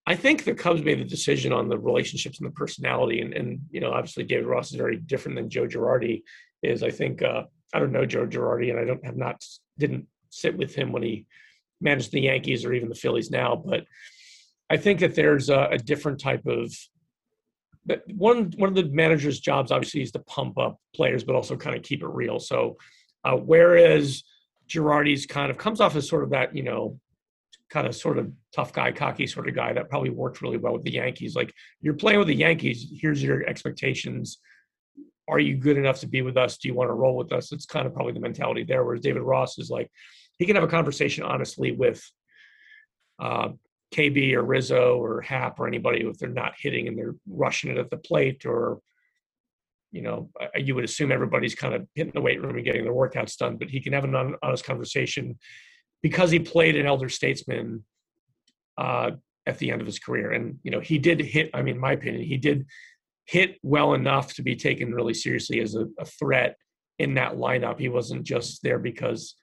I 0.07 0.15
think 0.15 0.45
the 0.45 0.55
Cubs 0.55 0.83
made 0.83 1.01
the 1.01 1.05
decision 1.05 1.53
on 1.53 1.69
the 1.69 1.79
relationships 1.79 2.39
and 2.39 2.47
the 2.47 2.53
personality, 2.53 3.21
and, 3.21 3.35
and 3.35 3.61
you 3.71 3.81
know, 3.81 3.93
obviously 3.93 4.25
David 4.25 4.47
Ross 4.47 4.71
is 4.71 4.77
very 4.77 4.97
different 4.97 5.37
than 5.37 5.51
Joe 5.51 5.67
Girardi 5.67 6.23
is. 6.63 6.83
I 6.83 6.91
think 6.91 7.23
uh, 7.23 7.45
I 7.75 7.81
don't 7.81 7.93
know 7.93 8.07
Joe 8.07 8.27
Girardi, 8.27 8.71
and 8.71 8.79
I 8.79 8.85
don't 8.85 9.05
have 9.05 9.17
not 9.17 9.45
didn't 9.79 10.07
sit 10.31 10.57
with 10.57 10.75
him 10.75 10.93
when 10.93 11.03
he 11.03 11.27
managed 11.81 12.13
the 12.13 12.21
Yankees 12.21 12.65
or 12.65 12.73
even 12.73 12.89
the 12.89 12.95
Phillies 12.95 13.31
now, 13.31 13.57
but 13.57 13.85
I 14.69 14.77
think 14.77 15.01
that 15.01 15.15
there's 15.15 15.49
a, 15.49 15.69
a 15.73 15.79
different 15.79 16.21
type 16.21 16.47
of 16.47 16.75
one 18.15 18.53
one 18.57 18.69
of 18.69 18.75
the 18.75 18.89
manager's 18.91 19.39
jobs 19.39 19.71
obviously 19.71 20.03
is 20.03 20.11
to 20.13 20.19
pump 20.21 20.59
up 20.59 20.81
players, 20.95 21.23
but 21.23 21.37
also 21.37 21.57
kind 21.57 21.77
of 21.77 21.83
keep 21.83 22.03
it 22.03 22.09
real. 22.09 22.41
So 22.41 22.77
uh, 23.25 23.37
whereas 23.37 24.25
Girardi's 24.69 25.27
kind 25.27 25.51
of 25.51 25.59
comes 25.59 25.81
off 25.81 25.97
as 25.97 26.09
sort 26.09 26.25
of 26.25 26.31
that, 26.31 26.55
you 26.55 26.63
know, 26.63 26.99
kind 27.71 27.87
of 27.87 27.95
sort 27.95 28.19
of 28.19 28.33
tough 28.55 28.73
guy, 28.73 28.93
cocky 28.93 29.27
sort 29.27 29.49
of 29.49 29.55
guy 29.55 29.73
that 29.73 29.91
probably 29.91 30.11
worked 30.11 30.43
really 30.43 30.57
well 30.57 30.75
with 30.75 30.85
the 30.85 30.93
Yankees. 30.93 31.35
Like 31.35 31.53
you're 31.81 31.95
playing 31.95 32.19
with 32.19 32.29
the 32.29 32.35
Yankees, 32.35 32.87
here's 33.01 33.23
your 33.23 33.45
expectations. 33.47 34.39
Are 35.29 35.41
you 35.41 35.57
good 35.57 35.77
enough 35.77 36.01
to 36.01 36.07
be 36.07 36.23
with 36.23 36.37
us? 36.37 36.59
Do 36.59 36.69
you 36.69 36.75
want 36.75 36.89
to 36.89 36.95
roll 36.95 37.17
with 37.17 37.33
us? 37.33 37.51
It's 37.53 37.67
kind 37.67 37.87
of 37.87 37.95
probably 37.95 38.13
the 38.13 38.21
mentality 38.21 38.63
there. 38.63 38.85
Whereas 38.85 39.01
David 39.01 39.23
Ross 39.23 39.59
is 39.59 39.71
like, 39.71 39.91
he 40.39 40.47
can 40.47 40.55
have 40.55 40.65
a 40.65 40.69
conversation 40.69 41.25
honestly 41.25 41.73
with 41.73 42.01
uh, 43.19 43.49
KB 43.95 44.33
or 44.35 44.43
Rizzo 44.43 44.97
or 44.97 45.21
Happ 45.21 45.61
or 45.61 45.67
anybody 45.67 46.01
if 46.01 46.19
they're 46.19 46.29
not 46.29 46.55
hitting 46.59 46.89
and 46.89 46.99
they're 46.99 47.15
rushing 47.29 47.71
it 47.71 47.79
at 47.79 47.91
the 47.91 47.97
plate 47.97 48.45
or 48.45 48.81
you 49.93 50.03
know 50.03 50.29
you 50.57 50.75
would 50.75 50.85
assume 50.85 51.13
everybody's 51.13 51.55
kind 51.55 51.73
of 51.73 51.87
hitting 51.95 52.13
the 52.13 52.21
weight 52.21 52.43
room 52.43 52.57
and 52.57 52.65
getting 52.65 52.83
their 52.83 52.93
workouts 52.93 53.37
done 53.37 53.57
but 53.57 53.71
he 53.71 53.81
can 53.81 53.93
have 53.93 54.05
an 54.05 54.35
honest 54.43 54.65
conversation 54.65 55.39
because 56.03 56.31
he 56.31 56.39
played 56.39 56.77
an 56.77 56.87
elder 56.87 57.09
statesman 57.09 57.85
uh, 58.79 59.13
at 59.47 59.59
the 59.59 59.71
end 59.71 59.81
of 59.81 59.87
his 59.87 59.99
career, 59.99 60.33
and 60.33 60.59
you 60.63 60.71
know 60.71 60.81
he 60.81 60.99
did 60.99 61.21
hit. 61.21 61.51
I 61.55 61.63
mean, 61.63 61.79
my 61.79 61.93
opinion, 61.93 62.23
he 62.23 62.37
did 62.37 62.67
hit 63.25 63.57
well 63.63 63.95
enough 63.95 64.35
to 64.35 64.43
be 64.43 64.55
taken 64.55 64.95
really 64.95 65.15
seriously 65.15 65.61
as 65.61 65.75
a, 65.75 65.87
a 65.99 66.05
threat 66.05 66.57
in 66.99 67.15
that 67.15 67.35
lineup. 67.35 67.79
He 67.79 67.89
wasn't 67.89 68.25
just 68.25 68.63
there 68.63 68.79
because 68.79 69.35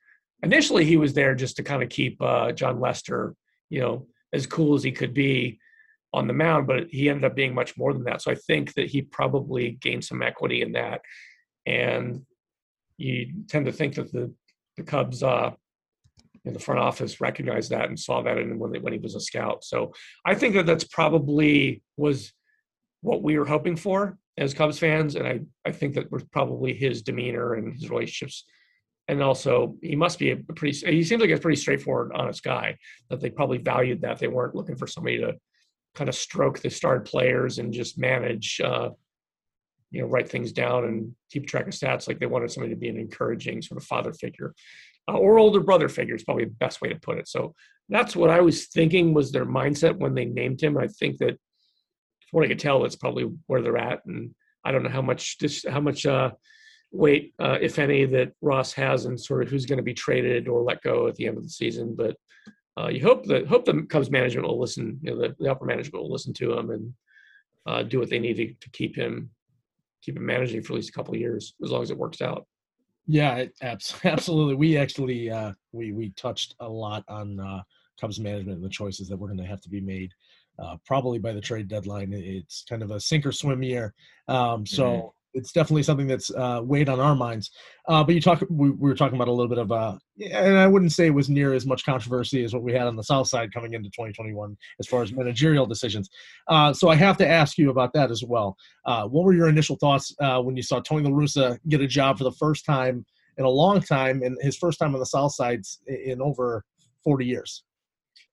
initially 0.41 0.85
he 0.85 0.97
was 0.97 1.13
there 1.13 1.35
just 1.35 1.57
to 1.57 1.63
kind 1.63 1.83
of 1.83 1.89
keep 1.89 2.21
uh, 2.21 2.51
Jon 2.51 2.79
Lester, 2.79 3.35
you 3.69 3.81
know, 3.81 4.07
as 4.33 4.47
cool 4.47 4.75
as 4.75 4.83
he 4.83 4.91
could 4.91 5.13
be 5.13 5.59
on 6.13 6.27
the 6.27 6.33
mound, 6.33 6.67
but 6.67 6.87
he 6.89 7.09
ended 7.09 7.25
up 7.25 7.35
being 7.35 7.55
much 7.55 7.77
more 7.77 7.93
than 7.93 8.03
that. 8.03 8.21
So 8.21 8.31
I 8.31 8.35
think 8.35 8.73
that 8.73 8.87
he 8.87 9.01
probably 9.01 9.71
gained 9.71 10.05
some 10.05 10.21
equity 10.21 10.61
in 10.61 10.73
that. 10.73 11.01
And 11.65 12.25
you 12.97 13.45
tend 13.47 13.65
to 13.65 13.71
think 13.71 13.95
that 13.95 14.11
the 14.11 14.33
the 14.77 14.83
Cubs 14.83 15.21
uh, 15.21 15.51
in 16.45 16.53
the 16.53 16.59
front 16.59 16.79
office 16.79 17.21
recognized 17.21 17.69
that 17.71 17.89
and 17.89 17.99
saw 17.99 18.21
that 18.23 18.37
in 18.37 18.57
when, 18.57 18.71
they, 18.71 18.79
when 18.79 18.91
he 18.91 18.99
was 18.99 19.15
a 19.15 19.19
scout. 19.19 19.63
So 19.63 19.93
I 20.25 20.33
think 20.35 20.55
that 20.55 20.65
that's 20.65 20.83
probably 20.83 21.83
was 21.95 22.33
what 23.01 23.21
we 23.21 23.37
were 23.37 23.45
hoping 23.45 23.75
for 23.75 24.17
as 24.37 24.53
Cubs 24.53 24.79
fans, 24.79 25.15
and 25.15 25.27
I 25.27 25.41
I 25.65 25.71
think 25.71 25.95
that 25.95 26.11
was 26.11 26.23
probably 26.25 26.73
his 26.73 27.01
demeanor 27.01 27.53
and 27.53 27.73
his 27.73 27.89
relationships. 27.89 28.45
And 29.07 29.21
also, 29.21 29.75
he 29.81 29.95
must 29.95 30.17
be 30.17 30.31
a 30.31 30.37
pretty. 30.37 30.77
He 30.89 31.03
seems 31.03 31.21
like 31.21 31.29
a 31.29 31.37
pretty 31.37 31.59
straightforward, 31.59 32.13
honest 32.15 32.43
guy. 32.43 32.77
That 33.09 33.19
they 33.19 33.29
probably 33.29 33.57
valued 33.57 34.01
that 34.01 34.19
they 34.19 34.27
weren't 34.27 34.55
looking 34.55 34.77
for 34.77 34.87
somebody 34.87 35.17
to 35.19 35.33
kind 35.93 36.09
of 36.09 36.15
stroke 36.15 36.59
the 36.59 36.69
starred 36.69 37.05
players 37.05 37.59
and 37.59 37.73
just 37.73 37.99
manage, 37.99 38.61
uh, 38.63 38.89
you 39.91 40.01
know, 40.01 40.07
write 40.07 40.29
things 40.29 40.53
down 40.53 40.85
and 40.85 41.13
keep 41.29 41.47
track 41.47 41.67
of 41.67 41.73
stats. 41.73 42.07
Like 42.07 42.19
they 42.19 42.25
wanted 42.25 42.51
somebody 42.51 42.73
to 42.73 42.79
be 42.79 42.89
an 42.89 42.97
encouraging 42.97 43.61
sort 43.61 43.79
of 43.79 43.85
father 43.85 44.13
figure 44.13 44.53
uh, 45.07 45.17
or 45.17 45.37
older 45.37 45.59
brother 45.59 45.89
figure 45.89 46.15
is 46.15 46.23
probably 46.23 46.45
the 46.45 46.51
best 46.51 46.81
way 46.81 46.89
to 46.89 46.99
put 46.99 47.17
it. 47.17 47.27
So 47.27 47.55
that's 47.89 48.15
what 48.15 48.29
I 48.29 48.41
was 48.41 48.67
thinking 48.67 49.13
was 49.13 49.31
their 49.31 49.45
mindset 49.45 49.97
when 49.97 50.13
they 50.13 50.25
named 50.25 50.61
him. 50.61 50.77
I 50.77 50.87
think 50.87 51.17
that, 51.17 51.37
from 52.29 52.37
what 52.37 52.45
I 52.45 52.47
could 52.47 52.59
tell, 52.59 52.81
that's 52.81 52.95
probably 52.95 53.29
where 53.47 53.61
they're 53.61 53.77
at. 53.77 54.05
And 54.05 54.33
I 54.63 54.71
don't 54.71 54.83
know 54.83 54.89
how 54.89 55.01
much 55.01 55.37
this, 55.39 55.65
how 55.69 55.81
much 55.81 56.05
uh, 56.05 56.31
weight, 56.93 57.33
uh, 57.39 57.57
if 57.59 57.79
any, 57.79 58.05
that 58.05 58.31
Ross 58.41 58.71
has 58.73 59.05
and 59.05 59.19
sort 59.19 59.43
of 59.43 59.49
who's 59.49 59.65
going 59.65 59.77
to 59.77 59.83
be 59.83 59.93
traded 59.93 60.47
or 60.47 60.61
let 60.61 60.81
go 60.83 61.07
at 61.07 61.15
the 61.15 61.27
end 61.27 61.37
of 61.37 61.43
the 61.43 61.49
season. 61.49 61.95
But 61.95 62.15
uh, 62.79 62.87
you 62.87 63.01
hope 63.01 63.25
that 63.25 63.47
hope 63.47 63.65
the 63.65 63.85
Cubs 63.89 64.09
management 64.09 64.47
will 64.47 64.59
listen. 64.59 64.99
You 65.01 65.11
know, 65.11 65.21
the, 65.21 65.35
the 65.39 65.51
upper 65.51 65.65
management 65.65 66.01
will 66.01 66.11
listen 66.11 66.33
to 66.35 66.53
him 66.53 66.69
and 66.69 66.93
uh, 67.65 67.83
do 67.83 67.99
what 67.99 68.09
they 68.09 68.19
need 68.19 68.35
to, 68.35 68.53
to 68.53 68.69
keep 68.69 68.95
him 68.95 69.31
keep 70.01 70.17
him 70.17 70.25
managing 70.25 70.61
for 70.61 70.73
at 70.73 70.77
least 70.77 70.89
a 70.89 70.93
couple 70.93 71.13
of 71.13 71.19
years, 71.19 71.55
as 71.63 71.71
long 71.71 71.81
as 71.81 71.89
it 71.89 71.97
works 71.97 72.21
out. 72.21 72.45
Yeah, 73.07 73.35
it, 73.35 73.53
absolutely. 74.03 74.55
We 74.55 74.77
actually 74.77 75.29
uh, 75.29 75.53
we 75.71 75.91
we 75.91 76.11
touched 76.11 76.55
a 76.59 76.69
lot 76.69 77.03
on 77.07 77.39
uh, 77.39 77.63
Cubs 77.99 78.19
management 78.19 78.57
and 78.57 78.65
the 78.65 78.69
choices 78.69 79.09
that 79.09 79.17
were 79.17 79.27
going 79.27 79.39
to 79.39 79.45
have 79.45 79.61
to 79.61 79.69
be 79.69 79.81
made. 79.81 80.11
Uh, 80.59 80.77
probably 80.85 81.17
by 81.17 81.31
the 81.31 81.41
trade 81.41 81.67
deadline, 81.67 82.13
it's 82.13 82.63
kind 82.69 82.83
of 82.83 82.91
a 82.91 82.99
sink 82.99 83.25
or 83.25 83.31
swim 83.31 83.63
year. 83.63 83.91
Um, 84.27 84.67
so 84.67 84.83
mm-hmm 84.83 85.07
it's 85.33 85.51
definitely 85.51 85.83
something 85.83 86.07
that's 86.07 86.31
uh, 86.31 86.61
weighed 86.63 86.89
on 86.89 86.99
our 86.99 87.15
minds. 87.15 87.51
Uh, 87.87 88.03
but 88.03 88.15
you 88.15 88.21
talk, 88.21 88.43
we, 88.49 88.71
we, 88.71 88.89
were 88.89 88.95
talking 88.95 89.15
about 89.15 89.27
a 89.27 89.31
little 89.31 89.49
bit 89.49 89.57
of, 89.57 89.71
uh, 89.71 89.97
and 90.31 90.57
I 90.57 90.67
wouldn't 90.67 90.91
say 90.91 91.07
it 91.07 91.13
was 91.13 91.29
near 91.29 91.53
as 91.53 91.65
much 91.65 91.85
controversy 91.85 92.43
as 92.43 92.53
what 92.53 92.63
we 92.63 92.71
had 92.73 92.87
on 92.87 92.95
the 92.95 93.03
South 93.03 93.27
Side 93.27 93.53
coming 93.53 93.73
into 93.73 93.89
2021 93.89 94.55
as 94.79 94.87
far 94.87 95.01
as 95.01 95.11
managerial 95.11 95.65
decisions. 95.65 96.09
Uh, 96.47 96.71
so 96.73 96.89
I 96.89 96.95
have 96.95 97.17
to 97.17 97.27
ask 97.27 97.57
you 97.57 97.69
about 97.69 97.93
that 97.93 98.11
as 98.11 98.23
well. 98.23 98.55
Uh, 98.85 99.07
what 99.07 99.25
were 99.25 99.33
your 99.33 99.49
initial 99.49 99.75
thoughts 99.77 100.15
uh, 100.19 100.41
when 100.41 100.55
you 100.55 100.63
saw 100.63 100.79
Tony 100.79 101.09
La 101.09 101.11
Russa 101.11 101.57
get 101.67 101.81
a 101.81 101.87
job 101.87 102.17
for 102.17 102.23
the 102.23 102.31
first 102.33 102.65
time 102.65 103.05
in 103.37 103.45
a 103.45 103.49
long 103.49 103.81
time, 103.81 104.21
and 104.21 104.37
his 104.41 104.57
first 104.57 104.77
time 104.77 104.93
on 104.93 104.99
the 104.99 105.05
South 105.05 105.33
Side 105.33 105.61
in 105.87 106.21
over 106.21 106.63
40 107.03 107.25
years? 107.25 107.63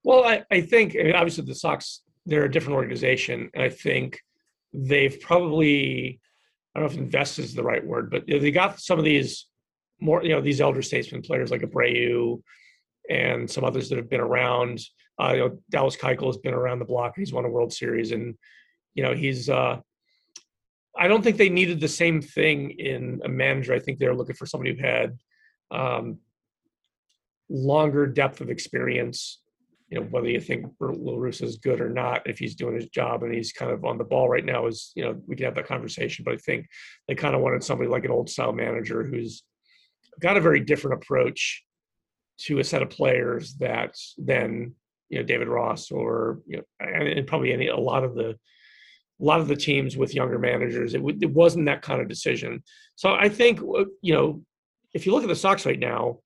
Well, 0.03 0.23
I, 0.23 0.43
I 0.51 0.61
think 0.61 0.95
I 0.99 1.03
mean, 1.03 1.15
obviously 1.15 1.45
the 1.45 1.55
Sox 1.55 2.01
they're 2.25 2.45
a 2.45 2.51
different 2.51 2.75
organization, 2.75 3.49
and 3.53 3.63
I 3.63 3.69
think 3.69 4.19
they've 4.73 5.19
probably 5.21 6.19
I 6.73 6.79
don't 6.79 6.87
know 6.87 6.93
if 6.93 6.97
invest 6.97 7.39
is 7.39 7.53
the 7.53 7.63
right 7.63 7.85
word, 7.85 8.09
but 8.09 8.25
they 8.27 8.51
got 8.51 8.79
some 8.79 8.97
of 8.97 9.05
these 9.05 9.47
more, 9.99 10.23
you 10.23 10.29
know, 10.29 10.41
these 10.41 10.61
elder 10.61 10.81
statesman 10.81 11.21
players 11.21 11.51
like 11.51 11.61
Abreu 11.61 12.41
and 13.09 13.49
some 13.49 13.63
others 13.63 13.89
that 13.89 13.97
have 13.97 14.09
been 14.09 14.21
around. 14.21 14.81
Uh, 15.21 15.33
you 15.33 15.39
know, 15.39 15.59
Dallas 15.69 15.97
Keuchel 15.97 16.27
has 16.27 16.37
been 16.37 16.53
around 16.53 16.79
the 16.79 16.85
block. 16.85 17.13
He's 17.15 17.33
won 17.33 17.45
a 17.45 17.49
World 17.49 17.73
Series, 17.73 18.11
and 18.11 18.35
you 18.95 19.03
know, 19.03 19.13
he's. 19.13 19.49
Uh, 19.49 19.79
I 20.97 21.07
don't 21.07 21.23
think 21.23 21.37
they 21.37 21.49
needed 21.49 21.79
the 21.79 21.87
same 21.87 22.21
thing 22.21 22.71
in 22.71 23.21
a 23.23 23.29
manager. 23.29 23.73
I 23.73 23.79
think 23.79 23.97
they're 23.97 24.15
looking 24.15 24.35
for 24.35 24.45
somebody 24.45 24.75
who 24.75 24.81
had 24.81 25.17
um, 25.71 26.19
longer 27.49 28.07
depth 28.07 28.41
of 28.41 28.49
experience 28.49 29.39
you 29.91 29.99
know 29.99 30.05
whether 30.05 30.29
you 30.29 30.39
think 30.39 30.65
La 30.79 30.87
Russa 30.87 31.43
is 31.43 31.57
good 31.57 31.81
or 31.81 31.89
not, 31.89 32.21
if 32.25 32.39
he's 32.39 32.55
doing 32.55 32.75
his 32.75 32.87
job 32.87 33.23
and 33.23 33.33
he's 33.33 33.51
kind 33.51 33.71
of 33.71 33.83
on 33.83 33.97
the 33.97 34.05
ball 34.05 34.29
right 34.29 34.45
now, 34.45 34.65
is 34.67 34.93
you 34.95 35.03
know 35.03 35.21
we 35.27 35.35
can 35.35 35.45
have 35.45 35.55
that 35.55 35.67
conversation. 35.67 36.23
But 36.23 36.35
I 36.35 36.37
think 36.37 36.67
they 37.09 37.15
kind 37.15 37.35
of 37.35 37.41
wanted 37.41 37.63
somebody 37.63 37.89
like 37.89 38.05
an 38.05 38.11
old 38.11 38.29
style 38.29 38.53
manager 38.53 39.03
who's 39.03 39.43
got 40.21 40.37
a 40.37 40.41
very 40.41 40.61
different 40.61 41.03
approach 41.03 41.63
to 42.39 42.59
a 42.59 42.63
set 42.63 42.81
of 42.81 42.89
players 42.89 43.55
that 43.55 43.95
than 44.17 44.73
you 45.09 45.19
know 45.19 45.25
David 45.25 45.49
Ross 45.49 45.91
or 45.91 46.39
you 46.47 46.57
know 46.57 46.63
and 46.79 47.27
probably 47.27 47.51
any 47.51 47.67
a 47.67 47.75
lot 47.75 48.05
of 48.05 48.15
the 48.15 48.29
a 48.29 49.23
lot 49.23 49.41
of 49.41 49.49
the 49.49 49.57
teams 49.57 49.97
with 49.97 50.15
younger 50.15 50.39
managers. 50.39 50.93
It, 50.93 51.01
it 51.21 51.31
wasn't 51.31 51.65
that 51.65 51.81
kind 51.81 52.01
of 52.01 52.07
decision. 52.07 52.63
So 52.95 53.13
I 53.13 53.27
think 53.27 53.59
uh, 53.59 53.85
you 54.01 54.13
know 54.13 54.41
if 54.93 55.05
you 55.05 55.11
look 55.11 55.23
at 55.23 55.29
the 55.29 55.35
Sox 55.35 55.65
right 55.65 55.77
now 55.77 56.19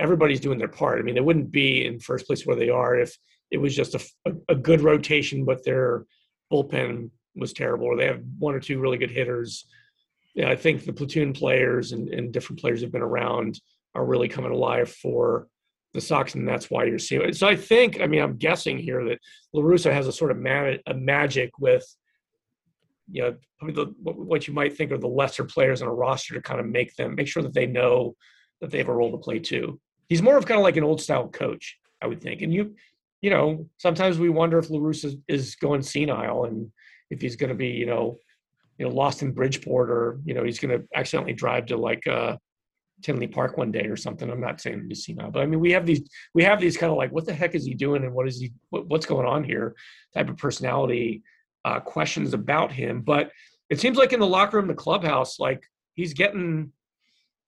everybody's 0.00 0.40
doing 0.40 0.58
their 0.58 0.68
part. 0.68 0.98
I 0.98 1.02
mean, 1.02 1.14
they 1.14 1.20
wouldn't 1.20 1.50
be 1.50 1.86
in 1.86 2.00
first 2.00 2.26
place 2.26 2.46
where 2.46 2.56
they 2.56 2.68
are 2.68 2.96
if 2.96 3.16
it 3.50 3.58
was 3.58 3.74
just 3.74 3.94
a, 3.94 4.32
a, 4.48 4.54
good 4.54 4.80
rotation, 4.80 5.44
but 5.44 5.64
their 5.64 6.04
bullpen 6.52 7.10
was 7.34 7.52
terrible, 7.52 7.86
or 7.86 7.96
they 7.96 8.06
have 8.06 8.22
one 8.38 8.54
or 8.54 8.60
two 8.60 8.78
really 8.78 8.98
good 8.98 9.10
hitters. 9.10 9.66
Yeah, 10.34 10.50
I 10.50 10.56
think 10.56 10.84
the 10.84 10.92
platoon 10.92 11.32
players 11.32 11.92
and, 11.92 12.08
and 12.10 12.32
different 12.32 12.60
players 12.60 12.82
have 12.82 12.92
been 12.92 13.02
around 13.02 13.60
are 13.94 14.04
really 14.04 14.28
coming 14.28 14.52
alive 14.52 14.90
for 14.90 15.48
the 15.94 16.00
Sox, 16.00 16.34
and 16.34 16.46
that's 16.46 16.70
why 16.70 16.84
you're 16.84 16.98
seeing 16.98 17.22
it. 17.22 17.36
So 17.36 17.48
I 17.48 17.56
think, 17.56 18.00
I 18.00 18.06
mean, 18.06 18.22
I'm 18.22 18.36
guessing 18.36 18.78
here 18.78 19.04
that 19.06 19.18
La 19.54 19.62
Russa 19.62 19.92
has 19.92 20.06
a 20.06 20.12
sort 20.12 20.30
of 20.30 20.36
a 20.38 20.94
magic 20.94 21.58
with, 21.58 21.84
you 23.10 23.22
know, 23.22 23.36
the, 23.72 23.86
what 24.02 24.46
you 24.46 24.52
might 24.52 24.76
think 24.76 24.92
are 24.92 24.98
the 24.98 25.08
lesser 25.08 25.44
players 25.44 25.80
on 25.80 25.88
a 25.88 25.92
roster 25.92 26.34
to 26.34 26.42
kind 26.42 26.60
of 26.60 26.66
make 26.66 26.94
them 26.94 27.14
make 27.14 27.26
sure 27.26 27.42
that 27.42 27.54
they 27.54 27.66
know 27.66 28.14
that 28.60 28.70
they 28.70 28.78
have 28.78 28.88
a 28.88 28.94
role 28.94 29.10
to 29.10 29.18
play 29.18 29.38
too 29.38 29.80
he's 30.08 30.22
more 30.22 30.36
of 30.36 30.46
kind 30.46 30.58
of 30.58 30.64
like 30.64 30.76
an 30.76 30.84
old 30.84 31.00
style 31.00 31.28
coach, 31.28 31.78
I 32.02 32.06
would 32.06 32.20
think. 32.20 32.42
And 32.42 32.52
you, 32.52 32.74
you 33.20 33.30
know, 33.30 33.68
sometimes 33.76 34.18
we 34.18 34.28
wonder 34.28 34.58
if 34.58 34.70
La 34.70 34.78
Russa 34.78 35.06
is, 35.06 35.16
is 35.28 35.54
going 35.56 35.82
senile 35.82 36.44
and 36.44 36.70
if 37.10 37.20
he's 37.20 37.36
going 37.36 37.50
to 37.50 37.56
be, 37.56 37.68
you 37.68 37.86
know, 37.86 38.18
you 38.78 38.86
know, 38.86 38.94
lost 38.94 39.22
in 39.22 39.32
Bridgeport 39.32 39.90
or 39.90 40.20
you 40.24 40.34
know 40.34 40.44
he's 40.44 40.58
going 40.58 40.78
to 40.78 40.86
accidentally 40.94 41.32
drive 41.32 41.66
to 41.66 41.76
like 41.76 42.06
uh, 42.06 42.36
Tinley 43.02 43.26
Park 43.26 43.56
one 43.56 43.72
day 43.72 43.86
or 43.86 43.96
something. 43.96 44.30
I'm 44.30 44.40
not 44.40 44.60
saying 44.60 44.86
he's 44.88 45.04
senile, 45.04 45.30
but 45.30 45.42
I 45.42 45.46
mean 45.46 45.60
we 45.60 45.72
have 45.72 45.84
these 45.84 46.08
we 46.32 46.44
have 46.44 46.60
these 46.60 46.76
kind 46.76 46.92
of 46.92 46.96
like 46.96 47.10
what 47.10 47.26
the 47.26 47.34
heck 47.34 47.54
is 47.54 47.64
he 47.64 47.74
doing 47.74 48.04
and 48.04 48.14
what 48.14 48.28
is 48.28 48.40
he 48.40 48.52
what, 48.70 48.86
what's 48.86 49.06
going 49.06 49.26
on 49.26 49.42
here 49.42 49.74
type 50.14 50.28
of 50.28 50.36
personality 50.36 51.22
uh, 51.64 51.80
questions 51.80 52.34
about 52.34 52.70
him. 52.70 53.02
But 53.02 53.32
it 53.68 53.80
seems 53.80 53.98
like 53.98 54.12
in 54.12 54.20
the 54.20 54.26
locker 54.26 54.56
room, 54.56 54.68
the 54.68 54.74
clubhouse, 54.74 55.40
like 55.40 55.62
he's 55.94 56.14
getting 56.14 56.72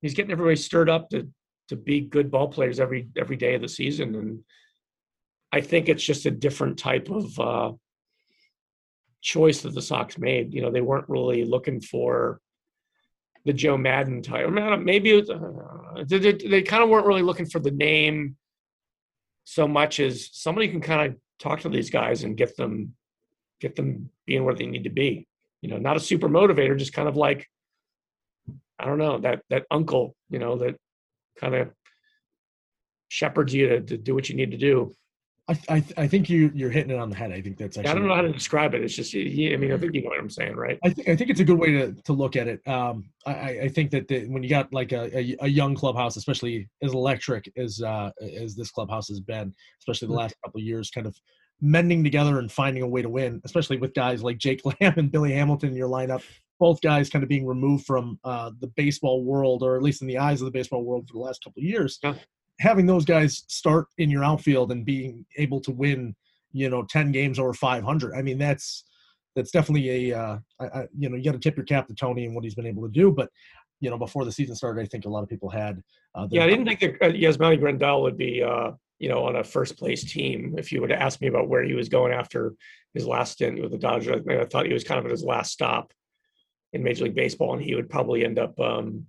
he's 0.03 0.15
getting 0.15 0.33
everybody 0.33 0.57
stirred 0.57 0.91
up 0.91 1.11
to 1.11 1.29
to 1.71 1.77
be 1.77 2.01
good 2.01 2.31
ball 2.31 2.49
players 2.49 2.81
every 2.81 3.09
every 3.17 3.37
day 3.37 3.55
of 3.55 3.63
the 3.63 3.69
season. 3.69 4.15
And 4.15 4.45
i 5.53 5.61
think 5.61 5.89
it's 5.89 6.05
just 6.05 6.27
a 6.27 6.31
different 6.31 6.79
type 6.79 7.09
of 7.11 7.41
uh, 7.41 7.73
choice 9.23 9.63
that 9.63 9.75
the 9.75 9.83
sox 9.83 10.19
made. 10.19 10.53
You 10.53 10.63
know 10.63 10.71
they 10.71 10.81
weren't 10.81 11.09
really 11.09 11.45
looking 11.45 11.81
for 11.81 12.41
the 13.45 13.53
joe 13.53 13.79
Maddon 13.79 14.21
type. 14.23 14.51
Maybe 14.51 15.19
uh, 15.19 16.05
they, 16.05 16.19
they, 16.19 16.33
they 16.33 16.63
kind 16.63 16.83
of 16.83 16.91
weren't 16.91 17.07
really 17.07 17.23
looking 17.23 17.47
for 17.47 17.61
the 17.61 17.71
name 17.71 18.37
so 19.45 19.67
much 19.67 19.99
as 19.99 20.29
somebody 20.33 20.69
can 20.69 20.81
kind 20.81 21.11
of 21.11 21.19
talk 21.39 21.61
to 21.61 21.69
these 21.69 21.89
guys 21.89 22.25
and 22.25 22.37
get 22.37 22.57
them 22.57 22.95
get 23.61 23.77
them 23.77 24.11
being 24.27 24.45
where 24.45 24.55
they 24.55 24.67
need 24.67 24.85
to 24.85 24.91
be. 24.91 25.27
You 25.63 25.71
know 25.71 25.79
not 25.79 25.97
a 25.97 26.01
super 26.01 26.29
motivator 26.29 26.77
just 26.77 26.93
kind 26.93 27.09
of 27.09 27.17
like 27.17 27.47
i 28.81 28.87
don't 28.87 28.99
know 28.99 29.19
that 29.19 29.43
that 29.51 29.67
uncle 29.71 30.17
you 30.31 30.39
know 30.39 30.57
that 30.57 30.75
kind 31.41 31.55
of 31.55 31.71
shepherds 33.09 33.55
you 33.55 33.69
to, 33.69 33.81
to 33.81 33.97
do 33.97 34.15
what 34.15 34.29
you 34.29 34.37
need 34.37 34.51
to 34.51 34.57
do. 34.57 34.95
I, 35.49 35.59
I, 35.69 35.85
I 35.97 36.07
think 36.07 36.31
you 36.31 36.53
you're 36.55 36.71
hitting 36.71 36.93
it 36.93 36.99
on 36.99 37.11
the 37.11 37.17
head. 37.17 37.33
I 37.33 37.41
think 37.41 37.59
that's 37.59 37.77
actually. 37.77 37.91
I 37.91 37.95
don't 37.95 38.07
know 38.07 38.15
how 38.15 38.23
to 38.23 38.33
describe 38.33 38.73
it. 38.75 38.83
It's 38.83 38.95
just, 38.95 39.13
yeah, 39.13 39.53
I 39.53 39.57
mean, 39.57 39.73
I 39.73 39.79
think 39.79 39.95
you 39.95 40.03
know 40.03 40.11
what 40.11 40.21
I'm 40.21 40.31
saying, 40.31 40.55
right? 40.55 40.79
I 40.85 40.91
think 40.91 41.09
I 41.09 41.17
think 41.17 41.29
it's 41.29 41.41
a 41.41 41.45
good 41.45 41.59
way 41.59 41.73
to, 41.73 41.93
to 41.93 42.13
look 42.13 42.37
at 42.37 42.47
it. 42.47 42.67
Um, 42.69 43.11
I, 43.27 43.33
I 43.63 43.69
think 43.69 43.91
that 43.91 44.07
the, 44.07 44.27
when 44.29 44.45
you 44.45 44.49
got 44.49 44.73
like 44.73 44.93
a, 44.93 45.19
a, 45.19 45.37
a, 45.41 45.49
young 45.49 45.75
clubhouse, 45.75 46.17
especially 46.17 46.69
as 46.83 46.93
electric 46.93 47.51
as 47.57 47.83
uh, 47.83 48.11
as 48.37 48.55
this 48.55 48.71
clubhouse 48.71 49.09
has 49.09 49.19
been, 49.19 49.53
especially 49.81 50.07
the 50.07 50.13
mm-hmm. 50.13 50.21
last 50.21 50.37
couple 50.45 50.61
of 50.61 50.65
years, 50.65 50.89
kind 50.91 51.09
of 51.09 51.17
mending 51.61 52.05
together 52.05 52.39
and 52.39 52.53
finding 52.53 52.85
a 52.85 52.89
way 52.89 53.03
to 53.03 53.09
win, 53.09 53.41
especially 53.45 53.77
with 53.77 53.93
guys 53.93 54.23
like 54.23 54.39
Jake 54.39 54.63
Lamb 54.65 54.95
and 54.97 55.11
Billy 55.11 55.33
Hamilton 55.33 55.71
in 55.71 55.77
your 55.77 55.89
lineup. 55.89 56.23
Both 56.61 56.81
guys 56.81 57.11
kind 57.11 57.25
of 57.25 57.29
being 57.29 57.47
removed 57.47 57.87
from 57.87 58.21
uh, 58.23 58.53
the 58.61 58.69
baseball 58.69 59.25
world, 59.25 59.65
or 59.65 59.77
at 59.77 59.83
least 59.83 60.03
in 60.03 60.07
the 60.07 60.19
eyes 60.19 60.41
of 60.41 60.45
the 60.45 60.53
baseball 60.53 60.85
world, 60.85 61.09
for 61.09 61.15
the 61.15 61.25
last 61.25 61.43
couple 61.43 61.61
of 61.61 61.65
years. 61.65 61.99
Yeah 62.05 62.15
having 62.61 62.85
those 62.87 63.05
guys 63.05 63.43
start 63.49 63.87
in 63.99 64.11
your 64.11 64.23
outfield 64.23 64.71
and 64.71 64.85
being 64.85 65.25
able 65.39 65.61
to 65.63 65.73
win, 65.73 66.15
you 66.53 66.69
know, 66.69 66.85
ten 66.85 67.11
games 67.11 67.39
over 67.39 67.53
five 67.55 67.83
hundred. 67.83 68.15
I 68.15 68.23
mean, 68.23 68.39
that's 68.39 68.85
that's 69.35 69.51
definitely 69.51 70.11
a 70.11 70.19
uh, 70.19 70.39
I, 70.61 70.65
I, 70.67 70.89
you 70.97 71.09
know 71.09 71.17
you 71.17 71.25
got 71.25 71.33
to 71.33 71.39
tip 71.39 71.57
your 71.57 71.67
cap 71.67 71.89
to 71.89 71.95
Tony 71.95 72.27
and 72.27 72.35
what 72.35 72.45
he's 72.45 72.55
been 72.55 72.67
able 72.67 72.83
to 72.83 72.93
do. 72.93 73.11
But 73.11 73.31
you 73.81 73.91
know, 73.91 73.99
before 73.99 74.25
the 74.25 74.33
season 74.33 74.55
started, 74.55 74.83
I 74.83 74.87
think 74.87 75.07
a 75.07 75.09
lot 75.09 75.23
of 75.23 75.29
people 75.29 75.49
had. 75.49 75.83
Uh, 76.15 76.29
yeah, 76.31 76.45
I 76.45 76.49
didn't 76.49 76.67
think 76.67 76.81
that 76.81 77.03
uh, 77.03 77.13
Yasmani 77.13 77.59
Grandal 77.59 78.03
would 78.03 78.19
be 78.19 78.43
uh, 78.43 78.73
you 78.99 79.09
know 79.09 79.25
on 79.25 79.37
a 79.37 79.45
first 79.45 79.79
place 79.79 80.05
team. 80.05 80.55
If 80.59 80.71
you 80.71 80.81
would 80.81 80.91
have 80.91 81.01
asked 81.01 81.21
me 81.21 81.29
about 81.29 81.49
where 81.49 81.65
he 81.65 81.75
was 81.75 81.89
going 81.89 82.13
after 82.13 82.55
his 82.93 83.07
last 83.07 83.33
stint 83.33 83.63
with 83.63 83.73
the 83.73 83.79
Dodgers, 83.79 84.23
I, 84.29 84.35
I 84.35 84.45
thought 84.45 84.67
he 84.67 84.73
was 84.73 84.85
kind 84.85 84.99
of 84.99 85.07
at 85.07 85.11
his 85.11 85.25
last 85.25 85.53
stop 85.53 85.93
in 86.73 86.83
Major 86.83 87.05
League 87.05 87.15
Baseball, 87.15 87.53
and 87.55 87.63
he 87.63 87.75
would 87.75 87.91
probably 87.91 88.25
end 88.25 88.39
up 88.39 88.59
um, 88.61 89.07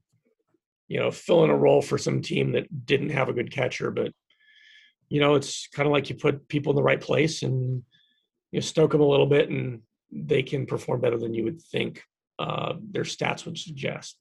you 0.88 1.00
know 1.00 1.12
filling 1.12 1.50
a 1.50 1.56
role 1.56 1.82
for 1.82 1.98
some 1.98 2.22
team 2.22 2.52
that 2.52 2.86
didn't 2.86 3.10
have 3.10 3.30
a 3.30 3.34
good 3.34 3.52
catcher. 3.52 3.92
But 3.92 4.14
you 5.10 5.20
know, 5.20 5.36
it's 5.36 5.68
kind 5.68 5.88
of 5.88 5.92
like 5.92 6.10
you 6.10 6.16
put 6.16 6.48
people 6.48 6.72
in 6.72 6.76
the 6.76 6.84
right 6.84 7.02
place 7.02 7.44
and 7.44 7.84
you 8.52 8.62
stoke 8.62 8.92
them 8.92 9.02
a 9.02 9.08
little 9.08 9.26
bit 9.26 9.50
and 9.50 9.82
they 10.12 10.44
can 10.44 10.66
perform 10.66 11.02
better 11.02 11.18
than 11.18 11.34
you 11.34 11.44
would 11.44 11.62
think 11.62 12.04
uh, 12.40 12.74
their 12.92 13.04
stats 13.04 13.46
would 13.46 13.58
suggest. 13.58 14.18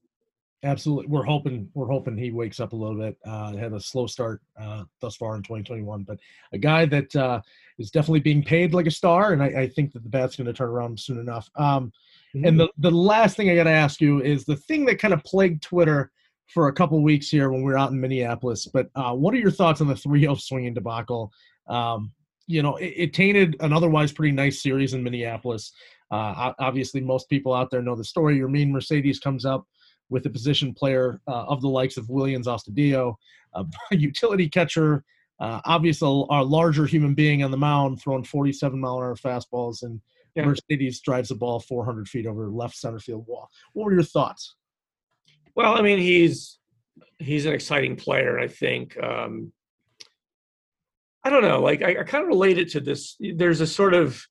Absolutely, 0.63 1.07
we're 1.07 1.25
hoping 1.25 1.71
we're 1.73 1.87
hoping 1.87 2.19
he 2.19 2.31
wakes 2.31 2.61
up 2.61 2.75
a 2.75 2.77
little 2.77 2.99
bit. 2.99 3.17
Uh, 3.25 3.57
had 3.57 3.73
a 3.73 3.81
slow 3.81 4.07
start 4.07 4.43
uh, 4.61 4.85
thus 5.01 5.17
far 5.17 5.35
in 5.35 5.43
2021, 5.43 6.03
but 6.03 6.19
a 6.53 6.59
guy 6.59 6.85
that 6.85 7.17
uh, 7.17 7.41
is 7.79 7.91
definitely 7.91 8.21
being 8.21 8.43
paid 8.43 8.75
like 8.75 8.87
a 8.87 8.91
star, 8.91 9.33
and 9.33 9.43
I, 9.43 9.47
I 9.47 9.69
think 9.69 9.93
that 9.93 10.03
the 10.03 10.11
bat's 10.11 10.37
going 10.37 10.49
to 10.49 10.53
turn 10.53 10.69
around 10.69 11.01
soon 11.01 11.19
enough. 11.19 11.49
Um, 11.57 11.93
mm-hmm. 12.35 12.45
And 12.45 12.61
the 12.61 12.69
the 12.79 12.91
last 12.91 13.37
thing 13.37 13.51
I 13.51 13.55
got 13.55 13.65
to 13.65 13.71
ask 13.71 14.01
you 14.01 14.23
is 14.23 14.45
the 14.45 14.57
thing 14.57 14.85
that 14.87 14.99
kind 14.99 15.15
of 15.15 15.23
plagued 15.25 15.63
Twitter 15.63 16.11
for 16.47 16.69
a 16.69 16.73
couple 16.73 17.01
weeks 17.03 17.29
here 17.29 17.51
when 17.51 17.63
we 17.63 17.71
were 17.71 17.79
out 17.79 17.93
in 17.93 18.01
Minneapolis. 18.01 18.67
But 18.67 18.89
uh, 18.95 19.13
what 19.13 19.35
are 19.35 19.39
your 19.39 19.53
thoughts 19.53 19.81
on 19.81 19.87
the 19.87 19.95
3-0 19.95 20.41
swinging 20.41 20.75
debacle? 20.75 21.31
Um, 21.69 22.13
you 22.49 22.63
know, 22.63 22.75
it, 22.77 22.93
it, 22.97 23.15
tainted 23.15 23.55
an 23.61 23.73
otherwise 23.73 24.11
pretty 24.11 24.33
nice 24.33 24.61
series 24.61 24.93
in 24.93 25.05
Minneapolis. 25.05 25.73
Uh, 26.11 26.53
obviously, 26.59 27.01
most 27.01 27.29
people 27.29 27.55
out 27.55 27.71
there 27.71 27.83
know 27.83 27.95
the 27.95 28.03
story. 28.03 28.41
Yermín 28.41 28.71
Mercedes 28.71 29.21
comes 29.21 29.45
up 29.45 29.65
with 30.09 30.27
a 30.27 30.31
position 30.31 30.75
player 30.75 31.21
uh, 31.29 31.45
of 31.45 31.63
the 31.63 31.69
likes 31.69 31.97
of 31.97 32.09
Willians 32.09 32.47
Astudillo, 32.47 33.15
a 33.55 33.65
utility 33.93 34.49
catcher, 34.49 35.05
uh, 35.39 35.61
obviously 35.65 36.09
a 36.31 36.45
larger 36.45 36.87
human 36.87 37.15
being 37.15 37.43
on 37.45 37.53
the 37.53 37.57
mound, 37.57 38.01
throwing 38.01 38.25
47 38.25 38.79
mile 38.79 38.99
an 38.99 39.05
hour 39.05 39.15
fastballs, 39.15 39.83
and 39.83 40.01
yeah. 40.35 40.45
Mercedes 40.45 41.01
drives 41.01 41.29
the 41.31 41.35
ball 41.35 41.61
400 41.61 42.09
feet 42.09 42.27
over 42.27 42.49
left 42.49 42.77
center 42.77 42.99
field 42.99 43.27
wall. 43.27 43.49
What 43.73 43.85
were 43.85 43.95
your 43.95 44.03
thoughts? 44.03 44.57
Well, 45.55 45.77
I 45.77 45.83
mean, 45.83 45.99
he's 45.99 46.59
he's 47.19 47.47
an 47.47 47.53
exciting 47.53 47.97
player. 47.97 48.39
I 48.39 48.49
think. 48.49 48.97
Um, 49.03 49.53
I 51.23 51.31
don't 51.31 51.43
know. 51.43 51.61
Like 51.61 51.83
I, 51.83 52.01
I 52.01 52.05
kind 52.05 52.23
of 52.23 52.29
relate 52.29 52.59
it 52.59 52.71
to 52.71 52.81
this. 52.81 53.17
There's 53.21 53.61
a 53.61 53.67
sort 53.67 53.95
of 53.95 54.23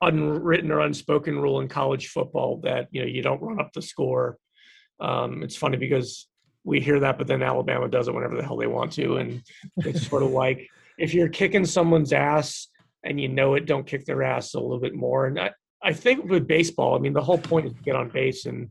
unwritten 0.00 0.70
or 0.70 0.80
unspoken 0.80 1.38
rule 1.38 1.60
in 1.60 1.68
college 1.68 2.08
football 2.08 2.60
that 2.62 2.88
you 2.90 3.00
know 3.00 3.06
you 3.06 3.22
don't 3.22 3.42
run 3.42 3.60
up 3.60 3.72
the 3.72 3.82
score. 3.82 4.38
Um, 5.00 5.42
it's 5.42 5.56
funny 5.56 5.76
because 5.76 6.26
we 6.64 6.80
hear 6.80 7.00
that, 7.00 7.18
but 7.18 7.26
then 7.26 7.42
Alabama 7.42 7.88
does 7.88 8.08
it 8.08 8.14
whenever 8.14 8.36
the 8.36 8.42
hell 8.42 8.56
they 8.56 8.66
want 8.66 8.92
to, 8.92 9.16
and 9.16 9.42
it's 9.78 10.06
sort 10.06 10.22
of 10.22 10.30
like 10.44 10.68
if 10.98 11.14
you're 11.14 11.28
kicking 11.28 11.64
someone's 11.64 12.12
ass 12.12 12.68
and 13.04 13.20
you 13.20 13.28
know 13.28 13.54
it, 13.54 13.66
don't 13.66 13.86
kick 13.86 14.04
their 14.04 14.22
ass 14.22 14.54
a 14.54 14.60
little 14.60 14.80
bit 14.80 14.94
more. 14.94 15.26
And 15.26 15.38
I, 15.38 15.52
I 15.82 15.92
think 15.92 16.24
with 16.24 16.48
baseball, 16.48 16.96
I 16.96 16.98
mean, 16.98 17.12
the 17.12 17.22
whole 17.22 17.38
point 17.38 17.66
is 17.66 17.72
to 17.72 17.82
get 17.82 17.96
on 17.96 18.08
base 18.08 18.46
and 18.46 18.70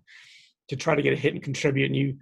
to 0.70 0.76
try 0.76 0.96
to 0.96 1.02
get 1.02 1.14
a 1.14 1.18
hit 1.18 1.34
and 1.34 1.44
contribute. 1.44 1.86
And 1.86 1.96
you 1.96 2.18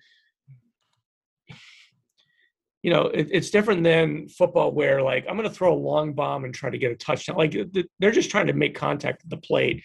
you 2.86 2.92
know, 2.92 3.08
it, 3.08 3.30
it's 3.32 3.50
different 3.50 3.84
than 3.84 4.30
football 4.30 4.72
where 4.72 5.02
like 5.02 5.26
I'm 5.28 5.36
going 5.36 5.50
to 5.50 5.56
throw 5.56 5.74
a 5.74 5.76
long 5.76 6.14
bomb 6.14 6.46
and 6.46 6.54
try 6.54 6.70
to 6.70 6.78
get 6.78 6.92
a 6.92 6.96
touchdown. 6.96 7.36
Like 7.36 7.58
they're 7.98 8.12
just 8.12 8.30
trying 8.30 8.46
to 8.46 8.54
make 8.54 8.76
contact 8.76 9.24
at 9.24 9.30
the 9.32 9.38
plate, 9.38 9.84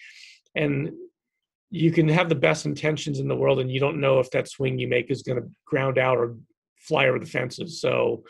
and 0.53 0.91
you 1.71 1.91
can 1.91 2.07
have 2.09 2.29
the 2.29 2.35
best 2.35 2.67
intentions 2.67 3.17
in 3.17 3.27
the 3.27 3.35
world, 3.35 3.59
and 3.59 3.71
you 3.71 3.79
don't 3.79 3.99
know 3.99 4.19
if 4.19 4.29
that 4.31 4.47
swing 4.47 4.77
you 4.77 4.87
make 4.87 5.09
is 5.09 5.23
going 5.23 5.41
to 5.41 5.49
ground 5.65 5.97
out 5.97 6.19
or 6.19 6.35
fly 6.77 7.07
over 7.07 7.17
the 7.17 7.25
fences. 7.25 7.81
So 7.81 8.23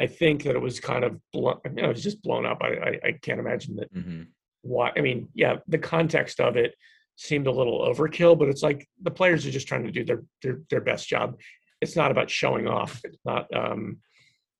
I 0.00 0.06
think 0.06 0.42
that 0.44 0.56
it 0.56 0.60
was 0.60 0.80
kind 0.80 1.04
of 1.04 1.20
blown, 1.32 1.60
you 1.64 1.82
know, 1.82 1.84
it 1.84 1.94
was 1.94 2.02
just 2.02 2.22
blown 2.22 2.46
up. 2.46 2.58
I 2.62 2.68
I, 2.68 3.00
I 3.08 3.12
can't 3.12 3.40
imagine 3.40 3.76
that. 3.76 3.94
Mm-hmm. 3.94 4.22
Why? 4.62 4.92
I 4.96 5.00
mean, 5.00 5.28
yeah, 5.34 5.56
the 5.68 5.78
context 5.78 6.40
of 6.40 6.56
it 6.56 6.74
seemed 7.16 7.46
a 7.46 7.52
little 7.52 7.80
overkill, 7.80 8.38
but 8.38 8.48
it's 8.48 8.62
like 8.62 8.88
the 9.02 9.10
players 9.10 9.46
are 9.46 9.50
just 9.50 9.68
trying 9.68 9.84
to 9.84 9.92
do 9.92 10.04
their 10.04 10.22
their 10.42 10.60
their 10.70 10.80
best 10.80 11.08
job. 11.08 11.38
It's 11.80 11.96
not 11.96 12.10
about 12.10 12.30
showing 12.30 12.66
off. 12.66 13.00
It's 13.04 13.18
not. 13.24 13.54
um 13.54 13.98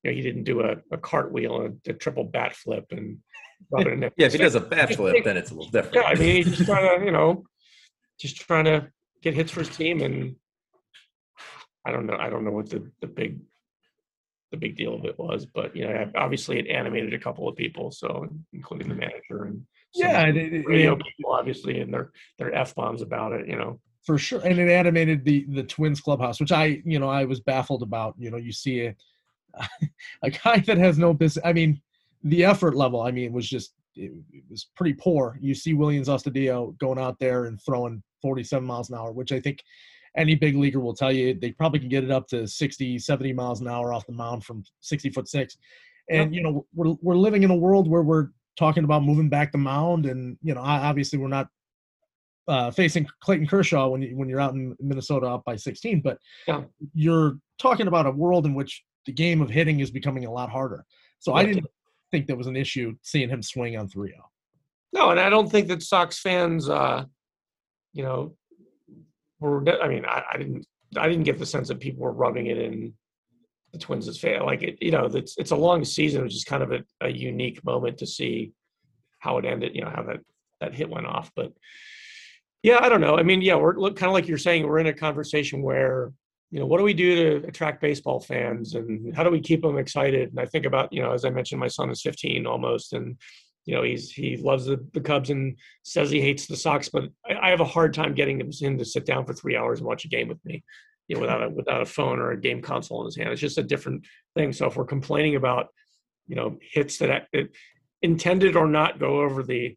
you 0.03 0.11
know, 0.11 0.17
he 0.17 0.21
didn't 0.21 0.43
do 0.43 0.61
a, 0.61 0.75
a 0.91 0.99
cartwheel 0.99 1.61
and 1.61 1.81
a, 1.87 1.89
a 1.89 1.93
triple 1.93 2.25
bat 2.25 2.55
flip 2.55 2.85
and 2.91 3.17
yeah, 3.77 4.09
if 4.17 4.33
he 4.33 4.37
does 4.37 4.55
a 4.55 4.59
bat 4.75 4.95
flip, 4.95 5.23
then 5.23 5.37
it's 5.37 5.51
a 5.51 5.53
little 5.53 5.71
different. 5.71 5.95
Yeah, 5.95 6.03
I 6.03 6.15
mean, 6.15 6.35
he's 6.35 6.57
just 6.57 6.65
trying 6.65 6.99
to, 6.99 7.05
you 7.05 7.11
know, 7.11 7.43
just 8.19 8.37
trying 8.37 8.65
to 8.65 8.89
get 9.21 9.33
hits 9.33 9.51
for 9.51 9.61
his 9.61 9.75
team, 9.75 10.01
and 10.01 10.35
I 11.85 11.91
don't 11.91 12.05
know, 12.05 12.17
I 12.17 12.29
don't 12.29 12.43
know 12.45 12.51
what 12.51 12.69
the 12.69 12.89
the 13.01 13.07
big 13.07 13.39
the 14.51 14.57
big 14.57 14.75
deal 14.75 14.95
of 14.95 15.05
it 15.05 15.17
was, 15.17 15.45
but 15.45 15.75
you 15.75 15.85
know, 15.85 16.11
obviously 16.15 16.59
it 16.59 16.67
animated 16.67 17.13
a 17.13 17.19
couple 17.19 17.47
of 17.47 17.55
people, 17.55 17.91
so 17.91 18.27
including 18.53 18.89
the 18.89 18.95
manager 18.95 19.45
and 19.45 19.65
yeah, 19.93 20.27
it, 20.27 20.35
it, 20.35 20.65
radio 20.67 20.93
it, 20.93 21.03
people, 21.03 21.31
obviously, 21.31 21.79
and 21.79 21.93
their 21.93 22.11
their 22.37 22.53
f 22.53 22.75
bombs 22.75 23.01
about 23.01 23.31
it, 23.31 23.47
you 23.47 23.55
know. 23.55 23.79
For 24.05 24.17
sure, 24.17 24.41
and 24.45 24.59
it 24.59 24.69
animated 24.69 25.25
the 25.25 25.45
the 25.49 25.63
Twins 25.63 26.01
clubhouse, 26.01 26.39
which 26.39 26.51
I, 26.51 26.81
you 26.85 26.99
know, 26.99 27.09
I 27.09 27.25
was 27.25 27.39
baffled 27.39 27.81
about. 27.81 28.15
You 28.17 28.29
know, 28.29 28.37
you 28.37 28.51
see 28.51 28.81
it 28.81 28.97
a 30.21 30.29
guy 30.29 30.59
that 30.59 30.77
has 30.77 30.97
no 30.97 31.13
business. 31.13 31.43
I 31.45 31.53
mean, 31.53 31.81
the 32.23 32.45
effort 32.45 32.75
level, 32.75 33.01
I 33.01 33.11
mean, 33.11 33.33
was 33.33 33.47
just 33.47 33.73
it, 33.95 34.11
was 34.49 34.67
pretty 34.75 34.93
poor. 34.93 35.37
You 35.41 35.55
see 35.55 35.73
Willians 35.73 36.07
Astudillo 36.07 36.77
going 36.77 36.99
out 36.99 37.19
there 37.19 37.45
and 37.45 37.59
throwing 37.61 38.03
47 38.21 38.65
miles 38.65 38.89
an 38.89 38.97
hour, 38.97 39.11
which 39.11 39.31
I 39.31 39.39
think 39.39 39.63
any 40.17 40.35
big 40.35 40.55
leaguer 40.55 40.79
will 40.79 40.95
tell 40.95 41.11
you 41.11 41.33
they 41.33 41.51
probably 41.51 41.79
can 41.79 41.89
get 41.89 42.03
it 42.03 42.11
up 42.11 42.27
to 42.29 42.47
60, 42.47 42.99
70 42.99 43.33
miles 43.33 43.61
an 43.61 43.67
hour 43.67 43.93
off 43.93 44.05
the 44.05 44.13
mound 44.13 44.43
from 44.43 44.63
60 44.81 45.09
foot 45.09 45.27
six. 45.27 45.57
And 46.09 46.33
you 46.35 46.43
know, 46.43 46.65
we're 46.73 46.95
we're 47.01 47.15
living 47.15 47.43
in 47.43 47.51
a 47.51 47.55
world 47.55 47.89
where 47.89 48.03
we're 48.03 48.29
talking 48.57 48.83
about 48.83 49.03
moving 49.03 49.27
back 49.27 49.51
the 49.51 49.57
mound, 49.57 50.05
and 50.05 50.37
you 50.41 50.53
know, 50.53 50.61
obviously 50.61 51.17
we're 51.17 51.27
not 51.27 51.47
uh, 52.47 52.71
facing 52.71 53.07
Clayton 53.21 53.47
Kershaw 53.47 53.87
when 53.87 54.01
you 54.01 54.15
when 54.15 54.29
you're 54.29 54.39
out 54.39 54.53
in 54.53 54.75
Minnesota 54.79 55.27
up 55.27 55.43
by 55.45 55.55
16, 55.55 56.01
but 56.01 56.19
yeah. 56.47 56.61
you're 56.93 57.39
talking 57.59 57.87
about 57.87 58.05
a 58.05 58.11
world 58.11 58.45
in 58.45 58.53
which 58.53 58.83
the 59.05 59.11
game 59.11 59.41
of 59.41 59.49
hitting 59.49 59.79
is 59.79 59.91
becoming 59.91 60.25
a 60.25 60.31
lot 60.31 60.49
harder. 60.49 60.85
So 61.19 61.33
I 61.33 61.45
didn't 61.45 61.65
think 62.11 62.27
that 62.27 62.37
was 62.37 62.47
an 62.47 62.55
issue 62.55 62.95
seeing 63.01 63.29
him 63.29 63.41
swing 63.41 63.77
on 63.77 63.87
3 63.87 64.09
0. 64.09 64.21
No, 64.93 65.09
and 65.09 65.19
I 65.19 65.29
don't 65.29 65.49
think 65.49 65.67
that 65.67 65.81
Sox 65.81 66.19
fans, 66.19 66.69
uh, 66.69 67.05
you 67.93 68.03
know, 68.03 68.35
were. 69.45 69.81
I 69.81 69.87
mean, 69.87 70.05
I, 70.05 70.23
I, 70.33 70.37
didn't. 70.37 70.65
I 70.97 71.07
didn't 71.07 71.23
get 71.23 71.39
the 71.39 71.45
sense 71.45 71.67
that 71.67 71.79
people 71.79 72.03
were 72.03 72.11
rubbing 72.11 72.47
it 72.47 72.57
in 72.57 72.93
the 73.71 73.79
Twins' 73.79 74.17
fail. 74.17 74.45
Like 74.45 74.63
it, 74.63 74.77
you 74.81 74.91
know, 74.91 75.05
it's 75.05 75.35
it's 75.37 75.51
a 75.51 75.55
long 75.55 75.85
season, 75.85 76.23
which 76.23 76.35
is 76.35 76.43
kind 76.43 76.63
of 76.63 76.71
a, 76.71 76.83
a 77.01 77.09
unique 77.09 77.63
moment 77.63 77.97
to 77.99 78.07
see 78.07 78.51
how 79.19 79.37
it 79.37 79.45
ended. 79.45 79.75
You 79.75 79.81
know, 79.81 79.91
how 79.95 80.03
that 80.03 80.19
that 80.61 80.75
hit 80.75 80.89
went 80.89 81.07
off, 81.07 81.31
but 81.35 81.51
yeah, 82.63 82.79
I 82.81 82.89
don't 82.89 83.01
know. 83.01 83.15
I 83.15 83.23
mean, 83.23 83.41
yeah, 83.41 83.55
we're 83.55 83.75
kind 83.75 84.09
of 84.09 84.13
like 84.13 84.27
you're 84.27 84.39
saying, 84.39 84.65
we're 84.65 84.79
in 84.79 84.87
a 84.87 84.93
conversation 84.93 85.61
where 85.61 86.11
you 86.51 86.59
know, 86.59 86.65
what 86.65 86.77
do 86.77 86.83
we 86.83 86.93
do 86.93 87.41
to 87.41 87.47
attract 87.47 87.81
baseball 87.81 88.19
fans 88.19 88.75
and 88.75 89.15
how 89.15 89.23
do 89.23 89.29
we 89.29 89.41
keep 89.41 89.61
them 89.61 89.77
excited? 89.77 90.29
And 90.29 90.39
I 90.39 90.45
think 90.45 90.65
about, 90.65 90.93
you 90.93 91.01
know, 91.01 91.11
as 91.11 91.25
I 91.25 91.29
mentioned, 91.29 91.59
my 91.59 91.67
son 91.67 91.89
is 91.89 92.01
15 92.01 92.47
almost, 92.47 92.93
and 92.93 93.17
you 93.65 93.75
know, 93.75 93.81
he's 93.81 94.11
he 94.11 94.37
loves 94.37 94.65
the, 94.65 94.85
the 94.93 95.01
Cubs 95.01 95.31
and 95.31 95.57
says 95.83 96.09
he 96.09 96.21
hates 96.21 96.45
the 96.45 96.55
Sox, 96.55 96.87
but 96.87 97.05
I, 97.27 97.47
I 97.47 97.49
have 97.49 97.61
a 97.61 97.65
hard 97.65 97.93
time 97.93 98.13
getting 98.13 98.39
him 98.39 98.77
to 98.77 98.85
sit 98.85 99.05
down 99.05 99.25
for 99.25 99.33
three 99.33 99.57
hours 99.57 99.79
and 99.79 99.87
watch 99.87 100.05
a 100.05 100.09
game 100.09 100.27
with 100.27 100.43
me, 100.45 100.63
you 101.07 101.15
know, 101.15 101.21
without 101.21 101.43
a 101.43 101.49
without 101.49 101.81
a 101.81 101.85
phone 101.85 102.19
or 102.19 102.31
a 102.31 102.39
game 102.39 102.61
console 102.61 103.01
in 103.01 103.05
his 103.05 103.15
hand. 103.15 103.29
It's 103.29 103.41
just 103.41 103.57
a 103.57 103.63
different 103.63 104.05
thing. 104.35 104.53
So 104.53 104.67
if 104.67 104.75
we're 104.75 104.85
complaining 104.85 105.35
about, 105.35 105.67
you 106.27 106.35
know, 106.35 106.57
hits 106.61 106.99
that, 106.99 107.27
that 107.33 107.49
intended 108.01 108.55
or 108.55 108.67
not 108.67 108.99
go 108.99 109.21
over 109.21 109.41
the 109.41 109.75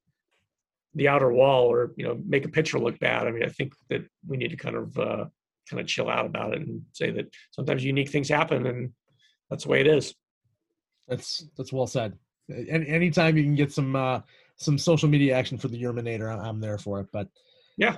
the 0.95 1.09
outer 1.09 1.33
wall 1.33 1.65
or 1.65 1.93
you 1.97 2.05
know 2.05 2.21
make 2.27 2.45
a 2.45 2.51
pitcher 2.51 2.79
look 2.79 2.99
bad, 2.99 3.27
I 3.27 3.31
mean, 3.31 3.45
I 3.45 3.49
think 3.49 3.73
that 3.89 4.05
we 4.27 4.37
need 4.37 4.51
to 4.51 4.57
kind 4.57 4.77
of 4.77 4.99
uh, 4.99 5.25
kind 5.69 5.81
of 5.81 5.87
chill 5.87 6.11
out 6.11 6.27
about 6.27 6.53
it 6.53 6.61
and 6.61 6.83
say 6.93 7.11
that 7.13 7.33
sometimes 7.53 7.85
unique 7.85 8.11
things 8.11 8.29
happen 8.29 8.67
and 8.67 8.93
that's 9.49 9.65
the 9.65 9.71
way 9.71 9.81
it 9.81 9.87
is. 9.87 10.15
That's 11.07 11.43
that's 11.57 11.73
well 11.73 11.87
said. 11.87 12.19
Any 12.51 12.89
anytime 12.89 13.37
you 13.37 13.43
can 13.43 13.55
get 13.55 13.73
some 13.73 13.95
uh, 13.95 14.21
some 14.57 14.79
social 14.79 15.09
media 15.09 15.37
action 15.37 15.59
for 15.59 15.69
the 15.69 15.81
Yerminator, 15.81 16.31
I'm 16.31 16.61
there 16.61 16.79
for 16.79 17.01
it. 17.01 17.09
But 17.13 17.29
yeah. 17.77 17.97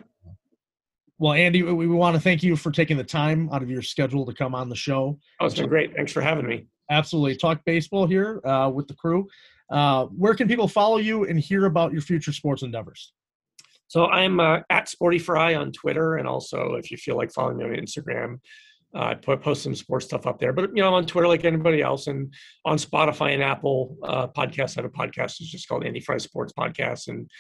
Well, 1.19 1.35
Andy, 1.35 1.63
we, 1.63 1.75
we 1.75 1.87
want 1.87 2.17
to 2.17 2.21
thank 2.21 2.43
you 2.43 2.57
for 2.57 2.71
taking 2.71 2.97
the 2.97 3.05
time 3.05 3.51
out 3.53 3.63
of 3.63 3.71
your 3.71 3.83
schedule 3.83 4.25
to 4.25 4.33
come 4.33 4.55
on 4.55 4.71
the 4.71 4.77
show. 4.77 5.19
Oh, 5.39 5.47
it's 5.47 5.55
been 5.55 5.69
great. 5.69 5.95
Thanks 5.95 6.13
for 6.13 6.23
having 6.23 6.47
me. 6.47 6.67
Absolutely. 6.91 7.37
Talk 7.37 7.61
baseball 7.67 8.07
here 8.07 8.41
uh, 8.47 8.71
with 8.71 8.89
the 8.89 8.95
crew. 8.95 9.29
Uh, 9.71 10.07
where 10.07 10.35
can 10.35 10.49
people 10.49 10.67
follow 10.67 10.97
you 10.97 11.25
and 11.25 11.39
hear 11.39 11.67
about 11.67 11.93
your 11.93 12.01
future 12.01 12.33
sports 12.33 12.63
endeavors? 12.63 13.13
So 13.87 14.07
I'm 14.07 14.41
uh, 14.41 14.61
at 14.71 14.89
Sporty 14.89 15.19
Frye 15.19 15.57
on 15.57 15.73
Twitter, 15.73 16.17
and 16.17 16.27
also 16.27 16.75
if 16.75 16.91
you 16.91 16.97
feel 16.97 17.17
like 17.17 17.33
following 17.33 17.59
me 17.59 17.65
on 17.65 17.71
Instagram, 17.73 18.41
uh, 18.95 19.05
I 19.05 19.15
put 19.15 19.41
post 19.43 19.62
some 19.62 19.75
sports 19.75 20.07
stuff 20.07 20.27
up 20.27 20.39
there. 20.39 20.53
But 20.53 20.71
you 20.71 20.83
know, 20.83 20.89
I'm 20.89 20.95
on 20.95 21.07
Twitter 21.07 21.29
like 21.29 21.45
anybody 21.45 21.81
else, 21.83 22.07
and 22.07 22.33
on 22.65 22.77
Spotify 22.77 23.35
and 23.35 23.43
Apple 23.43 23.97
uh, 24.03 24.27
podcasts. 24.29 24.77
I 24.77 24.83
have 24.83 24.85
a 24.85 24.89
podcast. 24.89 25.41
It's 25.41 25.51
just 25.51 25.69
called 25.69 25.85
Andy 25.85 26.01
Frye 26.01 26.19
Sports 26.19 26.53
Podcast, 26.53 27.09
and 27.09 27.31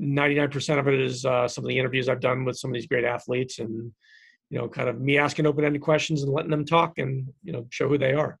99% 0.00 0.78
of 0.78 0.88
it 0.88 1.00
is 1.00 1.24
uh, 1.24 1.46
some 1.46 1.64
of 1.64 1.68
the 1.68 1.78
interviews 1.78 2.08
I've 2.08 2.20
done 2.20 2.44
with 2.44 2.56
some 2.56 2.70
of 2.70 2.74
these 2.74 2.86
great 2.86 3.04
athletes, 3.04 3.58
and 3.58 3.92
you 4.50 4.58
know, 4.58 4.68
kind 4.68 4.88
of 4.88 5.00
me 5.00 5.18
asking 5.18 5.46
open-ended 5.46 5.82
questions 5.82 6.22
and 6.22 6.32
letting 6.32 6.50
them 6.50 6.64
talk, 6.64 6.98
and 6.98 7.26
you 7.42 7.52
know, 7.52 7.66
show 7.70 7.88
who 7.88 7.98
they 7.98 8.14
are. 8.14 8.38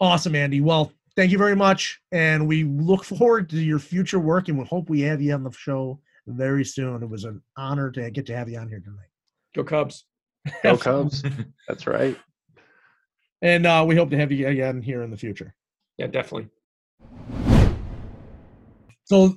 Awesome, 0.00 0.34
Andy. 0.34 0.60
Well, 0.60 0.92
thank 1.14 1.30
you 1.30 1.38
very 1.38 1.56
much, 1.56 2.00
and 2.10 2.48
we 2.48 2.64
look 2.64 3.04
forward 3.04 3.48
to 3.50 3.60
your 3.60 3.78
future 3.78 4.18
work, 4.18 4.48
and 4.48 4.58
we 4.58 4.64
hope 4.64 4.90
we 4.90 5.02
have 5.02 5.22
you 5.22 5.34
on 5.34 5.44
the 5.44 5.52
show 5.52 6.00
very 6.26 6.64
soon. 6.64 7.02
It 7.02 7.08
was 7.08 7.24
an 7.24 7.42
honor 7.56 7.92
to 7.92 8.10
get 8.10 8.26
to 8.26 8.36
have 8.36 8.48
you 8.48 8.58
on 8.58 8.68
here 8.68 8.80
tonight. 8.80 9.08
Go 9.54 9.62
Cubs! 9.62 10.04
Go 10.62 10.76
Cubs! 10.76 11.22
That's 11.66 11.86
right. 11.86 12.16
And 13.42 13.66
uh, 13.66 13.84
we 13.86 13.94
hope 13.94 14.10
to 14.10 14.16
have 14.16 14.32
you 14.32 14.48
again 14.48 14.82
here 14.82 15.02
in 15.02 15.10
the 15.10 15.16
future. 15.16 15.54
Yeah, 15.96 16.08
definitely. 16.08 16.48
So, 19.04 19.36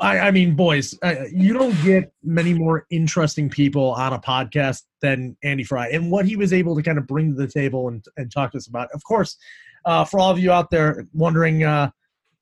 I, 0.00 0.18
I 0.18 0.30
mean, 0.30 0.54
boys, 0.54 0.98
uh, 1.02 1.14
you 1.32 1.52
don't 1.52 1.76
get 1.82 2.12
many 2.22 2.52
more 2.52 2.86
interesting 2.90 3.48
people 3.48 3.92
on 3.92 4.12
a 4.12 4.18
podcast 4.18 4.82
than 5.00 5.36
Andy 5.42 5.64
Frye 5.64 5.88
and 5.88 6.10
what 6.10 6.26
he 6.26 6.36
was 6.36 6.52
able 6.52 6.74
to 6.76 6.82
kind 6.82 6.98
of 6.98 7.06
bring 7.06 7.34
to 7.34 7.40
the 7.40 7.48
table 7.48 7.88
and, 7.88 8.04
and 8.16 8.30
talk 8.30 8.52
to 8.52 8.58
us 8.58 8.66
about. 8.66 8.88
Of 8.92 9.04
course, 9.04 9.36
uh, 9.84 10.04
for 10.04 10.20
all 10.20 10.30
of 10.30 10.38
you 10.38 10.52
out 10.52 10.70
there 10.70 11.06
wondering, 11.12 11.64
uh, 11.64 11.90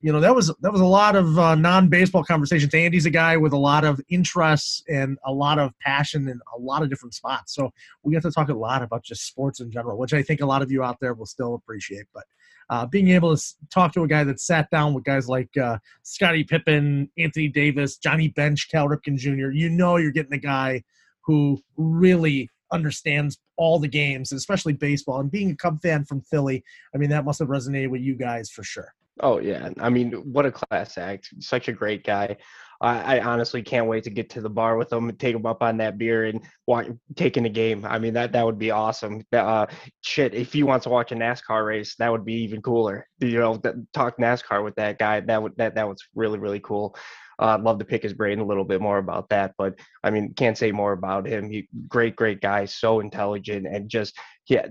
you 0.03 0.13
know 0.13 0.21
that 0.21 0.35
was 0.35 0.53
that 0.61 0.73
was 0.73 0.81
a 0.81 0.87
lot 0.87 1.15
of 1.15 1.39
uh, 1.39 1.55
non-baseball 1.55 2.25
conversations. 2.25 2.73
Andy's 2.73 3.07
a 3.07 3.11
guy 3.11 3.37
with 3.37 3.53
a 3.53 3.59
lot 3.59 3.85
of 3.85 4.01
interests 4.09 4.83
and 4.89 5.19
a 5.27 5.33
lot 5.33 5.59
of 5.59 5.79
passion 5.81 6.29
in 6.29 6.41
a 6.57 6.59
lot 6.59 6.83
of 6.83 6.89
different 6.89 7.15
spots. 7.15 7.55
So 7.55 7.71
we 8.03 8.15
get 8.15 8.23
to 8.23 8.31
talk 8.31 8.49
a 8.49 8.55
lot 8.55 8.83
about 8.83 9.03
just 9.03 9.27
sports 9.27 9.61
in 9.61 9.71
general, 9.71 9.99
which 9.99 10.15
I 10.15 10.23
think 10.23 10.41
a 10.41 10.47
lot 10.47 10.63
of 10.63 10.71
you 10.71 10.83
out 10.83 10.99
there 11.01 11.13
will 11.13 11.27
still 11.27 11.55
appreciate. 11.55 12.07
But 12.15 12.25
uh, 12.71 12.87
being 12.87 13.09
able 13.09 13.37
to 13.37 13.55
talk 13.69 13.93
to 13.93 14.03
a 14.03 14.09
guy 14.09 14.25
that 14.25 14.41
sat 14.41 14.71
down 14.71 14.95
with 14.95 15.05
guys 15.05 15.29
like 15.29 15.55
uh, 15.59 15.77
Scottie 16.03 16.45
Pippen, 16.45 17.11
Anthony 17.19 17.49
Davis, 17.49 17.99
Johnny 17.99 18.29
Bench, 18.29 18.71
Cal 18.71 18.89
Ripken 18.89 19.19
Jr., 19.19 19.51
you 19.51 19.69
know 19.69 19.97
you're 19.97 20.13
getting 20.13 20.33
a 20.33 20.39
guy 20.39 20.83
who 21.23 21.61
really 21.77 22.49
understands 22.73 23.39
all 23.57 23.79
the 23.79 23.89
games, 23.89 24.33
especially 24.33 24.73
baseball. 24.73 25.21
And 25.21 25.31
being 25.31 25.51
a 25.51 25.57
Cub 25.57 25.83
fan 25.83 26.05
from 26.05 26.23
Philly, 26.23 26.65
I 26.95 26.99
mean, 26.99 27.11
that 27.11 27.25
must 27.25 27.41
have 27.41 27.49
resonated 27.49 27.91
with 27.91 28.01
you 28.01 28.15
guys 28.15 28.49
for 28.49 28.63
sure. 28.63 28.95
Oh 29.23 29.39
yeah, 29.39 29.71
I 29.79 29.91
mean, 29.91 30.13
what 30.13 30.47
a 30.47 30.53
class 30.53 30.99
act! 30.99 31.29
Such 31.41 31.69
a 31.69 31.73
great 31.73 32.05
guy. 32.05 32.37
I, 32.81 33.19
I, 33.19 33.21
honestly 33.21 33.63
can't 33.63 33.87
wait 33.87 34.05
to 34.05 34.11
get 34.11 34.31
to 34.31 34.41
the 34.41 34.49
bar 34.49 34.79
with 34.79 34.91
him 34.91 35.11
and 35.11 35.19
take 35.19 35.37
him 35.37 35.45
up 35.45 35.63
on 35.63 35.77
that 35.77 35.99
beer 35.99 36.25
and 36.25 36.41
watch 36.67 36.87
taking 37.15 37.43
the 37.43 37.51
game. 37.51 37.85
I 37.85 37.99
mean, 37.99 38.15
that 38.15 38.33
that 38.33 38.47
would 38.47 38.59
be 38.59 38.71
awesome. 38.71 39.23
Uh, 39.33 39.67
shit, 40.01 40.35
if 40.35 40.53
he 40.53 40.63
wants 40.63 40.85
to 40.85 40.91
watch 40.91 41.13
a 41.13 41.15
NASCAR 41.15 41.67
race, 41.67 41.95
that 41.97 42.11
would 42.11 42.25
be 42.25 42.43
even 42.43 42.63
cooler. 42.63 43.07
You 43.19 43.39
know, 43.39 43.61
talk 43.93 44.17
NASCAR 44.17 44.65
with 44.65 44.77
that 44.77 44.99
guy. 44.99 45.21
That 45.21 45.43
would 45.43 45.57
that 45.59 45.75
that 45.75 45.89
was 45.89 46.03
really 46.15 46.39
really 46.39 46.61
cool. 46.61 46.97
Uh, 47.41 47.55
I'd 47.55 47.63
love 47.63 47.79
to 47.79 47.85
pick 47.85 48.03
his 48.03 48.13
brain 48.13 48.39
a 48.39 48.45
little 48.45 48.65
bit 48.65 48.81
more 48.81 48.99
about 48.99 49.29
that, 49.31 49.55
but 49.57 49.79
I 50.05 50.11
mean, 50.11 50.35
can't 50.35 50.59
say 50.59 50.73
more 50.73 50.93
about 50.93 51.27
him. 51.27 51.51
He 51.51 51.69
great, 51.89 52.15
great 52.15 52.41
guy, 52.41 52.67
so 52.67 53.01
intelligent, 53.01 53.67
and 53.67 53.89
just 53.89 54.19
yeah, 54.49 54.67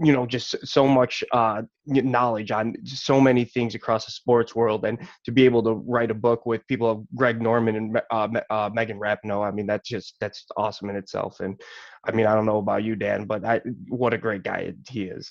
you 0.00 0.12
know, 0.12 0.26
just 0.26 0.66
so 0.66 0.86
much 0.86 1.24
uh, 1.32 1.62
knowledge 1.86 2.50
on 2.50 2.76
so 2.84 3.20
many 3.20 3.44
things 3.44 3.74
across 3.74 4.06
the 4.06 4.12
sports 4.12 4.54
world, 4.54 4.84
and 4.84 4.98
to 5.24 5.32
be 5.32 5.44
able 5.44 5.62
to 5.64 5.74
write 5.86 6.10
a 6.10 6.14
book 6.14 6.46
with 6.46 6.66
people 6.66 6.90
of 6.90 7.04
Greg 7.14 7.42
Norman 7.42 7.76
and 7.76 8.00
uh, 8.10 8.28
uh, 8.48 8.70
Megan 8.72 8.98
Rapinoe, 8.98 9.46
I 9.46 9.50
mean, 9.50 9.66
that's 9.66 9.88
just 9.88 10.14
that's 10.20 10.46
awesome 10.56 10.88
in 10.88 10.96
itself. 10.96 11.40
And 11.40 11.60
I 12.04 12.12
mean, 12.12 12.26
I 12.26 12.34
don't 12.34 12.46
know 12.46 12.58
about 12.58 12.84
you, 12.84 12.96
Dan, 12.96 13.24
but 13.24 13.44
I, 13.44 13.60
what 13.88 14.14
a 14.14 14.18
great 14.18 14.44
guy 14.44 14.72
he 14.88 15.04
is. 15.04 15.30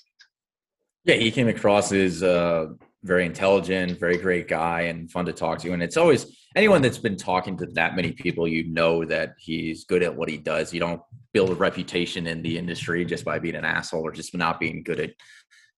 Yeah, 1.04 1.14
he 1.14 1.30
came 1.30 1.48
across 1.48 1.90
as 1.90 2.22
uh, 2.22 2.66
very 3.04 3.24
intelligent, 3.24 3.98
very 3.98 4.16
great 4.16 4.48
guy, 4.48 4.82
and 4.82 5.10
fun 5.10 5.24
to 5.26 5.32
talk 5.32 5.58
to. 5.60 5.72
And 5.72 5.82
it's 5.82 5.96
always 5.96 6.36
anyone 6.56 6.82
that's 6.82 6.98
been 6.98 7.16
talking 7.16 7.56
to 7.58 7.66
that 7.66 7.96
many 7.96 8.12
people, 8.12 8.48
you 8.48 8.64
know 8.64 9.04
that 9.04 9.34
he's 9.38 9.84
good 9.84 10.02
at 10.02 10.14
what 10.14 10.28
he 10.28 10.36
does. 10.36 10.72
You 10.72 10.80
don't 10.80 11.00
build 11.32 11.50
a 11.50 11.54
reputation 11.54 12.26
in 12.26 12.42
the 12.42 12.58
industry 12.58 13.04
just 13.04 13.24
by 13.24 13.38
being 13.38 13.54
an 13.54 13.64
asshole 13.64 14.06
or 14.06 14.12
just 14.12 14.34
not 14.34 14.58
being 14.58 14.82
good 14.82 15.00
at 15.00 15.10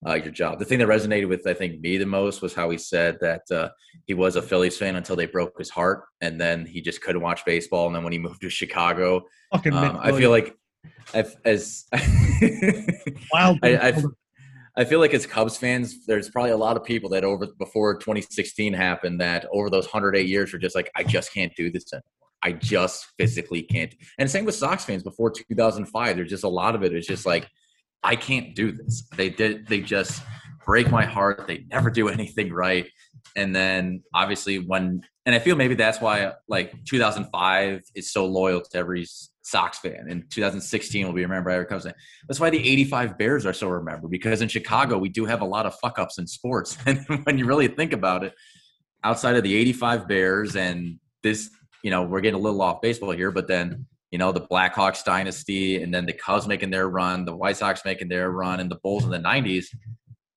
uh, 0.07 0.15
your 0.15 0.31
job. 0.31 0.57
The 0.59 0.65
thing 0.65 0.79
that 0.79 0.87
resonated 0.87 1.29
with 1.29 1.45
I 1.45 1.53
think 1.53 1.79
me 1.81 1.97
the 1.97 2.05
most 2.05 2.41
was 2.41 2.55
how 2.55 2.69
he 2.69 2.77
said 2.77 3.17
that 3.21 3.43
uh, 3.51 3.69
he 4.05 4.13
was 4.13 4.35
a 4.35 4.41
Phillies 4.41 4.77
fan 4.77 4.95
until 4.95 5.15
they 5.15 5.27
broke 5.27 5.57
his 5.57 5.69
heart, 5.69 6.05
and 6.21 6.41
then 6.41 6.65
he 6.65 6.81
just 6.81 7.01
couldn't 7.01 7.21
watch 7.21 7.45
baseball. 7.45 7.87
And 7.87 7.95
then 7.95 8.03
when 8.03 8.13
he 8.13 8.19
moved 8.19 8.41
to 8.41 8.49
Chicago, 8.49 9.23
um, 9.51 9.99
I 10.01 10.11
feel 10.11 10.31
like 10.31 10.55
I've, 11.13 11.35
as 11.45 11.85
wild. 13.31 13.59
I, 13.63 14.01
I 14.77 14.85
feel 14.85 14.99
like 14.99 15.13
as 15.13 15.25
Cubs 15.25 15.57
fans, 15.57 16.05
there's 16.05 16.29
probably 16.29 16.51
a 16.51 16.57
lot 16.57 16.77
of 16.77 16.83
people 16.83 17.09
that 17.09 17.23
over 17.23 17.47
before 17.59 17.97
2016 17.97 18.73
happened 18.73 19.19
that 19.19 19.45
over 19.51 19.69
those 19.69 19.85
108 19.85 20.27
years 20.27 20.53
were 20.53 20.59
just 20.59 20.75
like, 20.75 20.89
I 20.95 21.03
just 21.03 21.33
can't 21.33 21.53
do 21.55 21.69
this 21.71 21.91
anymore. 21.91 22.03
I 22.43 22.53
just 22.53 23.07
physically 23.17 23.63
can't. 23.63 23.93
And 24.17 24.29
same 24.29 24.45
with 24.45 24.55
Sox 24.55 24.85
fans 24.85 25.03
before 25.03 25.31
2005. 25.31 26.15
There's 26.15 26.29
just 26.29 26.43
a 26.43 26.49
lot 26.49 26.75
of 26.75 26.83
it. 26.83 26.93
It's 26.93 27.07
just 27.07 27.25
like, 27.25 27.47
I 28.03 28.15
can't 28.15 28.55
do 28.55 28.71
this. 28.71 29.03
They 29.15 29.29
did. 29.29 29.67
They 29.67 29.81
just 29.81 30.23
break 30.65 30.89
my 30.89 31.05
heart. 31.05 31.45
They 31.47 31.65
never 31.69 31.89
do 31.89 32.09
anything 32.09 32.51
right. 32.51 32.89
And 33.35 33.55
then 33.55 34.03
obviously 34.13 34.57
when, 34.59 35.03
and 35.25 35.35
I 35.35 35.39
feel 35.39 35.55
maybe 35.55 35.75
that's 35.75 36.01
why 36.01 36.33
like 36.47 36.73
2005 36.85 37.83
is 37.93 38.11
so 38.11 38.25
loyal 38.25 38.61
to 38.61 38.77
every 38.77 39.05
Sox 39.43 39.79
fan. 39.79 40.07
In 40.09 40.25
2016 40.29 41.05
will 41.05 41.13
be 41.13 41.23
remembered 41.23 41.49
by 41.49 41.55
every 41.55 41.65
Cubs 41.65 41.85
fan. 41.85 41.93
That's 42.27 42.39
why 42.39 42.49
the 42.49 42.59
85 42.59 43.17
Bears 43.17 43.45
are 43.45 43.53
so 43.53 43.67
remembered 43.67 44.11
because 44.11 44.41
in 44.41 44.47
Chicago 44.47 44.97
we 44.97 45.09
do 45.09 45.25
have 45.25 45.41
a 45.41 45.45
lot 45.45 45.65
of 45.65 45.75
fuck 45.79 45.99
ups 45.99 46.17
in 46.17 46.27
sports. 46.27 46.77
And 46.85 47.05
when 47.23 47.37
you 47.37 47.45
really 47.45 47.67
think 47.67 47.93
about 47.93 48.23
it, 48.23 48.33
outside 49.03 49.35
of 49.35 49.43
the 49.43 49.55
85 49.55 50.07
Bears 50.07 50.55
and 50.55 50.99
this, 51.23 51.49
you 51.83 51.89
know, 51.89 52.03
we're 52.03 52.21
getting 52.21 52.39
a 52.39 52.43
little 52.43 52.61
off 52.61 52.81
baseball 52.81 53.11
here, 53.11 53.31
but 53.31 53.47
then 53.47 53.87
you 54.11 54.17
know 54.17 54.31
the 54.31 54.41
Blackhawks 54.41 55.03
dynasty, 55.03 55.81
and 55.81 55.93
then 55.93 56.05
the 56.05 56.13
Cubs 56.13 56.47
making 56.47 56.69
their 56.69 56.89
run, 56.89 57.25
the 57.25 57.35
White 57.35 57.57
Sox 57.57 57.83
making 57.85 58.09
their 58.09 58.29
run, 58.29 58.59
and 58.59 58.69
the 58.69 58.75
Bulls 58.75 59.05
in 59.05 59.09
the 59.09 59.17
90s. 59.17 59.67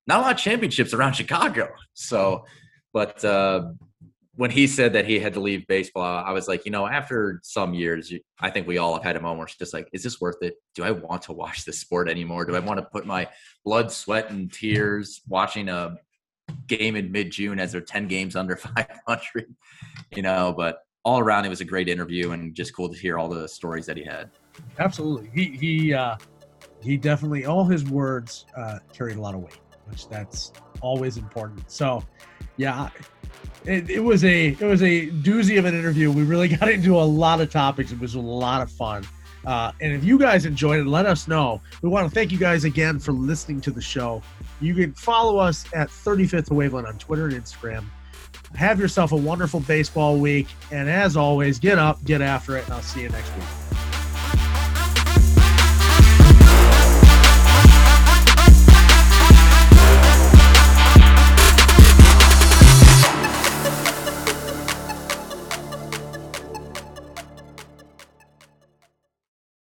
Not 0.06 0.20
a 0.20 0.22
lot 0.22 0.32
of 0.34 0.38
championships 0.38 0.94
around 0.94 1.14
Chicago. 1.14 1.68
So, 1.94 2.44
but 2.92 3.24
uh, 3.24 3.72
when 4.36 4.50
he 4.50 4.66
said 4.66 4.92
that 4.94 5.06
he 5.06 5.20
had 5.20 5.34
to 5.34 5.40
leave 5.40 5.66
baseball, 5.66 6.24
I 6.24 6.32
was 6.32 6.48
like, 6.48 6.64
you 6.64 6.72
know, 6.72 6.86
after 6.86 7.40
some 7.44 7.72
years, 7.72 8.12
I 8.40 8.50
think 8.50 8.66
we 8.66 8.78
all 8.78 8.94
have 8.94 9.04
had 9.04 9.16
a 9.16 9.20
moment 9.20 9.38
where 9.38 9.46
it's 9.46 9.56
just 9.56 9.72
like, 9.72 9.88
is 9.92 10.02
this 10.02 10.20
worth 10.20 10.42
it? 10.42 10.54
Do 10.74 10.82
I 10.82 10.90
want 10.90 11.22
to 11.22 11.32
watch 11.32 11.64
this 11.64 11.78
sport 11.78 12.08
anymore? 12.08 12.44
Do 12.44 12.56
I 12.56 12.58
want 12.58 12.80
to 12.80 12.86
put 12.86 13.06
my 13.06 13.28
blood, 13.64 13.92
sweat, 13.92 14.30
and 14.30 14.52
tears 14.52 15.20
watching 15.28 15.68
a 15.68 15.96
game 16.66 16.96
in 16.96 17.12
mid 17.12 17.30
June 17.30 17.60
as 17.60 17.72
they're 17.72 17.80
10 17.80 18.08
games 18.08 18.34
under 18.34 18.56
500? 18.56 19.54
You 20.16 20.22
know, 20.22 20.52
but 20.56 20.78
all 21.04 21.20
around, 21.20 21.44
it 21.44 21.50
was 21.50 21.60
a 21.60 21.66
great 21.66 21.88
interview 21.88 22.32
and 22.32 22.54
just 22.54 22.74
cool 22.74 22.88
to 22.88 22.98
hear 22.98 23.18
all 23.18 23.28
the 23.28 23.46
stories 23.46 23.86
that 23.86 23.96
he 23.96 24.04
had. 24.04 24.30
Absolutely. 24.80 25.30
He, 25.32 25.56
he, 25.56 25.94
uh, 25.94 26.16
he 26.82 26.96
definitely, 26.96 27.46
all 27.46 27.64
his 27.64 27.84
words 27.84 28.46
uh, 28.56 28.80
carried 28.92 29.16
a 29.16 29.20
lot 29.20 29.34
of 29.34 29.42
weight, 29.42 29.60
which 29.86 30.08
that's 30.08 30.52
always 30.80 31.18
important. 31.18 31.70
So, 31.70 32.02
yeah, 32.56 32.88
it, 33.66 33.90
it, 33.90 34.00
was 34.00 34.24
a 34.24 34.48
it 34.48 34.62
was 34.62 34.82
a 34.82 35.08
doozy 35.08 35.58
of 35.58 35.64
an 35.64 35.74
interview. 35.74 36.10
We 36.10 36.22
really 36.22 36.48
got 36.56 36.68
into 36.68 36.96
a 36.96 37.02
lot 37.02 37.40
of 37.40 37.50
topics. 37.50 37.92
It 37.92 38.00
was 38.00 38.14
a 38.14 38.20
lot 38.20 38.62
of 38.62 38.70
fun. 38.70 39.06
Uh, 39.46 39.72
and 39.80 39.92
if 39.92 40.04
you 40.04 40.18
guys 40.18 40.46
enjoyed 40.46 40.80
it, 40.80 40.86
let 40.86 41.06
us 41.06 41.28
know. 41.28 41.60
We 41.82 41.88
want 41.88 42.08
to 42.08 42.14
thank 42.14 42.32
you 42.32 42.38
guys 42.38 42.64
again 42.64 42.98
for 42.98 43.12
listening 43.12 43.60
to 43.62 43.70
the 43.70 43.82
show. 43.82 44.22
You 44.60 44.74
can 44.74 44.94
follow 44.94 45.38
us 45.38 45.66
at 45.74 45.88
35th 45.88 46.48
Waveland 46.48 46.88
on 46.88 46.98
Twitter 46.98 47.26
and 47.26 47.34
Instagram. 47.34 47.84
Have 48.54 48.78
yourself 48.78 49.12
a 49.12 49.16
wonderful 49.16 49.60
baseball 49.60 50.18
week. 50.18 50.46
And 50.70 50.88
as 50.88 51.16
always, 51.16 51.58
get 51.58 51.78
up, 51.78 52.02
get 52.04 52.22
after 52.22 52.56
it, 52.56 52.64
and 52.64 52.74
I'll 52.74 52.82
see 52.82 53.02
you 53.02 53.08
next 53.10 53.34
week. 53.36 53.63